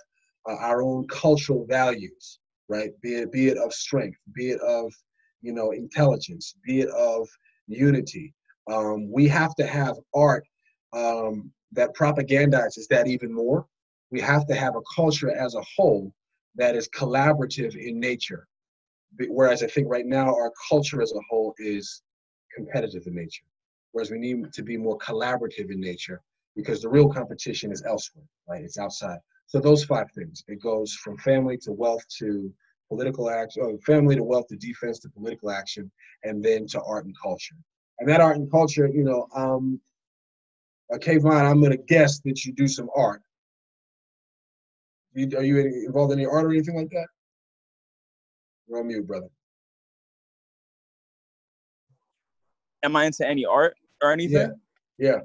uh, 0.50 0.56
our 0.56 0.82
own 0.82 1.08
cultural 1.08 1.66
values, 1.68 2.40
right? 2.70 2.92
Be 3.02 3.16
it 3.16 3.32
be 3.32 3.48
it 3.48 3.58
of 3.58 3.74
strength, 3.74 4.18
be 4.34 4.52
it 4.52 4.62
of 4.62 4.94
you 5.42 5.54
know 5.54 5.72
intelligence, 5.72 6.56
be 6.66 6.82
it 6.82 6.90
of 6.90 7.28
unity. 7.68 8.34
Um, 8.72 9.12
we 9.12 9.28
have 9.28 9.54
to 9.56 9.66
have 9.66 9.98
art 10.14 10.46
um, 10.94 11.52
that 11.74 11.94
propagandizes 11.94 12.88
that 12.90 13.08
even 13.08 13.34
more. 13.34 13.68
We 14.12 14.22
have 14.22 14.48
to 14.48 14.56
have 14.56 14.76
a 14.76 14.82
culture 14.96 15.36
as 15.36 15.56
a 15.56 15.64
whole 15.76 16.12
that 16.56 16.76
is 16.76 16.88
collaborative 16.90 17.76
in 17.76 18.00
nature. 18.00 18.48
Whereas 19.28 19.62
I 19.62 19.68
think 19.68 19.90
right 19.90 20.06
now 20.06 20.28
our 20.28 20.52
culture 20.70 21.02
as 21.02 21.12
a 21.14 21.22
whole 21.30 21.54
is 21.58 22.02
competitive 22.56 23.04
in 23.08 23.16
nature. 23.16 23.44
Whereas 23.92 24.12
we 24.12 24.20
need 24.20 24.52
to 24.54 24.64
be 24.64 24.78
more 24.78 24.98
collaborative 24.98 25.72
in 25.72 25.80
nature 25.80 26.22
because 26.56 26.82
the 26.82 26.90
real 26.90 27.10
competition 27.10 27.72
is 27.72 27.84
elsewhere, 27.84 28.26
right? 28.48 28.64
It's 28.64 28.78
outside. 28.78 29.20
So 29.48 29.60
those 29.60 29.84
five 29.84 30.12
things. 30.12 30.44
It 30.48 30.62
goes 30.62 30.94
from 30.94 31.18
family 31.18 31.58
to 31.60 31.72
wealth 31.72 32.04
to 32.20 32.52
political 32.90 33.30
action, 33.30 33.64
or 33.64 33.78
family 33.80 34.16
to 34.16 34.24
wealth 34.24 34.48
to 34.48 34.56
defense 34.56 35.00
to 35.00 35.10
political 35.10 35.52
action, 35.52 35.92
and 36.24 36.44
then 36.44 36.66
to 36.68 36.82
art 36.82 37.06
and 37.06 37.16
culture. 37.22 37.56
And 38.00 38.10
that 38.10 38.22
art 38.22 38.38
and 38.38 38.50
culture, 38.50 38.88
you 38.88 39.04
know, 39.04 39.28
um, 39.36 39.80
uh, 40.94 40.98
Kavohn, 40.98 41.50
I'm 41.50 41.62
gonna 41.62 41.78
guess 41.78 42.20
that 42.22 42.46
you 42.46 42.54
do 42.54 42.68
some 42.68 42.90
art. 42.96 43.22
You, 45.14 45.38
are 45.38 45.44
you 45.44 45.60
involved 45.86 46.14
in 46.14 46.20
any 46.20 46.28
art 46.28 46.46
or 46.46 46.52
anything 46.52 46.76
like 46.76 46.90
that? 46.90 47.08
You're 48.68 48.80
on 48.80 48.88
mute, 48.88 49.08
brother. 49.08 49.30
Am 52.84 52.96
I 52.96 53.06
into 53.06 53.28
any 53.28 53.46
art 53.46 53.76
or 54.02 54.12
anything? 54.12 54.54
Yeah. 55.00 55.14
Yeah. 55.16 55.22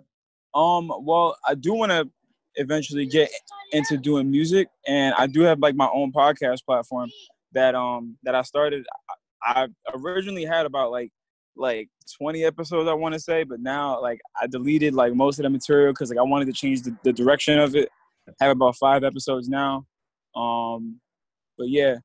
Um. 0.55 0.93
Well, 1.01 1.36
I 1.47 1.55
do 1.55 1.74
want 1.74 1.93
to 1.93 2.09
eventually 2.56 3.06
get 3.06 3.31
into 3.72 3.97
doing 3.97 4.31
music, 4.31 4.68
and 4.86 5.14
I 5.16 5.27
do 5.27 5.43
have 5.43 5.60
like 5.60 5.74
my 5.74 5.89
own 5.93 6.12
podcast 6.12 6.64
platform 6.64 7.10
that 7.52 7.74
um 7.74 8.16
that 8.22 8.35
I 8.35 8.43
started. 8.43 8.86
I 9.43 9.68
originally 9.94 10.44
had 10.44 10.66
about 10.66 10.90
like 10.90 11.10
like 11.56 11.89
20 12.18 12.44
episodes 12.44 12.89
I 12.89 12.94
want 12.94 13.14
to 13.14 13.20
say, 13.20 13.44
but 13.44 13.60
now 13.60 14.01
like 14.01 14.20
I 14.40 14.47
deleted 14.47 14.94
like 14.94 15.14
most 15.14 15.39
of 15.39 15.44
the 15.44 15.51
material 15.51 15.93
because 15.93 16.10
like 16.10 16.18
I 16.18 16.22
wanted 16.22 16.47
to 16.47 16.52
change 16.52 16.82
the, 16.82 16.97
the 17.05 17.12
direction 17.12 17.59
of 17.59 17.77
it. 17.77 17.89
I 18.40 18.44
have 18.44 18.56
about 18.56 18.77
five 18.77 19.05
episodes 19.05 19.48
now. 19.48 19.85
Um, 20.35 21.01
but 21.59 21.68
yeah, 21.68 21.97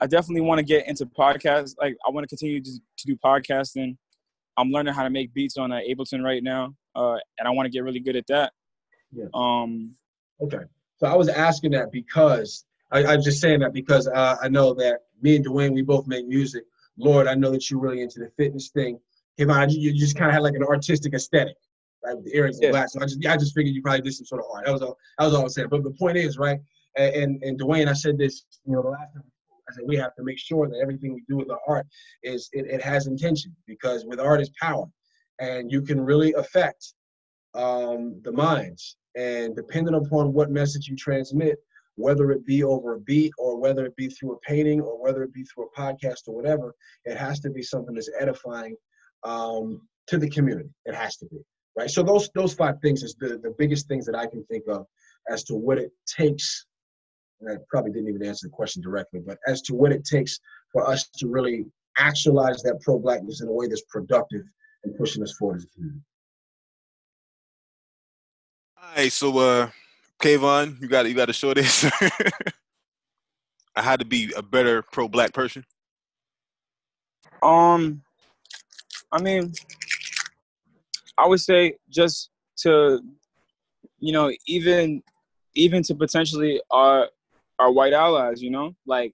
I 0.00 0.06
definitely 0.06 0.40
want 0.42 0.58
to 0.58 0.64
get 0.64 0.88
into 0.88 1.06
podcasts. 1.06 1.74
Like 1.80 1.96
I 2.06 2.10
want 2.10 2.24
to 2.24 2.28
continue 2.28 2.62
to, 2.62 2.70
do 3.06 3.16
podcasting. 3.24 3.96
I'm 4.56 4.70
learning 4.70 4.94
how 4.94 5.02
to 5.02 5.10
make 5.10 5.34
beats 5.34 5.56
on 5.58 5.72
uh, 5.72 5.80
Ableton 5.88 6.24
right 6.24 6.42
now, 6.42 6.74
uh, 6.94 7.18
and 7.38 7.46
I 7.46 7.50
want 7.50 7.66
to 7.66 7.70
get 7.70 7.84
really 7.84 8.00
good 8.00 8.16
at 8.16 8.26
that. 8.28 8.52
Yeah. 9.12 9.26
Um. 9.34 9.92
Okay. 10.40 10.64
So 10.96 11.06
I 11.06 11.14
was 11.14 11.28
asking 11.28 11.72
that 11.72 11.90
because 11.92 12.64
I, 12.92 13.04
I'm 13.04 13.22
just 13.22 13.40
saying 13.40 13.60
that 13.60 13.72
because 13.72 14.06
uh, 14.08 14.36
I 14.42 14.48
know 14.48 14.74
that 14.74 15.00
me 15.20 15.36
and 15.36 15.46
Dwayne 15.46 15.72
we 15.72 15.82
both 15.82 16.06
make 16.06 16.26
music. 16.26 16.64
Lord, 16.96 17.26
I 17.26 17.34
know 17.34 17.50
that 17.50 17.70
you're 17.70 17.80
really 17.80 18.02
into 18.02 18.20
the 18.20 18.30
fitness 18.36 18.70
thing. 18.70 18.98
Man, 19.38 19.68
you, 19.70 19.90
you 19.90 19.98
just 19.98 20.16
kind 20.16 20.28
of 20.28 20.34
had 20.34 20.42
like 20.44 20.54
an 20.54 20.62
artistic 20.62 21.12
aesthetic, 21.12 21.56
right? 22.04 22.14
With 22.14 22.24
the 22.26 22.36
earrings 22.36 22.58
Yeah. 22.60 22.68
and 22.68 22.72
black. 22.74 22.88
So 22.88 23.00
I 23.00 23.04
just, 23.04 23.26
I 23.26 23.36
just 23.36 23.52
figured 23.54 23.74
you 23.74 23.82
probably 23.82 24.02
did 24.02 24.14
some 24.14 24.26
sort 24.26 24.40
of 24.42 24.46
art. 24.54 24.64
That 24.66 24.72
was 24.72 24.82
all. 24.82 24.96
That 25.18 25.24
was 25.24 25.34
all 25.34 25.40
I 25.40 25.44
was 25.44 25.54
saying. 25.54 25.68
But 25.70 25.82
the 25.82 25.90
point 25.90 26.16
is, 26.16 26.38
right? 26.38 26.60
And 26.96 27.14
and, 27.14 27.42
and 27.42 27.60
Dwayne, 27.60 27.88
I 27.88 27.94
said 27.94 28.16
this, 28.16 28.44
you 28.64 28.72
know, 28.74 28.82
the 28.82 28.90
last 28.90 29.12
time. 29.12 29.24
I 29.68 29.72
said 29.72 29.84
we 29.86 29.96
have 29.96 30.14
to 30.16 30.22
make 30.22 30.38
sure 30.38 30.68
that 30.68 30.78
everything 30.80 31.14
we 31.14 31.24
do 31.26 31.36
with 31.38 31.50
our 31.50 31.58
art 31.66 31.86
is 32.22 32.50
it, 32.52 32.66
it 32.66 32.82
has 32.82 33.06
intention 33.06 33.56
because 33.66 34.04
with 34.04 34.20
art 34.20 34.42
is 34.42 34.50
power, 34.60 34.84
and 35.40 35.70
you 35.70 35.82
can 35.82 36.00
really 36.00 36.32
affect 36.34 36.94
um, 37.54 38.20
the 38.24 38.32
minds. 38.32 38.96
And 39.16 39.54
depending 39.54 39.94
upon 39.94 40.32
what 40.32 40.50
message 40.50 40.88
you 40.88 40.96
transmit, 40.96 41.58
whether 41.96 42.32
it 42.32 42.44
be 42.44 42.64
over 42.64 42.94
a 42.94 43.00
beat 43.00 43.32
or 43.38 43.58
whether 43.58 43.84
it 43.86 43.94
be 43.96 44.08
through 44.08 44.32
a 44.32 44.38
painting 44.40 44.80
or 44.80 45.00
whether 45.00 45.22
it 45.22 45.32
be 45.32 45.44
through 45.44 45.66
a 45.66 45.80
podcast 45.80 46.26
or 46.26 46.34
whatever, 46.34 46.74
it 47.04 47.16
has 47.16 47.40
to 47.40 47.50
be 47.50 47.62
something 47.62 47.94
that's 47.94 48.10
edifying 48.18 48.76
um, 49.22 49.80
to 50.08 50.18
the 50.18 50.28
community. 50.28 50.70
It 50.84 50.94
has 50.94 51.16
to 51.18 51.26
be 51.26 51.38
right. 51.78 51.90
So 51.90 52.02
those 52.02 52.28
those 52.34 52.54
five 52.54 52.80
things 52.82 53.02
is 53.02 53.14
the 53.18 53.38
the 53.42 53.54
biggest 53.58 53.86
things 53.86 54.06
that 54.06 54.16
I 54.16 54.26
can 54.26 54.44
think 54.46 54.64
of 54.68 54.86
as 55.30 55.44
to 55.44 55.54
what 55.54 55.78
it 55.78 55.92
takes. 56.06 56.66
And 57.40 57.50
I 57.50 57.62
probably 57.68 57.92
didn't 57.92 58.08
even 58.08 58.24
answer 58.24 58.48
the 58.48 58.52
question 58.52 58.82
directly, 58.82 59.20
but 59.24 59.38
as 59.46 59.62
to 59.62 59.74
what 59.74 59.92
it 59.92 60.04
takes 60.04 60.38
for 60.72 60.88
us 60.88 61.08
to 61.18 61.28
really 61.28 61.66
actualize 61.98 62.62
that 62.62 62.80
pro 62.80 62.98
blackness 62.98 63.40
in 63.40 63.48
a 63.48 63.52
way 63.52 63.68
that's 63.68 63.84
productive 63.88 64.42
and 64.84 64.96
pushing 64.96 65.22
us 65.22 65.32
forward 65.32 65.56
as 65.56 65.64
a 65.64 65.68
community. 65.68 66.00
All 68.80 68.88
right, 68.96 69.12
so 69.12 69.38
uh, 69.38 69.70
Kavohn, 70.22 70.80
you 70.80 70.88
got 70.88 71.06
you 71.06 71.14
got 71.14 71.26
to 71.26 71.32
show 71.32 71.54
this. 71.54 71.90
I 73.76 73.82
had 73.82 73.98
to 74.00 74.06
be 74.06 74.32
a 74.36 74.42
better 74.42 74.82
pro-black 74.92 75.32
person. 75.32 75.64
Um, 77.42 78.02
I 79.10 79.20
mean, 79.20 79.52
I 81.18 81.26
would 81.26 81.40
say 81.40 81.74
just 81.90 82.30
to, 82.58 83.00
you 83.98 84.12
know, 84.12 84.32
even 84.46 85.02
even 85.54 85.82
to 85.84 85.94
potentially 85.94 86.60
our 86.70 87.08
our 87.58 87.72
white 87.72 87.92
allies, 87.92 88.42
you 88.42 88.50
know, 88.50 88.74
like 88.86 89.12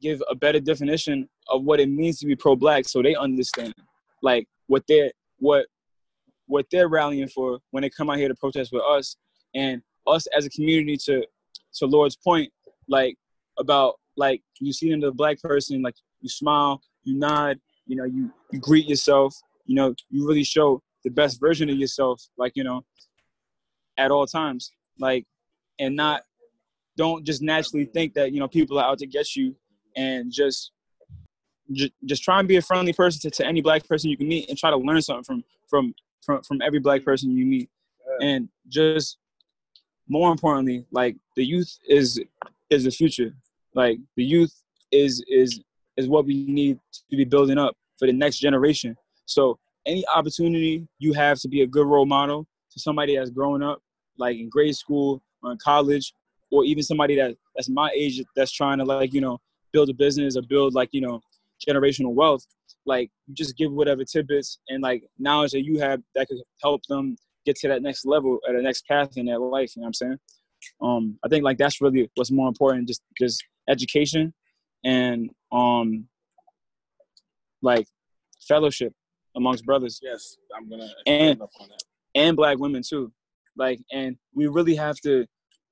give 0.00 0.22
a 0.28 0.34
better 0.34 0.60
definition 0.60 1.28
of 1.48 1.64
what 1.64 1.80
it 1.80 1.88
means 1.88 2.18
to 2.18 2.26
be 2.26 2.36
pro-black, 2.36 2.86
so 2.86 3.02
they 3.02 3.14
understand, 3.14 3.74
like 4.22 4.46
what 4.66 4.84
they're 4.88 5.12
what 5.38 5.66
what 6.46 6.66
they're 6.70 6.88
rallying 6.88 7.28
for 7.28 7.58
when 7.70 7.82
they 7.82 7.90
come 7.90 8.10
out 8.10 8.18
here 8.18 8.28
to 8.28 8.34
protest 8.34 8.72
with 8.72 8.82
us, 8.82 9.16
and 9.54 9.82
us 10.06 10.26
as 10.36 10.46
a 10.46 10.50
community 10.50 10.96
to 10.96 11.24
to 11.74 11.86
Lord's 11.86 12.16
point, 12.16 12.52
like 12.88 13.16
about 13.58 13.94
like 14.16 14.42
you 14.60 14.72
see 14.72 14.90
in 14.90 15.00
the 15.00 15.12
black 15.12 15.40
person, 15.40 15.82
like 15.82 15.96
you 16.20 16.28
smile, 16.28 16.80
you 17.02 17.16
nod, 17.16 17.58
you 17.86 17.96
know, 17.96 18.04
you 18.04 18.30
you 18.50 18.58
greet 18.58 18.88
yourself, 18.88 19.34
you 19.66 19.74
know, 19.74 19.94
you 20.10 20.26
really 20.26 20.44
show 20.44 20.82
the 21.04 21.10
best 21.10 21.40
version 21.40 21.68
of 21.68 21.76
yourself, 21.76 22.22
like 22.38 22.52
you 22.54 22.64
know, 22.64 22.84
at 23.98 24.10
all 24.10 24.26
times, 24.26 24.70
like, 24.98 25.26
and 25.78 25.96
not 25.96 26.22
don't 26.96 27.24
just 27.26 27.42
naturally 27.42 27.84
think 27.84 28.14
that 28.14 28.32
you 28.32 28.40
know 28.40 28.48
people 28.48 28.78
are 28.78 28.84
out 28.84 28.98
to 28.98 29.06
get 29.06 29.34
you, 29.36 29.54
and 29.96 30.32
just 30.32 30.72
just, 31.72 31.92
just 32.04 32.22
try 32.22 32.38
and 32.38 32.48
be 32.48 32.56
a 32.56 32.62
friendly 32.62 32.92
person 32.92 33.20
to, 33.22 33.36
to 33.36 33.46
any 33.46 33.60
black 33.60 33.86
person 33.86 34.10
you 34.10 34.16
can 34.16 34.28
meet, 34.28 34.48
and 34.48 34.58
try 34.58 34.70
to 34.70 34.76
learn 34.76 35.02
something 35.02 35.24
from 35.24 35.44
from 35.68 35.94
from 36.22 36.42
from 36.42 36.62
every 36.62 36.78
black 36.78 37.04
person 37.04 37.30
you 37.36 37.46
meet, 37.46 37.70
and 38.20 38.48
just 38.68 39.18
more 40.08 40.30
importantly, 40.30 40.86
like 40.90 41.16
the 41.36 41.44
youth 41.44 41.78
is 41.88 42.20
is 42.70 42.84
the 42.84 42.90
future. 42.90 43.34
Like 43.74 43.98
the 44.16 44.24
youth 44.24 44.54
is 44.90 45.22
is 45.28 45.60
is 45.96 46.08
what 46.08 46.26
we 46.26 46.44
need 46.44 46.78
to 47.10 47.16
be 47.16 47.24
building 47.24 47.58
up 47.58 47.76
for 47.98 48.06
the 48.06 48.12
next 48.12 48.38
generation. 48.38 48.96
So 49.26 49.58
any 49.86 50.04
opportunity 50.14 50.86
you 50.98 51.12
have 51.12 51.38
to 51.40 51.48
be 51.48 51.62
a 51.62 51.66
good 51.66 51.86
role 51.86 52.06
model 52.06 52.46
to 52.72 52.80
somebody 52.80 53.16
that's 53.16 53.30
growing 53.30 53.62
up, 53.62 53.80
like 54.18 54.36
in 54.36 54.48
grade 54.48 54.76
school 54.76 55.22
or 55.42 55.52
in 55.52 55.58
college, 55.58 56.14
or 56.50 56.64
even 56.64 56.82
somebody 56.82 57.16
that 57.16 57.36
that's 57.54 57.68
my 57.68 57.90
age 57.94 58.22
that's 58.36 58.52
trying 58.52 58.78
to 58.78 58.84
like 58.84 59.12
you 59.12 59.20
know 59.20 59.40
build 59.72 59.88
a 59.90 59.94
business 59.94 60.36
or 60.36 60.42
build 60.42 60.74
like 60.74 60.88
you 60.92 61.00
know 61.00 61.20
generational 61.66 62.12
wealth. 62.12 62.44
Like 62.86 63.10
you 63.26 63.34
just 63.34 63.56
give 63.56 63.72
whatever 63.72 64.04
tidbits 64.04 64.58
and 64.68 64.82
like 64.82 65.04
knowledge 65.18 65.52
that 65.52 65.64
you 65.64 65.78
have 65.80 66.02
that 66.14 66.28
could 66.28 66.38
help 66.62 66.82
them 66.88 67.16
get 67.46 67.56
to 67.56 67.68
that 67.68 67.82
next 67.82 68.04
level 68.06 68.38
or 68.46 68.54
the 68.54 68.62
next 68.62 68.86
path 68.86 69.16
in 69.16 69.26
their 69.26 69.38
life. 69.38 69.74
You 69.76 69.80
know 69.80 69.84
what 69.84 69.88
I'm 69.88 69.94
saying? 69.94 70.18
Um, 70.80 71.18
I 71.24 71.28
think 71.28 71.44
like 71.44 71.58
that's 71.58 71.80
really 71.80 72.10
what's 72.14 72.30
more 72.30 72.48
important, 72.48 72.88
just 72.88 73.02
just 73.18 73.42
education 73.68 74.32
and 74.84 75.30
um 75.52 76.06
like 77.62 77.86
fellowship 78.46 78.92
amongst 79.36 79.64
brothers 79.64 79.98
Yes, 80.02 80.36
I'm 80.56 80.68
gonna 80.68 80.84
And- 81.06 81.30
expand 81.30 81.42
up 81.42 81.50
on 81.60 81.68
that. 81.68 81.82
and 82.14 82.36
black 82.36 82.58
women 82.58 82.82
too. 82.86 83.12
Like 83.56 83.80
and 83.92 84.16
we 84.34 84.46
really 84.46 84.74
have 84.76 84.96
to 85.00 85.26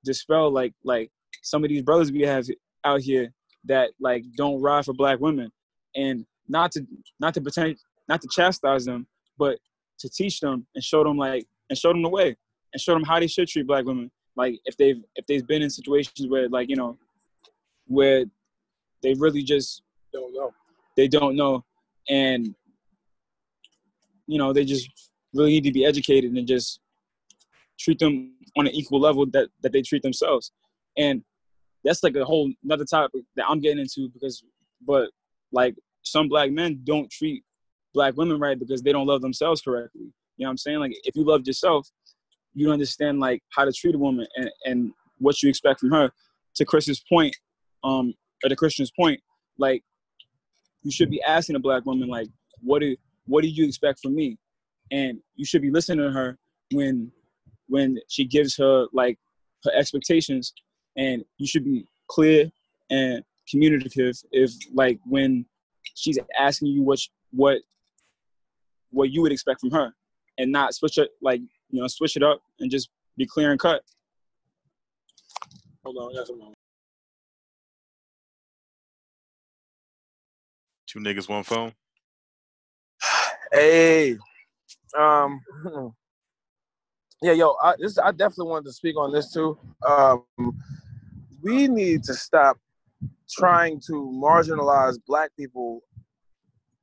dispel 0.04 0.50
like 0.50 0.72
like 0.84 1.10
some 1.42 1.62
of 1.64 1.68
these 1.70 1.82
brothers 1.82 2.10
we 2.12 2.22
have 2.22 2.46
out 2.84 3.00
here 3.00 3.32
that 3.64 3.90
like 4.00 4.24
don't 4.36 4.60
ride 4.60 4.84
for 4.84 4.92
black 4.94 5.20
women 5.20 5.50
and 5.94 6.24
not 6.48 6.72
to 6.72 6.86
not 7.20 7.34
to 7.34 7.40
pretend 7.40 7.76
not 8.08 8.20
to 8.20 8.28
chastise 8.28 8.84
them 8.84 9.06
but 9.38 9.58
to 9.98 10.08
teach 10.08 10.40
them 10.40 10.66
and 10.74 10.82
show 10.82 11.02
them 11.04 11.16
like 11.16 11.46
and 11.70 11.78
show 11.78 11.92
them 11.92 12.02
the 12.02 12.08
way 12.08 12.36
and 12.72 12.80
show 12.80 12.92
them 12.92 13.04
how 13.04 13.20
they 13.20 13.26
should 13.26 13.48
treat 13.48 13.66
black 13.66 13.84
women. 13.84 14.10
Like 14.36 14.60
if 14.64 14.76
they've 14.76 15.02
if 15.16 15.26
they've 15.26 15.46
been 15.46 15.62
in 15.62 15.70
situations 15.70 16.28
where 16.28 16.48
like 16.48 16.68
you 16.68 16.76
know 16.76 16.98
where 17.86 18.24
they 19.02 19.14
really 19.14 19.42
just 19.42 19.82
Don't 20.12 20.34
know. 20.34 20.52
they 20.96 21.08
don't 21.08 21.36
know. 21.36 21.64
And 22.08 22.54
you 24.26 24.38
know 24.38 24.52
they 24.52 24.64
just 24.64 24.88
really 25.34 25.50
need 25.50 25.64
to 25.64 25.72
be 25.72 25.84
educated 25.84 26.32
and 26.32 26.46
just 26.46 26.80
treat 27.78 27.98
them 27.98 28.34
on 28.56 28.66
an 28.66 28.74
equal 28.74 29.00
level 29.00 29.26
that 29.26 29.48
that 29.62 29.72
they 29.72 29.82
treat 29.82 30.02
themselves. 30.02 30.52
And 30.96 31.22
that's 31.84 32.02
like 32.02 32.16
a 32.16 32.24
whole 32.24 32.50
another 32.64 32.84
topic 32.84 33.22
that 33.34 33.44
i'm 33.48 33.60
getting 33.60 33.80
into 33.80 34.08
because 34.10 34.44
but 34.86 35.10
like 35.52 35.74
some 36.02 36.28
black 36.28 36.50
men 36.50 36.80
don't 36.84 37.10
treat 37.10 37.44
black 37.94 38.16
women 38.16 38.38
right 38.40 38.58
because 38.58 38.82
they 38.82 38.92
don't 38.92 39.06
love 39.06 39.22
themselves 39.22 39.60
correctly. 39.60 40.12
You 40.36 40.44
know 40.44 40.48
what 40.48 40.50
i'm 40.52 40.58
saying? 40.58 40.78
Like 40.78 40.92
if 41.04 41.14
you 41.16 41.24
loved 41.24 41.46
yourself 41.46 41.88
you 42.54 42.70
understand 42.70 43.18
like 43.18 43.42
how 43.50 43.64
to 43.64 43.72
treat 43.72 43.94
a 43.94 43.98
woman 43.98 44.26
and, 44.36 44.50
and 44.66 44.92
what 45.18 45.42
you 45.42 45.48
expect 45.48 45.80
from 45.80 45.90
her. 45.90 46.10
To 46.56 46.64
chris's 46.66 47.02
point 47.08 47.34
um 47.82 48.12
or 48.44 48.50
to 48.50 48.56
christian's 48.56 48.90
point 48.90 49.20
like 49.58 49.82
you 50.82 50.90
should 50.90 51.10
be 51.10 51.22
asking 51.22 51.56
a 51.56 51.60
black 51.60 51.86
woman 51.86 52.08
like 52.08 52.28
what 52.60 52.80
do 52.80 52.94
what 53.26 53.42
do 53.42 53.48
you 53.48 53.66
expect 53.66 54.00
from 54.00 54.14
me? 54.14 54.38
And 54.90 55.18
you 55.36 55.44
should 55.44 55.62
be 55.62 55.70
listening 55.70 56.04
to 56.04 56.12
her 56.12 56.38
when 56.72 57.10
when 57.68 57.98
she 58.08 58.24
gives 58.24 58.56
her 58.56 58.86
like 58.92 59.18
her 59.64 59.72
expectations. 59.74 60.52
And 60.96 61.24
you 61.38 61.46
should 61.46 61.64
be 61.64 61.86
clear 62.08 62.50
and 62.90 63.24
communicative 63.52 64.16
if 64.32 64.50
like 64.74 64.98
when 65.04 65.46
she's 65.94 66.18
asking 66.38 66.68
you 66.68 66.82
what 66.82 66.98
what 67.30 67.58
what 68.90 69.10
you 69.10 69.22
would 69.22 69.32
expect 69.32 69.60
from 69.60 69.70
her 69.70 69.92
and 70.38 70.50
not 70.50 70.74
switch 70.74 70.98
it 70.98 71.10
like 71.20 71.40
you 71.70 71.80
know 71.80 71.86
switch 71.86 72.16
it 72.16 72.22
up 72.24 72.40
and 72.58 72.70
just 72.70 72.88
be 73.16 73.26
clear 73.26 73.52
and 73.52 73.60
cut 73.60 73.82
Hold 75.84 75.96
on, 75.98 76.12
I 76.12 76.18
got 76.18 76.26
some. 76.28 76.54
Two 80.86 81.00
niggas, 81.00 81.28
one 81.28 81.42
phone. 81.42 81.72
Hey, 83.50 84.16
um, 84.98 85.40
yeah, 87.22 87.32
yo, 87.32 87.56
I, 87.62 87.74
this 87.78 87.98
I 87.98 88.12
definitely 88.12 88.50
wanted 88.50 88.66
to 88.66 88.72
speak 88.72 88.96
on 88.96 89.12
this 89.12 89.32
too. 89.32 89.58
Um, 89.86 90.24
we 91.42 91.66
need 91.66 92.04
to 92.04 92.14
stop 92.14 92.58
trying 93.30 93.80
to 93.86 93.92
marginalize 94.14 94.98
Black 95.06 95.30
people 95.36 95.80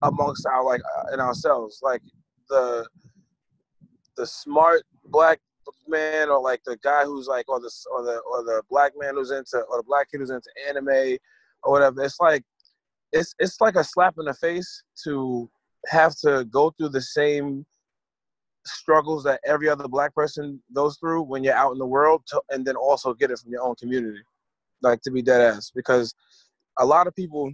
amongst 0.01 0.45
our 0.45 0.63
like 0.63 0.81
uh, 0.97 1.13
in 1.13 1.19
ourselves. 1.19 1.79
Like 1.81 2.01
the 2.49 2.87
the 4.17 4.25
smart 4.25 4.83
Black 5.05 5.39
man, 5.87 6.29
or 6.29 6.41
like 6.41 6.61
the 6.65 6.77
guy 6.83 7.05
who's 7.05 7.27
like, 7.27 7.47
or 7.49 7.59
the 7.59 7.71
or 7.91 8.03
the 8.03 8.19
or 8.31 8.43
the 8.43 8.61
Black 8.69 8.93
man 8.97 9.15
who's 9.15 9.31
into, 9.31 9.59
or 9.69 9.77
the 9.77 9.83
Black 9.83 10.09
kid 10.11 10.19
who's 10.19 10.29
into 10.29 10.49
anime 10.67 11.17
or 11.63 11.71
whatever. 11.71 12.03
It's 12.03 12.19
like 12.19 12.43
it's 13.11 13.33
it's 13.39 13.59
like 13.61 13.75
a 13.75 13.83
slap 13.83 14.15
in 14.19 14.25
the 14.25 14.33
face 14.33 14.83
to 15.03 15.49
have 15.87 16.15
to 16.17 16.45
go 16.45 16.71
through 16.71 16.89
the 16.89 17.01
same 17.01 17.65
struggles 18.65 19.23
that 19.23 19.39
every 19.45 19.69
other 19.69 19.87
black 19.87 20.13
person 20.13 20.61
goes 20.73 20.97
through 20.97 21.23
when 21.23 21.43
you're 21.43 21.55
out 21.55 21.71
in 21.71 21.77
the 21.77 21.85
world 21.85 22.21
to, 22.27 22.41
and 22.49 22.65
then 22.65 22.75
also 22.75 23.13
get 23.13 23.31
it 23.31 23.39
from 23.39 23.51
your 23.51 23.63
own 23.63 23.73
community 23.75 24.21
like 24.81 25.01
to 25.01 25.11
be 25.11 25.21
dead 25.21 25.41
ass 25.41 25.71
because 25.73 26.13
a 26.79 26.85
lot 26.85 27.07
of 27.07 27.15
people 27.15 27.51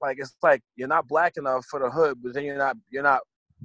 like 0.00 0.16
it's 0.18 0.36
like 0.42 0.62
you're 0.76 0.88
not 0.88 1.06
black 1.08 1.36
enough 1.36 1.64
for 1.70 1.80
the 1.80 1.90
hood 1.90 2.18
but 2.22 2.34
then 2.34 2.44
you're 2.44 2.58
not 2.58 2.76
you're 2.90 3.02
not 3.02 3.20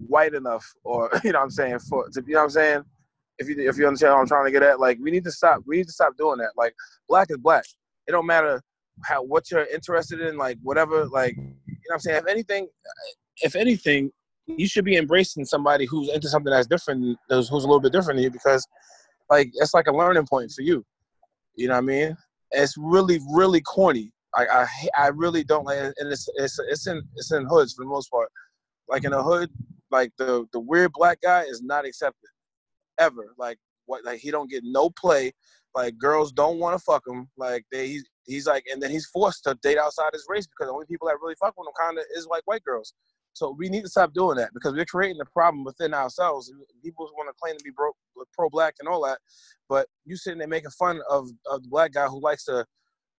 white 0.07 0.33
enough 0.33 0.65
or 0.83 1.09
you 1.23 1.31
know 1.31 1.39
what 1.39 1.45
i'm 1.45 1.49
saying 1.49 1.79
for 1.79 2.07
to, 2.09 2.23
you 2.25 2.33
know 2.33 2.39
what 2.39 2.43
i'm 2.45 2.49
saying 2.49 2.83
if 3.39 3.47
you 3.47 3.55
if 3.67 3.77
you 3.77 3.87
understand 3.87 4.13
what 4.13 4.21
i'm 4.21 4.27
trying 4.27 4.45
to 4.45 4.51
get 4.51 4.63
at 4.63 4.79
like 4.79 4.97
we 5.01 5.11
need 5.11 5.23
to 5.23 5.31
stop 5.31 5.61
we 5.65 5.77
need 5.77 5.87
to 5.87 5.93
stop 5.93 6.15
doing 6.17 6.37
that 6.37 6.51
like 6.55 6.73
black 7.07 7.29
is 7.29 7.37
black 7.37 7.65
it 8.07 8.11
don't 8.11 8.25
matter 8.25 8.61
how 9.03 9.21
what 9.23 9.49
you're 9.51 9.65
interested 9.65 10.19
in 10.21 10.37
like 10.37 10.57
whatever 10.61 11.05
like 11.07 11.35
you 11.35 11.43
know 11.43 11.53
what 11.87 11.95
i'm 11.95 11.99
saying 11.99 12.17
if 12.17 12.27
anything 12.27 12.67
if 13.43 13.55
anything 13.55 14.11
you 14.47 14.67
should 14.67 14.85
be 14.85 14.95
embracing 14.95 15.45
somebody 15.45 15.85
who's 15.85 16.09
into 16.09 16.29
something 16.29 16.51
that's 16.51 16.67
different, 16.67 17.17
who's, 17.29 17.49
who's 17.49 17.63
a 17.63 17.67
little 17.67 17.81
bit 17.81 17.91
different 17.91 18.17
than 18.17 18.23
you, 18.23 18.31
because 18.31 18.65
like 19.29 19.51
it's 19.55 19.73
like 19.73 19.87
a 19.87 19.95
learning 19.95 20.25
point 20.25 20.51
for 20.51 20.61
you. 20.61 20.85
You 21.55 21.67
know 21.67 21.73
what 21.73 21.79
I 21.79 21.81
mean? 21.81 22.17
It's 22.57 22.75
really, 22.77 23.19
really 23.29 23.61
corny. 23.61 24.11
I, 24.35 24.45
I, 24.45 24.67
I 24.97 25.07
really 25.07 25.43
don't 25.43 25.65
like, 25.65 25.77
and 25.77 26.11
it's, 26.11 26.27
it's, 26.35 26.59
it's 26.59 26.87
in, 26.87 27.01
it's 27.15 27.31
in 27.31 27.45
hoods 27.45 27.73
for 27.73 27.83
the 27.83 27.89
most 27.89 28.09
part. 28.11 28.29
Like 28.87 29.03
in 29.03 29.13
a 29.13 29.23
hood, 29.23 29.49
like 29.91 30.11
the, 30.17 30.45
the 30.51 30.59
weird 30.59 30.91
black 30.93 31.21
guy 31.21 31.43
is 31.43 31.61
not 31.61 31.85
accepted, 31.85 32.29
ever. 32.99 33.33
Like 33.37 33.57
what, 33.85 34.03
like 34.03 34.19
he 34.19 34.31
don't 34.31 34.49
get 34.49 34.63
no 34.65 34.89
play. 34.89 35.31
Like 35.75 35.97
girls 35.97 36.31
don't 36.31 36.59
want 36.59 36.77
to 36.77 36.83
fuck 36.83 37.03
him. 37.07 37.29
Like 37.37 37.65
they, 37.71 37.87
he's, 37.87 38.05
he's 38.25 38.47
like, 38.47 38.65
and 38.71 38.81
then 38.81 38.91
he's 38.91 39.07
forced 39.07 39.43
to 39.43 39.55
date 39.61 39.77
outside 39.77 40.09
his 40.13 40.25
race 40.27 40.47
because 40.47 40.69
the 40.69 40.73
only 40.73 40.87
people 40.87 41.07
that 41.07 41.17
really 41.21 41.35
fuck 41.39 41.53
with 41.57 41.67
him 41.67 41.73
kind 41.79 41.97
of 41.97 42.05
is 42.15 42.27
like 42.27 42.43
white 42.45 42.63
girls. 42.63 42.93
So 43.37 43.55
we 43.55 43.69
need 43.69 43.83
to 43.83 43.89
stop 43.89 44.13
doing 44.13 44.35
that 44.37 44.49
because 44.51 44.73
we're 44.73 44.85
creating 44.85 45.21
a 45.21 45.25
problem 45.25 45.63
within 45.63 45.93
ourselves. 45.93 46.51
People 46.83 47.07
want 47.15 47.29
to 47.29 47.39
claim 47.39 47.55
to 47.55 47.63
be 47.63 47.71
pro, 47.71 47.91
pro-black 48.33 48.73
and 48.79 48.89
all 48.89 49.05
that, 49.05 49.19
but 49.69 49.87
you 50.05 50.15
sitting 50.15 50.39
there 50.39 50.47
making 50.47 50.71
fun 50.71 50.99
of, 51.07 51.29
of 51.45 51.61
the 51.61 51.69
black 51.69 51.93
guy 51.93 52.07
who 52.07 52.19
likes 52.19 52.45
to 52.45 52.65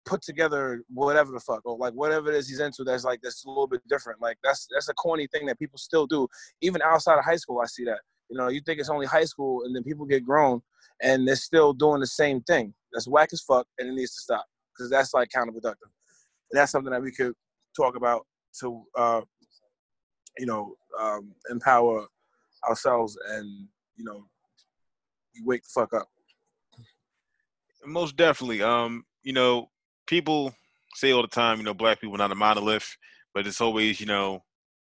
put 0.06 0.24
together 0.24 0.82
whatever 0.92 1.32
the 1.32 1.40
fuck 1.40 1.62
or 1.66 1.78
like 1.78 1.94
whatever 1.94 2.32
it 2.32 2.36
is 2.36 2.48
he's 2.48 2.62
into 2.62 2.84
that's 2.84 3.04
like 3.04 3.20
that's 3.22 3.46
a 3.46 3.48
little 3.48 3.68
bit 3.68 3.82
different. 3.88 4.20
Like 4.20 4.38
that's 4.44 4.68
that's 4.74 4.90
a 4.90 4.94
corny 4.96 5.28
thing 5.28 5.46
that 5.46 5.60
people 5.60 5.78
still 5.78 6.08
do. 6.08 6.28
Even 6.62 6.82
outside 6.82 7.20
of 7.20 7.26
high 7.26 7.36
school, 7.36 7.60
I 7.60 7.68
see 7.68 7.86
that. 7.86 8.00
You 8.30 8.38
know, 8.38 8.48
you 8.48 8.62
think 8.62 8.80
it's 8.80 8.90
only 8.90 9.06
high 9.06 9.26
school 9.26 9.66
and 9.66 9.76
then 9.76 9.84
people 9.84 10.06
get 10.08 10.26
grown 10.26 10.62
and 11.04 11.28
they're 11.28 11.36
still 11.36 11.74
doing 11.74 12.00
the 12.00 12.08
same 12.08 12.42
thing. 12.42 12.74
That's 12.92 13.08
whack 13.08 13.30
as 13.34 13.42
fuck 13.42 13.68
and 13.78 13.88
it 13.88 13.94
needs 13.94 14.16
to 14.16 14.22
stop 14.22 14.46
because 14.74 14.90
that's 14.90 15.14
like 15.14 15.30
counterproductive. 15.30 15.92
And 16.50 16.60
that's 16.60 16.72
something 16.72 16.92
that 16.92 17.04
we 17.04 17.12
could 17.12 17.34
talk 17.76 17.96
about 17.96 18.26
to 18.62 18.84
uh, 18.98 19.22
you 20.40 20.46
know, 20.46 20.76
um, 21.00 21.32
empower 21.50 22.06
ourselves 22.68 23.18
and, 23.30 23.68
you 23.96 24.04
know, 24.04 24.26
wake 25.44 25.64
the 25.64 25.70
fuck 25.70 25.94
up. 25.94 26.08
Most 27.86 28.16
definitely. 28.18 28.62
Um, 28.62 29.06
you 29.24 29.34
know, 29.34 29.70
people 30.08 30.54
say 30.96 31.12
all 31.12 31.22
the 31.22 31.28
time, 31.28 31.58
you 31.58 31.64
know, 31.64 31.74
black 31.74 32.02
people 32.02 32.18
not 32.18 32.32
a 32.32 32.36
monolith, 32.36 32.98
but 33.34 33.46
it's 33.46 33.62
always, 33.62 34.00
you 34.00 34.08
know, 34.08 34.44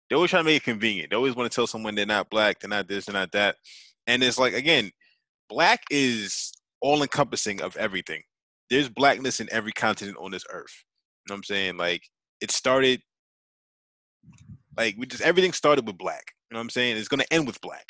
they 0.10 0.16
always 0.16 0.32
try 0.32 0.40
to 0.40 0.44
make 0.44 0.58
it 0.58 0.64
convenient. 0.64 1.12
They 1.12 1.16
always 1.16 1.36
want 1.36 1.52
to 1.52 1.56
tell 1.56 1.68
someone 1.68 1.94
they're 1.94 2.06
not 2.06 2.30
black, 2.30 2.60
they're 2.60 2.70
not 2.70 2.88
this, 2.88 3.06
they're 3.06 3.14
not 3.14 3.32
that. 3.34 3.58
And 4.08 4.24
it's 4.24 4.40
like 4.40 4.54
again, 4.54 4.92
black 5.50 5.82
is 5.92 6.52
all 6.82 7.02
encompassing 7.02 7.62
of 7.62 7.78
everything. 7.78 8.24
There's 8.70 8.90
blackness 8.90 9.40
in 9.40 9.48
every 9.52 9.72
continent 9.72 10.18
on 10.20 10.32
this 10.32 10.46
earth. 10.52 10.84
You 11.26 11.32
know 11.32 11.34
what 11.34 11.38
I'm 11.38 11.44
saying? 11.44 11.78
Like 11.78 12.02
it 12.42 12.52
started 12.52 13.02
like 14.78 14.96
we 14.98 15.06
just 15.06 15.24
everything 15.24 15.54
started 15.54 15.86
with 15.86 15.98
black. 15.98 16.34
You 16.50 16.56
know 16.56 16.60
what 16.60 16.64
I'm 16.64 16.70
saying? 16.70 16.98
It's 16.98 17.08
gonna 17.08 17.26
end 17.32 17.48
with 17.48 17.62
black. 17.62 17.86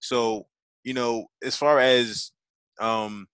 So, 0.00 0.46
you 0.84 0.94
know, 0.94 1.26
as 1.42 1.56
far 1.56 1.80
as 1.80 2.32
um 2.80 3.26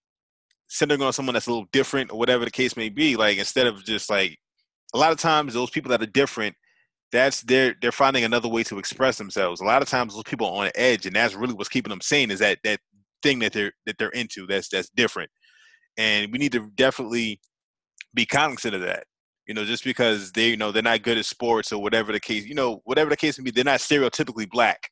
centering 0.68 1.02
on 1.02 1.12
someone 1.12 1.35
that's 1.35 1.48
a 1.48 1.51
little 1.51 1.68
different 1.72 2.12
or 2.12 2.18
whatever 2.18 2.44
the 2.44 2.51
case 2.51 2.77
may 2.77 2.89
be, 2.89 3.16
like 3.16 3.39
instead 3.39 3.66
of 3.66 3.85
just 3.85 4.09
like 4.09 4.39
a 4.94 4.98
lot 4.98 5.12
of 5.12 5.18
times 5.18 5.55
those 5.55 5.70
people 5.70 5.90
that 5.90 6.02
are 6.02 6.06
different, 6.06 6.55
that's 7.12 7.43
they're 7.43 7.74
they're 7.82 7.93
finding 7.93 8.24
another 8.24 8.48
way 8.48 8.62
to 8.64 8.78
express 8.78 9.18
themselves. 9.18 9.60
A 9.60 9.64
lot 9.64 9.82
of 9.82 9.89
times 9.89 10.14
those 10.14 10.22
people 10.24 10.47
are 10.47 10.66
on 10.66 10.70
edge 10.74 11.06
and 11.06 11.16
that's 11.16 11.35
really 11.35 11.55
what's 11.55 11.68
keeping 11.68 11.90
them 11.90 12.01
sane 12.01 12.31
is 12.31 12.39
that 12.40 12.59
that 12.64 12.81
thing 13.22 13.40
that 13.40 13.52
they're 13.52 13.72
that 13.86 13.97
they're 13.98 14.10
into 14.10 14.47
that's 14.47 14.68
that's 14.68 14.90
different. 14.90 15.31
And 15.97 16.32
we 16.32 16.39
need 16.39 16.52
to 16.52 16.70
definitely 16.77 17.40
be 18.14 18.27
cognizant 18.27 18.74
of 18.74 18.81
that 18.82 19.05
you 19.51 19.55
know, 19.55 19.64
just 19.64 19.82
because 19.82 20.31
they, 20.31 20.51
you 20.51 20.56
know, 20.56 20.70
they're 20.70 20.81
not 20.81 21.02
good 21.02 21.18
at 21.18 21.24
sports 21.24 21.72
or 21.72 21.82
whatever 21.82 22.12
the 22.12 22.20
case, 22.20 22.47
you 22.47 22.55
know, 22.55 22.81
whatever 22.85 23.10
the 23.10 23.16
case 23.16 23.36
may 23.36 23.43
be, 23.43 23.51
they're 23.51 23.64
not 23.64 23.81
stereotypically 23.81 24.48
black. 24.48 24.89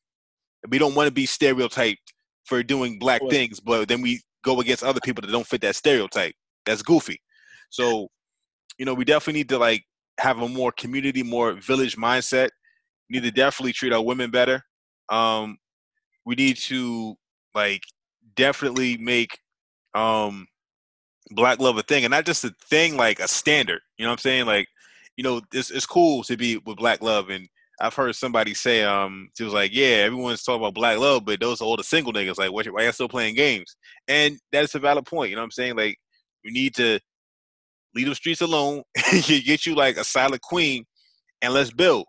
We 0.69 0.79
don't 0.79 0.97
want 0.97 1.07
to 1.07 1.13
be 1.13 1.27
stereotyped 1.27 2.13
for 2.45 2.65
doing 2.65 2.99
black 2.99 3.23
things, 3.31 3.61
but 3.61 3.87
then 3.87 4.03
we 4.03 4.21
go 4.43 4.61
against 4.61 4.83
other 4.83 4.99
people 4.99 5.23
that 5.23 5.31
don't 5.31 5.47
fit 5.47 5.61
that 5.61 5.77
stereotype. 5.77 6.35
That's 6.67 6.83
goofy. 6.83 7.23
So, 7.71 8.09
you 8.79 8.85
know, 8.85 8.95
we 8.95 9.05
definitely 9.05 9.39
need 9.39 9.49
to 9.51 9.59
like 9.59 9.85
have 10.19 10.41
a 10.43 10.49
more 10.49 10.73
community, 10.73 11.23
more 11.23 11.53
village 11.53 11.97
mindset. 11.97 12.49
We 13.09 13.21
need 13.21 13.27
to 13.27 13.31
definitely 13.31 13.75
treat 13.75 13.93
our 13.93 14.05
women 14.05 14.33
better. 14.33 14.61
Um, 15.09 15.57
we 16.27 16.35
need 16.35 16.57
to 16.57 17.15
like 17.55 17.83
definitely 18.35 18.97
make 18.97 19.39
um 19.95 20.49
black 21.31 21.61
love 21.61 21.77
a 21.79 21.83
thing 21.83 22.05
and 22.05 22.11
not 22.11 22.27
just 22.27 22.45
a 22.45 22.55
thing 22.65 22.97
like 22.97 23.21
a 23.21 23.29
standard 23.29 23.81
you 23.97 24.05
know 24.05 24.11
what 24.11 24.15
i'm 24.15 24.19
saying? 24.19 24.47
Like 24.47 24.69
you 25.17 25.25
know 25.25 25.41
it's, 25.53 25.71
it's 25.71 25.87
cool 25.87 26.23
to 26.25 26.37
be 26.37 26.57
with 26.59 26.77
black 26.77 27.03
love 27.03 27.29
and 27.29 27.49
i've 27.81 27.95
heard 27.95 28.15
somebody 28.15 28.55
say 28.55 28.83
um 28.83 29.29
she 29.37 29.45
was 29.45 29.53
like 29.53 29.75
yeah 29.75 29.97
everyone's 29.97 30.43
talking 30.43 30.61
about 30.61 30.75
black 30.75 30.99
love 30.99 31.25
but 31.25 31.41
those 31.41 31.61
are 31.61 31.65
all 31.65 31.77
the 31.77 31.85
single 31.85 32.13
niggas 32.13 32.39
like 32.39 32.53
why 32.53 32.63
are 32.63 32.83
y'all 32.83 32.93
still 32.93 33.09
playing 33.09 33.35
games? 33.35 33.77
And 34.07 34.39
that's 34.53 34.75
a 34.75 34.79
valid 34.79 35.07
point 35.07 35.31
you 35.31 35.37
know 35.37 35.43
what 35.43 35.47
i'm 35.47 35.51
saying? 35.53 35.77
Like 35.77 35.99
we 36.45 36.51
need 36.51 36.75
to 36.77 36.99
leave 37.95 38.07
the 38.07 38.15
streets 38.15 38.41
alone 38.41 38.83
get 39.27 39.67
you 39.67 39.75
like 39.75 39.97
a 39.97 40.05
silent 40.05 40.43
queen 40.43 40.85
and 41.43 41.53
let's 41.53 41.73
build. 41.73 42.07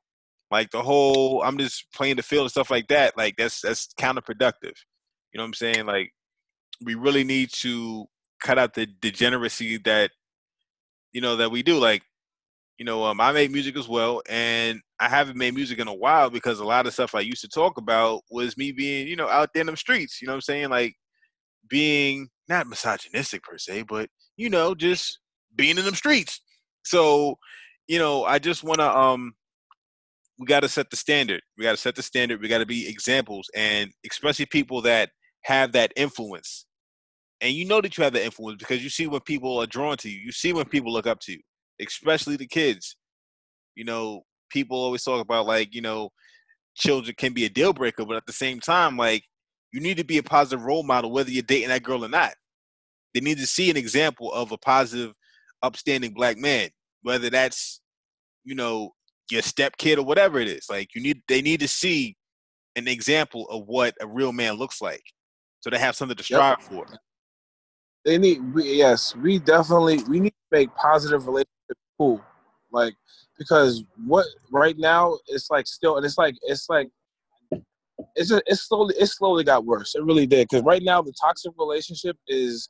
Like 0.51 0.71
the 0.71 0.81
whole 0.81 1.41
i'm 1.43 1.57
just 1.57 1.85
playing 1.93 2.15
the 2.15 2.23
field 2.23 2.43
and 2.43 2.51
stuff 2.51 2.71
like 2.71 2.87
that 2.87 3.17
like 3.17 3.35
that's 3.37 3.61
that's 3.61 3.89
counterproductive 3.99 4.73
you 5.33 5.37
know 5.37 5.43
what 5.43 5.47
i'm 5.47 5.53
saying? 5.53 5.85
Like 5.85 6.11
we 6.83 6.95
really 6.95 7.23
need 7.23 7.51
to 7.53 8.05
cut 8.41 8.59
out 8.59 8.73
the 8.73 8.85
degeneracy 8.85 9.77
that 9.79 10.11
you 11.13 11.21
know 11.21 11.35
that 11.37 11.51
we 11.51 11.63
do. 11.63 11.77
Like, 11.77 12.03
you 12.77 12.85
know, 12.85 13.03
um, 13.05 13.19
I 13.21 13.31
make 13.31 13.51
music 13.51 13.77
as 13.77 13.87
well, 13.87 14.21
and 14.29 14.81
I 14.99 15.09
haven't 15.09 15.37
made 15.37 15.53
music 15.53 15.79
in 15.79 15.87
a 15.87 15.93
while 15.93 16.29
because 16.29 16.59
a 16.59 16.65
lot 16.65 16.87
of 16.87 16.93
stuff 16.93 17.15
I 17.15 17.21
used 17.21 17.41
to 17.41 17.47
talk 17.47 17.77
about 17.77 18.21
was 18.29 18.57
me 18.57 18.71
being, 18.71 19.07
you 19.07 19.15
know, 19.15 19.27
out 19.27 19.49
there 19.53 19.61
in 19.61 19.67
them 19.67 19.75
streets. 19.75 20.21
You 20.21 20.27
know 20.27 20.33
what 20.33 20.37
I'm 20.37 20.41
saying? 20.41 20.69
Like 20.69 20.95
being 21.69 22.29
not 22.47 22.67
misogynistic 22.67 23.43
per 23.43 23.57
se, 23.57 23.83
but 23.83 24.09
you 24.37 24.49
know, 24.49 24.75
just 24.75 25.19
being 25.55 25.77
in 25.77 25.85
them 25.85 25.95
streets. 25.95 26.41
So, 26.83 27.37
you 27.87 27.99
know, 27.99 28.25
I 28.25 28.39
just 28.39 28.63
want 28.63 28.79
to 28.79 28.97
um 28.97 29.33
we 30.39 30.45
got 30.45 30.61
to 30.61 30.69
set 30.69 30.89
the 30.89 30.95
standard. 30.95 31.41
We 31.57 31.65
got 31.65 31.71
to 31.71 31.77
set 31.77 31.95
the 31.95 32.01
standard. 32.01 32.41
We 32.41 32.47
got 32.47 32.59
to 32.59 32.65
be 32.65 32.87
examples 32.87 33.49
and 33.55 33.91
especially 34.09 34.45
people 34.45 34.81
that 34.83 35.09
have 35.43 35.73
that 35.73 35.91
influence 35.95 36.65
and 37.41 37.53
you 37.53 37.65
know 37.65 37.81
that 37.81 37.97
you 37.97 38.03
have 38.03 38.13
the 38.13 38.23
influence 38.23 38.57
because 38.57 38.83
you 38.83 38.89
see 38.89 39.07
when 39.07 39.21
people 39.21 39.59
are 39.59 39.67
drawn 39.67 39.97
to 39.97 40.09
you. 40.09 40.19
You 40.19 40.31
see 40.31 40.53
when 40.53 40.65
people 40.65 40.91
look 40.91 41.07
up 41.07 41.19
to 41.21 41.33
you, 41.33 41.39
especially 41.81 42.35
the 42.35 42.47
kids. 42.47 42.97
You 43.75 43.85
know, 43.85 44.23
people 44.49 44.77
always 44.77 45.03
talk 45.03 45.21
about 45.21 45.45
like 45.45 45.73
you 45.73 45.81
know, 45.81 46.09
children 46.75 47.15
can 47.17 47.33
be 47.33 47.45
a 47.45 47.49
deal 47.49 47.73
breaker, 47.73 48.05
but 48.05 48.17
at 48.17 48.25
the 48.25 48.33
same 48.33 48.59
time, 48.59 48.97
like 48.97 49.23
you 49.71 49.79
need 49.79 49.97
to 49.97 50.03
be 50.03 50.17
a 50.17 50.23
positive 50.23 50.65
role 50.65 50.83
model 50.83 51.11
whether 51.11 51.31
you're 51.31 51.43
dating 51.43 51.69
that 51.69 51.83
girl 51.83 52.03
or 52.03 52.09
not. 52.09 52.33
They 53.13 53.21
need 53.21 53.37
to 53.37 53.47
see 53.47 53.69
an 53.69 53.77
example 53.77 54.31
of 54.33 54.51
a 54.51 54.57
positive, 54.57 55.13
upstanding 55.63 56.13
black 56.13 56.37
man. 56.37 56.69
whether 57.03 57.29
that's 57.29 57.81
you 58.43 58.55
know 58.55 58.93
your 59.31 59.41
step 59.41 59.77
kid 59.77 59.99
or 59.99 60.05
whatever 60.05 60.39
it 60.39 60.47
is. 60.47 60.65
Like 60.69 60.89
you 60.93 61.01
need 61.01 61.21
they 61.27 61.41
need 61.41 61.61
to 61.61 61.67
see 61.67 62.17
an 62.75 62.87
example 62.87 63.47
of 63.49 63.63
what 63.65 63.93
a 64.01 64.07
real 64.07 64.33
man 64.33 64.55
looks 64.55 64.81
like, 64.81 65.03
so 65.61 65.69
they 65.69 65.79
have 65.79 65.95
something 65.95 66.17
to 66.17 66.23
strive 66.23 66.57
yep. 66.59 66.69
for. 66.69 66.99
They 68.05 68.17
need 68.17 68.53
we, 68.53 68.77
yes, 68.77 69.15
we 69.15 69.39
definitely 69.39 70.03
we 70.03 70.19
need 70.19 70.29
to 70.29 70.57
make 70.57 70.73
positive 70.75 71.27
relationships 71.27 71.81
cool, 71.97 72.21
like 72.71 72.93
because 73.37 73.83
what 74.05 74.25
right 74.51 74.77
now 74.77 75.17
it's 75.27 75.49
like 75.49 75.67
still 75.67 75.97
and 75.97 76.05
it's 76.05 76.17
like 76.17 76.35
it's 76.43 76.69
like 76.69 76.89
it's 78.15 78.29
just, 78.29 78.43
it's 78.45 78.67
slowly 78.67 78.95
it 78.97 79.07
slowly 79.07 79.43
got 79.43 79.65
worse. 79.65 79.95
It 79.95 80.03
really 80.03 80.25
did 80.25 80.47
because 80.49 80.63
right 80.63 80.81
now 80.81 81.01
the 81.01 81.13
toxic 81.21 81.51
relationship 81.57 82.17
is 82.27 82.69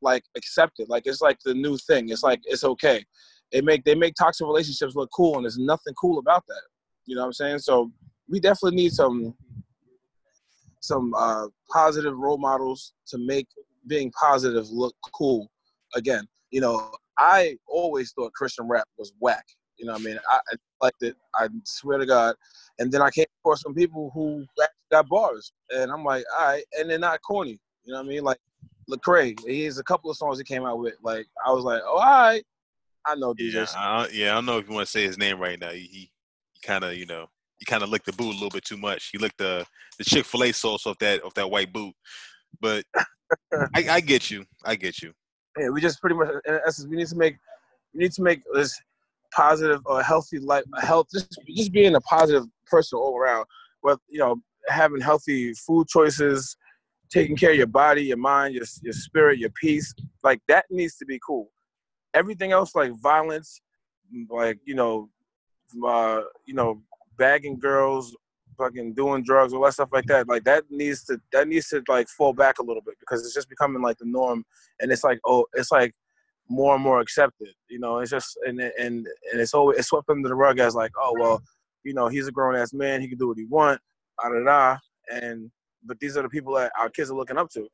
like 0.00 0.24
accepted. 0.36 0.88
Like 0.88 1.06
it's 1.06 1.20
like 1.20 1.38
the 1.44 1.54
new 1.54 1.76
thing. 1.76 2.08
It's 2.08 2.22
like 2.22 2.40
it's 2.44 2.64
okay. 2.64 3.04
They 3.52 3.60
make 3.60 3.84
they 3.84 3.94
make 3.94 4.14
toxic 4.14 4.46
relationships 4.46 4.94
look 4.94 5.10
cool, 5.14 5.36
and 5.36 5.44
there's 5.44 5.58
nothing 5.58 5.94
cool 5.94 6.18
about 6.18 6.44
that. 6.46 6.62
You 7.06 7.16
know 7.16 7.22
what 7.22 7.26
I'm 7.26 7.32
saying? 7.34 7.58
So 7.58 7.92
we 8.28 8.40
definitely 8.40 8.76
need 8.76 8.92
some 8.92 9.34
some 10.80 11.14
uh, 11.14 11.46
positive 11.70 12.16
role 12.16 12.38
models 12.38 12.94
to 13.06 13.18
make 13.18 13.46
being 13.86 14.10
positive 14.12 14.70
look 14.70 14.94
cool 15.14 15.48
again. 15.94 16.26
You 16.50 16.60
know, 16.60 16.92
I 17.18 17.56
always 17.66 18.12
thought 18.12 18.32
Christian 18.34 18.68
rap 18.68 18.86
was 18.98 19.12
whack. 19.20 19.44
You 19.78 19.86
know 19.86 19.92
what 19.92 20.02
I 20.02 20.04
mean? 20.04 20.18
I, 20.28 20.36
I 20.36 20.56
liked 20.80 21.02
it. 21.02 21.16
I 21.34 21.48
swear 21.64 21.98
to 21.98 22.06
God. 22.06 22.36
And 22.78 22.92
then 22.92 23.02
I 23.02 23.10
came 23.10 23.26
across 23.42 23.62
some 23.62 23.74
people 23.74 24.10
who 24.14 24.44
got 24.90 25.08
bars, 25.08 25.52
and 25.70 25.90
I'm 25.90 26.04
like, 26.04 26.24
all 26.38 26.46
right, 26.46 26.64
and 26.78 26.88
they're 26.88 26.98
not 26.98 27.20
corny. 27.22 27.58
You 27.84 27.92
know 27.92 28.00
what 28.00 28.06
I 28.06 28.08
mean? 28.08 28.22
Like 28.22 28.38
Lecrae, 28.90 29.38
he 29.46 29.64
has 29.64 29.78
a 29.78 29.84
couple 29.84 30.10
of 30.10 30.16
songs 30.16 30.38
he 30.38 30.44
came 30.44 30.64
out 30.64 30.78
with. 30.78 30.94
Like 31.02 31.26
I 31.44 31.52
was 31.52 31.64
like, 31.64 31.82
oh, 31.84 31.98
all 31.98 32.00
right, 32.00 32.42
I 33.06 33.14
know 33.14 33.34
Yeah, 33.38 33.66
I, 33.76 34.08
yeah, 34.12 34.32
I 34.32 34.34
don't 34.34 34.46
know 34.46 34.58
if 34.58 34.68
you 34.68 34.74
want 34.74 34.86
to 34.86 34.90
say 34.90 35.04
his 35.04 35.18
name 35.18 35.38
right 35.40 35.58
now. 35.58 35.70
He 35.70 35.80
he, 35.80 36.10
he 36.52 36.60
kind 36.62 36.84
of 36.84 36.94
you 36.94 37.06
know 37.06 37.26
he 37.58 37.64
kind 37.64 37.82
of 37.82 37.88
licked 37.88 38.06
the 38.06 38.12
boot 38.12 38.30
a 38.30 38.34
little 38.34 38.50
bit 38.50 38.64
too 38.64 38.76
much. 38.76 39.10
He 39.12 39.18
licked 39.18 39.38
the 39.38 39.66
the 39.98 40.04
Chick 40.04 40.24
Fil 40.24 40.44
A 40.44 40.52
sauce 40.52 40.86
off 40.86 40.98
that 40.98 41.22
off 41.24 41.34
that 41.34 41.50
white 41.50 41.72
boot. 41.72 41.94
But 42.60 42.84
I, 43.74 43.86
I 43.90 44.00
get 44.00 44.30
you. 44.30 44.44
I 44.64 44.76
get 44.76 45.02
you. 45.02 45.12
Yeah, 45.58 45.68
we 45.68 45.80
just 45.80 46.00
pretty 46.00 46.16
much 46.16 46.28
in 46.46 46.58
essence 46.66 46.88
we 46.88 46.96
need 46.96 47.08
to 47.08 47.16
make 47.16 47.36
we 47.94 48.04
need 48.04 48.12
to 48.12 48.22
make 48.22 48.40
this 48.54 48.80
positive 49.34 49.80
or 49.86 50.02
healthy 50.02 50.38
life 50.38 50.64
health 50.80 51.08
just 51.12 51.38
just 51.48 51.72
being 51.72 51.94
a 51.94 52.00
positive 52.02 52.44
person 52.66 52.98
all 52.98 53.18
around. 53.18 53.46
With 53.82 53.98
you 54.08 54.18
know 54.18 54.36
having 54.68 55.00
healthy 55.00 55.52
food 55.54 55.88
choices, 55.88 56.56
taking 57.10 57.36
care 57.36 57.50
of 57.50 57.56
your 57.56 57.66
body, 57.66 58.04
your 58.04 58.16
mind, 58.16 58.54
your 58.54 58.64
your 58.82 58.92
spirit, 58.92 59.38
your 59.38 59.50
peace, 59.50 59.94
like 60.22 60.40
that 60.48 60.66
needs 60.70 60.96
to 60.96 61.04
be 61.04 61.20
cool. 61.26 61.50
Everything 62.14 62.52
else, 62.52 62.74
like 62.74 62.92
violence, 63.00 63.60
like 64.30 64.58
you 64.64 64.74
know, 64.74 65.08
uh, 65.86 66.22
you 66.46 66.54
know, 66.54 66.82
bagging 67.18 67.58
girls, 67.58 68.16
fucking 68.56 68.94
doing 68.94 69.22
drugs, 69.22 69.52
or 69.52 69.64
that 69.64 69.72
stuff 69.72 69.90
like 69.92 70.06
that. 70.06 70.28
Like 70.28 70.44
that 70.44 70.64
needs 70.70 71.04
to 71.04 71.20
that 71.32 71.48
needs 71.48 71.68
to 71.68 71.82
like 71.88 72.08
fall 72.08 72.32
back 72.32 72.58
a 72.58 72.62
little 72.62 72.82
bit 72.82 72.94
because 73.00 73.24
it's 73.24 73.34
just 73.34 73.48
becoming 73.48 73.82
like 73.82 73.98
the 73.98 74.06
norm, 74.06 74.44
and 74.80 74.90
it's 74.92 75.04
like 75.04 75.20
oh, 75.26 75.46
it's 75.54 75.72
like 75.72 75.94
more 76.48 76.74
and 76.74 76.84
more 76.84 77.00
accepted. 77.00 77.48
You 77.68 77.78
know, 77.78 77.98
it's 77.98 78.10
just 78.10 78.38
and 78.46 78.60
and 78.60 79.06
and 79.32 79.40
it's 79.40 79.54
always 79.54 79.78
it's 79.78 79.88
swept 79.88 80.10
under 80.10 80.28
the 80.28 80.34
rug 80.34 80.58
as 80.58 80.74
like 80.74 80.92
oh 80.98 81.14
well, 81.18 81.42
you 81.84 81.94
know, 81.94 82.08
he's 82.08 82.28
a 82.28 82.32
grown 82.32 82.56
ass 82.56 82.72
man, 82.72 83.00
he 83.00 83.08
can 83.08 83.18
do 83.18 83.28
what 83.28 83.38
he 83.38 83.46
want, 83.46 83.80
da 84.22 84.28
da 84.28 84.44
da, 84.44 84.78
and 85.10 85.50
but 85.84 85.98
these 86.00 86.16
are 86.16 86.22
the 86.22 86.28
people 86.28 86.54
that 86.54 86.72
our 86.78 86.88
kids 86.88 87.10
are 87.10 87.16
looking 87.16 87.38
up 87.38 87.50
to. 87.50 87.66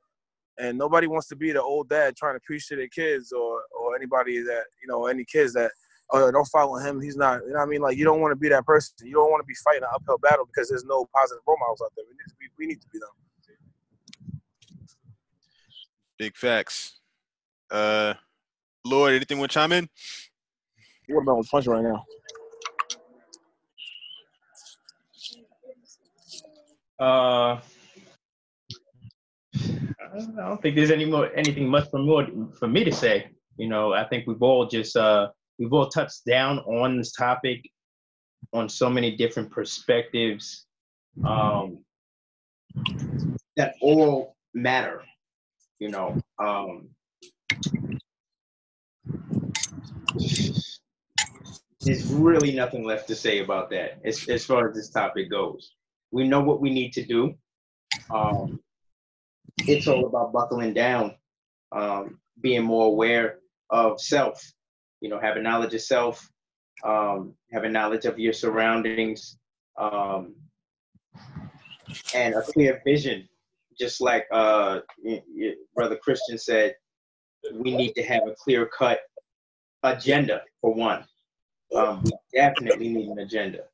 And 0.60 0.76
nobody 0.76 1.06
wants 1.06 1.28
to 1.28 1.36
be 1.36 1.52
the 1.52 1.62
old 1.62 1.88
dad 1.88 2.16
trying 2.16 2.34
to 2.34 2.40
preach 2.44 2.68
to 2.68 2.76
their 2.76 2.88
kids 2.88 3.32
or 3.32 3.62
or 3.78 3.94
anybody 3.94 4.40
that, 4.40 4.64
you 4.82 4.88
know, 4.88 5.06
any 5.06 5.24
kids 5.24 5.52
that 5.52 5.70
oh 6.10 6.30
don't 6.30 6.46
follow 6.46 6.76
him, 6.76 7.00
he's 7.00 7.16
not 7.16 7.40
you 7.42 7.52
know 7.52 7.58
what 7.58 7.62
I 7.62 7.66
mean? 7.66 7.80
Like 7.80 7.96
you 7.96 8.04
don't 8.04 8.20
want 8.20 8.32
to 8.32 8.36
be 8.36 8.48
that 8.48 8.64
person. 8.66 8.94
You 9.02 9.14
don't 9.14 9.30
want 9.30 9.42
to 9.42 9.46
be 9.46 9.54
fighting 9.64 9.82
an 9.82 9.90
uphill 9.94 10.18
battle 10.18 10.46
because 10.46 10.68
there's 10.68 10.84
no 10.84 11.08
positive 11.14 11.42
role 11.46 11.56
models 11.60 11.82
out 11.84 11.92
there. 11.96 12.04
We 12.08 12.14
need 12.14 12.28
to 12.28 12.36
be 12.38 12.46
we 12.58 12.66
need 12.66 12.80
to 12.80 12.88
be 12.92 12.98
them. 12.98 14.40
Big 16.18 16.36
facts. 16.36 17.00
Uh 17.70 18.14
Lord, 18.84 19.12
anything 19.12 19.38
want 19.38 19.50
to 19.50 19.54
chime 19.54 19.72
in? 19.72 19.88
What 21.08 21.22
about 21.22 21.42
to 21.42 21.48
punch 21.48 21.66
right 21.66 21.82
now? 21.82 22.04
Uh 26.98 27.60
I 30.18 30.48
don't 30.48 30.60
think 30.60 30.74
there's 30.74 30.90
any 30.90 31.04
more 31.04 31.30
anything 31.36 31.68
much 31.68 31.90
for 31.90 31.98
more 31.98 32.26
for 32.58 32.66
me 32.66 32.84
to 32.84 32.92
say. 32.92 33.30
You 33.56 33.68
know, 33.68 33.92
I 33.92 34.04
think 34.04 34.26
we've 34.26 34.42
all 34.42 34.66
just 34.66 34.96
uh, 34.96 35.28
we've 35.58 35.72
all 35.72 35.88
touched 35.88 36.24
down 36.24 36.58
on 36.60 36.96
this 36.96 37.12
topic 37.12 37.68
on 38.52 38.68
so 38.68 38.88
many 38.88 39.16
different 39.16 39.50
perspectives 39.50 40.66
um, 41.26 41.78
that 43.56 43.74
all 43.80 44.36
matter. 44.54 45.02
You 45.80 45.90
know, 45.90 46.20
um, 46.38 46.88
there's 51.80 52.06
really 52.06 52.52
nothing 52.52 52.84
left 52.84 53.08
to 53.08 53.14
say 53.14 53.38
about 53.40 53.70
that 53.70 54.00
as, 54.04 54.28
as 54.28 54.44
far 54.44 54.68
as 54.68 54.74
this 54.74 54.90
topic 54.90 55.30
goes. 55.30 55.72
We 56.10 56.26
know 56.26 56.40
what 56.40 56.60
we 56.60 56.70
need 56.70 56.92
to 56.94 57.04
do. 57.04 57.34
Um, 58.10 58.60
it's 59.58 59.86
all 59.86 60.06
about 60.06 60.32
buckling 60.32 60.74
down, 60.74 61.14
um, 61.72 62.18
being 62.40 62.62
more 62.62 62.86
aware 62.86 63.38
of 63.70 64.00
self, 64.00 64.42
you 65.00 65.08
know, 65.08 65.18
having 65.20 65.42
knowledge 65.42 65.74
of 65.74 65.82
self, 65.82 66.30
um, 66.84 67.34
having 67.52 67.72
knowledge 67.72 68.04
of 68.04 68.18
your 68.18 68.32
surroundings, 68.32 69.38
um, 69.76 70.34
and 72.14 72.34
a 72.34 72.42
clear 72.42 72.80
vision. 72.84 73.28
Just 73.78 74.00
like 74.00 74.26
uh, 74.32 74.80
Brother 75.74 75.96
Christian 75.96 76.36
said, 76.36 76.74
we 77.52 77.76
need 77.76 77.92
to 77.92 78.02
have 78.02 78.22
a 78.26 78.34
clear 78.36 78.66
cut 78.66 79.00
agenda 79.82 80.42
for 80.60 80.74
one. 80.74 81.04
Um, 81.74 82.02
we 82.02 82.12
definitely 82.34 82.88
need 82.88 83.08
an 83.08 83.18
agenda. 83.18 83.64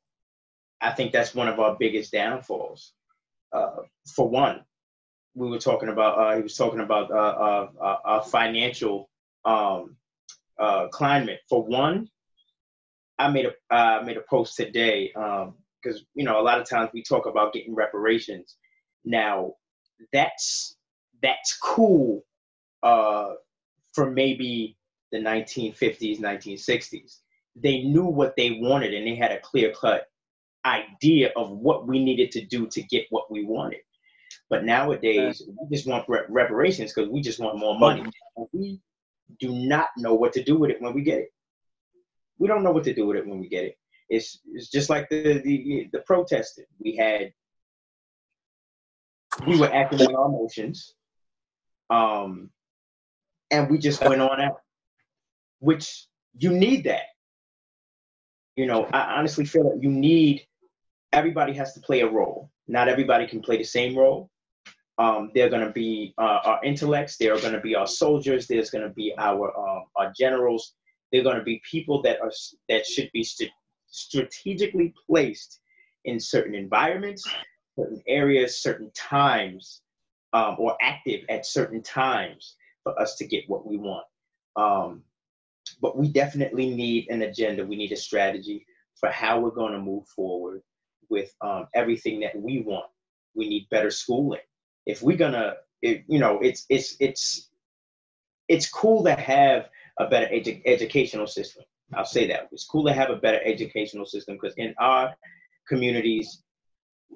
I 0.81 0.91
think 0.91 1.11
that's 1.11 1.33
one 1.33 1.47
of 1.47 1.59
our 1.59 1.75
biggest 1.79 2.11
downfalls. 2.11 2.93
Uh, 3.51 3.77
for 4.15 4.29
one, 4.29 4.63
we 5.33 5.49
were 5.49 5.59
talking 5.59 5.89
about 5.89 6.17
uh, 6.17 6.35
he 6.35 6.43
was 6.43 6.55
talking 6.55 6.81
about 6.81 7.09
uh, 7.11 7.67
uh, 7.81 7.97
uh 8.05 8.21
financial 8.21 9.09
um, 9.45 9.95
uh, 10.59 10.87
climate. 10.89 11.39
For 11.49 11.63
one, 11.63 12.09
I 13.19 13.29
made 13.29 13.45
a 13.45 13.75
uh, 13.75 14.01
made 14.03 14.17
a 14.17 14.23
post 14.29 14.55
today 14.55 15.11
because 15.13 15.99
um, 15.99 16.05
you 16.15 16.23
know 16.23 16.39
a 16.39 16.43
lot 16.43 16.59
of 16.59 16.69
times 16.69 16.89
we 16.93 17.03
talk 17.03 17.25
about 17.25 17.53
getting 17.53 17.75
reparations. 17.75 18.57
Now 19.03 19.53
that's 20.11 20.75
that's 21.21 21.57
cool 21.57 22.23
uh, 22.83 23.33
for 23.93 24.11
maybe 24.11 24.77
the 25.11 25.17
1950s, 25.19 26.19
1960s. 26.19 27.19
They 27.55 27.83
knew 27.83 28.05
what 28.05 28.35
they 28.35 28.59
wanted 28.61 28.93
and 28.93 29.07
they 29.07 29.15
had 29.15 29.31
a 29.31 29.39
clear 29.39 29.71
cut 29.71 30.07
idea 30.65 31.31
of 31.35 31.51
what 31.51 31.87
we 31.87 32.03
needed 32.03 32.31
to 32.31 32.45
do 32.45 32.67
to 32.67 32.81
get 32.83 33.05
what 33.11 33.31
we 33.31 33.45
wanted. 33.45 33.79
But 34.49 34.65
nowadays, 34.65 35.41
we 35.47 35.75
just 35.75 35.87
want 35.87 36.05
reparations 36.29 36.93
because 36.93 37.09
we 37.09 37.21
just 37.21 37.39
want 37.39 37.57
more 37.57 37.79
money. 37.79 38.03
we 38.51 38.79
do 39.39 39.51
not 39.51 39.89
know 39.97 40.13
what 40.13 40.33
to 40.33 40.43
do 40.43 40.57
with 40.57 40.71
it 40.71 40.81
when 40.81 40.93
we 40.93 41.01
get 41.01 41.19
it. 41.19 41.29
We 42.37 42.47
don't 42.47 42.63
know 42.63 42.71
what 42.71 42.83
to 42.85 42.93
do 42.93 43.07
with 43.07 43.17
it 43.17 43.27
when 43.27 43.39
we 43.39 43.47
get 43.47 43.65
it. 43.65 43.77
It's 44.09 44.39
it's 44.53 44.69
just 44.69 44.89
like 44.89 45.09
the 45.09 45.39
the, 45.39 45.89
the 45.91 45.99
protesting. 45.99 46.65
We 46.79 46.95
had 46.95 47.33
we 49.47 49.59
were 49.59 49.73
acting 49.73 50.01
on 50.01 50.15
our 50.15 50.27
emotions, 50.27 50.93
um, 51.89 52.49
and 53.51 53.69
we 53.69 53.77
just 53.77 54.03
went 54.03 54.21
on 54.21 54.39
out. 54.39 54.61
Which 55.59 56.07
you 56.37 56.51
need 56.51 56.83
that. 56.83 57.05
You 58.55 58.67
know, 58.67 58.85
I 58.85 59.15
honestly 59.17 59.45
feel 59.45 59.63
that 59.71 59.81
you 59.81 59.89
need 59.89 60.45
everybody 61.11 61.53
has 61.53 61.73
to 61.73 61.79
play 61.79 62.01
a 62.01 62.07
role. 62.07 62.51
Not 62.67 62.87
everybody 62.87 63.27
can 63.27 63.41
play 63.41 63.57
the 63.57 63.63
same 63.63 63.97
role. 63.97 64.29
Um, 64.97 65.31
they're 65.35 65.49
going 65.49 65.65
to 65.65 65.73
be 65.73 66.13
uh, 66.17 66.39
our 66.43 66.59
intellects. 66.63 67.17
There 67.17 67.33
are 67.33 67.39
going 67.39 67.53
to 67.53 67.59
be 67.59 67.75
our 67.75 67.87
soldiers. 67.87 68.47
There's 68.47 68.69
going 68.69 68.87
to 68.87 68.93
be 68.93 69.13
our 69.17 69.51
uh, 69.57 69.81
our 69.95 70.13
generals. 70.17 70.73
They're 71.11 71.23
going 71.23 71.37
to 71.37 71.43
be 71.43 71.61
people 71.69 72.01
that 72.03 72.21
are 72.21 72.31
that 72.69 72.85
should 72.85 73.09
be 73.11 73.23
st- 73.23 73.51
strategically 73.87 74.93
placed 75.07 75.59
in 76.05 76.19
certain 76.19 76.55
environments, 76.55 77.27
certain 77.77 78.01
areas, 78.07 78.61
certain 78.61 78.91
times, 78.91 79.81
um, 80.33 80.55
or 80.59 80.77
active 80.81 81.25
at 81.29 81.45
certain 81.45 81.81
times 81.81 82.55
for 82.83 82.99
us 82.99 83.15
to 83.15 83.25
get 83.25 83.49
what 83.49 83.67
we 83.67 83.77
want. 83.77 84.05
Um, 84.55 85.03
but 85.81 85.97
we 85.97 86.07
definitely 86.07 86.69
need 86.73 87.09
an 87.09 87.23
agenda. 87.23 87.65
We 87.65 87.75
need 87.75 87.91
a 87.91 87.97
strategy 87.97 88.65
for 88.99 89.09
how 89.09 89.39
we're 89.39 89.49
going 89.49 89.73
to 89.73 89.79
move 89.79 90.07
forward 90.07 90.61
with 91.09 91.33
um, 91.41 91.67
everything 91.73 92.19
that 92.21 92.39
we 92.39 92.61
want. 92.61 92.85
We 93.33 93.49
need 93.49 93.67
better 93.69 93.91
schooling. 93.91 94.41
If 94.85 95.01
we're 95.01 95.17
gonna, 95.17 95.55
if, 95.81 96.03
you 96.07 96.19
know, 96.19 96.39
it's 96.41 96.65
it's 96.69 96.95
it's 96.99 97.49
it's 98.47 98.69
cool 98.69 99.03
to 99.03 99.13
have 99.13 99.69
a 99.99 100.07
better 100.07 100.27
edu- 100.27 100.61
educational 100.65 101.27
system. 101.27 101.63
I'll 101.93 102.05
say 102.05 102.27
that 102.27 102.49
it's 102.51 102.65
cool 102.65 102.85
to 102.85 102.93
have 102.93 103.09
a 103.09 103.15
better 103.15 103.39
educational 103.43 104.05
system 104.05 104.35
because 104.35 104.55
in 104.57 104.73
our 104.79 105.15
communities, 105.67 106.43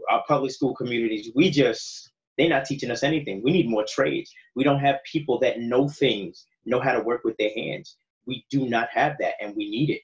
our 0.09 0.23
public 0.27 0.51
school 0.51 0.75
communities, 0.75 1.31
we 1.35 1.49
just 1.49 2.11
they're 2.37 2.49
not 2.49 2.65
teaching 2.65 2.91
us 2.91 3.03
anything. 3.03 3.41
We 3.43 3.51
need 3.51 3.69
more 3.69 3.85
trades. 3.87 4.31
We 4.55 4.63
don't 4.63 4.79
have 4.79 5.03
people 5.03 5.39
that 5.39 5.59
know 5.59 5.89
things, 5.89 6.45
know 6.65 6.79
how 6.79 6.93
to 6.93 7.01
work 7.01 7.23
with 7.23 7.35
their 7.37 7.51
hands. 7.53 7.97
We 8.25 8.45
do 8.49 8.69
not 8.69 8.89
have 8.93 9.17
that, 9.19 9.33
and 9.41 9.55
we 9.55 9.69
need 9.69 9.89
it. 9.89 10.01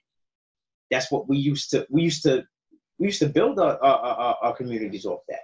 That's 0.92 1.12
what 1.12 1.30
we 1.30 1.38
used 1.38 1.70
to. 1.72 1.86
We 1.90 2.04
used 2.04 2.24
to. 2.24 2.44
We 2.98 3.08
used 3.08 3.20
to 3.20 3.30
build 3.30 3.60
our 3.60 3.82
our, 3.84 4.00
our, 4.00 4.38
our 4.42 4.56
communities 4.56 5.06
off 5.06 5.22
that. 5.30 5.40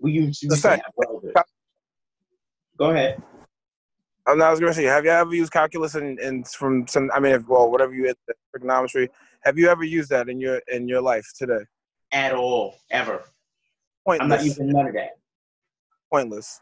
We 0.00 0.12
used 0.12 0.40
to, 0.42 0.48
The 0.48 0.56
fact- 0.56 0.84
have. 1.34 1.44
Go 2.78 2.90
ahead. 2.90 3.22
I 4.26 4.34
was 4.34 4.60
going 4.60 4.70
to 4.70 4.76
say, 4.76 4.84
have 4.84 5.04
you 5.04 5.10
ever 5.10 5.34
used 5.34 5.50
calculus 5.52 5.94
and, 5.94 6.18
and 6.18 6.46
from 6.46 6.86
some? 6.86 7.10
I 7.14 7.18
mean, 7.20 7.32
if, 7.32 7.48
well, 7.48 7.70
whatever 7.70 7.94
you 7.94 8.08
had, 8.08 8.16
trigonometry. 8.50 9.08
Have 9.44 9.56
you 9.56 9.68
ever 9.68 9.84
used 9.84 10.10
that 10.10 10.28
in 10.28 10.38
your 10.38 10.60
in 10.68 10.86
your 10.86 11.00
life 11.00 11.26
today? 11.36 11.64
At 12.12 12.34
all, 12.34 12.74
ever. 12.90 13.24
Pointless. 14.06 14.22
I'm 14.22 14.28
not 14.28 14.44
using 14.44 14.68
none 14.68 14.86
of 14.86 14.94
that. 14.94 15.12
Pointless. 16.12 16.60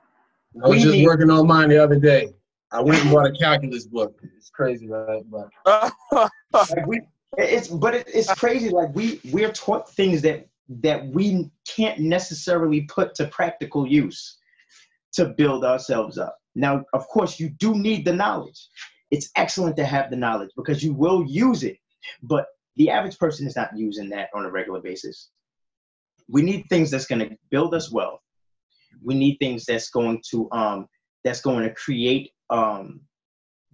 I 0.62 0.68
was 0.68 0.76
We 0.76 0.82
just 0.82 0.92
need- 0.94 1.06
working 1.06 1.28
on 1.30 1.46
mine 1.46 1.68
the 1.70 1.82
other 1.82 1.98
day. 1.98 2.32
I 2.70 2.80
went 2.80 3.00
and 3.02 3.10
bought 3.12 3.26
a 3.26 3.32
calculus 3.32 3.86
book. 3.86 4.18
It's 4.36 4.50
crazy, 4.50 4.88
right? 4.88 5.22
But 5.30 5.48
like 6.52 6.86
we 6.86 7.00
it's 7.36 7.68
but 7.68 7.94
it, 7.94 8.08
it's 8.14 8.32
crazy 8.34 8.70
like 8.70 8.94
we 8.94 9.20
we're 9.32 9.52
taught 9.52 9.90
things 9.90 10.22
that 10.22 10.46
that 10.68 11.06
we 11.08 11.50
can't 11.66 12.00
necessarily 12.00 12.82
put 12.82 13.14
to 13.14 13.26
practical 13.28 13.86
use 13.86 14.38
to 15.14 15.26
build 15.26 15.64
ourselves 15.64 16.18
up. 16.18 16.36
Now 16.54 16.84
of 16.92 17.06
course 17.08 17.38
you 17.38 17.50
do 17.50 17.74
need 17.74 18.04
the 18.04 18.12
knowledge. 18.12 18.68
It's 19.10 19.30
excellent 19.36 19.76
to 19.76 19.84
have 19.84 20.10
the 20.10 20.16
knowledge 20.16 20.50
because 20.56 20.82
you 20.82 20.92
will 20.92 21.24
use 21.26 21.62
it 21.62 21.78
but 22.22 22.46
the 22.76 22.90
average 22.90 23.18
person 23.18 23.46
is 23.46 23.56
not 23.56 23.76
using 23.76 24.08
that 24.10 24.28
on 24.34 24.44
a 24.44 24.50
regular 24.50 24.80
basis. 24.80 25.30
We 26.28 26.42
need 26.42 26.66
things 26.68 26.90
that's 26.90 27.06
going 27.06 27.20
to 27.20 27.36
build 27.50 27.74
us 27.74 27.90
wealth. 27.90 28.20
We 29.02 29.14
need 29.14 29.36
things 29.36 29.64
that's 29.64 29.90
going 29.90 30.22
to 30.30 30.48
um 30.52 30.88
that's 31.24 31.40
going 31.40 31.64
to 31.64 31.74
create 31.74 32.30
um 32.50 33.00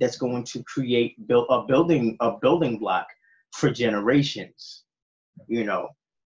that's 0.00 0.16
going 0.16 0.44
to 0.44 0.62
create 0.64 1.26
build 1.26 1.46
a 1.50 1.62
building 1.62 2.16
a 2.20 2.32
building 2.38 2.78
block 2.78 3.06
for 3.54 3.70
generations 3.70 4.84
you 5.46 5.64
know 5.64 5.88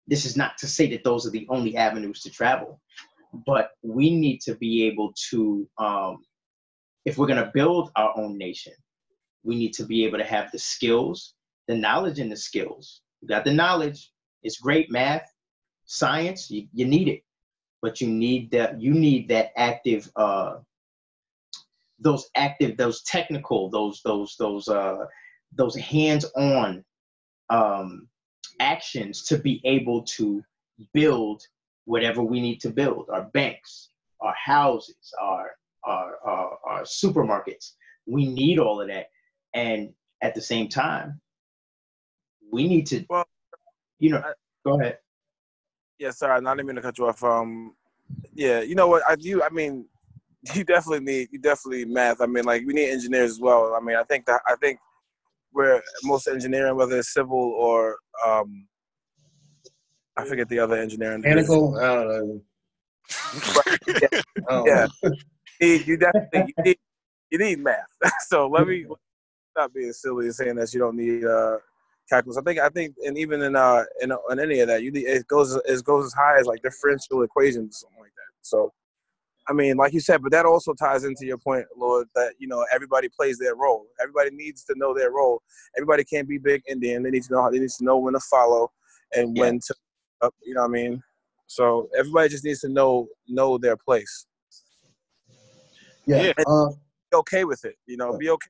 this 0.07 0.25
is 0.25 0.37
not 0.37 0.59
to 0.59 0.67
say 0.67 0.91
that 0.91 1.05
those 1.05 1.27
are 1.27 1.31
the 1.31 1.47
only 1.49 1.77
avenues 1.77 2.21
to 2.21 2.31
travel 2.31 2.81
but 3.47 3.71
we 3.83 4.15
need 4.15 4.41
to 4.41 4.55
be 4.57 4.85
able 4.85 5.15
to 5.31 5.67
um, 5.79 6.19
if 7.05 7.17
we're 7.17 7.27
going 7.27 7.43
to 7.43 7.51
build 7.55 7.91
our 7.97 8.17
own 8.17 8.37
nation 8.37 8.73
we 9.43 9.57
need 9.57 9.73
to 9.73 9.85
be 9.85 10.05
able 10.05 10.19
to 10.19 10.25
have 10.25 10.51
the 10.53 10.59
skills 10.59 11.35
the 11.69 11.77
knowledge 11.77 12.19
and 12.19 12.31
the 12.31 12.37
skills. 12.37 13.03
You 13.21 13.29
got 13.29 13.45
the 13.45 13.53
knowledge 13.53 14.11
it's 14.43 14.59
great 14.59 14.91
math 14.91 15.33
science 15.85 16.51
you, 16.51 16.67
you 16.73 16.87
need 16.87 17.09
it 17.09 17.23
but 17.81 18.01
you 18.01 18.09
need 18.09 18.51
that 18.51 18.81
you 18.81 18.93
need 18.93 19.29
that 19.29 19.53
active 19.57 20.11
uh 20.17 20.57
those 22.01 22.29
active 22.35 22.77
those 22.77 23.03
technical 23.03 23.71
those 23.71 24.01
those 24.05 24.35
those 24.39 24.69
uh 24.69 25.05
those 25.55 25.77
hands-on 25.77 26.85
um 27.51 28.09
actions 28.61 29.25
to 29.25 29.39
be 29.39 29.61
able 29.65 30.03
to 30.03 30.43
build 30.93 31.43
whatever 31.85 32.23
we 32.23 32.41
need 32.41 32.61
to 32.61 32.71
build 32.71 33.09
our 33.13 33.25
banks 33.35 33.91
our 34.21 34.35
houses 34.35 35.13
our 35.21 35.51
our 35.85 36.17
our, 36.25 36.59
our 36.67 36.83
supermarkets 36.83 37.73
we 38.07 38.27
need 38.27 38.59
all 38.59 38.81
of 38.81 38.89
that 38.89 39.07
and 39.55 39.91
at 40.23 40.35
the 40.35 40.41
same 40.41 40.69
time 40.69 41.21
we 42.53 42.69
need 42.69 42.87
to 42.87 43.05
Well, 43.09 43.25
you 43.99 44.11
know 44.11 44.19
I- 44.25 44.33
go 44.65 44.81
ahead 44.81 44.99
Yeah, 45.99 46.11
sorry, 46.11 46.41
not 46.41 46.59
even 46.61 46.77
to 46.77 46.83
cut 46.83 46.99
you 46.99 47.07
off. 47.09 47.23
Um, 47.23 47.75
yeah, 48.35 48.61
you 48.61 48.75
know 48.75 48.89
what? 48.89 49.03
I 49.09 49.15
do. 49.17 49.43
I 49.43 49.51
mean, 49.51 49.87
you 50.55 50.65
definitely 50.65 51.05
need 51.05 51.29
you 51.31 51.39
definitely 51.39 51.85
math. 51.85 52.21
I 52.21 52.27
mean, 52.27 52.45
like 52.45 52.65
we 52.67 52.73
need 52.75 52.91
engineers 52.91 53.33
as 53.33 53.41
well. 53.41 53.75
I 53.79 53.81
mean, 53.85 53.97
I 53.97 54.03
think 54.05 54.27
that 54.27 54.41
I 54.47 54.57
think 54.57 54.79
where 55.53 55.83
most 56.03 56.27
engineering, 56.29 56.77
whether 56.77 56.99
it's 56.99 57.13
civil 57.15 57.39
or 57.39 57.97
um, 58.25 58.67
I 60.17 60.25
forget 60.25 60.49
the 60.49 60.59
other 60.59 60.77
engineering. 60.77 61.21
mechanical, 61.21 61.77
I 61.79 61.87
don't 61.95 62.09
know. 62.09 62.43
I 63.21 63.79
don't 64.49 64.67
Yeah. 64.67 64.87
know. 65.03 65.11
You, 65.61 65.85
you 65.87 65.97
definitely 65.97 66.55
you 66.57 66.65
need, 66.65 66.79
you 67.31 67.39
need 67.39 67.59
math. 67.61 67.87
so 68.27 68.49
let 68.49 68.67
me 68.67 68.85
stop 69.51 69.73
being 69.73 69.93
silly 69.93 70.27
and 70.27 70.35
saying 70.35 70.57
that 70.57 70.73
you 70.75 70.81
don't 70.81 70.97
need 70.97 71.25
uh, 71.25 71.59
calculus. 72.09 72.37
I 72.37 72.43
think 72.43 72.59
I 72.59 72.69
think 72.69 72.95
and 73.05 73.17
even 73.17 73.43
in 73.43 73.57
uh 73.57 73.85
in, 74.01 74.13
in 74.31 74.39
any 74.41 74.61
of 74.61 74.69
that, 74.69 74.83
you 74.83 74.91
need, 74.91 75.07
it 75.07 75.27
goes 75.27 75.55
it 75.55 75.85
goes 75.85 76.07
as 76.07 76.13
high 76.15 76.39
as 76.39 76.47
like 76.47 76.63
differential 76.63 77.23
equations, 77.23 77.77
or 77.77 77.79
something 77.87 78.01
like 78.01 78.13
that. 78.15 78.33
So. 78.43 78.73
I 79.49 79.53
mean, 79.53 79.77
like 79.77 79.93
you 79.93 80.01
said, 80.01 80.23
but 80.23 80.31
that 80.33 80.47
also 80.47 80.73
ties 80.73 81.05
into 81.05 81.27
your 81.27 81.39
point, 81.39 81.67
Lord, 81.77 82.07
that 82.15 82.35
you 82.39 82.47
know 82.47 82.65
everybody 82.73 83.09
plays 83.09 83.39
their 83.39 83.57
role. 83.57 83.87
Everybody 84.01 84.31
needs 84.31 84.65
to 84.65 84.75
know 84.77 84.95
their 84.95 85.11
role. 85.11 85.43
Everybody 85.77 86.05
can't 86.05 86.29
be 86.29 86.39
big 86.39 86.63
Indian. 86.69 87.03
They 87.03 87.11
need 87.11 87.25
to 87.25 87.33
know 87.33 87.43
how 87.43 87.51
they 87.51 87.59
need 87.59 87.71
to 87.71 87.85
know 87.85 87.99
when 87.99 88.15
to 88.15 88.21
follow 88.21 88.71
and 89.15 89.37
Yeah. 89.37 89.43
when 89.43 89.61
to, 89.67 89.75
uh, 90.23 90.31
you 90.43 90.55
know, 90.55 90.63
what 90.63 90.69
I 90.69 90.73
mean. 90.73 91.03
So 91.47 91.89
everybody 91.99 92.29
just 92.29 92.45
needs 92.45 92.61
to 92.61 92.69
know 92.69 93.09
know 93.29 93.59
their 93.59 93.77
place. 93.77 94.27
Yeah. 96.07 96.23
Yeah. 96.23 96.33
Uh, 96.47 96.69
Be 97.11 97.17
okay 97.17 97.45
with 97.45 97.65
it. 97.65 97.77
You 97.87 97.97
know, 97.97 98.17
be 98.17 98.31
okay. 98.31 98.49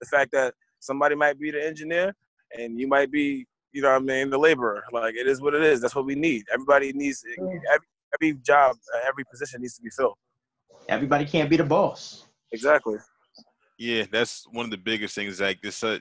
The 0.00 0.06
fact 0.06 0.32
that 0.32 0.54
somebody 0.80 1.14
might 1.14 1.38
be 1.38 1.50
the 1.50 1.64
engineer 1.64 2.14
and 2.58 2.78
you 2.78 2.86
might 2.88 3.10
be, 3.10 3.46
you 3.72 3.82
know, 3.82 3.90
what 3.90 3.96
I 3.96 3.98
mean, 4.00 4.30
the 4.30 4.38
laborer. 4.38 4.82
Like 4.92 5.14
it 5.14 5.26
is 5.26 5.40
what 5.40 5.54
it 5.54 5.62
is. 5.62 5.80
That's 5.80 5.94
what 5.94 6.06
we 6.06 6.14
need. 6.14 6.44
Everybody 6.52 6.92
needs 6.92 7.22
every 7.38 7.86
every 8.14 8.34
job, 8.44 8.76
uh, 8.94 9.00
every 9.06 9.24
position 9.24 9.60
needs 9.60 9.76
to 9.76 9.82
be 9.82 9.90
filled. 9.90 10.16
everybody 10.88 11.24
can't 11.24 11.50
be 11.50 11.56
the 11.56 11.64
boss 11.64 12.26
Exactly. 12.52 12.96
Yeah, 13.78 14.04
that's 14.10 14.46
one 14.52 14.64
of 14.64 14.70
the 14.70 14.78
biggest 14.78 15.14
things. 15.14 15.40
Like 15.40 15.60
this, 15.60 15.82
uh, 15.82 15.98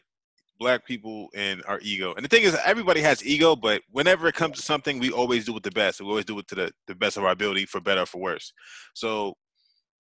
black 0.59 0.85
people 0.85 1.27
and 1.35 1.61
our 1.67 1.79
ego. 1.81 2.13
And 2.13 2.23
the 2.23 2.29
thing 2.29 2.43
is, 2.43 2.57
everybody 2.63 3.01
has 3.01 3.25
ego, 3.25 3.55
but 3.55 3.81
whenever 3.91 4.27
it 4.27 4.35
comes 4.35 4.57
to 4.57 4.61
something, 4.61 4.99
we 4.99 5.11
always 5.11 5.45
do 5.45 5.57
it 5.57 5.63
the 5.63 5.71
best. 5.71 5.99
We 5.99 6.07
always 6.07 6.25
do 6.25 6.39
it 6.39 6.47
to 6.49 6.55
the, 6.55 6.71
the 6.87 6.95
best 6.95 7.17
of 7.17 7.23
our 7.23 7.31
ability, 7.31 7.65
for 7.65 7.81
better 7.81 8.01
or 8.01 8.05
for 8.05 8.21
worse. 8.21 8.53
So 8.93 9.33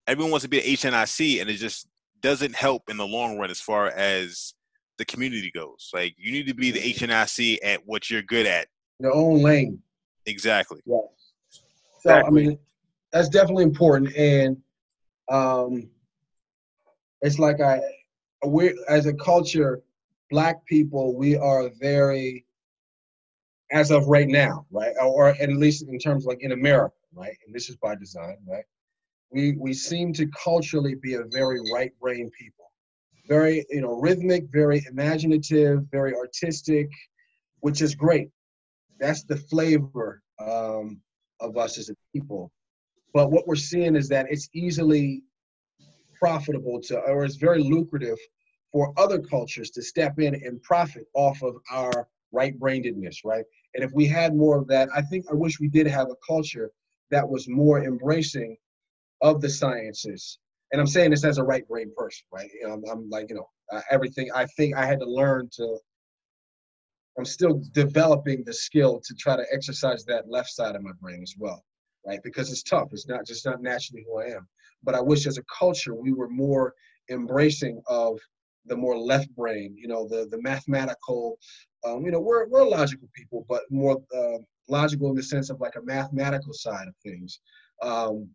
everyone 0.07 0.31
wants 0.31 0.43
to 0.43 0.49
be 0.49 0.59
an 0.59 0.65
HNIC, 0.65 1.41
and 1.41 1.49
it 1.49 1.55
just 1.55 1.87
doesn't 2.21 2.55
help 2.55 2.89
in 2.89 2.97
the 2.97 3.05
long 3.07 3.37
run 3.37 3.51
as 3.51 3.59
far 3.59 3.87
as 3.87 4.53
the 4.97 5.05
community 5.05 5.51
goes. 5.53 5.89
Like 5.93 6.15
you 6.17 6.31
need 6.31 6.47
to 6.47 6.53
be 6.53 6.71
the 6.71 6.79
HNIC 6.79 7.57
at 7.63 7.81
what 7.85 8.09
you're 8.09 8.21
good 8.21 8.45
at. 8.45 8.67
your 8.99 9.13
own 9.13 9.41
lane. 9.41 9.81
Exactly. 10.25 10.79
Yeah. 10.85 10.97
So 12.05 12.11
Exactly. 12.11 12.43
I 12.43 12.45
mean, 12.49 12.59
that's 13.11 13.29
definitely 13.29 13.63
important, 13.63 14.15
and 14.15 14.57
um, 15.31 15.89
it's 17.21 17.39
like 17.39 17.61
I, 17.61 17.79
we 18.45 18.77
as 18.87 19.07
a 19.07 19.13
culture, 19.13 19.81
black 20.29 20.63
people, 20.67 21.15
we 21.15 21.35
are 21.35 21.71
very, 21.81 22.45
as 23.71 23.89
of 23.89 24.05
right 24.05 24.27
now, 24.27 24.67
right, 24.69 24.93
or 25.03 25.29
at 25.29 25.49
least 25.49 25.87
in 25.87 25.97
terms 25.97 26.25
like 26.25 26.43
in 26.43 26.51
America, 26.51 26.93
right, 27.15 27.35
and 27.45 27.55
this 27.55 27.69
is 27.69 27.75
by 27.77 27.95
design, 27.95 28.37
right. 28.47 28.65
We 29.31 29.53
we 29.59 29.73
seem 29.73 30.13
to 30.13 30.27
culturally 30.27 30.93
be 30.93 31.15
a 31.15 31.23
very 31.23 31.59
right 31.73 31.91
brain 31.99 32.29
people, 32.39 32.71
very 33.27 33.65
you 33.71 33.81
know 33.81 33.99
rhythmic, 33.99 34.45
very 34.51 34.85
imaginative, 34.91 35.87
very 35.91 36.13
artistic, 36.15 36.87
which 37.61 37.81
is 37.81 37.95
great. 37.95 38.29
That's 38.99 39.23
the 39.23 39.37
flavor 39.37 40.21
um, 40.39 41.01
of 41.39 41.57
us 41.57 41.77
as 41.77 41.89
a 41.89 41.95
people. 42.13 42.51
But 43.13 43.31
what 43.31 43.47
we're 43.47 43.55
seeing 43.55 43.95
is 43.95 44.09
that 44.09 44.27
it's 44.29 44.49
easily 44.53 45.23
profitable 46.19 46.81
to, 46.81 46.99
or 46.99 47.23
it's 47.23 47.35
very 47.35 47.61
lucrative 47.61 48.17
for 48.71 48.93
other 48.97 49.19
cultures 49.19 49.69
to 49.71 49.81
step 49.81 50.19
in 50.19 50.35
and 50.35 50.61
profit 50.61 51.05
off 51.13 51.41
of 51.41 51.55
our 51.71 52.07
right 52.31 52.57
brainedness, 52.59 53.23
right? 53.23 53.45
And 53.73 53.83
if 53.83 53.91
we 53.93 54.05
had 54.05 54.35
more 54.35 54.57
of 54.57 54.67
that, 54.67 54.89
I 54.95 55.01
think 55.01 55.25
I 55.31 55.33
wish 55.33 55.59
we 55.59 55.69
did 55.69 55.87
have 55.87 56.09
a 56.09 56.15
culture 56.27 56.71
that 57.11 57.27
was 57.27 57.47
more 57.47 57.83
embracing 57.83 58.57
of 59.21 59.41
the 59.41 59.49
sciences. 59.49 60.39
And 60.71 60.81
I'm 60.81 60.87
saying 60.87 61.11
this 61.11 61.23
as 61.23 61.37
a 61.37 61.43
right 61.43 61.67
brain 61.67 61.91
person, 61.95 62.25
right? 62.33 62.49
You 62.53 62.67
know, 62.67 62.73
I'm, 62.73 62.83
I'm 62.89 63.09
like, 63.09 63.29
you 63.29 63.35
know, 63.35 63.47
uh, 63.71 63.81
everything. 63.91 64.29
I 64.35 64.45
think 64.57 64.75
I 64.75 64.85
had 64.85 64.99
to 64.99 65.09
learn 65.09 65.49
to. 65.53 65.77
I'm 67.17 67.25
still 67.25 67.61
developing 67.71 68.43
the 68.43 68.53
skill 68.53 68.99
to 69.03 69.13
try 69.15 69.35
to 69.35 69.45
exercise 69.51 70.03
that 70.05 70.29
left 70.29 70.49
side 70.49 70.75
of 70.75 70.81
my 70.81 70.91
brain 71.01 71.21
as 71.23 71.35
well, 71.37 71.63
right? 72.05 72.19
Because 72.23 72.51
it's 72.51 72.63
tough. 72.63 72.89
It's 72.91 73.07
not 73.07 73.25
just 73.25 73.45
not 73.45 73.61
naturally 73.61 74.05
who 74.07 74.19
I 74.19 74.35
am. 74.35 74.47
But 74.83 74.95
I 74.95 75.01
wish 75.01 75.25
as 75.25 75.37
a 75.37 75.43
culture 75.43 75.95
we 75.95 76.13
were 76.13 76.29
more 76.29 76.73
embracing 77.09 77.81
of 77.87 78.19
the 78.65 78.75
more 78.75 78.97
left 78.97 79.33
brain, 79.35 79.75
you 79.77 79.87
know, 79.87 80.07
the 80.07 80.27
the 80.29 80.41
mathematical. 80.41 81.37
Um, 81.85 82.03
you 82.03 82.11
know, 82.11 82.19
we're 82.19 82.47
we're 82.47 82.67
logical 82.67 83.07
people, 83.15 83.45
but 83.47 83.63
more 83.69 84.01
uh, 84.15 84.39
logical 84.67 85.09
in 85.09 85.15
the 85.15 85.23
sense 85.23 85.49
of 85.49 85.61
like 85.61 85.75
a 85.75 85.81
mathematical 85.81 86.53
side 86.53 86.87
of 86.87 86.95
things. 87.03 87.39
Um, 87.81 88.29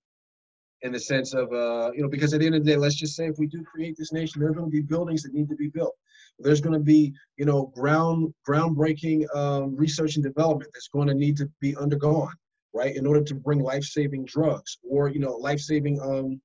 in 0.83 0.93
the 0.93 1.01
sense 1.01 1.35
of 1.35 1.53
uh, 1.53 1.91
you 1.95 2.03
know 2.03 2.09
because 2.09 2.33
at 2.33 2.41
the 2.41 2.47
end 2.47 2.55
of 2.55 2.65
the 2.65 2.71
day 2.71 2.77
let's 2.77 2.95
just 2.95 3.15
say 3.15 3.27
if 3.27 3.39
we 3.39 3.47
do 3.47 3.63
create 3.63 3.97
this 3.99 4.13
nation 4.13 4.41
there 4.41 4.51
are 4.51 4.55
going 4.55 4.71
to 4.71 4.71
be 4.71 4.81
buildings 4.81 5.23
that 5.23 5.35
need 5.35 5.49
to 5.49 5.57
be 5.57 5.69
built 5.69 5.95
There's 6.43 6.61
going 6.61 6.79
to 6.79 6.85
be, 6.85 7.13
you 7.37 7.45
know, 7.45 7.73
ground 7.75 8.33
groundbreaking 8.49 9.25
um, 9.35 9.77
research 9.77 10.17
and 10.17 10.25
development 10.25 10.71
that's 10.73 10.89
going 10.89 11.09
to 11.09 11.15
need 11.15 11.37
to 11.39 11.51
be 11.61 11.77
undergone, 11.77 12.33
right, 12.75 12.95
in 12.95 13.07
order 13.07 13.23
to 13.23 13.35
bring 13.35 13.61
life-saving 13.61 14.25
drugs 14.25 14.79
or 14.89 15.09
you 15.09 15.21
know 15.21 15.37
life-saving 15.37 16.01
um, 16.01 16.41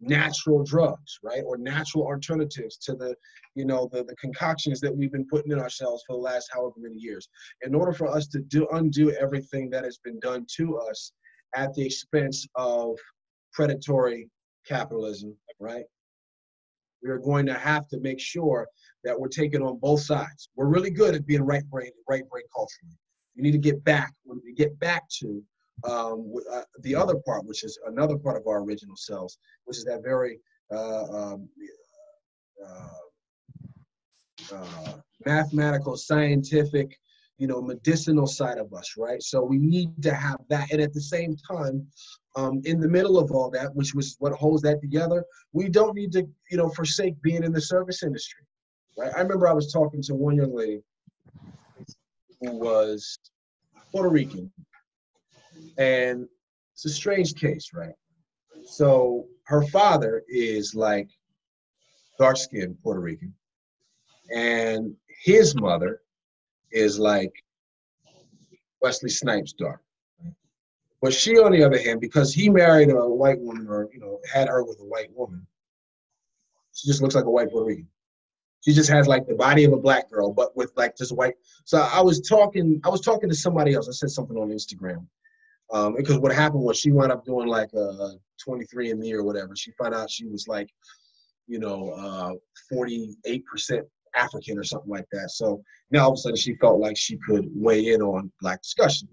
natural 0.00 0.62
drugs, 0.62 1.18
right, 1.22 1.42
or 1.44 1.56
natural 1.56 2.04
alternatives 2.04 2.76
to 2.76 2.94
the, 2.94 3.14
you 3.54 3.64
know, 3.64 3.88
the, 3.92 4.04
the 4.04 4.14
concoctions 4.16 4.80
that 4.80 4.94
we've 4.94 5.12
been 5.12 5.26
putting 5.26 5.52
in 5.52 5.58
ourselves 5.58 6.04
for 6.06 6.14
the 6.14 6.22
last 6.22 6.48
however 6.52 6.74
many 6.78 6.96
years. 6.96 7.28
In 7.62 7.74
order 7.74 7.92
for 7.92 8.08
us 8.08 8.28
to 8.28 8.40
do 8.40 8.68
undo 8.72 9.10
everything 9.12 9.70
that 9.70 9.84
has 9.84 9.98
been 9.98 10.20
done 10.20 10.46
to 10.56 10.78
us 10.78 11.12
at 11.56 11.74
the 11.74 11.84
expense 11.84 12.46
of 12.54 12.96
predatory 13.52 14.28
capitalism, 14.66 15.36
right? 15.58 15.84
We 17.02 17.10
are 17.10 17.18
going 17.18 17.46
to 17.46 17.54
have 17.54 17.88
to 17.88 18.00
make 18.00 18.20
sure 18.20 18.66
that 19.04 19.18
we're 19.18 19.28
taking 19.28 19.62
on 19.62 19.78
both 19.78 20.00
sides. 20.00 20.48
We're 20.56 20.66
really 20.66 20.90
good 20.90 21.14
at 21.14 21.26
being 21.26 21.42
right 21.42 21.64
brain, 21.70 21.90
right 22.08 22.28
brain 22.28 22.44
culturally. 22.54 22.96
We 23.36 23.42
need 23.42 23.52
to 23.52 23.58
get 23.58 23.82
back 23.84 24.12
when 24.24 24.40
we 24.44 24.52
get 24.52 24.78
back 24.80 25.08
to 25.20 25.42
um, 25.84 26.34
uh, 26.52 26.62
the 26.80 26.94
other 26.94 27.16
part, 27.24 27.44
which 27.44 27.62
is 27.62 27.78
another 27.86 28.18
part 28.18 28.36
of 28.36 28.46
our 28.46 28.62
original 28.62 28.96
selves, 28.96 29.38
which 29.64 29.76
is 29.76 29.84
that 29.84 30.02
very 30.02 30.40
uh, 30.72 31.04
um, 31.04 31.48
uh, 32.66 32.88
uh, 34.52 34.92
mathematical, 35.24 35.96
scientific, 35.96 36.98
you 37.38 37.46
know, 37.46 37.62
medicinal 37.62 38.26
side 38.26 38.58
of 38.58 38.72
us, 38.72 38.94
right? 38.98 39.22
So 39.22 39.42
we 39.42 39.58
need 39.58 40.02
to 40.02 40.14
have 40.14 40.40
that, 40.48 40.72
and 40.72 40.80
at 40.80 40.92
the 40.92 41.00
same 41.00 41.36
time, 41.36 41.86
um, 42.36 42.60
in 42.64 42.80
the 42.80 42.88
middle 42.88 43.18
of 43.18 43.30
all 43.30 43.50
that, 43.50 43.74
which 43.74 43.94
was 43.94 44.16
what 44.18 44.32
holds 44.32 44.62
that 44.62 44.80
together, 44.80 45.24
we 45.52 45.68
don't 45.68 45.94
need 45.94 46.12
to, 46.12 46.28
you 46.50 46.56
know, 46.56 46.68
forsake 46.70 47.20
being 47.22 47.42
in 47.42 47.52
the 47.52 47.60
service 47.60 48.02
industry, 48.02 48.44
right? 48.96 49.12
I 49.16 49.20
remember 49.20 49.48
I 49.48 49.52
was 49.52 49.72
talking 49.72 50.02
to 50.02 50.14
one 50.14 50.36
young 50.36 50.54
lady 50.54 50.82
who 52.40 52.52
was 52.52 53.18
Puerto 53.90 54.08
Rican, 54.08 54.52
and 55.78 56.28
it's 56.74 56.84
a 56.84 56.90
strange 56.90 57.34
case, 57.34 57.70
right? 57.74 57.94
So 58.64 59.26
her 59.44 59.62
father 59.62 60.22
is 60.28 60.74
like 60.74 61.08
dark 62.18 62.36
skinned 62.36 62.76
Puerto 62.82 63.00
Rican, 63.00 63.34
and 64.34 64.94
his 65.22 65.54
mother 65.56 66.02
is 66.70 66.98
like 66.98 67.32
Wesley 68.82 69.10
Snipes' 69.10 69.54
daughter. 69.54 69.80
But 71.00 71.12
she, 71.12 71.38
on 71.38 71.52
the 71.52 71.62
other 71.62 71.78
hand, 71.78 72.00
because 72.00 72.34
he 72.34 72.48
married 72.50 72.90
a 72.90 73.08
white 73.08 73.40
woman 73.40 73.68
or 73.68 73.88
you 73.92 74.00
know 74.00 74.18
had 74.32 74.48
her 74.48 74.64
with 74.64 74.80
a 74.80 74.84
white 74.84 75.10
woman, 75.14 75.46
she 76.74 76.88
just 76.88 77.02
looks 77.02 77.14
like 77.14 77.24
a 77.24 77.30
white 77.30 77.50
Puerto. 77.50 77.82
She 78.64 78.72
just 78.72 78.90
has 78.90 79.06
like 79.06 79.26
the 79.26 79.34
body 79.34 79.64
of 79.64 79.72
a 79.72 79.76
black 79.76 80.10
girl, 80.10 80.32
but 80.32 80.56
with 80.56 80.72
like 80.76 80.96
just 80.96 81.14
white. 81.14 81.34
So 81.64 81.78
I 81.78 82.00
was 82.00 82.20
talking, 82.20 82.80
I 82.84 82.88
was 82.88 83.00
talking 83.00 83.28
to 83.28 83.34
somebody 83.34 83.74
else. 83.74 83.88
I 83.88 83.92
said 83.92 84.10
something 84.10 84.36
on 84.36 84.50
Instagram, 84.50 85.06
um, 85.72 85.94
because 85.96 86.18
what 86.18 86.34
happened 86.34 86.62
was 86.62 86.78
she 86.78 86.90
wound 86.90 87.12
up 87.12 87.24
doing 87.24 87.46
like 87.46 87.72
a 87.74 88.14
23andMe 88.46 89.12
or 89.12 89.22
whatever. 89.22 89.54
She 89.54 89.72
found 89.72 89.94
out 89.94 90.10
she 90.10 90.26
was 90.26 90.48
like, 90.48 90.68
you 91.46 91.60
know, 91.60 91.90
uh, 91.90 92.32
48% 92.72 93.82
African 94.16 94.58
or 94.58 94.64
something 94.64 94.90
like 94.90 95.06
that. 95.12 95.30
So 95.30 95.62
now 95.90 96.04
all 96.04 96.12
of 96.12 96.14
a 96.14 96.16
sudden 96.18 96.36
she 96.36 96.54
felt 96.56 96.80
like 96.80 96.96
she 96.96 97.18
could 97.18 97.48
weigh 97.54 97.92
in 97.92 98.02
on 98.02 98.32
black 98.40 98.62
discussion. 98.62 99.08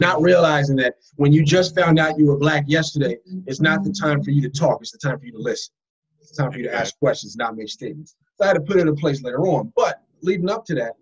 Not 0.00 0.20
realizing 0.20 0.76
that 0.76 0.96
when 1.16 1.32
you 1.32 1.44
just 1.44 1.76
found 1.76 1.98
out 1.98 2.18
you 2.18 2.26
were 2.26 2.38
black 2.38 2.64
yesterday, 2.66 3.18
it's 3.46 3.60
not 3.60 3.84
the 3.84 3.92
time 3.92 4.22
for 4.22 4.30
you 4.30 4.42
to 4.42 4.48
talk, 4.48 4.78
it's 4.80 4.92
the 4.92 4.98
time 4.98 5.18
for 5.18 5.26
you 5.26 5.32
to 5.32 5.38
listen. 5.38 5.72
It's 6.20 6.36
time 6.36 6.50
for 6.50 6.58
you 6.58 6.64
to 6.64 6.74
ask 6.74 6.98
questions, 6.98 7.36
not 7.36 7.56
make 7.56 7.68
statements. 7.68 8.16
So 8.36 8.44
I 8.44 8.48
had 8.48 8.54
to 8.54 8.60
put 8.60 8.78
it 8.78 8.86
in 8.86 8.96
place 8.96 9.22
later 9.22 9.42
on. 9.46 9.72
But 9.76 10.02
leading 10.22 10.50
up 10.50 10.64
to 10.66 10.74
that, 10.76 10.92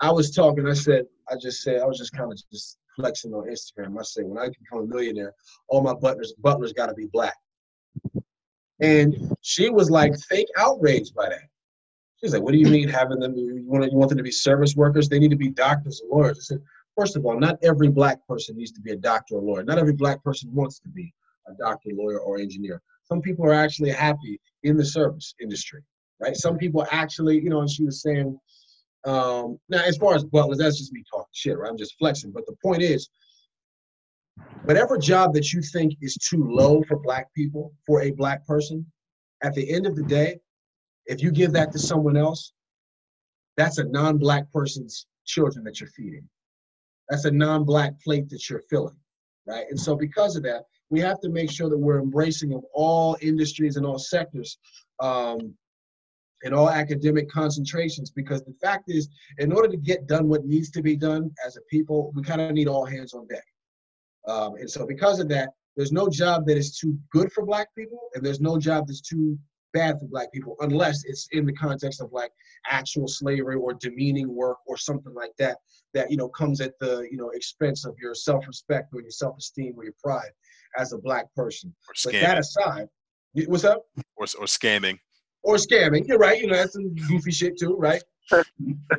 I 0.00 0.10
was 0.10 0.34
talking, 0.34 0.66
I 0.66 0.72
said, 0.72 1.06
I 1.30 1.36
just 1.40 1.62
said, 1.62 1.80
I 1.80 1.86
was 1.86 1.98
just 1.98 2.12
kind 2.12 2.32
of 2.32 2.38
just 2.50 2.78
flexing 2.96 3.32
on 3.32 3.46
Instagram. 3.46 3.98
I 3.98 4.02
say, 4.02 4.22
when 4.22 4.38
I 4.38 4.48
become 4.48 4.80
a 4.80 4.86
millionaire, 4.86 5.32
all 5.68 5.82
my 5.82 5.94
butlers 5.94 6.32
butlers 6.38 6.72
got 6.72 6.86
to 6.86 6.94
be 6.94 7.06
black. 7.06 7.36
And 8.80 9.36
she 9.42 9.70
was 9.70 9.90
like 9.90 10.18
fake 10.18 10.48
outraged 10.58 11.14
by 11.14 11.28
that. 11.28 11.48
She's 12.22 12.32
like, 12.32 12.42
"What 12.42 12.52
do 12.52 12.58
you 12.58 12.66
mean 12.66 12.88
having 12.88 13.20
them? 13.20 13.36
You 13.36 13.64
want 13.66 13.90
you 13.90 13.96
want 13.96 14.08
them 14.08 14.18
to 14.18 14.24
be 14.24 14.30
service 14.30 14.74
workers? 14.76 15.08
They 15.08 15.18
need 15.18 15.30
to 15.30 15.36
be 15.36 15.50
doctors 15.50 16.00
and 16.00 16.10
lawyers." 16.10 16.38
I 16.38 16.42
said, 16.42 16.62
first 16.96 17.16
of 17.16 17.24
all, 17.24 17.38
not 17.38 17.58
every 17.62 17.88
black 17.88 18.26
person 18.26 18.56
needs 18.56 18.72
to 18.72 18.80
be 18.80 18.92
a 18.92 18.96
doctor 18.96 19.36
or 19.36 19.42
lawyer. 19.42 19.64
Not 19.64 19.78
every 19.78 19.92
black 19.94 20.22
person 20.22 20.52
wants 20.54 20.78
to 20.80 20.88
be 20.88 21.12
a 21.48 21.52
doctor, 21.54 21.90
lawyer, 21.92 22.20
or 22.20 22.38
engineer. 22.38 22.80
Some 23.04 23.20
people 23.20 23.44
are 23.46 23.52
actually 23.52 23.90
happy 23.90 24.40
in 24.62 24.76
the 24.76 24.84
service 24.84 25.34
industry, 25.40 25.82
right? 26.20 26.36
Some 26.36 26.56
people 26.56 26.86
actually, 26.90 27.40
you 27.40 27.50
know, 27.50 27.60
and 27.60 27.70
she 27.70 27.84
was 27.84 28.02
saying, 28.02 28.38
um, 29.04 29.58
now 29.68 29.82
as 29.84 29.96
far 29.96 30.14
as 30.14 30.24
butlers, 30.24 30.58
that's 30.58 30.78
just 30.78 30.92
me 30.92 31.02
talking 31.10 31.26
shit, 31.32 31.58
right? 31.58 31.68
I'm 31.68 31.76
just 31.76 31.98
flexing. 31.98 32.30
But 32.30 32.46
the 32.46 32.54
point 32.62 32.82
is, 32.82 33.08
whatever 34.64 34.96
job 34.96 35.34
that 35.34 35.52
you 35.52 35.60
think 35.60 35.94
is 36.00 36.14
too 36.16 36.44
low 36.48 36.82
for 36.82 36.98
black 36.98 37.32
people, 37.34 37.74
for 37.86 38.02
a 38.02 38.12
black 38.12 38.46
person, 38.46 38.86
at 39.42 39.54
the 39.54 39.72
end 39.72 39.86
of 39.86 39.96
the 39.96 40.04
day, 40.04 40.38
if 41.06 41.20
you 41.20 41.32
give 41.32 41.52
that 41.52 41.72
to 41.72 41.78
someone 41.78 42.16
else, 42.16 42.52
that's 43.56 43.78
a 43.78 43.84
non-black 43.84 44.50
person's 44.52 45.06
children 45.26 45.64
that 45.64 45.80
you're 45.80 45.90
feeding. 45.90 46.28
That's 47.08 47.24
a 47.24 47.30
non-black 47.30 48.00
plate 48.00 48.28
that 48.30 48.48
you're 48.48 48.62
filling, 48.70 48.96
right? 49.46 49.66
And 49.70 49.78
so 49.78 49.96
because 49.96 50.36
of 50.36 50.42
that, 50.44 50.64
we 50.92 51.00
have 51.00 51.20
to 51.20 51.30
make 51.30 51.50
sure 51.50 51.70
that 51.70 51.78
we're 51.78 52.00
embracing 52.00 52.52
of 52.52 52.62
all 52.74 53.16
industries 53.22 53.76
and 53.76 53.86
all 53.86 53.98
sectors 53.98 54.58
um, 55.00 55.54
and 56.44 56.54
all 56.54 56.68
academic 56.68 57.30
concentrations 57.30 58.10
because 58.10 58.42
the 58.44 58.54
fact 58.60 58.84
is 58.88 59.08
in 59.38 59.52
order 59.52 59.68
to 59.68 59.76
get 59.78 60.06
done 60.06 60.28
what 60.28 60.44
needs 60.44 60.70
to 60.70 60.82
be 60.82 60.94
done 60.94 61.30
as 61.46 61.56
a 61.56 61.60
people 61.70 62.12
we 62.14 62.22
kind 62.22 62.42
of 62.42 62.52
need 62.52 62.68
all 62.68 62.84
hands 62.84 63.14
on 63.14 63.26
deck 63.26 63.44
um, 64.28 64.54
and 64.56 64.70
so 64.70 64.86
because 64.86 65.18
of 65.18 65.28
that 65.28 65.50
there's 65.76 65.92
no 65.92 66.08
job 66.08 66.46
that 66.46 66.58
is 66.58 66.76
too 66.76 66.98
good 67.10 67.32
for 67.32 67.46
black 67.46 67.68
people 67.74 67.98
and 68.14 68.24
there's 68.24 68.40
no 68.40 68.58
job 68.58 68.86
that's 68.86 69.00
too 69.00 69.38
bad 69.72 69.98
for 69.98 70.06
black 70.06 70.32
people 70.32 70.56
unless 70.60 71.04
it's 71.04 71.28
in 71.32 71.46
the 71.46 71.52
context 71.52 72.00
of 72.00 72.12
like 72.12 72.30
actual 72.70 73.08
slavery 73.08 73.56
or 73.56 73.74
demeaning 73.74 74.32
work 74.34 74.58
or 74.66 74.76
something 74.76 75.14
like 75.14 75.32
that 75.38 75.58
that 75.94 76.10
you 76.10 76.16
know 76.16 76.28
comes 76.28 76.60
at 76.60 76.72
the 76.80 77.06
you 77.10 77.16
know 77.16 77.30
expense 77.30 77.84
of 77.84 77.94
your 78.00 78.14
self-respect 78.14 78.92
or 78.94 79.00
your 79.00 79.10
self-esteem 79.10 79.74
or 79.76 79.84
your 79.84 79.94
pride 80.02 80.30
as 80.78 80.92
a 80.92 80.98
black 80.98 81.26
person. 81.34 81.74
But 82.04 82.12
that 82.12 82.38
aside 82.38 82.88
what's 83.46 83.64
up? 83.64 83.82
Or, 84.16 84.24
or 84.38 84.46
scamming. 84.46 84.98
Or 85.42 85.56
scamming 85.56 86.06
you're 86.06 86.18
right 86.18 86.40
you 86.40 86.46
know 86.46 86.56
that's 86.56 86.74
some 86.74 86.94
goofy 87.08 87.32
shit 87.32 87.58
too 87.58 87.76
right? 87.76 88.02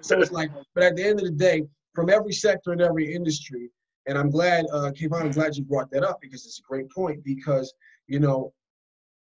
So 0.01 0.19
it's 0.19 0.31
like 0.31 0.51
but 0.75 0.83
at 0.83 0.95
the 0.95 1.03
end 1.03 1.19
of 1.19 1.25
the 1.25 1.31
day 1.31 1.63
from 1.93 2.09
every 2.09 2.33
sector 2.33 2.71
and 2.71 2.81
every 2.81 3.13
industry 3.13 3.69
and 4.07 4.17
i'm 4.17 4.29
glad 4.29 4.65
uh 4.73 4.91
Kavohn, 4.91 5.21
i'm 5.21 5.31
glad 5.31 5.55
you 5.55 5.63
brought 5.63 5.89
that 5.91 6.03
up 6.03 6.19
because 6.21 6.45
it's 6.45 6.59
a 6.59 6.67
great 6.67 6.89
point 6.91 7.23
because 7.23 7.73
you 8.07 8.19
know 8.19 8.53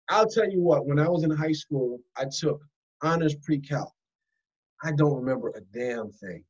I'll 0.08 0.28
tell 0.28 0.48
you 0.48 0.60
what, 0.60 0.86
when 0.86 0.98
I 0.98 1.08
was 1.08 1.24
in 1.24 1.30
high 1.30 1.52
school, 1.52 2.00
I 2.16 2.26
took 2.26 2.60
honors 3.02 3.34
pre-calc. 3.36 3.92
I 4.82 4.92
don't 4.92 5.14
remember 5.14 5.48
a 5.50 5.60
damn 5.76 6.10
thing. 6.12 6.44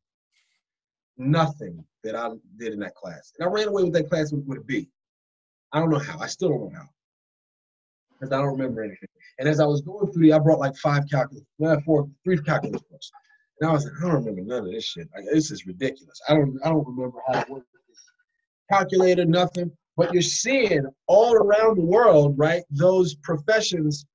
Nothing 1.17 1.85
that 2.03 2.17
I 2.17 2.31
did 2.57 2.73
in 2.73 2.81
that 2.81 2.95
class. 2.97 3.33
And 3.39 3.49
I 3.49 3.53
ran 3.53 3.69
away 3.69 3.85
with 3.85 3.93
that 3.93 4.09
class 4.09 4.33
with, 4.33 4.45
with 4.47 4.59
a 4.59 4.63
B. 4.63 4.89
I 5.73 5.79
don't 5.79 5.91
know 5.91 5.99
how. 5.99 6.19
I 6.19 6.27
still 6.27 6.49
don't 6.49 6.61
know 6.63 6.79
how. 6.79 6.89
Because 8.19 8.33
I 8.33 8.39
don't 8.39 8.53
remember 8.53 8.83
anything. 8.83 9.09
And 9.39 9.49
as 9.49 9.61
I 9.61 9.67
was 9.67 9.83
going 9.83 10.13
through, 10.13 10.33
I 10.33 10.39
brought 10.39 10.59
like 10.59 10.77
five 10.77 11.05
calculus, 11.11 11.45
no, 11.59 11.79
four, 11.85 12.09
three 12.25 12.39
calculus 12.39 12.83
books. 12.91 13.11
And 13.61 13.71
I 13.71 13.73
was 13.73 13.85
like, 13.85 13.95
I 13.99 14.07
don't 14.07 14.25
remember 14.25 14.43
none 14.43 14.67
of 14.67 14.73
this 14.73 14.85
shit. 14.85 15.09
Like, 15.15 15.25
this 15.33 15.51
is 15.51 15.67
ridiculous. 15.67 16.21
I 16.29 16.35
don't, 16.35 16.59
I 16.65 16.71
don't 16.71 16.87
remember 16.87 17.19
how 17.27 17.43
to 17.43 17.53
work 17.53 17.65
this 17.89 17.99
calculator, 18.71 19.25
nothing. 19.25 19.71
But 19.97 20.12
you're 20.12 20.23
seeing 20.23 20.85
all 21.07 21.35
around 21.35 21.77
the 21.77 21.85
world, 21.85 22.35
right, 22.37 22.62
those 22.71 23.15
professions 23.16 24.07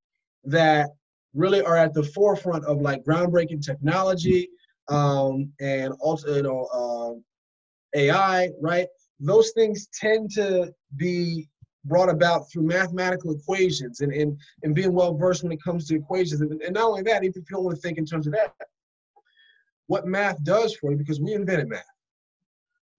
that 0.43 0.89
really 1.34 1.61
are 1.61 1.77
at 1.77 1.93
the 1.93 2.03
forefront 2.03 2.65
of 2.65 2.81
like 2.81 3.03
groundbreaking 3.03 3.65
technology 3.65 4.49
um, 4.89 5.51
and 5.61 5.93
also, 5.99 6.35
you 6.35 6.43
know, 6.43 6.65
uh, 6.73 7.97
AI, 7.97 8.49
right? 8.61 8.88
Those 9.19 9.51
things 9.51 9.88
tend 9.93 10.31
to 10.31 10.73
be 10.95 11.47
brought 11.85 12.10
about 12.10 12.51
through 12.51 12.64
mathematical 12.64 13.31
equations 13.31 14.01
and, 14.01 14.11
and, 14.11 14.38
and 14.64 14.76
being 14.76 14.93
well 14.93 15.15
versed 15.15 15.43
when 15.43 15.51
it 15.51 15.64
comes 15.64 15.88
to 15.88 15.95
equations. 15.95 16.41
And, 16.41 16.61
and 16.61 16.73
not 16.73 16.85
only 16.85 17.03
that, 17.03 17.23
if 17.23 17.35
you 17.35 17.43
don't 17.49 17.64
want 17.64 17.76
to 17.76 17.81
think 17.81 17.97
in 17.97 18.06
terms 18.06 18.27
of 18.27 18.34
that, 18.34 18.53
what 19.88 20.06
math 20.06 20.43
does 20.43 20.76
for 20.76 20.91
you, 20.91 20.97
because 20.97 21.19
we 21.19 21.34
invented 21.34 21.68
math, 21.68 21.84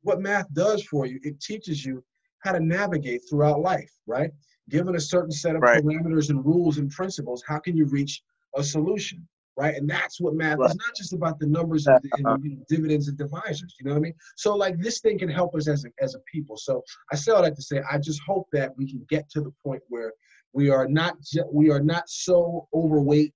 what 0.02 0.20
math 0.20 0.52
does 0.52 0.82
for 0.84 1.06
you, 1.06 1.20
it 1.22 1.40
teaches 1.40 1.84
you 1.84 2.02
how 2.42 2.52
to 2.52 2.60
navigate 2.60 3.22
throughout 3.28 3.60
life, 3.60 3.92
right? 4.06 4.30
Given 4.68 4.96
a 4.96 5.00
certain 5.00 5.32
set 5.32 5.56
of 5.56 5.62
right. 5.62 5.82
parameters 5.82 6.30
and 6.30 6.44
rules 6.44 6.78
and 6.78 6.90
principles, 6.90 7.42
how 7.46 7.58
can 7.58 7.76
you 7.76 7.86
reach 7.86 8.22
a 8.56 8.62
solution, 8.62 9.26
right? 9.56 9.74
And 9.74 9.88
that's 9.88 10.20
what 10.20 10.34
math 10.34 10.58
right. 10.58 10.70
is 10.70 10.76
not 10.76 10.96
just 10.96 11.12
about 11.12 11.38
the 11.38 11.46
numbers 11.46 11.86
and, 11.86 11.96
uh-huh. 11.96 12.34
and 12.34 12.44
you 12.44 12.50
know, 12.50 12.64
dividends 12.68 13.08
and 13.08 13.18
divisors. 13.18 13.72
You 13.78 13.84
know 13.84 13.92
what 13.92 13.98
I 13.98 14.00
mean? 14.00 14.14
So 14.36 14.54
like 14.56 14.78
this 14.78 15.00
thing 15.00 15.18
can 15.18 15.28
help 15.28 15.54
us 15.54 15.68
as 15.68 15.84
a, 15.84 15.88
as 16.02 16.14
a 16.14 16.20
people. 16.32 16.56
So 16.56 16.82
I 17.12 17.16
say 17.16 17.32
all 17.32 17.42
that 17.42 17.56
to 17.56 17.62
say, 17.62 17.82
I 17.90 17.98
just 17.98 18.20
hope 18.26 18.46
that 18.52 18.76
we 18.76 18.88
can 18.88 19.04
get 19.08 19.28
to 19.30 19.40
the 19.40 19.52
point 19.64 19.82
where 19.88 20.12
we 20.52 20.70
are 20.70 20.88
not 20.88 21.16
we 21.52 21.70
are 21.70 21.80
not 21.80 22.08
so 22.08 22.68
overweight 22.74 23.32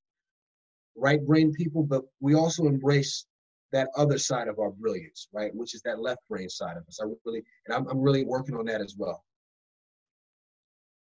right 0.96 1.24
brain 1.24 1.52
people, 1.52 1.82
but 1.82 2.02
we 2.20 2.34
also 2.34 2.66
embrace 2.66 3.26
that 3.74 3.88
other 3.96 4.18
side 4.18 4.48
of 4.48 4.58
our 4.58 4.70
brilliance, 4.70 5.28
right? 5.32 5.54
Which 5.54 5.74
is 5.74 5.82
that 5.82 6.00
left 6.00 6.20
brain 6.30 6.48
side 6.48 6.76
of 6.78 6.84
us. 6.88 7.00
I 7.02 7.06
really, 7.26 7.42
and 7.66 7.76
I'm, 7.76 7.86
I'm 7.88 8.00
really 8.00 8.24
working 8.24 8.54
on 8.54 8.64
that 8.66 8.80
as 8.80 8.94
well. 8.96 9.22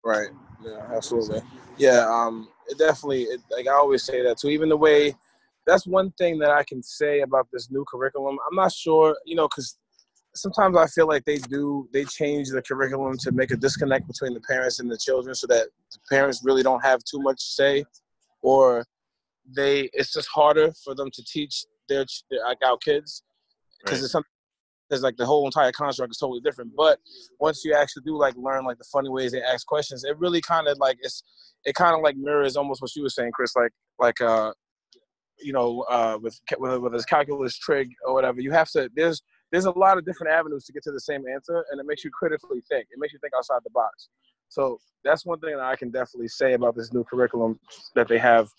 Right. 0.04 0.30
Yeah, 0.66 0.82
absolutely. 0.94 1.42
Yeah. 1.78 2.06
Um. 2.10 2.50
It 2.68 2.78
definitely. 2.78 3.24
It, 3.24 3.42
like 3.50 3.68
I 3.68 3.74
always 3.74 4.04
say 4.04 4.22
that 4.24 4.38
too. 4.40 4.50
Even 4.50 4.70
the 4.70 4.78
way. 4.78 5.16
That's 5.66 5.86
one 5.86 6.12
thing 6.12 6.40
that 6.40 6.50
I 6.50 6.64
can 6.64 6.82
say 6.82 7.20
about 7.20 7.48
this 7.52 7.70
new 7.70 7.84
curriculum. 7.92 8.38
I'm 8.50 8.56
not 8.56 8.72
sure, 8.72 9.18
you 9.26 9.36
know, 9.36 9.50
because 9.50 9.78
sometimes 10.34 10.78
I 10.78 10.88
feel 10.88 11.08
like 11.08 11.26
they 11.26 11.40
do 11.40 11.90
they 11.92 12.06
change 12.06 12.50
the 12.50 12.62
curriculum 12.62 13.18
to 13.20 13.32
make 13.34 13.52
a 13.52 13.58
disconnect 13.58 14.08
between 14.08 14.34
the 14.34 14.40
parents 14.42 14.80
and 14.80 14.90
the 14.90 14.98
children, 14.98 15.36
so 15.36 15.46
that 15.48 15.68
the 15.92 16.00
parents 16.10 16.42
really 16.44 16.64
don't 16.64 16.84
have 16.86 17.04
too 17.04 17.20
much 17.20 17.38
to 17.38 17.52
say, 17.62 17.86
or 18.42 18.86
they 19.56 19.90
it's 19.92 20.14
just 20.14 20.30
harder 20.30 20.72
for 20.84 20.96
them 20.96 21.12
to 21.12 21.24
teach 21.24 21.66
their, 21.90 22.06
their 22.30 22.44
like 22.46 22.58
our 22.66 22.78
kids 22.78 23.24
because 23.84 24.00
Right. 24.00 24.04
it's 24.04 24.12
something 24.12 24.30
because 24.90 25.04
like 25.04 25.18
the 25.18 25.26
whole 25.26 25.46
entire 25.46 25.72
construct 25.72 26.12
is 26.12 26.18
totally 26.18 26.40
different. 26.42 26.72
But 26.76 27.00
once 27.40 27.64
you 27.66 27.74
actually 27.74 28.04
do 28.06 28.18
like 28.18 28.36
learn 28.38 28.66
like 28.66 28.78
the 28.78 28.88
funny 28.92 29.10
ways 29.10 29.32
they 29.32 29.42
ask 29.42 29.66
questions, 29.68 30.04
it 30.04 30.18
really 30.18 30.42
kind 30.42 30.68
of 30.68 30.78
like 30.80 30.98
it's 31.02 31.24
it 31.66 31.76
kind 31.76 31.96
of 31.96 32.02
like 32.02 32.16
mirrors 32.16 32.56
almost 32.56 32.82
what 32.82 32.96
you 32.96 33.04
were 33.04 33.10
saying, 33.10 33.32
Chris. 33.34 33.56
Like 33.56 33.72
like 34.00 34.22
uh 34.22 34.54
you 35.40 35.54
know 35.54 35.86
uh 35.90 36.18
with 36.22 36.40
with 36.58 36.80
with 36.82 36.94
this 36.94 37.06
calculus 37.06 37.58
trig 37.58 37.90
or 38.06 38.14
whatever, 38.14 38.40
you 38.40 38.52
have 38.52 38.70
to 38.72 38.90
there's 38.96 39.22
there's 39.52 39.66
a 39.66 39.72
lot 39.72 39.98
of 39.98 40.06
different 40.06 40.32
avenues 40.34 40.66
to 40.66 40.74
get 40.74 40.84
to 40.84 40.92
the 40.92 41.00
same 41.00 41.24
answer, 41.34 41.66
and 41.72 41.80
it 41.80 41.86
makes 41.86 42.04
you 42.04 42.12
critically 42.12 42.62
think. 42.70 42.88
It 42.92 43.00
makes 43.00 43.14
you 43.14 43.20
think 43.20 43.34
outside 43.38 43.60
the 43.64 43.70
box. 43.72 44.10
So 44.50 44.80
that's 45.04 45.26
one 45.26 45.40
thing 45.40 45.56
that 45.56 45.64
I 45.64 45.76
can 45.76 45.92
definitely 45.92 46.28
say 46.30 46.54
about 46.54 46.76
this 46.76 46.94
new 46.94 47.04
curriculum 47.04 47.60
that 47.96 48.08
they 48.08 48.18
have 48.18 48.50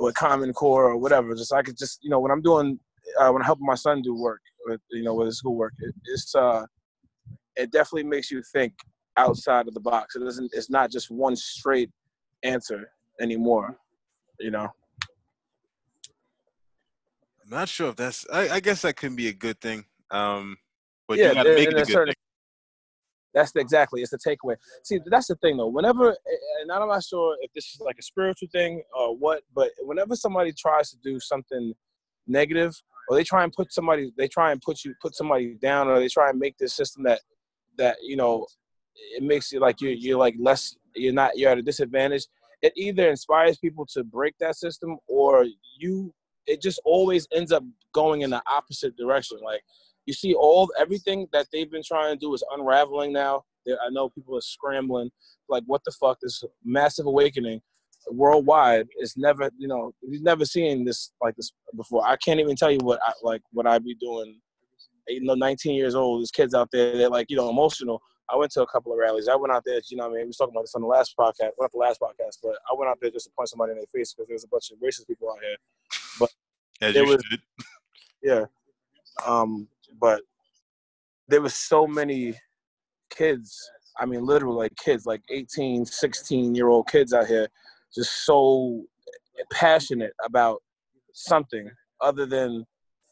with 0.00 0.14
Common 0.14 0.52
Core 0.52 0.84
or 0.84 0.96
whatever. 0.96 1.34
Just 1.34 1.52
I 1.52 1.62
could 1.62 1.76
just 1.76 2.00
you 2.02 2.10
know 2.10 2.20
when 2.20 2.30
I'm 2.30 2.42
doing 2.42 2.78
uh, 3.20 3.30
when 3.30 3.42
I'm 3.42 3.46
helping 3.46 3.66
my 3.66 3.74
son 3.74 4.02
do 4.02 4.14
work, 4.14 4.40
with, 4.66 4.80
you 4.90 5.02
know, 5.02 5.14
with 5.14 5.26
his 5.26 5.38
schoolwork, 5.38 5.72
it, 5.78 5.94
it's 6.06 6.34
uh, 6.34 6.66
it 7.56 7.70
definitely 7.70 8.04
makes 8.08 8.30
you 8.30 8.42
think 8.52 8.72
outside 9.16 9.68
of 9.68 9.74
the 9.74 9.80
box. 9.80 10.16
It 10.16 10.20
doesn't. 10.20 10.50
It's 10.52 10.70
not 10.70 10.90
just 10.90 11.10
one 11.10 11.36
straight 11.36 11.90
answer 12.42 12.90
anymore. 13.20 13.76
You 14.40 14.50
know. 14.50 14.68
I'm 17.44 17.50
not 17.50 17.68
sure 17.68 17.90
if 17.90 17.96
that's. 17.96 18.26
I, 18.32 18.48
I 18.48 18.60
guess 18.60 18.82
that 18.82 18.96
can 18.96 19.14
be 19.14 19.28
a 19.28 19.32
good 19.32 19.60
thing. 19.60 19.84
Um, 20.10 20.56
but 21.06 21.18
Yeah, 21.18 21.28
you 21.28 21.34
got 21.34 21.42
to 21.44 21.54
make 21.54 21.68
it 21.68 21.74
a 21.74 21.76
a 21.76 21.80
good 21.84 21.92
certain- 21.92 22.12
thing. 22.12 22.16
That's 23.36 23.52
the, 23.52 23.60
exactly. 23.60 24.00
It's 24.00 24.10
the 24.10 24.18
takeaway. 24.18 24.56
See, 24.82 24.98
that's 25.04 25.26
the 25.26 25.34
thing 25.36 25.58
though. 25.58 25.68
Whenever, 25.68 26.16
and 26.62 26.72
I'm 26.72 26.88
not 26.88 27.04
sure 27.04 27.36
if 27.42 27.52
this 27.52 27.66
is 27.66 27.80
like 27.80 27.96
a 27.98 28.02
spiritual 28.02 28.48
thing 28.50 28.82
or 28.98 29.14
what, 29.14 29.42
but 29.54 29.68
whenever 29.82 30.16
somebody 30.16 30.54
tries 30.54 30.90
to 30.92 30.96
do 31.04 31.20
something 31.20 31.74
negative, 32.26 32.74
or 33.08 33.16
they 33.16 33.22
try 33.22 33.44
and 33.44 33.52
put 33.52 33.74
somebody, 33.74 34.10
they 34.16 34.26
try 34.26 34.52
and 34.52 34.62
put 34.62 34.84
you, 34.84 34.94
put 35.02 35.14
somebody 35.14 35.54
down, 35.60 35.86
or 35.86 36.00
they 36.00 36.08
try 36.08 36.30
and 36.30 36.38
make 36.38 36.56
this 36.56 36.74
system 36.74 37.02
that, 37.02 37.20
that 37.76 37.98
you 38.02 38.16
know, 38.16 38.46
it 38.94 39.22
makes 39.22 39.52
you 39.52 39.60
like 39.60 39.82
you're 39.82 39.92
you're 39.92 40.18
like 40.18 40.34
less, 40.38 40.74
you're 40.94 41.12
not, 41.12 41.36
you're 41.36 41.50
at 41.50 41.58
a 41.58 41.62
disadvantage. 41.62 42.26
It 42.62 42.72
either 42.74 43.10
inspires 43.10 43.58
people 43.58 43.84
to 43.92 44.02
break 44.02 44.34
that 44.40 44.56
system, 44.56 44.96
or 45.08 45.44
you, 45.78 46.14
it 46.46 46.62
just 46.62 46.80
always 46.86 47.28
ends 47.34 47.52
up 47.52 47.64
going 47.92 48.22
in 48.22 48.30
the 48.30 48.42
opposite 48.50 48.96
direction. 48.96 49.38
Like 49.44 49.62
you 50.06 50.14
see 50.14 50.34
all 50.34 50.70
everything 50.78 51.28
that 51.32 51.46
they've 51.52 51.70
been 51.70 51.82
trying 51.84 52.14
to 52.14 52.18
do 52.18 52.32
is 52.34 52.42
unraveling 52.52 53.12
now. 53.12 53.44
I 53.68 53.90
know 53.90 54.08
people 54.08 54.36
are 54.36 54.40
scrambling, 54.42 55.10
like 55.48 55.64
what 55.66 55.82
the 55.84 55.90
fuck? 55.90 56.18
This 56.22 56.42
massive 56.64 57.06
awakening 57.06 57.60
worldwide 58.10 58.86
is 59.00 59.16
never, 59.16 59.50
you 59.58 59.66
know, 59.66 59.92
we've 60.08 60.22
never 60.22 60.44
seen 60.44 60.84
this 60.84 61.10
like 61.20 61.34
this 61.34 61.52
before. 61.76 62.06
I 62.06 62.16
can't 62.16 62.38
even 62.40 62.54
tell 62.56 62.70
you 62.70 62.78
what 62.78 63.00
I 63.04 63.12
like 63.22 63.42
what 63.52 63.66
I'd 63.66 63.84
be 63.84 63.94
doing. 63.96 64.40
You 65.08 65.22
know, 65.24 65.34
19 65.34 65.74
years 65.74 65.94
old. 65.94 66.20
There's 66.20 66.30
kids 66.30 66.54
out 66.54 66.68
there. 66.72 66.96
They're 66.96 67.08
like, 67.08 67.30
you 67.30 67.36
know, 67.36 67.48
emotional. 67.50 68.00
I 68.28 68.36
went 68.36 68.50
to 68.52 68.62
a 68.62 68.66
couple 68.66 68.92
of 68.92 68.98
rallies. 68.98 69.28
I 69.28 69.36
went 69.36 69.52
out 69.52 69.62
there. 69.64 69.80
You 69.88 69.96
know, 69.96 70.04
what 70.08 70.14
I 70.14 70.16
mean, 70.16 70.22
we 70.22 70.26
was 70.28 70.36
talking 70.36 70.52
about 70.54 70.62
this 70.62 70.74
on 70.74 70.82
the 70.82 70.88
last 70.88 71.14
podcast, 71.18 71.50
not 71.60 71.70
the 71.70 71.78
last 71.78 72.00
podcast, 72.00 72.38
but 72.42 72.56
I 72.70 72.74
went 72.76 72.88
out 72.90 72.98
there 73.00 73.10
just 73.10 73.26
to 73.26 73.32
punch 73.36 73.50
somebody 73.50 73.72
in 73.72 73.78
their 73.78 73.86
face 73.86 74.12
because 74.12 74.26
there 74.28 74.34
was 74.34 74.44
a 74.44 74.48
bunch 74.48 74.70
of 74.72 74.78
racist 74.78 75.06
people 75.06 75.30
out 75.30 75.38
here. 75.42 75.56
But 76.18 76.30
As 76.80 76.96
it 76.96 77.04
you 77.04 77.12
was- 77.12 77.24
should. 77.24 77.40
Yeah. 78.22 78.44
Um, 79.24 79.68
but 80.00 80.22
there 81.28 81.40
was 81.40 81.54
so 81.54 81.86
many 81.86 82.34
kids. 83.10 83.70
I 83.98 84.06
mean, 84.06 84.24
literally 84.24 84.56
like 84.56 84.76
kids, 84.76 85.06
like 85.06 85.22
18, 85.30 85.86
16 85.86 86.54
year 86.54 86.68
old 86.68 86.88
kids 86.88 87.12
out 87.12 87.26
here, 87.26 87.48
just 87.94 88.24
so 88.24 88.84
passionate 89.52 90.12
about 90.24 90.62
something 91.12 91.70
other 92.00 92.26
than 92.26 92.64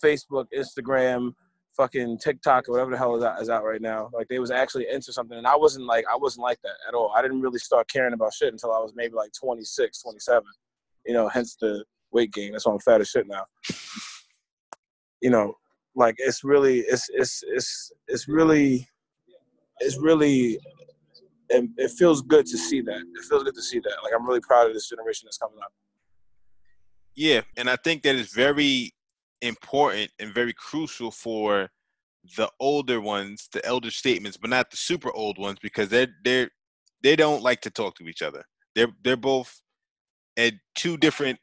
Facebook, 0.03 0.47
Instagram, 0.57 1.33
fucking 1.77 2.19
TikTok, 2.19 2.69
or 2.69 2.73
whatever 2.73 2.91
the 2.91 2.99
hell 2.99 3.17
is 3.17 3.25
out, 3.25 3.41
is 3.41 3.51
out 3.51 3.65
right 3.65 3.81
now. 3.81 4.11
Like 4.13 4.29
they 4.29 4.39
was 4.39 4.51
actually 4.51 4.87
into 4.91 5.13
something. 5.13 5.39
And 5.39 5.47
I 5.47 5.57
wasn't 5.57 5.87
like, 5.87 6.05
I 6.13 6.17
wasn't 6.17 6.45
like 6.45 6.61
that 6.63 6.77
at 6.87 6.95
all. 6.95 7.13
I 7.17 7.23
didn't 7.23 7.41
really 7.41 7.59
start 7.59 7.89
caring 7.89 8.15
about 8.15 8.35
shit 8.35 8.53
until 8.53 8.73
I 8.73 8.79
was 8.79 8.93
maybe 8.95 9.15
like 9.15 9.31
26, 9.33 10.03
27, 10.03 10.45
you 11.07 11.15
know, 11.15 11.29
hence 11.29 11.57
the 11.61 11.85
weight 12.13 12.33
gain. 12.33 12.53
That's 12.53 12.67
why 12.67 12.73
I'm 12.73 12.79
fat 12.79 13.01
as 13.01 13.09
shit 13.09 13.27
now. 13.27 13.45
You 15.21 15.31
know, 15.31 15.55
like 15.95 16.17
it's 16.19 16.45
really 16.45 16.81
it's 16.81 17.09
it's 17.13 17.43
it's 17.47 17.93
it's 18.09 18.29
really 18.29 18.89
it's 19.81 19.99
really 19.99 20.59
it, 21.51 21.69
it 21.77 21.91
feels 21.93 22.23
good 22.23 22.47
to 22.47 22.59
see 22.59 22.81
that. 22.81 22.97
It 22.97 23.25
feels 23.29 23.45
good 23.45 23.55
to 23.55 23.63
see 23.63 23.79
that. 23.79 23.97
Like 24.03 24.13
i'm 24.15 24.27
really 24.27 24.41
proud 24.41 24.67
of 24.67 24.75
this 24.75 24.89
generation 24.89 25.27
that's 25.27 25.39
coming 25.39 25.59
up. 25.63 25.73
Yeah, 27.15 27.43
and 27.57 27.71
I 27.71 27.77
think 27.77 28.03
that 28.03 28.17
is 28.17 28.33
very 28.33 28.93
important 29.41 30.11
and 30.19 30.35
very 30.35 30.53
crucial 30.53 31.11
for 31.11 31.69
the 32.37 32.51
older 32.59 33.01
ones, 33.01 33.49
the 33.53 33.65
elder 33.65 33.91
statements, 33.91 34.37
but 34.37 34.51
not 34.51 34.71
the 34.71 34.77
super 34.77 35.13
old 35.13 35.39
ones 35.39 35.59
because 35.63 35.89
they're 35.89 36.09
they're 36.25 36.51
they 37.03 37.15
don't 37.15 37.43
like 37.43 37.61
to 37.63 37.71
talk 37.71 37.97
to 37.97 38.09
each 38.09 38.23
other. 38.23 38.45
They're 38.75 38.93
they're 39.03 39.17
both 39.17 39.61
at 40.37 40.55
two 40.75 40.97
different 40.97 41.39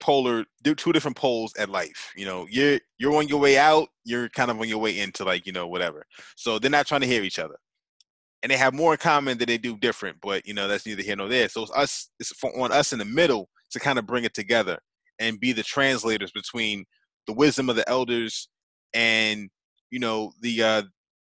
polar 0.00 0.44
two 0.62 0.92
different 0.92 1.16
poles 1.16 1.52
at 1.58 1.68
life. 1.68 2.12
You 2.16 2.26
know, 2.26 2.46
you're 2.50 2.80
you're 2.98 3.16
on 3.16 3.28
your 3.28 3.40
way 3.40 3.58
out, 3.58 3.88
you're 4.04 4.28
kind 4.30 4.50
of 4.50 4.60
on 4.60 4.68
your 4.68 4.78
way 4.78 4.98
into 4.98 5.24
like, 5.24 5.46
you 5.46 5.52
know, 5.52 5.66
whatever. 5.66 6.04
So 6.36 6.58
they're 6.58 6.70
not 6.70 6.86
trying 6.86 7.02
to 7.02 7.06
hear 7.06 7.22
each 7.22 7.38
other. 7.38 7.56
And 8.42 8.50
they 8.50 8.56
have 8.56 8.72
more 8.72 8.92
in 8.92 8.98
common 8.98 9.36
than 9.36 9.46
they 9.46 9.58
do 9.58 9.76
different, 9.76 10.16
but 10.22 10.46
you 10.46 10.54
know, 10.54 10.66
that's 10.66 10.86
neither 10.86 11.02
here 11.02 11.16
nor 11.16 11.28
there. 11.28 11.48
So 11.48 11.62
it's 11.62 11.72
us 11.72 12.10
it's 12.18 12.34
for, 12.36 12.58
on 12.58 12.72
us 12.72 12.92
in 12.92 12.98
the 12.98 13.04
middle 13.04 13.48
to 13.70 13.80
kind 13.80 13.98
of 13.98 14.06
bring 14.06 14.24
it 14.24 14.34
together 14.34 14.78
and 15.18 15.38
be 15.38 15.52
the 15.52 15.62
translators 15.62 16.32
between 16.32 16.84
the 17.26 17.32
wisdom 17.34 17.68
of 17.68 17.76
the 17.76 17.88
elders 17.88 18.48
and 18.94 19.50
you 19.90 19.98
know 19.98 20.32
the 20.40 20.62
uh 20.62 20.82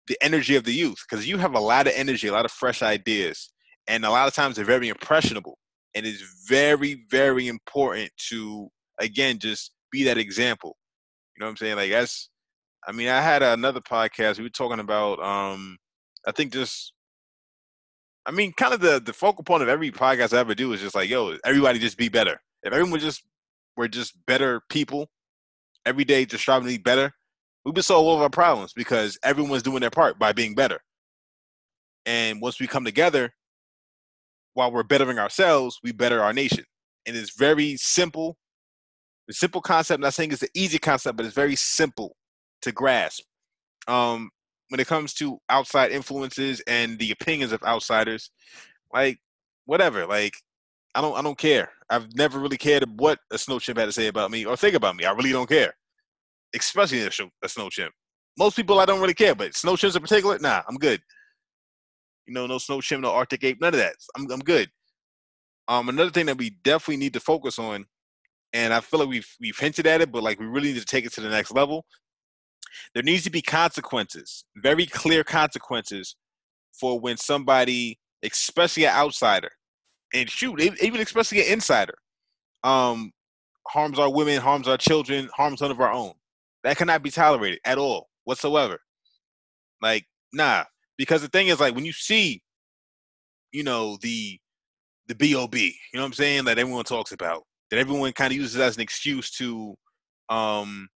the 0.08 0.18
energy 0.22 0.56
of 0.56 0.64
the 0.64 0.74
youth 0.74 1.04
because 1.08 1.28
you 1.28 1.38
have 1.38 1.56
a 1.56 1.60
lot 1.60 1.88
of 1.88 1.94
energy 1.96 2.28
a 2.28 2.32
lot 2.32 2.46
of 2.46 2.52
fresh 2.52 2.82
ideas 2.82 3.52
and 3.88 4.06
a 4.06 4.10
lot 4.10 4.28
of 4.28 4.34
times 4.34 4.56
they're 4.56 4.66
very 4.66 4.88
impressionable 4.88 5.58
and 5.96 6.06
it's 6.06 6.24
very 6.48 7.06
very 7.10 7.48
important 7.48 8.12
to 8.30 8.70
again 9.00 9.40
just 9.40 9.72
be 9.92 10.04
that 10.04 10.18
example. 10.18 10.78
You 11.36 11.42
know 11.42 11.48
what 11.48 11.52
i'm 11.52 11.58
saying? 11.58 11.76
Like 11.76 11.92
that's 11.92 12.30
i 12.88 12.92
mean 12.92 13.10
i 13.10 13.22
had 13.22 13.44
another 13.44 13.82
podcast 13.82 14.38
we 14.38 14.44
were 14.44 14.50
talking 14.50 14.80
about 14.80 15.22
um 15.22 15.78
i 16.26 16.32
think 16.32 16.54
just 16.54 16.94
i 18.26 18.32
mean 18.32 18.54
kind 18.54 18.74
of 18.74 18.80
the 18.80 19.02
the 19.06 19.12
focal 19.12 19.44
point 19.44 19.62
of 19.62 19.68
every 19.68 19.92
podcast 19.92 20.34
i 20.34 20.40
ever 20.40 20.56
do 20.56 20.72
is 20.72 20.80
just 20.80 20.96
like 20.96 21.10
yo 21.10 21.36
everybody 21.44 21.80
just 21.80 21.98
be 21.98 22.10
better. 22.10 22.40
If 22.64 22.74
everyone 22.74 23.00
just 23.00 23.24
were 23.78 23.88
just 23.88 24.14
better 24.26 24.62
people 24.70 25.08
every 25.86 26.04
day 26.04 26.26
just 26.26 26.44
striving 26.44 26.68
to 26.68 26.74
be 26.74 26.82
better 26.82 27.14
we've 27.66 27.74
been 27.74 27.84
solve 27.84 28.06
all 28.06 28.16
of 28.16 28.22
our 28.22 28.30
problems 28.30 28.74
because 28.74 29.18
everyone's 29.24 29.64
doing 29.64 29.82
their 29.82 29.90
part 29.90 30.18
by 30.18 30.32
being 30.32 30.56
better. 30.56 30.80
And 32.06 32.42
once 32.42 32.60
we 32.60 32.68
come 32.68 32.86
together 32.86 33.34
while 34.60 34.72
we're 34.72 34.84
bettering 34.84 35.18
ourselves 35.18 35.80
we 35.84 35.92
better 35.92 36.22
our 36.22 36.34
nation 36.34 36.64
and 37.08 37.16
it's 37.16 37.38
very 37.38 37.76
simple 37.78 38.38
the 39.28 39.34
simple 39.34 39.62
concept 39.62 39.98
I'm 39.98 40.02
not 40.02 40.14
saying 40.14 40.32
it's 40.32 40.44
an 40.44 40.50
easy 40.54 40.78
concept 40.78 41.18
but 41.18 41.26
it's 41.26 41.36
very 41.36 41.56
simple 41.56 42.16
to 42.62 42.72
grasp 42.72 43.24
um 43.88 44.30
when 44.70 44.80
it 44.80 44.88
comes 44.88 45.14
to 45.16 45.40
outside 45.50 45.92
influences 45.92 46.62
and 46.68 47.00
the 47.00 47.12
opinions 47.12 47.52
of 47.52 47.64
outsiders 47.64 48.30
like 48.94 49.18
whatever 49.66 50.06
like 50.06 50.34
I 50.96 51.02
don't 51.02 51.18
I 51.18 51.22
don't 51.22 51.38
care. 51.38 51.70
I've 51.90 52.14
never 52.16 52.40
really 52.40 52.58
cared 52.58 52.84
what 53.00 53.20
a 53.32 53.38
snow 53.38 53.60
chimp 53.60 53.80
had 53.80 53.86
to 53.86 53.92
say 53.92 54.08
about 54.08 54.32
me 54.32 54.46
or 54.46 54.58
think 54.58 54.76
about 54.76 54.96
me. 54.96 55.06
I 55.06 55.12
really 55.12 55.32
don't 55.32 55.50
care. 55.50 55.74
Especially 56.56 57.02
a, 57.02 57.12
snow- 57.12 57.70
chimp. 57.70 57.94
Most 58.38 58.56
people 58.56 58.80
I 58.80 58.86
don't 58.86 59.02
really 59.02 59.14
care, 59.14 59.36
but 59.36 59.56
snow 59.56 59.74
chimps 59.74 59.96
in 59.96 60.02
particular, 60.02 60.40
nah, 60.40 60.62
I'm 60.68 60.78
good. 60.78 61.00
You 62.30 62.36
know, 62.36 62.46
no 62.46 62.60
snow 62.60 62.80
chimp, 62.80 63.02
no 63.02 63.12
Arctic 63.12 63.44
ape, 63.44 63.60
none 63.60 63.74
of 63.74 63.80
that. 63.80 63.96
I'm 64.16 64.30
I'm 64.32 64.40
good. 64.40 64.70
Um, 65.68 65.90
another 65.90 66.12
thing 66.12 66.28
that 66.28 66.38
we 66.38 66.52
definitely 66.64 66.98
need 66.98 67.14
to 67.14 67.20
focus 67.20 67.58
on, 67.58 67.86
and 68.54 68.72
I 68.72 68.82
feel 68.82 69.00
like 69.00 69.10
we've 69.10 69.36
we've 69.40 69.58
hinted 69.58 69.88
at 69.88 70.02
it, 70.02 70.12
but 70.12 70.22
like 70.22 70.40
we 70.40 70.46
really 70.46 70.74
need 70.74 70.80
to 70.80 70.86
take 70.86 71.06
it 71.06 71.14
to 71.14 71.22
the 71.22 71.30
next 71.30 71.52
level. 71.52 71.86
There 72.94 73.02
needs 73.02 73.24
to 73.24 73.32
be 73.32 73.42
consequences, 73.42 74.46
very 74.58 74.86
clear 74.86 75.24
consequences, 75.24 76.16
for 76.80 77.00
when 77.00 77.18
somebody, 77.18 77.98
especially 78.24 78.86
an 78.86 78.94
outsider, 78.94 79.50
and 80.14 80.30
shoot, 80.30 80.62
even 80.62 81.02
especially 81.02 81.42
an 81.42 81.52
insider, 81.52 81.96
um, 82.64 83.12
harms 83.68 83.98
our 83.98 84.14
women, 84.14 84.40
harms 84.40 84.68
our 84.68 84.78
children, 84.78 85.30
harms 85.36 85.62
none 85.62 85.72
of 85.72 85.80
our 85.80 85.92
own. 85.92 86.14
That 86.64 86.78
cannot 86.78 87.02
be 87.02 87.10
tolerated 87.10 87.60
at 87.66 87.80
all 87.80 88.10
whatsoever. 88.26 88.78
Like, 89.82 90.06
nah. 90.32 90.66
Because 91.00 91.22
the 91.22 91.30
thing 91.30 91.48
is, 91.48 91.62
like, 91.62 91.74
when 91.74 91.86
you 91.86 91.94
see, 91.94 92.44
you 93.54 93.64
know, 93.64 93.98
the 94.02 94.38
the 95.08 95.16
BOB, 95.16 95.56
you 95.56 95.72
know 95.96 96.02
what 96.02 96.08
I'm 96.08 96.14
saying, 96.14 96.44
that 96.46 96.60
everyone 96.60 96.84
talks 96.84 97.14
about, 97.14 97.44
that 97.72 97.80
everyone 97.80 98.12
kind 98.12 98.32
of 98.32 98.38
uses 98.38 98.60
as 98.60 98.76
an 98.76 98.84
excuse 98.84 99.32
to 99.38 99.76
um 100.30 100.88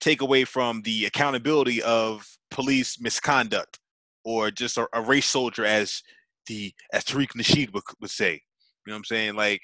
take 0.00 0.20
away 0.20 0.44
from 0.44 0.82
the 0.82 1.06
accountability 1.06 1.80
of 1.82 2.26
police 2.50 3.00
misconduct 3.00 3.78
or 4.24 4.50
just 4.50 4.76
a, 4.76 4.86
a 4.92 5.00
race 5.00 5.26
soldier 5.26 5.64
as 5.64 6.02
the 6.48 6.72
as 6.92 7.04
Tariq 7.04 7.28
Nasheed 7.36 7.72
would, 7.72 7.84
would 8.00 8.10
say. 8.10 8.32
You 8.32 8.38
know 8.88 8.94
what 8.94 8.96
I'm 8.98 9.04
saying? 9.04 9.36
Like 9.36 9.62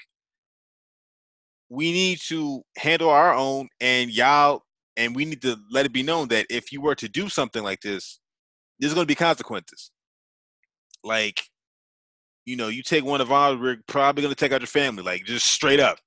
we 1.68 1.92
need 1.92 2.20
to 2.28 2.62
handle 2.78 3.10
our 3.10 3.34
own 3.34 3.68
and 3.80 4.10
y'all 4.10 4.62
and 4.96 5.14
we 5.14 5.24
need 5.24 5.42
to 5.42 5.58
let 5.72 5.86
it 5.86 5.92
be 5.92 6.04
known 6.04 6.28
that 6.28 6.46
if 6.50 6.70
you 6.70 6.80
were 6.80 6.94
to 6.94 7.08
do 7.08 7.28
something 7.28 7.64
like 7.64 7.80
this, 7.80 8.19
there's 8.80 8.94
gonna 8.94 9.06
be 9.06 9.14
consequences. 9.14 9.90
Like, 11.04 11.42
you 12.46 12.56
know, 12.56 12.68
you 12.68 12.82
take 12.82 13.04
one 13.04 13.20
of 13.20 13.30
ours, 13.30 13.58
we're 13.60 13.78
probably 13.86 14.22
gonna 14.22 14.34
take 14.34 14.52
out 14.52 14.60
your 14.60 14.66
family, 14.66 15.02
like 15.02 15.24
just 15.24 15.46
straight 15.46 15.80
up. 15.80 15.98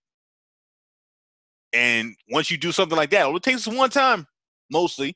And 1.71 2.15
once 2.29 2.51
you 2.51 2.57
do 2.57 2.71
something 2.71 2.97
like 2.97 3.09
that, 3.11 3.25
all 3.25 3.37
it 3.37 3.43
takes 3.43 3.65
is 3.65 3.73
one 3.73 3.89
time, 3.89 4.27
mostly. 4.71 5.15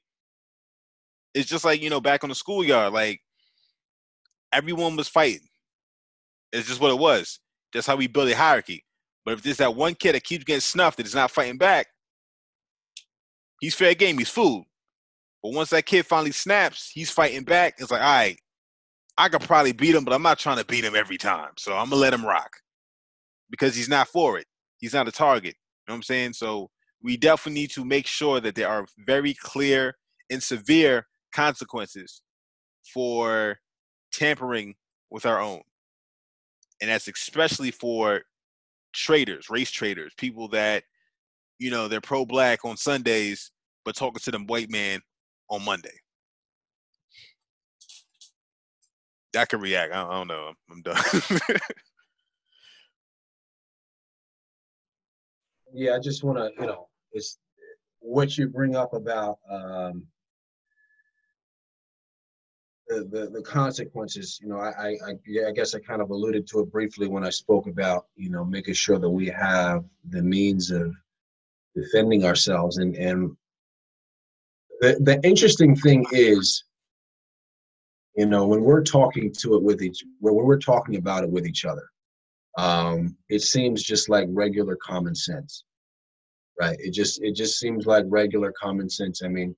It's 1.34 1.50
just 1.50 1.66
like, 1.66 1.82
you 1.82 1.90
know, 1.90 2.02
back 2.02 2.24
on 2.24 2.30
the 2.30 2.36
schoolyard, 2.36 2.94
like 2.94 3.22
everyone 4.52 4.96
was 4.96 5.08
fighting. 5.08 5.48
It's 6.52 6.68
just 6.68 6.82
what 6.82 6.92
it 6.92 6.98
was. 6.98 7.40
That's 7.74 7.86
how 7.86 7.96
we 7.96 8.08
build 8.08 8.30
a 8.30 8.36
hierarchy. 8.36 8.84
But 9.26 9.34
if 9.34 9.44
there's 9.44 9.58
that 9.58 9.76
one 9.76 9.94
kid 9.94 10.16
that 10.16 10.24
keeps 10.24 10.46
getting 10.46 10.62
snuffed 10.62 10.98
that 10.98 11.06
is 11.06 11.14
not 11.14 11.32
fighting 11.32 11.58
back, 11.58 11.88
he's 13.60 13.76
fair 13.76 13.94
game, 13.94 14.18
he's 14.18 14.30
food. 14.30 14.64
But 15.48 15.56
once 15.56 15.70
that 15.70 15.86
kid 15.86 16.06
finally 16.06 16.34
snaps, 16.34 16.92
he's 16.94 17.10
fighting 17.10 17.44
back. 17.44 17.76
It's 17.78 17.90
like, 17.90 18.02
all 18.02 18.06
right, 18.06 18.38
I 19.18 19.30
could 19.30 19.40
probably 19.40 19.72
beat 19.72 19.96
him, 19.96 20.04
but 20.04 20.14
I'm 20.14 20.22
not 20.22 20.40
trying 20.40 20.58
to 20.58 20.66
beat 20.66 20.84
him 20.84 20.94
every 20.94 21.18
time. 21.18 21.52
So 21.58 21.72
I'm 21.72 21.90
gonna 21.90 22.02
let 22.02 22.14
him 22.14 22.26
rock. 22.26 22.58
Because 23.50 23.74
he's 23.74 23.88
not 23.88 24.10
for 24.10 24.38
it. 24.38 24.46
He's 24.80 24.94
not 24.94 25.08
a 25.08 25.12
target. 25.12 25.56
You 25.56 25.88
know 25.88 25.94
what 25.94 25.96
I'm 26.00 26.04
saying? 26.04 26.34
So 26.34 26.70
we 27.02 27.16
definitely 27.16 27.62
need 27.62 27.72
to 27.72 27.86
make 27.86 28.08
sure 28.08 28.42
that 28.42 28.56
there 28.56 28.68
are 28.68 28.86
very 29.06 29.34
clear 29.36 29.96
and 30.30 30.44
severe 30.44 31.08
consequences 31.32 32.22
for 32.94 33.58
tampering 34.12 34.76
with 35.10 35.26
our 35.26 35.40
own. 35.40 35.62
And 36.82 36.90
that's 36.90 37.08
especially 37.08 37.72
for 37.72 38.24
traders, 38.92 39.50
race 39.50 39.72
traders, 39.72 40.12
people 40.18 40.50
that, 40.50 40.84
you 41.58 41.72
know, 41.72 41.88
they're 41.88 42.02
pro 42.02 42.26
black 42.26 42.66
on 42.66 42.76
Sundays, 42.76 43.52
but 43.86 43.96
talking 43.96 44.20
to 44.20 44.32
them 44.32 44.46
white 44.46 44.70
man 44.70 45.00
on 45.50 45.64
Monday. 45.66 45.94
I 49.38 49.46
can 49.46 49.60
react. 49.60 49.94
I 49.94 50.04
don't, 50.12 50.28
know. 50.28 50.54
I'm 50.72 50.82
done. 50.82 50.98
yeah, 55.74 55.96
I 55.96 56.00
just 56.00 56.24
want 56.24 56.38
to, 56.40 56.52
you 56.60 56.68
know, 56.68 56.88
it's 57.12 57.38
what 58.00 58.38
you 58.38 58.48
bring 58.48 58.76
up 58.76 58.94
about 58.94 59.38
um, 59.50 60.08
the, 62.88 63.04
the, 63.04 63.30
the 63.30 63.42
consequences, 63.42 64.40
you 64.42 64.48
know, 64.50 64.60
I, 64.60 64.98
I, 65.08 65.48
I 65.48 65.52
guess 65.52 65.76
I 65.76 65.80
kind 65.80 66.02
of 66.02 66.10
alluded 66.10 66.48
to 66.48 66.62
it 66.62 66.72
briefly 66.72 67.08
when 67.08 67.26
I 67.26 67.30
spoke 67.30 67.68
about, 67.68 68.06
you 68.16 68.30
know, 68.30 68.46
making 68.46 68.76
sure 68.76 68.98
that 68.98 69.10
we 69.10 69.28
have 69.28 69.84
the 70.10 70.22
means 70.22 70.72
of 70.72 70.96
defending 71.76 72.26
ourselves. 72.26 72.78
And, 72.78 72.96
and 72.96 73.36
the, 74.82 74.98
the 75.02 75.20
interesting 75.24 75.76
thing 75.76 76.06
is, 76.12 76.64
you 78.16 78.26
know, 78.26 78.48
when 78.48 78.64
we're 78.64 78.84
talking 78.84 79.32
to 79.40 79.56
it 79.56 79.64
with 79.64 79.82
each, 79.82 80.04
when 80.20 80.36
we're 80.36 80.60
talking 80.60 80.96
about 80.96 81.24
it 81.24 81.30
with 81.30 81.46
each 81.46 81.66
other, 81.66 81.90
um, 82.58 83.16
it 83.30 83.42
seems 83.42 83.84
just 83.84 84.10
like 84.10 84.28
regular 84.30 84.76
common 84.76 85.14
sense, 85.14 85.64
right? 86.60 86.78
It 86.80 86.92
just, 86.92 87.22
it 87.22 87.36
just 87.36 87.60
seems 87.60 87.86
like 87.86 88.06
regular 88.08 88.52
common 88.60 88.90
sense. 88.90 89.22
I 89.24 89.28
mean, 89.28 89.56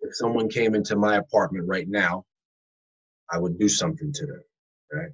if 0.00 0.16
someone 0.16 0.48
came 0.48 0.74
into 0.74 0.96
my 0.96 1.16
apartment 1.16 1.68
right 1.68 1.88
now, 1.88 2.24
I 3.30 3.38
would 3.38 3.58
do 3.58 3.68
something 3.68 4.12
to 4.12 4.26
them, 4.26 4.42
right? 4.92 5.12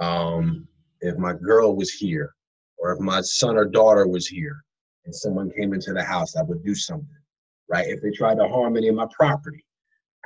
Um, 0.00 0.66
if 1.00 1.16
my 1.18 1.32
girl 1.34 1.76
was 1.76 1.92
here, 1.92 2.34
or 2.78 2.92
if 2.92 3.00
my 3.00 3.20
son 3.20 3.56
or 3.56 3.64
daughter 3.64 4.08
was 4.08 4.26
here, 4.26 4.64
and 5.04 5.14
someone 5.14 5.50
came 5.56 5.72
into 5.72 5.92
the 5.92 6.02
house, 6.02 6.36
I 6.36 6.42
would 6.42 6.64
do 6.64 6.74
something, 6.74 7.21
right? 7.68 7.88
If 7.88 8.02
they 8.02 8.10
tried 8.10 8.36
to 8.36 8.48
harm 8.48 8.76
any 8.76 8.88
of 8.88 8.94
my 8.94 9.06
property, 9.16 9.64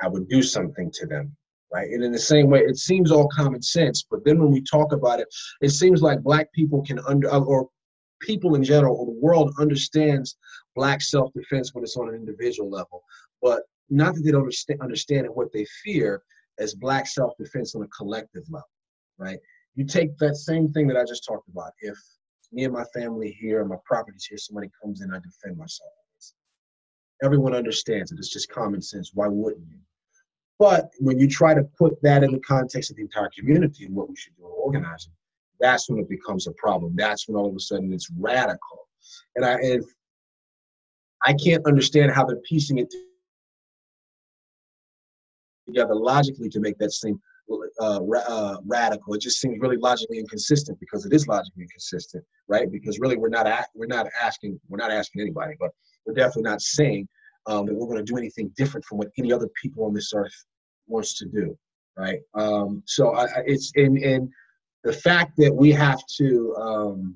I 0.01 0.07
would 0.07 0.27
do 0.29 0.43
something 0.43 0.91
to 0.91 1.07
them, 1.07 1.35
right? 1.73 1.89
And 1.89 2.03
in 2.03 2.11
the 2.11 2.19
same 2.19 2.49
way, 2.49 2.61
it 2.61 2.77
seems 2.77 3.11
all 3.11 3.27
common 3.29 3.61
sense, 3.61 4.05
but 4.09 4.23
then 4.23 4.39
when 4.39 4.51
we 4.51 4.61
talk 4.61 4.91
about 4.91 5.19
it, 5.19 5.27
it 5.61 5.69
seems 5.69 6.01
like 6.01 6.21
black 6.21 6.51
people 6.53 6.83
can 6.83 6.99
under 7.07 7.31
uh, 7.31 7.39
or 7.39 7.69
people 8.21 8.55
in 8.55 8.63
general 8.63 8.95
or 8.97 9.05
the 9.05 9.19
world 9.19 9.53
understands 9.59 10.37
black 10.75 11.01
self-defense 11.01 11.73
when 11.73 11.83
it's 11.83 11.97
on 11.97 12.09
an 12.09 12.15
individual 12.15 12.67
level 12.67 13.03
but 13.41 13.63
not 13.89 14.15
that 14.15 14.21
they 14.21 14.31
don't 14.31 14.41
understand, 14.41 14.81
understand 14.81 15.27
what 15.33 15.51
they 15.53 15.65
fear 15.83 16.21
as 16.59 16.73
black 16.73 17.07
self-defense 17.07 17.75
on 17.75 17.83
a 17.83 17.87
collective 17.87 18.43
level, 18.49 18.67
right? 19.17 19.39
You 19.75 19.85
take 19.85 20.17
that 20.17 20.35
same 20.35 20.69
thing 20.69 20.87
that 20.87 20.97
I 20.97 21.03
just 21.03 21.25
talked 21.25 21.47
about. 21.49 21.71
If 21.81 21.97
me 22.51 22.63
and 22.63 22.73
my 22.73 22.85
family 22.93 23.37
here, 23.39 23.63
my 23.63 23.77
property's 23.85 24.25
here, 24.25 24.37
somebody 24.37 24.69
comes 24.81 25.01
in, 25.01 25.13
I 25.13 25.19
defend 25.19 25.57
myself. 25.57 25.91
Everyone 27.23 27.55
understands 27.55 28.11
it. 28.11 28.19
It's 28.19 28.31
just 28.31 28.49
common 28.49 28.81
sense. 28.81 29.11
Why 29.13 29.27
wouldn't 29.27 29.67
you? 29.69 29.79
But 30.59 30.89
when 30.99 31.19
you 31.19 31.27
try 31.27 31.53
to 31.53 31.63
put 31.77 32.01
that 32.01 32.23
in 32.23 32.31
the 32.31 32.39
context 32.39 32.89
of 32.89 32.97
the 32.97 33.03
entire 33.03 33.29
community 33.37 33.85
and 33.85 33.95
what 33.95 34.09
we 34.09 34.15
should 34.15 34.35
do 34.37 34.45
in 34.45 34.51
organizing, 34.51 35.13
that's 35.59 35.89
when 35.89 35.99
it 35.99 36.09
becomes 36.09 36.47
a 36.47 36.51
problem. 36.53 36.93
That's 36.95 37.27
when 37.27 37.35
all 37.35 37.49
of 37.49 37.55
a 37.55 37.59
sudden 37.59 37.93
it's 37.93 38.09
radical. 38.17 38.87
And 39.35 39.45
I 39.45 39.53
and 39.53 39.83
I 41.25 41.33
can't 41.33 41.65
understand 41.65 42.11
how 42.11 42.25
they're 42.25 42.37
piecing 42.37 42.77
it 42.79 42.93
together 45.65 45.95
logically 45.95 46.49
to 46.49 46.59
make 46.59 46.77
that 46.77 46.91
seem 46.91 47.19
uh, 47.79 47.99
uh, 48.27 48.57
radical. 48.65 49.13
It 49.13 49.21
just 49.21 49.39
seems 49.39 49.59
really 49.61 49.77
logically 49.77 50.19
inconsistent 50.19 50.79
because 50.79 51.05
it 51.05 51.13
is 51.13 51.27
logically 51.27 51.63
inconsistent, 51.63 52.23
right? 52.47 52.71
Because 52.71 52.99
really, 52.99 53.17
we're 53.17 53.29
not 53.29 53.47
we're 53.75 53.87
not 53.87 54.07
asking 54.21 54.59
we're 54.67 54.77
not 54.77 54.91
asking 54.91 55.21
anybody, 55.21 55.53
but 55.59 55.71
we're 56.07 56.13
definitely 56.13 56.43
not 56.43 56.61
saying 56.61 57.07
um, 57.45 57.65
that 57.65 57.75
we're 57.75 57.85
going 57.85 58.03
to 58.03 58.11
do 58.11 58.17
anything 58.17 58.51
different 58.57 58.85
from 58.85 58.97
what 58.97 59.09
any 59.17 59.31
other 59.31 59.49
people 59.61 59.85
on 59.85 59.93
this 59.93 60.13
earth 60.15 60.33
wants 60.87 61.17
to 61.19 61.25
do, 61.25 61.57
right? 61.97 62.19
Um, 62.33 62.81
so 62.85 63.13
I, 63.15 63.27
it's 63.45 63.71
in 63.75 63.97
in 63.97 64.31
the 64.83 64.93
fact 64.93 65.33
that 65.37 65.53
we 65.53 65.71
have 65.71 65.99
to 66.17 66.55
um, 66.55 67.15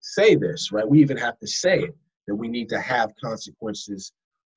say 0.00 0.34
this, 0.34 0.72
right? 0.72 0.88
We 0.88 1.00
even 1.00 1.18
have 1.18 1.38
to 1.38 1.46
say 1.46 1.80
it 1.80 1.96
that 2.26 2.34
we 2.34 2.48
need 2.48 2.68
to 2.70 2.80
have 2.80 3.12
consequences 3.22 4.12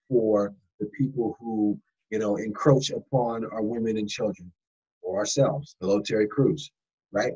for 0.07 0.53
the 0.80 0.88
people 0.97 1.35
who 1.39 1.77
you 2.15 2.19
know, 2.19 2.38
encroach 2.38 2.91
upon 2.91 3.45
our 3.45 3.61
women 3.61 3.97
and 3.97 4.07
children 4.07 4.52
or 5.02 5.18
ourselves, 5.18 5.76
the 5.81 6.02
Terry 6.06 6.27
Crews, 6.27 6.72
right? 7.11 7.34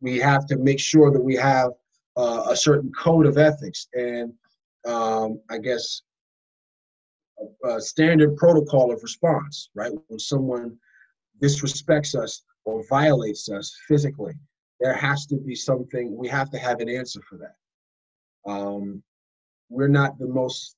We 0.00 0.18
have 0.18 0.46
to 0.46 0.56
make 0.56 0.80
sure 0.80 1.10
that 1.10 1.22
we 1.22 1.36
have 1.36 1.72
uh, 2.16 2.44
a 2.48 2.56
certain 2.56 2.90
code 2.92 3.26
of 3.26 3.38
ethics 3.38 3.88
and 3.94 4.32
um, 4.86 5.40
I 5.50 5.58
guess 5.58 6.02
a, 7.38 7.68
a 7.68 7.80
standard 7.80 8.36
protocol 8.36 8.92
of 8.92 9.02
response, 9.02 9.70
right? 9.74 9.92
When 10.08 10.18
someone 10.18 10.76
disrespects 11.42 12.14
us 12.14 12.42
or 12.64 12.84
violates 12.88 13.48
us 13.50 13.74
physically, 13.88 14.34
there 14.80 14.94
has 14.94 15.26
to 15.26 15.36
be 15.36 15.54
something, 15.54 16.16
we 16.16 16.28
have 16.28 16.50
to 16.50 16.58
have 16.58 16.80
an 16.80 16.88
answer 16.88 17.20
for 17.28 17.38
that. 17.38 18.50
Um, 18.50 19.02
we're 19.68 19.88
not 19.88 20.18
the 20.18 20.26
most, 20.26 20.76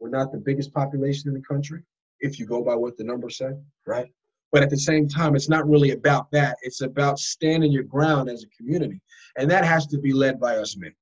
we're 0.00 0.10
not 0.10 0.32
the 0.32 0.38
biggest 0.38 0.72
population 0.72 1.28
in 1.28 1.34
the 1.34 1.42
country 1.42 1.82
if 2.20 2.38
you 2.38 2.46
go 2.46 2.62
by 2.62 2.74
what 2.74 2.96
the 2.96 3.04
numbers 3.04 3.38
say, 3.38 3.52
right? 3.86 4.10
But 4.52 4.62
at 4.62 4.70
the 4.70 4.78
same 4.78 5.08
time, 5.08 5.34
it's 5.34 5.48
not 5.48 5.68
really 5.68 5.90
about 5.90 6.30
that. 6.30 6.56
It's 6.62 6.80
about 6.80 7.18
standing 7.18 7.72
your 7.72 7.82
ground 7.82 8.28
as 8.28 8.44
a 8.44 8.56
community. 8.56 9.00
And 9.36 9.50
that 9.50 9.64
has 9.64 9.86
to 9.88 9.98
be 9.98 10.12
led 10.12 10.38
by 10.38 10.58
us 10.58 10.76
men. 10.76 10.94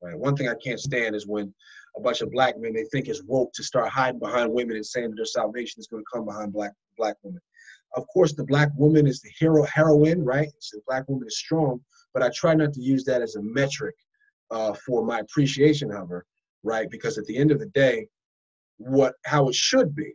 Right? 0.00 0.16
One 0.16 0.36
thing 0.36 0.48
I 0.48 0.54
can't 0.62 0.78
stand 0.78 1.16
is 1.16 1.26
when 1.26 1.52
a 1.96 2.00
bunch 2.00 2.20
of 2.20 2.30
black 2.30 2.58
men 2.58 2.72
they 2.72 2.84
think 2.84 3.08
it's 3.08 3.22
woke 3.24 3.52
to 3.54 3.62
start 3.62 3.88
hiding 3.88 4.18
behind 4.18 4.52
women 4.52 4.76
and 4.76 4.86
saying 4.86 5.10
that 5.10 5.16
their 5.16 5.24
salvation 5.24 5.80
is 5.80 5.86
going 5.86 6.02
to 6.02 6.10
come 6.12 6.24
behind 6.24 6.52
black 6.52 6.72
black 6.96 7.16
women. 7.22 7.40
Of 7.96 8.06
course, 8.12 8.32
the 8.32 8.44
black 8.44 8.70
woman 8.76 9.06
is 9.06 9.20
the 9.20 9.30
hero 9.38 9.64
heroine, 9.64 10.24
right? 10.24 10.48
So 10.58 10.78
the 10.78 10.82
black 10.86 11.08
woman 11.08 11.28
is 11.28 11.38
strong, 11.38 11.80
but 12.12 12.22
I 12.22 12.30
try 12.34 12.54
not 12.54 12.72
to 12.72 12.80
use 12.80 13.04
that 13.04 13.22
as 13.22 13.36
a 13.36 13.42
metric 13.42 13.94
uh, 14.50 14.74
for 14.86 15.04
my 15.04 15.20
appreciation 15.20 15.92
of 15.92 16.08
her, 16.08 16.26
right? 16.64 16.90
Because 16.90 17.18
at 17.18 17.24
the 17.26 17.36
end 17.36 17.52
of 17.52 17.60
the 17.60 17.66
day, 17.66 18.08
what 18.78 19.14
how 19.24 19.48
it 19.48 19.54
should 19.54 19.94
be 19.94 20.14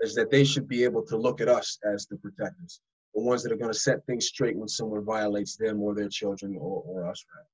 is 0.00 0.14
that 0.14 0.30
they 0.30 0.44
should 0.44 0.66
be 0.66 0.82
able 0.82 1.04
to 1.06 1.16
look 1.16 1.40
at 1.40 1.48
us 1.48 1.78
as 1.84 2.06
the 2.06 2.16
protectors, 2.16 2.80
the 3.14 3.20
ones 3.20 3.42
that 3.42 3.52
are 3.52 3.56
going 3.56 3.72
to 3.72 3.78
set 3.78 4.04
things 4.06 4.26
straight 4.26 4.56
when 4.56 4.68
someone 4.68 5.04
violates 5.04 5.56
them 5.56 5.80
or 5.80 5.94
their 5.94 6.08
children 6.08 6.56
or, 6.58 6.82
or 6.86 7.06
us, 7.06 7.24
right? 7.36 7.44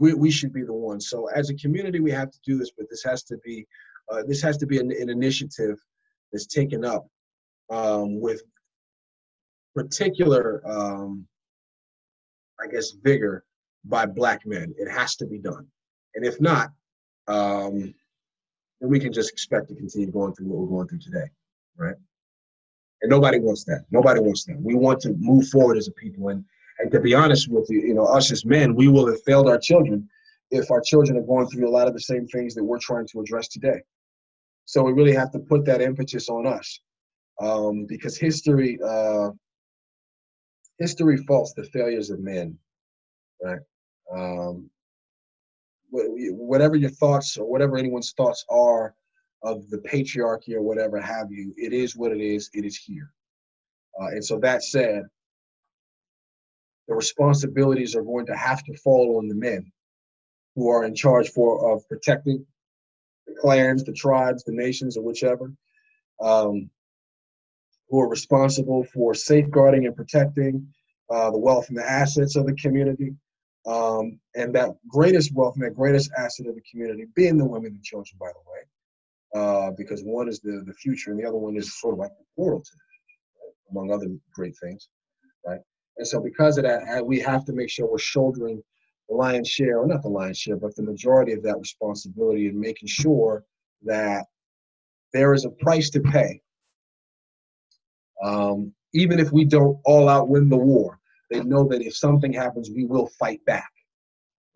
We, 0.00 0.14
we 0.14 0.30
should 0.30 0.52
be 0.52 0.62
the 0.62 0.72
ones. 0.72 1.08
So 1.08 1.26
as 1.26 1.50
a 1.50 1.54
community, 1.54 2.00
we 2.00 2.10
have 2.10 2.30
to 2.32 2.38
do 2.44 2.58
this, 2.58 2.72
but 2.76 2.86
this 2.90 3.04
has 3.04 3.22
to 3.24 3.36
be 3.44 3.66
uh, 4.10 4.22
this 4.26 4.42
has 4.42 4.56
to 4.56 4.66
be 4.66 4.78
an, 4.78 4.90
an 4.90 5.08
initiative 5.08 5.76
that's 6.32 6.46
taken 6.46 6.84
up 6.84 7.06
um, 7.70 8.20
with 8.20 8.42
particular, 9.72 10.60
um, 10.68 11.28
I 12.60 12.66
guess, 12.66 12.90
vigor 12.90 13.44
by 13.84 14.06
black 14.06 14.44
men. 14.44 14.74
It 14.76 14.90
has 14.90 15.14
to 15.16 15.26
be 15.26 15.38
done, 15.38 15.66
and 16.16 16.26
if 16.26 16.40
not, 16.40 16.70
um, 17.28 17.94
then 18.80 18.90
we 18.90 18.98
can 18.98 19.12
just 19.12 19.30
expect 19.30 19.68
to 19.68 19.76
continue 19.76 20.10
going 20.10 20.34
through 20.34 20.46
what 20.46 20.58
we're 20.58 20.76
going 20.76 20.88
through 20.88 20.98
today, 20.98 21.30
right? 21.76 21.96
And 23.02 23.10
nobody 23.10 23.38
wants 23.38 23.64
that. 23.64 23.84
Nobody 23.90 24.20
wants 24.20 24.44
that. 24.44 24.60
We 24.60 24.74
want 24.74 25.00
to 25.02 25.14
move 25.18 25.48
forward 25.48 25.76
as 25.76 25.88
a 25.88 25.92
people. 25.92 26.30
And 26.30 26.44
to 26.90 27.00
be 27.00 27.14
honest 27.14 27.48
with 27.48 27.68
you, 27.70 27.80
you 27.80 27.94
know, 27.94 28.04
us 28.04 28.30
as 28.32 28.44
men, 28.44 28.74
we 28.74 28.88
will 28.88 29.06
have 29.06 29.22
failed 29.22 29.48
our 29.48 29.58
children 29.58 30.08
if 30.50 30.70
our 30.70 30.80
children 30.80 31.16
are 31.16 31.22
going 31.22 31.48
through 31.48 31.68
a 31.68 31.70
lot 31.70 31.86
of 31.86 31.94
the 31.94 32.00
same 32.00 32.26
things 32.26 32.54
that 32.54 32.64
we're 32.64 32.78
trying 32.78 33.06
to 33.08 33.20
address 33.20 33.48
today. 33.48 33.80
So 34.64 34.82
we 34.82 34.92
really 34.92 35.14
have 35.14 35.30
to 35.32 35.38
put 35.38 35.64
that 35.66 35.80
emphasis 35.80 36.28
on 36.28 36.46
us, 36.46 36.80
um, 37.40 37.86
because 37.86 38.16
history 38.16 38.78
uh, 38.84 39.30
history 40.78 41.16
faults 41.28 41.52
the 41.54 41.64
failures 41.64 42.10
of 42.10 42.20
men, 42.20 42.56
right? 43.42 43.60
Um, 44.12 44.70
whatever 45.90 46.76
your 46.76 46.90
thoughts 46.90 47.36
or 47.36 47.50
whatever 47.50 47.76
anyone's 47.76 48.12
thoughts 48.12 48.44
are 48.48 48.94
of 49.42 49.68
the 49.70 49.78
patriarchy 49.78 50.54
or 50.54 50.62
whatever 50.62 51.00
have 51.00 51.32
you, 51.32 51.52
it 51.56 51.72
is 51.72 51.96
what 51.96 52.12
it 52.12 52.20
is. 52.20 52.50
It 52.54 52.64
is 52.64 52.76
here. 52.76 53.12
Uh, 54.00 54.08
and 54.08 54.24
so 54.24 54.38
that 54.38 54.62
said, 54.62 55.04
the 56.90 56.96
responsibilities 56.96 57.96
are 57.96 58.02
going 58.02 58.26
to 58.26 58.36
have 58.36 58.62
to 58.64 58.76
fall 58.76 59.16
on 59.16 59.28
the 59.28 59.34
men 59.34 59.72
who 60.56 60.68
are 60.68 60.84
in 60.84 60.94
charge 60.94 61.30
for 61.30 61.72
of 61.72 61.88
protecting 61.88 62.44
the 63.26 63.34
clans, 63.40 63.84
the 63.84 63.92
tribes, 63.92 64.44
the 64.44 64.52
nations, 64.52 64.98
or 64.98 65.02
whichever, 65.02 65.54
um, 66.20 66.68
who 67.88 68.00
are 68.00 68.08
responsible 68.08 68.84
for 68.92 69.14
safeguarding 69.14 69.86
and 69.86 69.96
protecting 69.96 70.66
uh, 71.10 71.30
the 71.30 71.38
wealth 71.38 71.68
and 71.68 71.78
the 71.78 71.90
assets 71.90 72.36
of 72.36 72.44
the 72.44 72.54
community, 72.54 73.14
um, 73.66 74.18
and 74.34 74.54
that 74.54 74.70
greatest 74.88 75.32
wealth 75.32 75.54
and 75.54 75.64
that 75.64 75.74
greatest 75.74 76.10
asset 76.18 76.46
of 76.46 76.54
the 76.54 76.62
community 76.70 77.06
being 77.14 77.38
the 77.38 77.46
women 77.46 77.72
and 77.72 77.82
children, 77.82 78.16
by 78.20 78.28
the 78.28 78.50
way 78.50 78.60
uh, 79.34 79.70
because 79.76 80.02
one 80.02 80.28
is 80.28 80.40
the, 80.40 80.62
the 80.66 80.74
future 80.74 81.10
and 81.10 81.20
the 81.20 81.26
other 81.26 81.38
one 81.38 81.56
is 81.56 81.78
sort 81.80 81.94
of 81.94 81.98
like 81.98 82.10
the 82.18 82.24
portal 82.36 82.60
to 82.60 82.70
among 83.70 83.92
other 83.92 84.06
great 84.34 84.56
things? 84.60 84.88
And 86.00 86.08
so 86.08 86.18
because 86.18 86.56
of 86.56 86.64
that, 86.64 87.04
we 87.04 87.20
have 87.20 87.44
to 87.44 87.52
make 87.52 87.68
sure 87.68 87.86
we're 87.86 87.98
shouldering 87.98 88.62
the 89.10 89.14
lion's 89.14 89.48
share, 89.48 89.80
or 89.80 89.86
not 89.86 90.00
the 90.00 90.08
lion's 90.08 90.38
share, 90.38 90.56
but 90.56 90.74
the 90.74 90.82
majority 90.82 91.34
of 91.34 91.42
that 91.42 91.58
responsibility 91.58 92.48
and 92.48 92.58
making 92.58 92.88
sure 92.88 93.44
that 93.82 94.24
there 95.12 95.34
is 95.34 95.44
a 95.44 95.50
price 95.50 95.90
to 95.90 96.00
pay. 96.00 96.40
Um, 98.24 98.72
even 98.94 99.18
if 99.18 99.30
we 99.30 99.44
don't 99.44 99.78
all 99.84 100.08
out 100.08 100.28
win 100.28 100.48
the 100.48 100.56
war, 100.56 100.98
they 101.30 101.42
know 101.42 101.68
that 101.68 101.82
if 101.82 101.94
something 101.94 102.32
happens, 102.32 102.70
we 102.70 102.86
will 102.86 103.08
fight 103.18 103.44
back. 103.44 103.70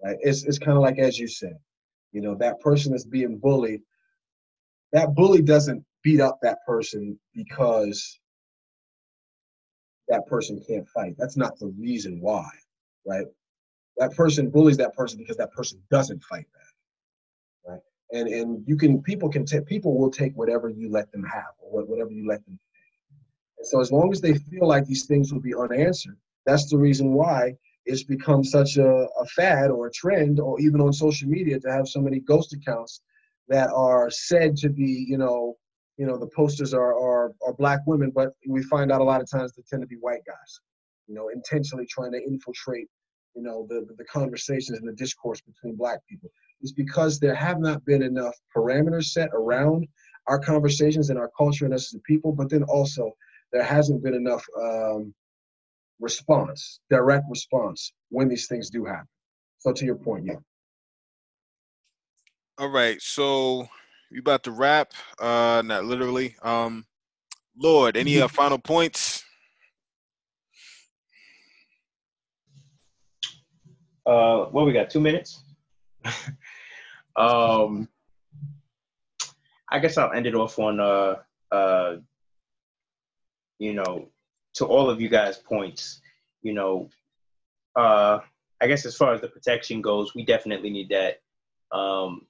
Right? 0.02 0.16
It's, 0.20 0.44
it's 0.44 0.58
kind 0.58 0.78
of 0.78 0.82
like, 0.82 0.98
as 0.98 1.18
you 1.18 1.28
said, 1.28 1.58
you 2.12 2.22
know, 2.22 2.34
that 2.36 2.58
person 2.60 2.92
that's 2.92 3.04
being 3.04 3.36
bullied 3.36 3.82
that 4.94 5.12
bully 5.14 5.42
doesn't 5.42 5.84
beat 6.02 6.20
up 6.20 6.38
that 6.40 6.58
person 6.64 7.18
because 7.34 8.20
that 10.08 10.26
person 10.26 10.62
can't 10.66 10.88
fight. 10.88 11.14
That's 11.18 11.36
not 11.36 11.58
the 11.58 11.68
reason 11.78 12.20
why, 12.20 12.48
right? 13.06 13.26
That 13.96 14.14
person 14.14 14.50
bullies 14.50 14.76
that 14.78 14.94
person 14.94 15.18
because 15.18 15.36
that 15.36 15.52
person 15.52 15.80
doesn't 15.90 16.22
fight 16.24 16.46
back, 16.52 17.72
right? 17.72 17.80
And 18.12 18.28
and 18.28 18.64
you 18.66 18.76
can 18.76 19.02
people 19.02 19.28
can 19.28 19.44
take 19.44 19.66
people 19.66 19.96
will 19.96 20.10
take 20.10 20.34
whatever 20.34 20.68
you 20.68 20.90
let 20.90 21.10
them 21.12 21.24
have 21.24 21.54
or 21.58 21.84
whatever 21.84 22.10
you 22.10 22.26
let 22.26 22.44
them. 22.44 22.58
Take. 22.58 23.18
And 23.58 23.66
so 23.66 23.80
as 23.80 23.92
long 23.92 24.12
as 24.12 24.20
they 24.20 24.34
feel 24.34 24.66
like 24.66 24.86
these 24.86 25.06
things 25.06 25.32
will 25.32 25.40
be 25.40 25.54
unanswered, 25.54 26.18
that's 26.44 26.68
the 26.68 26.78
reason 26.78 27.12
why 27.12 27.56
it's 27.86 28.02
become 28.02 28.42
such 28.42 28.76
a, 28.76 28.88
a 28.88 29.26
fad 29.26 29.70
or 29.70 29.86
a 29.86 29.92
trend, 29.92 30.40
or 30.40 30.60
even 30.60 30.80
on 30.80 30.92
social 30.92 31.28
media 31.28 31.60
to 31.60 31.70
have 31.70 31.86
so 31.86 32.00
many 32.00 32.18
ghost 32.20 32.54
accounts 32.54 33.02
that 33.48 33.70
are 33.70 34.10
said 34.10 34.56
to 34.56 34.70
be, 34.70 35.04
you 35.08 35.18
know, 35.18 35.56
you 35.96 36.06
know, 36.06 36.16
the 36.18 36.30
posters 36.34 36.74
are, 36.74 36.94
are, 36.94 37.32
are 37.46 37.52
black 37.54 37.80
women, 37.86 38.10
but 38.14 38.30
we 38.48 38.62
find 38.62 38.90
out 38.90 39.00
a 39.00 39.04
lot 39.04 39.20
of 39.20 39.30
times 39.30 39.52
they 39.52 39.62
tend 39.68 39.82
to 39.82 39.86
be 39.86 39.96
white 39.96 40.24
guys, 40.26 40.60
you 41.06 41.14
know, 41.14 41.28
intentionally 41.28 41.86
trying 41.88 42.12
to 42.12 42.22
infiltrate, 42.22 42.88
you 43.34 43.42
know, 43.42 43.66
the, 43.68 43.86
the 43.96 44.04
conversations 44.04 44.78
and 44.78 44.88
the 44.88 44.92
discourse 44.92 45.40
between 45.40 45.76
black 45.76 46.00
people. 46.08 46.30
is 46.62 46.72
because 46.72 47.18
there 47.18 47.34
have 47.34 47.60
not 47.60 47.84
been 47.84 48.02
enough 48.02 48.34
parameters 48.56 49.06
set 49.06 49.28
around 49.32 49.86
our 50.26 50.38
conversations 50.38 51.10
and 51.10 51.18
our 51.18 51.30
culture 51.36 51.64
and 51.64 51.74
us 51.74 51.94
as 51.94 51.98
a 51.98 52.02
people, 52.02 52.32
but 52.32 52.48
then 52.50 52.64
also 52.64 53.12
there 53.52 53.62
hasn't 53.62 54.02
been 54.02 54.14
enough 54.14 54.44
um, 54.60 55.14
response, 56.00 56.80
direct 56.90 57.24
response 57.28 57.92
when 58.08 58.28
these 58.28 58.48
things 58.48 58.70
do 58.70 58.84
happen. 58.84 59.06
So 59.58 59.72
to 59.72 59.84
your 59.84 59.96
point, 59.96 60.26
yeah. 60.26 60.36
All 62.58 62.68
right, 62.68 63.00
so 63.00 63.68
we 64.10 64.18
about 64.18 64.44
to 64.44 64.50
wrap. 64.50 64.92
Uh, 65.18 65.62
not 65.64 65.84
literally. 65.84 66.36
Um, 66.42 66.86
Lord, 67.56 67.96
any 67.96 68.20
uh, 68.20 68.28
final 68.28 68.58
points? 68.58 69.24
Uh, 74.06 74.44
what 74.46 74.66
we 74.66 74.72
got? 74.72 74.90
Two 74.90 75.00
minutes. 75.00 75.42
um, 77.16 77.88
I 79.70 79.78
guess 79.78 79.96
I'll 79.96 80.12
end 80.12 80.26
it 80.26 80.34
off 80.34 80.58
on 80.58 80.78
uh, 80.80 81.16
uh, 81.50 81.96
you 83.58 83.72
know, 83.72 84.08
to 84.54 84.66
all 84.66 84.90
of 84.90 85.00
you 85.00 85.08
guys' 85.08 85.38
points. 85.38 86.00
You 86.42 86.52
know, 86.52 86.90
uh, 87.76 88.18
I 88.60 88.66
guess 88.66 88.84
as 88.84 88.96
far 88.96 89.14
as 89.14 89.20
the 89.20 89.28
protection 89.28 89.80
goes, 89.80 90.14
we 90.14 90.24
definitely 90.24 90.70
need 90.70 90.90
that. 90.90 91.20
Um, 91.76 92.26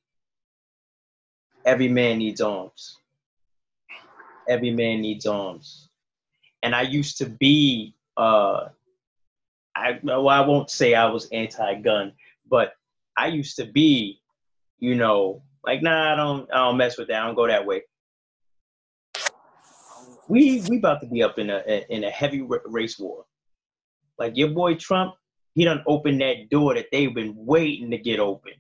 every 1.65 1.89
man 1.89 2.19
needs 2.19 2.41
arms. 2.41 2.99
Every 4.49 4.71
man 4.71 5.01
needs 5.01 5.27
arms. 5.27 5.89
And 6.63 6.75
I 6.75 6.83
used 6.83 7.19
to 7.19 7.27
be 7.27 7.95
uh 8.17 8.69
I 9.77 9.99
well, 10.03 10.29
I 10.29 10.41
won't 10.41 10.71
say 10.71 10.95
I 10.95 11.07
was 11.07 11.29
anti-gun, 11.31 12.13
but 12.49 12.75
I 13.17 13.29
used 13.29 13.57
to 13.57 13.65
be, 13.65 14.21
you 14.79 14.95
know, 14.95 15.43
like 15.65 15.83
nah, 15.83 16.13
I 16.13 16.17
don't 16.17 16.53
I 16.53 16.59
don't 16.59 16.77
mess 16.77 16.97
with 16.99 17.09
that. 17.09 17.23
I 17.23 17.27
don't 17.27 17.35
go 17.35 17.47
that 17.49 17.67
way. 17.67 17.83
We 20.29 20.63
we 20.69 20.79
about 20.79 21.01
to 21.01 21.07
be 21.07 21.23
up 21.23 21.39
in 21.39 21.51
a 21.51 21.85
in 21.89 22.05
a 22.05 22.11
heavy 22.11 22.47
race 22.67 22.99
war. 22.99 23.25
Like 24.19 24.37
your 24.37 24.49
boy 24.49 24.75
Trump, 24.77 25.15
he 25.55 25.65
done 25.65 25.83
opened 25.87 26.21
that 26.21 26.49
door 26.51 26.75
that 26.75 26.87
they've 26.93 27.15
been 27.15 27.35
waiting 27.37 27.91
to 27.91 27.99
get 27.99 28.21
open. 28.21 28.53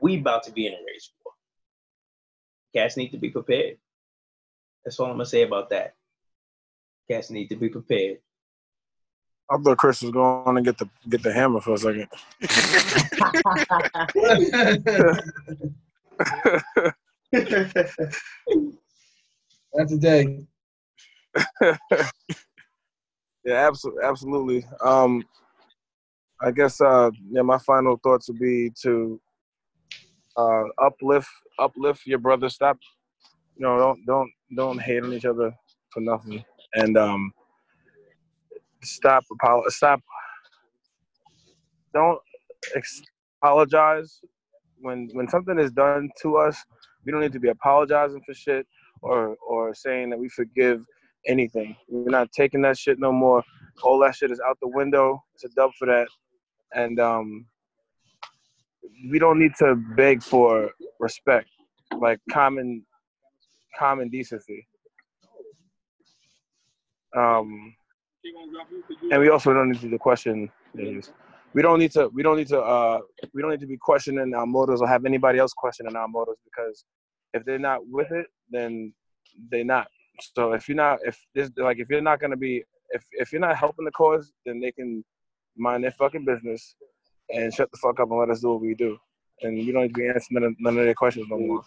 We 0.00 0.18
about 0.18 0.44
to 0.44 0.52
be 0.52 0.66
in 0.66 0.72
a 0.72 0.78
race 0.86 1.10
cats 2.74 2.96
need 2.96 3.10
to 3.10 3.18
be 3.18 3.30
prepared. 3.30 3.78
That's 4.84 4.98
all 5.00 5.06
I'm 5.06 5.12
gonna 5.12 5.26
say 5.26 5.42
about 5.42 5.70
that. 5.70 5.94
Cats 7.10 7.30
need 7.30 7.48
to 7.48 7.56
be 7.56 7.68
prepared. 7.68 8.18
I 9.50 9.56
thought 9.56 9.78
Chris 9.78 10.02
was 10.02 10.10
going 10.10 10.56
to 10.56 10.62
get 10.62 10.76
the 10.76 10.88
get 11.08 11.22
the 11.22 11.32
hammer 11.32 11.60
for 11.60 11.72
a 11.72 11.78
second. 11.78 12.08
That's 19.72 19.92
a 19.92 19.98
day. 19.98 20.46
yeah, 23.44 23.68
absolutely, 23.68 24.04
absolutely. 24.04 24.66
Um, 24.82 25.22
I 26.42 26.50
guess 26.50 26.80
uh, 26.80 27.10
yeah, 27.30 27.42
my 27.42 27.58
final 27.58 27.98
thoughts 28.02 28.28
would 28.28 28.38
be 28.38 28.70
to 28.82 29.20
uh, 30.36 30.64
uplift 30.78 31.28
uplift 31.58 32.06
your 32.06 32.18
brother. 32.18 32.48
Stop, 32.48 32.78
you 33.56 33.62
know, 33.62 33.78
don't 33.78 34.06
don't 34.06 34.30
don't 34.56 34.78
hate 34.80 35.02
on 35.02 35.12
each 35.12 35.24
other 35.24 35.52
for 35.90 36.00
nothing, 36.00 36.44
and 36.74 36.96
um, 36.96 37.32
stop 38.82 39.24
stop. 39.68 40.00
Don't 41.94 42.20
ex- 42.76 43.02
apologize 43.42 44.20
when 44.80 45.08
when 45.12 45.28
something 45.28 45.58
is 45.58 45.70
done 45.72 46.10
to 46.22 46.36
us. 46.36 46.62
We 47.04 47.12
don't 47.12 47.20
need 47.20 47.32
to 47.32 47.40
be 47.40 47.48
apologizing 47.48 48.22
for 48.26 48.34
shit 48.34 48.66
or 49.02 49.36
or 49.46 49.74
saying 49.74 50.10
that 50.10 50.18
we 50.18 50.28
forgive 50.28 50.84
anything. 51.26 51.76
We're 51.88 52.10
not 52.10 52.32
taking 52.32 52.62
that 52.62 52.78
shit 52.78 52.98
no 52.98 53.12
more. 53.12 53.42
All 53.82 53.98
that 54.00 54.16
shit 54.16 54.30
is 54.30 54.40
out 54.46 54.58
the 54.60 54.68
window. 54.68 55.22
It's 55.34 55.44
a 55.44 55.48
dub 55.50 55.70
for 55.78 55.86
that. 55.86 56.08
And 56.74 56.98
um, 57.00 57.46
we 59.10 59.18
don't 59.18 59.38
need 59.38 59.54
to 59.58 59.74
beg 59.96 60.22
for 60.22 60.70
respect, 61.00 61.48
like 61.98 62.20
common 62.30 62.84
common 63.78 64.08
decency. 64.08 64.66
Um, 67.16 67.74
and 69.10 69.20
we 69.20 69.28
also 69.28 69.52
don't 69.54 69.70
need 69.70 69.80
to 69.80 69.98
question 69.98 70.50
things. 70.76 71.12
we 71.54 71.62
don't 71.62 71.78
need 71.78 71.92
to 71.92 72.08
we 72.08 72.22
don't 72.22 72.36
need 72.36 72.48
to 72.48 72.60
uh 72.60 73.00
we 73.32 73.40
don't 73.40 73.50
need 73.50 73.60
to 73.60 73.66
be 73.66 73.78
questioning 73.78 74.34
our 74.34 74.46
motives 74.46 74.80
or 74.80 74.88
have 74.88 75.04
anybody 75.04 75.38
else 75.38 75.52
questioning 75.52 75.96
our 75.96 76.08
motives 76.08 76.38
because 76.44 76.84
if 77.34 77.44
they're 77.44 77.58
not 77.58 77.80
with 77.86 78.10
it, 78.10 78.26
then 78.50 78.92
they're 79.50 79.64
not. 79.64 79.88
So 80.34 80.52
if 80.52 80.68
you're 80.68 80.76
not 80.76 80.98
if 81.04 81.18
this 81.34 81.50
like 81.56 81.78
if 81.78 81.88
you're 81.88 82.00
not 82.00 82.20
gonna 82.20 82.36
be 82.36 82.64
if 82.90 83.04
if 83.12 83.32
you're 83.32 83.40
not 83.40 83.56
helping 83.56 83.84
the 83.84 83.90
cause, 83.92 84.32
then 84.44 84.60
they 84.60 84.72
can 84.72 85.04
mind 85.56 85.84
their 85.84 85.90
fucking 85.92 86.24
business 86.24 86.76
and 87.30 87.52
shut 87.52 87.70
the 87.70 87.78
fuck 87.78 88.00
up 88.00 88.10
and 88.10 88.18
let 88.18 88.30
us 88.30 88.40
do 88.40 88.50
what 88.50 88.60
we 88.60 88.74
do. 88.74 88.98
And 89.42 89.54
we 89.54 89.70
don't 89.72 89.82
need 89.82 89.94
to 89.94 90.00
be 90.00 90.08
answering 90.08 90.40
none 90.40 90.44
of, 90.44 90.54
none 90.58 90.78
of 90.78 90.84
their 90.84 90.94
questions 90.94 91.26
no 91.30 91.38
more. 91.38 91.62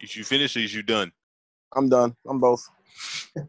Is 0.00 0.16
you 0.16 0.24
finished 0.24 0.56
or 0.56 0.60
is 0.60 0.74
you 0.74 0.82
done? 0.82 1.12
I'm 1.74 1.88
done. 1.88 2.16
I'm 2.26 2.40
both. 2.40 2.66
All 3.36 3.44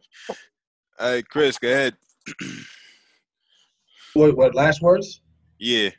right, 0.99 1.27
Chris, 1.27 1.57
go 1.57 1.69
ahead. 1.69 1.95
What, 4.13 4.35
what 4.35 4.55
last 4.55 4.81
words? 4.81 5.21
yeah. 5.57 5.89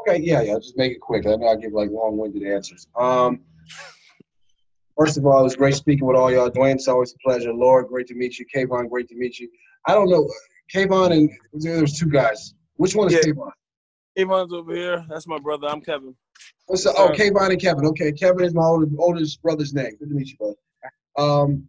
Okay, 0.00 0.20
yeah, 0.20 0.42
yeah. 0.42 0.54
Just 0.54 0.76
make 0.76 0.92
it 0.92 1.00
quick. 1.00 1.24
I 1.24 1.36
know 1.36 1.48
I 1.48 1.54
give 1.56 1.72
like 1.72 1.88
long-winded 1.90 2.42
answers. 2.42 2.88
Um, 2.96 3.42
first 4.98 5.16
of 5.16 5.24
all, 5.24 5.40
it 5.40 5.44
was 5.44 5.56
great 5.56 5.74
speaking 5.74 6.06
with 6.06 6.16
all 6.16 6.30
y'all. 6.30 6.50
Dwayne, 6.50 6.74
it's 6.74 6.88
always 6.88 7.14
a 7.14 7.18
pleasure. 7.24 7.52
Lord, 7.52 7.86
great 7.88 8.08
to 8.08 8.14
meet 8.14 8.38
you. 8.38 8.46
Kavohn, 8.54 8.90
great 8.90 9.08
to 9.08 9.16
meet 9.16 9.38
you. 9.38 9.48
I 9.86 9.94
don't 9.94 10.10
know, 10.10 10.28
Kavohn 10.74 11.12
and 11.12 11.30
there's 11.52 11.98
two 11.98 12.10
guys. 12.10 12.54
Which 12.76 12.94
one 12.94 13.08
is 13.08 13.14
Yeah. 13.14 13.32
Kavohn? 13.32 13.52
Avon's 14.16 14.52
over 14.52 14.74
here. 14.74 15.06
That's 15.08 15.28
my 15.28 15.38
brother. 15.38 15.68
I'm 15.68 15.80
Kevin. 15.80 16.14
What's 16.66 16.84
the, 16.84 16.92
oh, 16.98 17.10
Kavohn 17.10 17.50
and 17.50 17.60
Kevin. 17.60 17.86
Okay, 17.86 18.12
Kevin 18.12 18.44
is 18.44 18.52
my 18.52 18.64
older, 18.64 18.86
oldest 18.98 19.40
brother's 19.40 19.72
name. 19.72 19.96
Good 19.98 20.08
to 20.08 20.14
meet 20.14 20.28
you, 20.28 20.36
brother. 20.36 20.56
Um, 21.16 21.68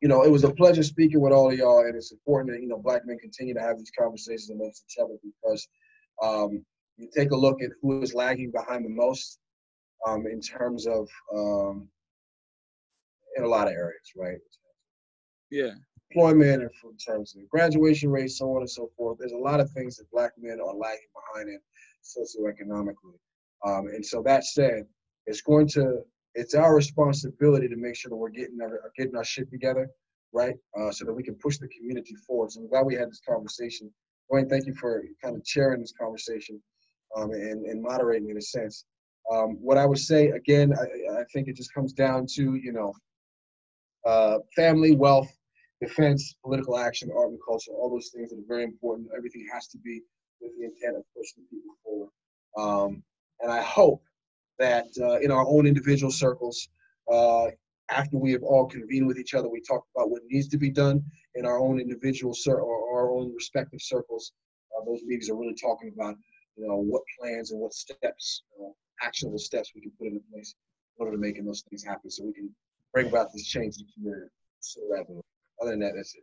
you 0.00 0.08
know, 0.08 0.22
it 0.22 0.30
was 0.30 0.44
a 0.44 0.52
pleasure 0.52 0.82
speaking 0.82 1.20
with 1.20 1.32
all 1.32 1.50
of 1.50 1.56
y'all, 1.56 1.86
and 1.86 1.96
it's 1.96 2.12
important 2.12 2.52
that 2.52 2.60
you 2.60 2.68
know 2.68 2.78
black 2.78 3.06
men 3.06 3.18
continue 3.18 3.54
to 3.54 3.60
have 3.60 3.78
these 3.78 3.92
conversations 3.98 4.50
amongst 4.50 4.84
each 4.88 5.02
other 5.02 5.14
because 5.22 5.66
um, 6.22 6.64
you 6.96 7.08
take 7.16 7.30
a 7.30 7.36
look 7.36 7.62
at 7.62 7.70
who 7.80 8.02
is 8.02 8.14
lagging 8.14 8.50
behind 8.50 8.84
the 8.84 8.90
most 8.90 9.38
um, 10.06 10.26
in 10.26 10.40
terms 10.40 10.86
of 10.86 11.08
um, 11.34 11.88
in 13.36 13.44
a 13.44 13.48
lot 13.48 13.66
of 13.66 13.74
areas, 13.74 14.12
right? 14.16 14.38
Yeah. 15.50 15.72
Employment, 16.10 16.62
and 16.62 16.70
in 16.84 16.96
terms 16.96 17.34
of 17.36 17.48
graduation 17.48 18.10
rates, 18.10 18.38
so 18.38 18.50
on 18.50 18.58
and 18.58 18.70
so 18.70 18.90
forth. 18.96 19.18
There's 19.18 19.32
a 19.32 19.36
lot 19.36 19.60
of 19.60 19.70
things 19.70 19.96
that 19.96 20.10
black 20.10 20.32
men 20.38 20.58
are 20.60 20.74
lagging 20.74 21.08
behind 21.14 21.48
in 21.48 21.60
socioeconomically. 22.02 23.18
Um, 23.64 23.88
and 23.88 24.04
so 24.04 24.22
that 24.22 24.44
said, 24.44 24.84
it's 25.26 25.40
going 25.40 25.68
to 25.68 26.02
it's 26.34 26.54
our 26.54 26.74
responsibility 26.74 27.68
to 27.68 27.76
make 27.76 27.96
sure 27.96 28.10
that 28.10 28.16
we're 28.16 28.28
getting 28.28 28.60
our 28.60 28.80
getting 28.96 29.16
our 29.16 29.24
shit 29.24 29.50
together, 29.50 29.88
right? 30.32 30.54
Uh, 30.78 30.90
so 30.90 31.04
that 31.04 31.12
we 31.12 31.22
can 31.22 31.34
push 31.36 31.58
the 31.58 31.68
community 31.68 32.14
forward. 32.26 32.52
So 32.52 32.60
I'm 32.60 32.68
glad 32.68 32.86
we 32.86 32.94
had 32.94 33.10
this 33.10 33.20
conversation. 33.26 33.92
Wayne, 34.30 34.48
thank 34.48 34.66
you 34.66 34.74
for 34.74 35.04
kind 35.22 35.36
of 35.36 35.44
chairing 35.44 35.80
this 35.80 35.92
conversation 35.98 36.60
um, 37.16 37.30
and, 37.30 37.66
and 37.66 37.82
moderating 37.82 38.30
in 38.30 38.36
a 38.36 38.42
sense. 38.42 38.84
Um, 39.30 39.56
what 39.60 39.78
I 39.78 39.86
would 39.86 39.98
say 39.98 40.28
again, 40.28 40.74
I, 40.74 41.20
I 41.20 41.24
think 41.32 41.48
it 41.48 41.56
just 41.56 41.72
comes 41.72 41.92
down 41.92 42.26
to 42.34 42.54
you 42.56 42.72
know, 42.72 42.92
uh, 44.04 44.38
family, 44.54 44.94
wealth, 44.94 45.30
defense, 45.80 46.34
political 46.44 46.78
action, 46.78 47.10
art 47.16 47.30
and 47.30 47.38
culture, 47.46 47.72
all 47.72 47.90
those 47.90 48.10
things 48.14 48.30
that 48.30 48.38
are 48.38 48.48
very 48.48 48.64
important. 48.64 49.08
Everything 49.16 49.46
has 49.52 49.66
to 49.68 49.78
be 49.78 50.02
with 50.40 50.52
the 50.58 50.64
intent 50.64 50.96
of 50.96 51.04
pushing 51.16 51.44
people 51.50 51.74
forward. 51.82 52.10
Um, 52.56 53.02
and 53.40 53.50
I 53.52 53.62
hope 53.62 54.02
that 54.58 54.86
uh, 55.00 55.18
in 55.18 55.30
our 55.30 55.46
own 55.46 55.66
individual 55.66 56.12
circles, 56.12 56.68
uh, 57.12 57.46
after 57.90 58.16
we 58.16 58.32
have 58.32 58.42
all 58.42 58.66
convened 58.66 59.06
with 59.06 59.18
each 59.18 59.34
other, 59.34 59.48
we 59.48 59.60
talk 59.60 59.84
about 59.94 60.10
what 60.10 60.22
needs 60.30 60.48
to 60.48 60.58
be 60.58 60.70
done 60.70 61.04
in 61.34 61.44
our 61.44 61.58
own 61.58 61.80
individual 61.80 62.32
cir- 62.32 62.60
or 62.60 62.96
our 62.96 63.10
own 63.10 63.34
respective 63.34 63.80
circles. 63.82 64.32
Uh, 64.76 64.84
those 64.86 65.02
meetings 65.04 65.28
are 65.28 65.36
really 65.36 65.54
talking 65.54 65.92
about, 65.94 66.14
you 66.56 66.66
know, 66.66 66.76
what 66.76 67.02
plans 67.18 67.50
and 67.50 67.60
what 67.60 67.74
steps, 67.74 68.44
actionable 69.02 69.38
steps 69.38 69.72
we 69.74 69.80
can 69.80 69.92
put 69.98 70.06
into 70.06 70.20
place 70.32 70.54
in 70.98 71.04
order 71.04 71.16
to 71.16 71.20
making 71.20 71.44
those 71.44 71.62
things 71.68 71.84
happen, 71.84 72.10
so 72.10 72.24
we 72.24 72.32
can 72.32 72.48
bring 72.94 73.08
about 73.08 73.32
this 73.32 73.44
change 73.46 73.76
in 73.78 73.86
the 73.86 73.92
community. 73.92 74.30
So. 74.60 74.80
Other 75.60 75.72
than 75.72 75.80
that, 75.80 75.92
that's 75.94 76.14
it. 76.14 76.22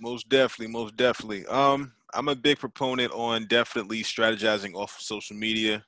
Most 0.00 0.28
definitely, 0.28 0.72
most 0.72 0.96
definitely. 0.96 1.44
Um, 1.46 1.92
I'm 2.14 2.28
a 2.28 2.34
big 2.34 2.58
proponent 2.58 3.12
on 3.12 3.46
definitely 3.46 4.02
strategizing 4.02 4.74
off 4.74 4.96
of 4.96 5.02
social 5.02 5.36
media. 5.36 5.84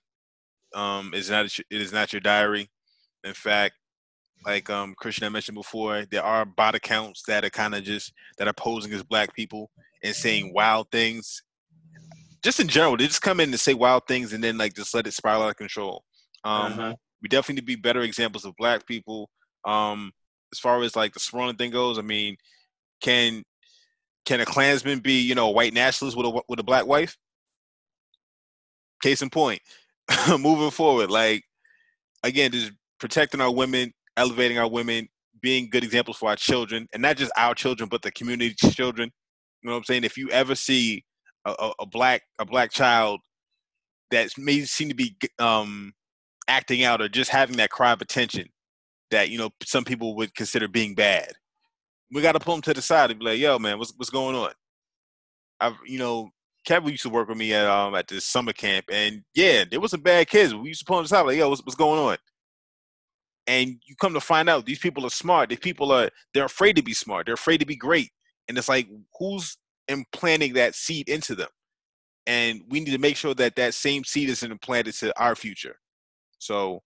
Um, 0.75 1.13
it's 1.15 1.31
not 1.31 1.47
it 1.47 1.63
is 1.71 1.93
not 1.93 2.13
your 2.13 2.21
diary. 2.21 2.69
In 3.25 3.35
fact, 3.35 3.75
like 4.45 4.69
um 4.69 4.95
Christian 4.99 5.25
I 5.25 5.31
mentioned 5.31 5.55
before, 5.55 6.05
there 6.11 6.23
are 6.23 6.45
bot 6.45 6.75
accounts 6.75 7.23
that 7.27 7.45
are 7.45 7.51
kind 7.51 7.75
of 7.75 7.85
just 7.85 8.13
that 8.39 8.49
are 8.49 8.53
posing 8.53 8.93
as 8.93 9.03
black 9.03 9.35
people 9.35 9.71
and 10.05 10.15
saying 10.15 10.53
wild 10.55 10.91
things. 10.91 11.43
Just 12.43 12.61
in 12.61 12.69
general, 12.69 12.97
they 12.97 13.07
just 13.07 13.23
come 13.23 13.41
in 13.41 13.51
and 13.51 13.61
say 13.61 13.73
wild 13.75 14.07
things 14.07 14.33
and 14.33 14.43
then 14.43 14.59
like 14.59 14.75
just 14.75 14.95
let 14.95 15.07
it 15.07 15.13
spiral 15.13 15.43
out 15.43 15.51
of 15.51 15.57
control. 15.57 16.05
Um, 16.45 16.79
Uh-huh. 16.79 16.95
we 17.23 17.29
definitely 17.29 17.55
need 17.57 17.61
to 17.61 17.67
be 17.67 17.77
better 17.77 18.03
examples 18.03 18.45
of 18.45 18.55
black 18.57 18.85
people. 18.87 19.31
Um, 19.65 20.13
as 20.53 20.59
far 20.59 20.83
as 20.83 20.97
like 20.97 21.15
the 21.15 21.21
Sperona 21.21 21.57
thing 21.57 21.71
goes, 21.71 21.99
I 21.99 22.03
mean, 22.03 22.37
can 23.01 23.43
can 24.25 24.41
a 24.41 24.45
Klansman 24.45 25.01
be, 25.01 25.21
you 25.21 25.35
know, 25.35 25.49
a 25.49 25.53
white 25.53 25.75
nationalist 25.75 26.17
with 26.17 26.27
a 26.27 26.43
with 26.49 26.61
a 26.61 26.65
black 26.65 26.87
wife? 26.87 27.17
Case 29.03 29.23
in 29.23 29.31
point, 29.31 29.61
moving 30.39 30.71
forward, 30.71 31.11
like 31.11 31.43
again, 32.23 32.53
just 32.53 32.73
protecting 33.01 33.41
our 33.41 33.53
women, 33.53 33.93
elevating 34.17 34.59
our 34.59 34.69
women, 34.69 35.09
being 35.41 35.69
good 35.69 35.83
examples 35.83 36.17
for 36.17 36.29
our 36.29 36.37
children, 36.37 36.87
and 36.93 37.03
not 37.03 37.17
just 37.17 37.33
our 37.37 37.55
children, 37.55 37.89
but 37.89 38.03
the 38.03 38.13
community's 38.13 38.75
children. 38.75 39.11
You 39.63 39.69
know 39.69 39.75
what 39.75 39.79
I'm 39.79 39.85
saying? 39.85 40.05
If 40.05 40.17
you 40.17 40.29
ever 40.31 40.55
see 40.55 41.05
a, 41.45 41.51
a, 41.51 41.73
a 41.81 41.87
black 41.87 42.23
a 42.39 42.45
black 42.45 42.71
child 42.71 43.21
that 44.11 44.31
may 44.39 44.61
seem 44.61 44.89
to 44.89 44.95
be 44.95 45.17
um, 45.39 45.93
acting 46.47 46.85
out 46.85 47.01
or 47.01 47.09
just 47.09 47.31
having 47.31 47.57
that 47.57 47.71
cry 47.71 47.93
of 47.93 48.03
attention 48.03 48.47
that 49.13 49.31
you 49.31 49.39
know 49.39 49.51
some 49.63 49.85
people 49.85 50.17
would 50.17 50.35
consider 50.35 50.69
being 50.69 50.95
bad, 50.95 51.33
we 52.13 52.21
got 52.21 52.33
to 52.33 52.41
pull 52.41 52.55
them 52.55 52.63
to 52.63 52.75
the 52.75 52.83
side 52.83 53.11
and 53.11 53.21
be 53.21 53.27
like, 53.27 53.39
"Yo, 53.39 53.59
man, 53.59 53.79
what's 53.79 53.93
what's 53.97 54.11
going 54.11 54.37
on?" 54.37 54.53
I've 55.61 55.77
you 55.87 55.99
know 55.99 56.31
Kevin 56.67 56.91
used 56.91 57.05
to 57.05 57.11
work 57.11 57.29
with 57.29 57.39
me 57.39 57.55
at 57.55 57.67
um 57.67 57.95
at 57.95 58.09
this 58.09 58.25
summer 58.25 58.53
camp, 58.53 58.87
and 58.91 59.23
yeah, 59.35 59.65
there 59.71 59.81
was 59.81 59.93
some 59.93 60.01
bad 60.03 60.29
kids. 60.29 60.55
We 60.55 60.69
used 60.69 60.81
to 60.81 60.85
pull 60.85 60.97
them 60.97 61.05
aside 61.07 61.23
like, 61.23 61.39
"Yo, 61.39 61.49
what's, 61.49 61.63
what's 61.65 61.77
going 61.77 62.01
on?" 62.01 62.17
And 63.47 63.81
you 63.87 63.97
come 64.01 64.15
to 64.15 64.21
find 64.21 64.49
out 64.49 64.67
these 64.67 64.79
people 64.79 65.05
are 65.07 65.11
smart. 65.11 65.49
These 65.49 65.59
people 65.61 65.93
are 65.93 66.11
they're 66.35 66.45
afraid 66.45 66.77
to 66.77 66.83
be 66.83 66.95
smart. 66.95 67.27
They're 67.27 67.35
afraid 67.35 67.59
to 67.59 67.67
be 67.67 67.77
great. 67.77 68.11
And 68.49 68.59
it's 68.59 68.69
like, 68.69 68.89
who's 69.19 69.57
implanting 69.89 70.55
that 70.55 70.75
seed 70.75 71.09
into 71.09 71.35
them? 71.35 71.49
And 72.27 72.63
we 72.69 72.81
need 72.81 72.93
to 72.93 72.99
make 72.99 73.17
sure 73.17 73.35
that 73.35 73.57
that 73.57 73.75
same 73.75 74.05
seed 74.05 74.29
isn't 74.29 74.51
implanted 74.51 74.95
to 74.97 75.19
our 75.21 75.35
future. 75.35 75.77
So, 76.39 76.83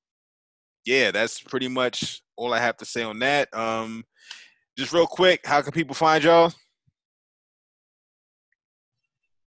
yeah, 0.86 1.10
that's 1.10 1.40
pretty 1.40 1.68
much 1.68 2.22
all 2.36 2.54
I 2.54 2.60
have 2.60 2.76
to 2.78 2.84
say 2.84 3.02
on 3.02 3.18
that. 3.18 3.54
Um, 3.54 4.04
just 4.78 4.92
real 4.92 5.06
quick, 5.06 5.44
how 5.44 5.60
can 5.60 5.72
people 5.72 5.94
find 5.94 6.22
y'all? 6.22 6.52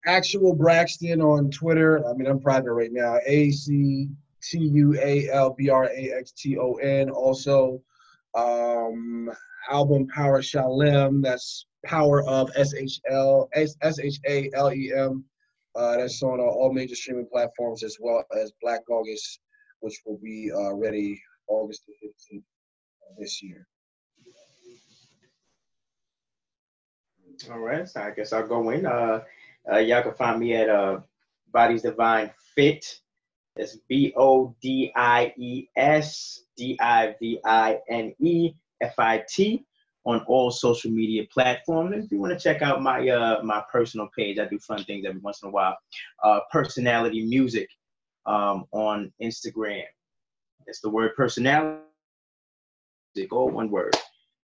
Actual 0.06 0.54
Braxton 0.54 1.22
on 1.22 1.50
Twitter. 1.50 2.06
I 2.08 2.14
mean, 2.14 2.28
I'm 2.28 2.40
private 2.40 2.72
right 2.74 2.92
now. 2.92 3.18
A 3.26 3.52
C 3.52 4.10
T 4.42 4.58
U 4.60 4.96
A 5.02 5.30
L 5.32 5.56
B 5.58 5.70
R 5.70 5.86
A 5.86 6.14
X 6.20 6.32
T 6.32 6.58
O 6.58 6.74
N. 6.76 7.10
Also, 7.10 7.82
um, 8.36 9.32
album 9.72 10.08
Power 10.08 10.42
Shalem. 10.42 11.22
That's 11.22 11.66
Power 11.86 12.24
of 12.28 12.52
S 12.56 12.74
H 12.74 13.00
L 13.10 13.50
S 13.54 13.76
H 14.00 14.20
A 14.28 14.50
L 14.54 14.74
E 14.74 14.92
M. 14.96 15.24
Uh, 15.76 15.98
that's 15.98 16.22
on 16.22 16.40
uh, 16.40 16.44
all 16.44 16.72
major 16.72 16.96
streaming 16.96 17.28
platforms 17.32 17.84
as 17.84 17.98
well 18.00 18.24
as 18.40 18.52
Black 18.62 18.82
August, 18.90 19.40
which 19.84 20.02
will 20.06 20.18
be 20.24 20.50
uh, 20.50 20.74
ready 20.74 21.22
August 21.48 21.86
the 21.86 21.94
15th 22.08 22.44
of 23.10 23.18
this 23.20 23.44
year. 23.44 23.68
All 27.52 27.60
right, 27.60 27.88
so 27.88 28.02
I 28.02 28.12
guess 28.12 28.32
I'll 28.32 28.48
go 28.48 28.70
in. 28.70 28.86
Uh, 28.86 29.20
uh, 29.70 29.80
y'all 29.80 30.04
can 30.04 30.14
find 30.14 30.40
me 30.40 30.56
at 30.56 30.70
uh, 30.70 31.02
Bodies 31.52 31.82
Divine 31.82 32.32
Fit. 32.56 33.00
That's 33.58 33.78
B 33.90 34.14
O 34.16 34.56
D 34.62 34.92
I 34.96 35.34
E 35.38 35.68
S 35.76 36.46
D 36.56 36.78
I 36.80 37.16
V 37.20 37.40
I 37.44 37.80
N 37.90 38.16
E 38.20 38.54
F 38.82 38.94
I 38.98 39.24
T 39.28 39.66
on 40.06 40.24
all 40.28 40.50
social 40.50 40.92
media 40.92 41.24
platforms. 41.32 42.06
If 42.06 42.12
you 42.12 42.20
want 42.20 42.38
to 42.38 42.42
check 42.42 42.62
out 42.62 42.82
my 42.82 43.08
uh, 43.10 43.44
my 43.44 43.64
personal 43.72 44.08
page, 44.16 44.40
I 44.40 44.46
do 44.46 44.60
fun 44.60 44.84
things 44.86 45.06
every 45.06 45.20
once 45.20 45.44
in 45.44 45.50
a 45.50 45.52
while. 45.52 45.78
Uh, 46.24 46.40
personality 46.52 47.26
Music 47.26 47.68
um, 48.26 48.66
on 48.72 49.12
Instagram. 49.22 49.84
It's 50.68 50.82
the 50.82 50.90
word 50.90 51.12
personality, 51.16 51.82
all 53.32 53.50
one 53.50 53.70
word. 53.70 53.96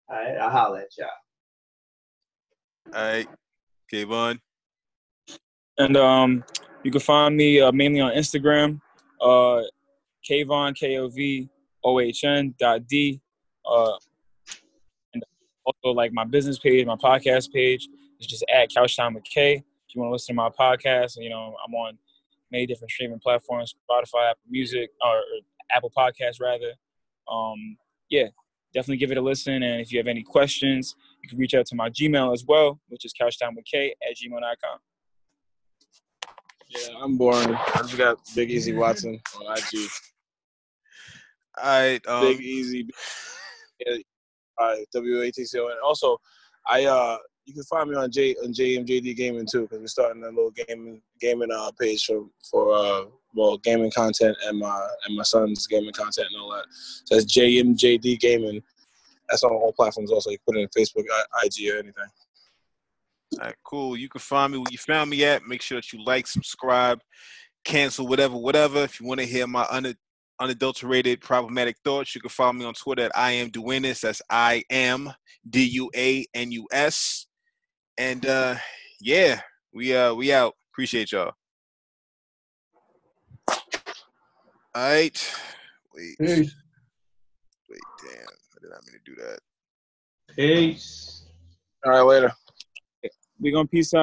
All 0.09 0.17
right, 0.17 0.37
I'll 0.37 0.49
holler 0.49 0.81
at 0.81 0.97
y'all. 0.97 1.07
All 2.93 3.01
right, 3.01 3.27
Kavohn. 3.91 4.39
And 5.77 5.95
um, 5.95 6.43
you 6.83 6.91
can 6.91 6.99
find 6.99 7.37
me 7.37 7.61
uh, 7.61 7.71
mainly 7.71 8.01
on 8.01 8.11
Instagram, 8.11 8.81
uh, 9.21 9.61
Kavohn 10.29 10.75
K 10.75 10.97
O 10.97 11.07
V 11.07 11.49
O 11.83 11.99
H 11.99 12.23
N 12.23 12.53
dot 12.59 12.87
D. 12.87 13.21
Uh, 13.65 13.91
also 15.65 15.93
like 15.95 16.11
my 16.11 16.25
business 16.25 16.57
page, 16.57 16.85
my 16.85 16.95
podcast 16.95 17.51
page. 17.51 17.87
It's 18.19 18.27
just 18.27 18.43
at 18.53 18.73
Couch 18.73 18.97
Time 18.97 19.13
with 19.13 19.23
K. 19.23 19.55
If 19.55 19.95
you 19.95 20.01
want 20.01 20.09
to 20.09 20.13
listen 20.13 20.35
to 20.35 20.41
my 20.41 20.49
podcast, 20.49 21.17
you 21.17 21.29
know, 21.29 21.55
I'm 21.65 21.73
on 21.73 21.97
many 22.51 22.65
different 22.65 22.91
streaming 22.91 23.19
platforms, 23.19 23.75
Spotify, 23.89 24.31
Apple 24.31 24.41
Music, 24.49 24.89
or, 25.03 25.17
or 25.17 25.21
Apple 25.71 25.91
Podcasts 25.95 26.41
rather. 26.41 26.73
Um, 27.31 27.77
yeah, 28.09 28.27
definitely 28.73 28.97
give 28.97 29.11
it 29.11 29.17
a 29.17 29.21
listen. 29.21 29.61
And 29.63 29.81
if 29.81 29.91
you 29.91 29.99
have 29.99 30.07
any 30.07 30.23
questions, 30.23 30.95
you 31.21 31.29
can 31.29 31.37
reach 31.37 31.53
out 31.53 31.65
to 31.67 31.75
my 31.75 31.89
Gmail 31.89 32.33
as 32.33 32.43
well, 32.47 32.79
which 32.87 33.05
is 33.05 33.13
couchtimewithk 33.19 33.91
at 34.09 34.15
gmail.com. 34.15 34.79
Yeah, 36.69 36.95
I'm 37.01 37.17
boring. 37.17 37.55
I 37.55 37.79
just 37.81 37.97
got 37.97 38.19
Big 38.35 38.51
Easy 38.51 38.73
Watson 38.73 39.19
on 39.39 39.57
IG. 39.57 39.89
All 41.57 41.65
right. 41.65 42.07
Um, 42.07 42.21
Big 42.21 42.41
Easy. 42.41 42.87
Yeah, 43.85 43.95
all 44.57 44.67
right, 44.67 44.85
W-A-T-C-O. 44.91 45.67
And 45.67 45.77
also, 45.85 46.17
I 46.67 46.83
uh, 46.83 47.17
you 47.49 47.55
can 47.55 47.63
find 47.63 47.89
me 47.89 47.95
on 47.95 48.11
J 48.11 48.35
on 48.43 48.53
JMJD 48.53 49.15
Gaming 49.15 49.47
too, 49.51 49.61
because 49.63 49.79
we're 49.79 49.87
starting 49.87 50.23
a 50.23 50.27
little 50.27 50.51
gaming 50.51 51.01
gaming 51.19 51.49
uh 51.51 51.71
page 51.79 52.05
for 52.05 52.27
for 52.49 52.75
uh 52.75 53.05
well 53.33 53.57
gaming 53.57 53.91
content 53.91 54.37
and 54.45 54.59
my 54.59 54.87
and 55.07 55.17
my 55.17 55.23
son's 55.23 55.65
gaming 55.65 55.91
content 55.93 56.27
and 56.31 56.41
all 56.41 56.51
that. 56.51 56.65
So 57.05 57.15
that's 57.15 57.25
JMJD 57.25 58.19
Gaming. 58.19 58.61
That's 59.29 59.43
on 59.43 59.51
all 59.51 59.73
platforms. 59.73 60.11
Also, 60.11 60.29
you 60.29 60.37
can 60.37 60.53
put 60.53 60.57
it 60.57 60.61
in 60.61 60.67
Facebook, 60.67 61.05
IG, 61.43 61.71
or 61.71 61.79
anything. 61.79 62.03
All 63.39 63.45
right, 63.45 63.55
cool. 63.63 63.97
You 63.97 64.09
can 64.09 64.21
find 64.21 64.51
me 64.51 64.59
where 64.59 64.71
you 64.71 64.77
found 64.77 65.09
me 65.09 65.23
at. 65.25 65.45
Make 65.45 65.61
sure 65.61 65.77
that 65.77 65.91
you 65.93 66.03
like, 66.03 66.25
subscribe, 66.25 66.99
cancel, 67.63 68.07
whatever, 68.07 68.35
whatever. 68.37 68.83
If 68.83 68.99
you 68.99 69.07
want 69.07 69.19
to 69.19 69.25
hear 69.27 69.45
my 69.45 69.65
un- 69.69 69.95
unadulterated 70.39 71.21
problematic 71.21 71.77
thoughts, 71.83 72.15
you 72.15 72.21
can 72.21 72.31
follow 72.31 72.53
me 72.53 72.65
on 72.65 72.73
Twitter 72.73 73.03
at 73.03 73.11
I 73.15 73.33
am 73.33 73.51
Duanus. 73.51 74.01
That's 74.01 74.21
I 74.31 74.63
am 74.71 75.13
D 75.47 75.63
U 75.63 75.91
A 75.95 76.25
N 76.33 76.51
U 76.51 76.67
S. 76.71 77.27
And 77.99 78.25
uh 78.25 78.55
yeah, 79.01 79.41
we 79.73 79.93
uh 79.93 80.13
we 80.13 80.31
out. 80.31 80.55
Appreciate 80.71 81.11
y'all. 81.11 81.33
All 84.73 84.89
right. 84.89 85.35
Wait. 85.93 86.17
Peace. 86.17 86.55
Wait, 87.69 87.81
damn. 88.01 88.21
I 88.21 88.61
did 88.61 88.69
not 88.69 88.79
mean 88.85 88.99
to 89.03 89.11
do 89.11 89.15
that. 89.21 89.39
Peace. 90.33 91.25
All 91.85 91.91
right, 91.91 92.01
later. 92.01 92.31
We're 93.39 93.51
going 93.51 93.67
to 93.67 93.71
peace 93.71 93.93
out. 93.93 93.97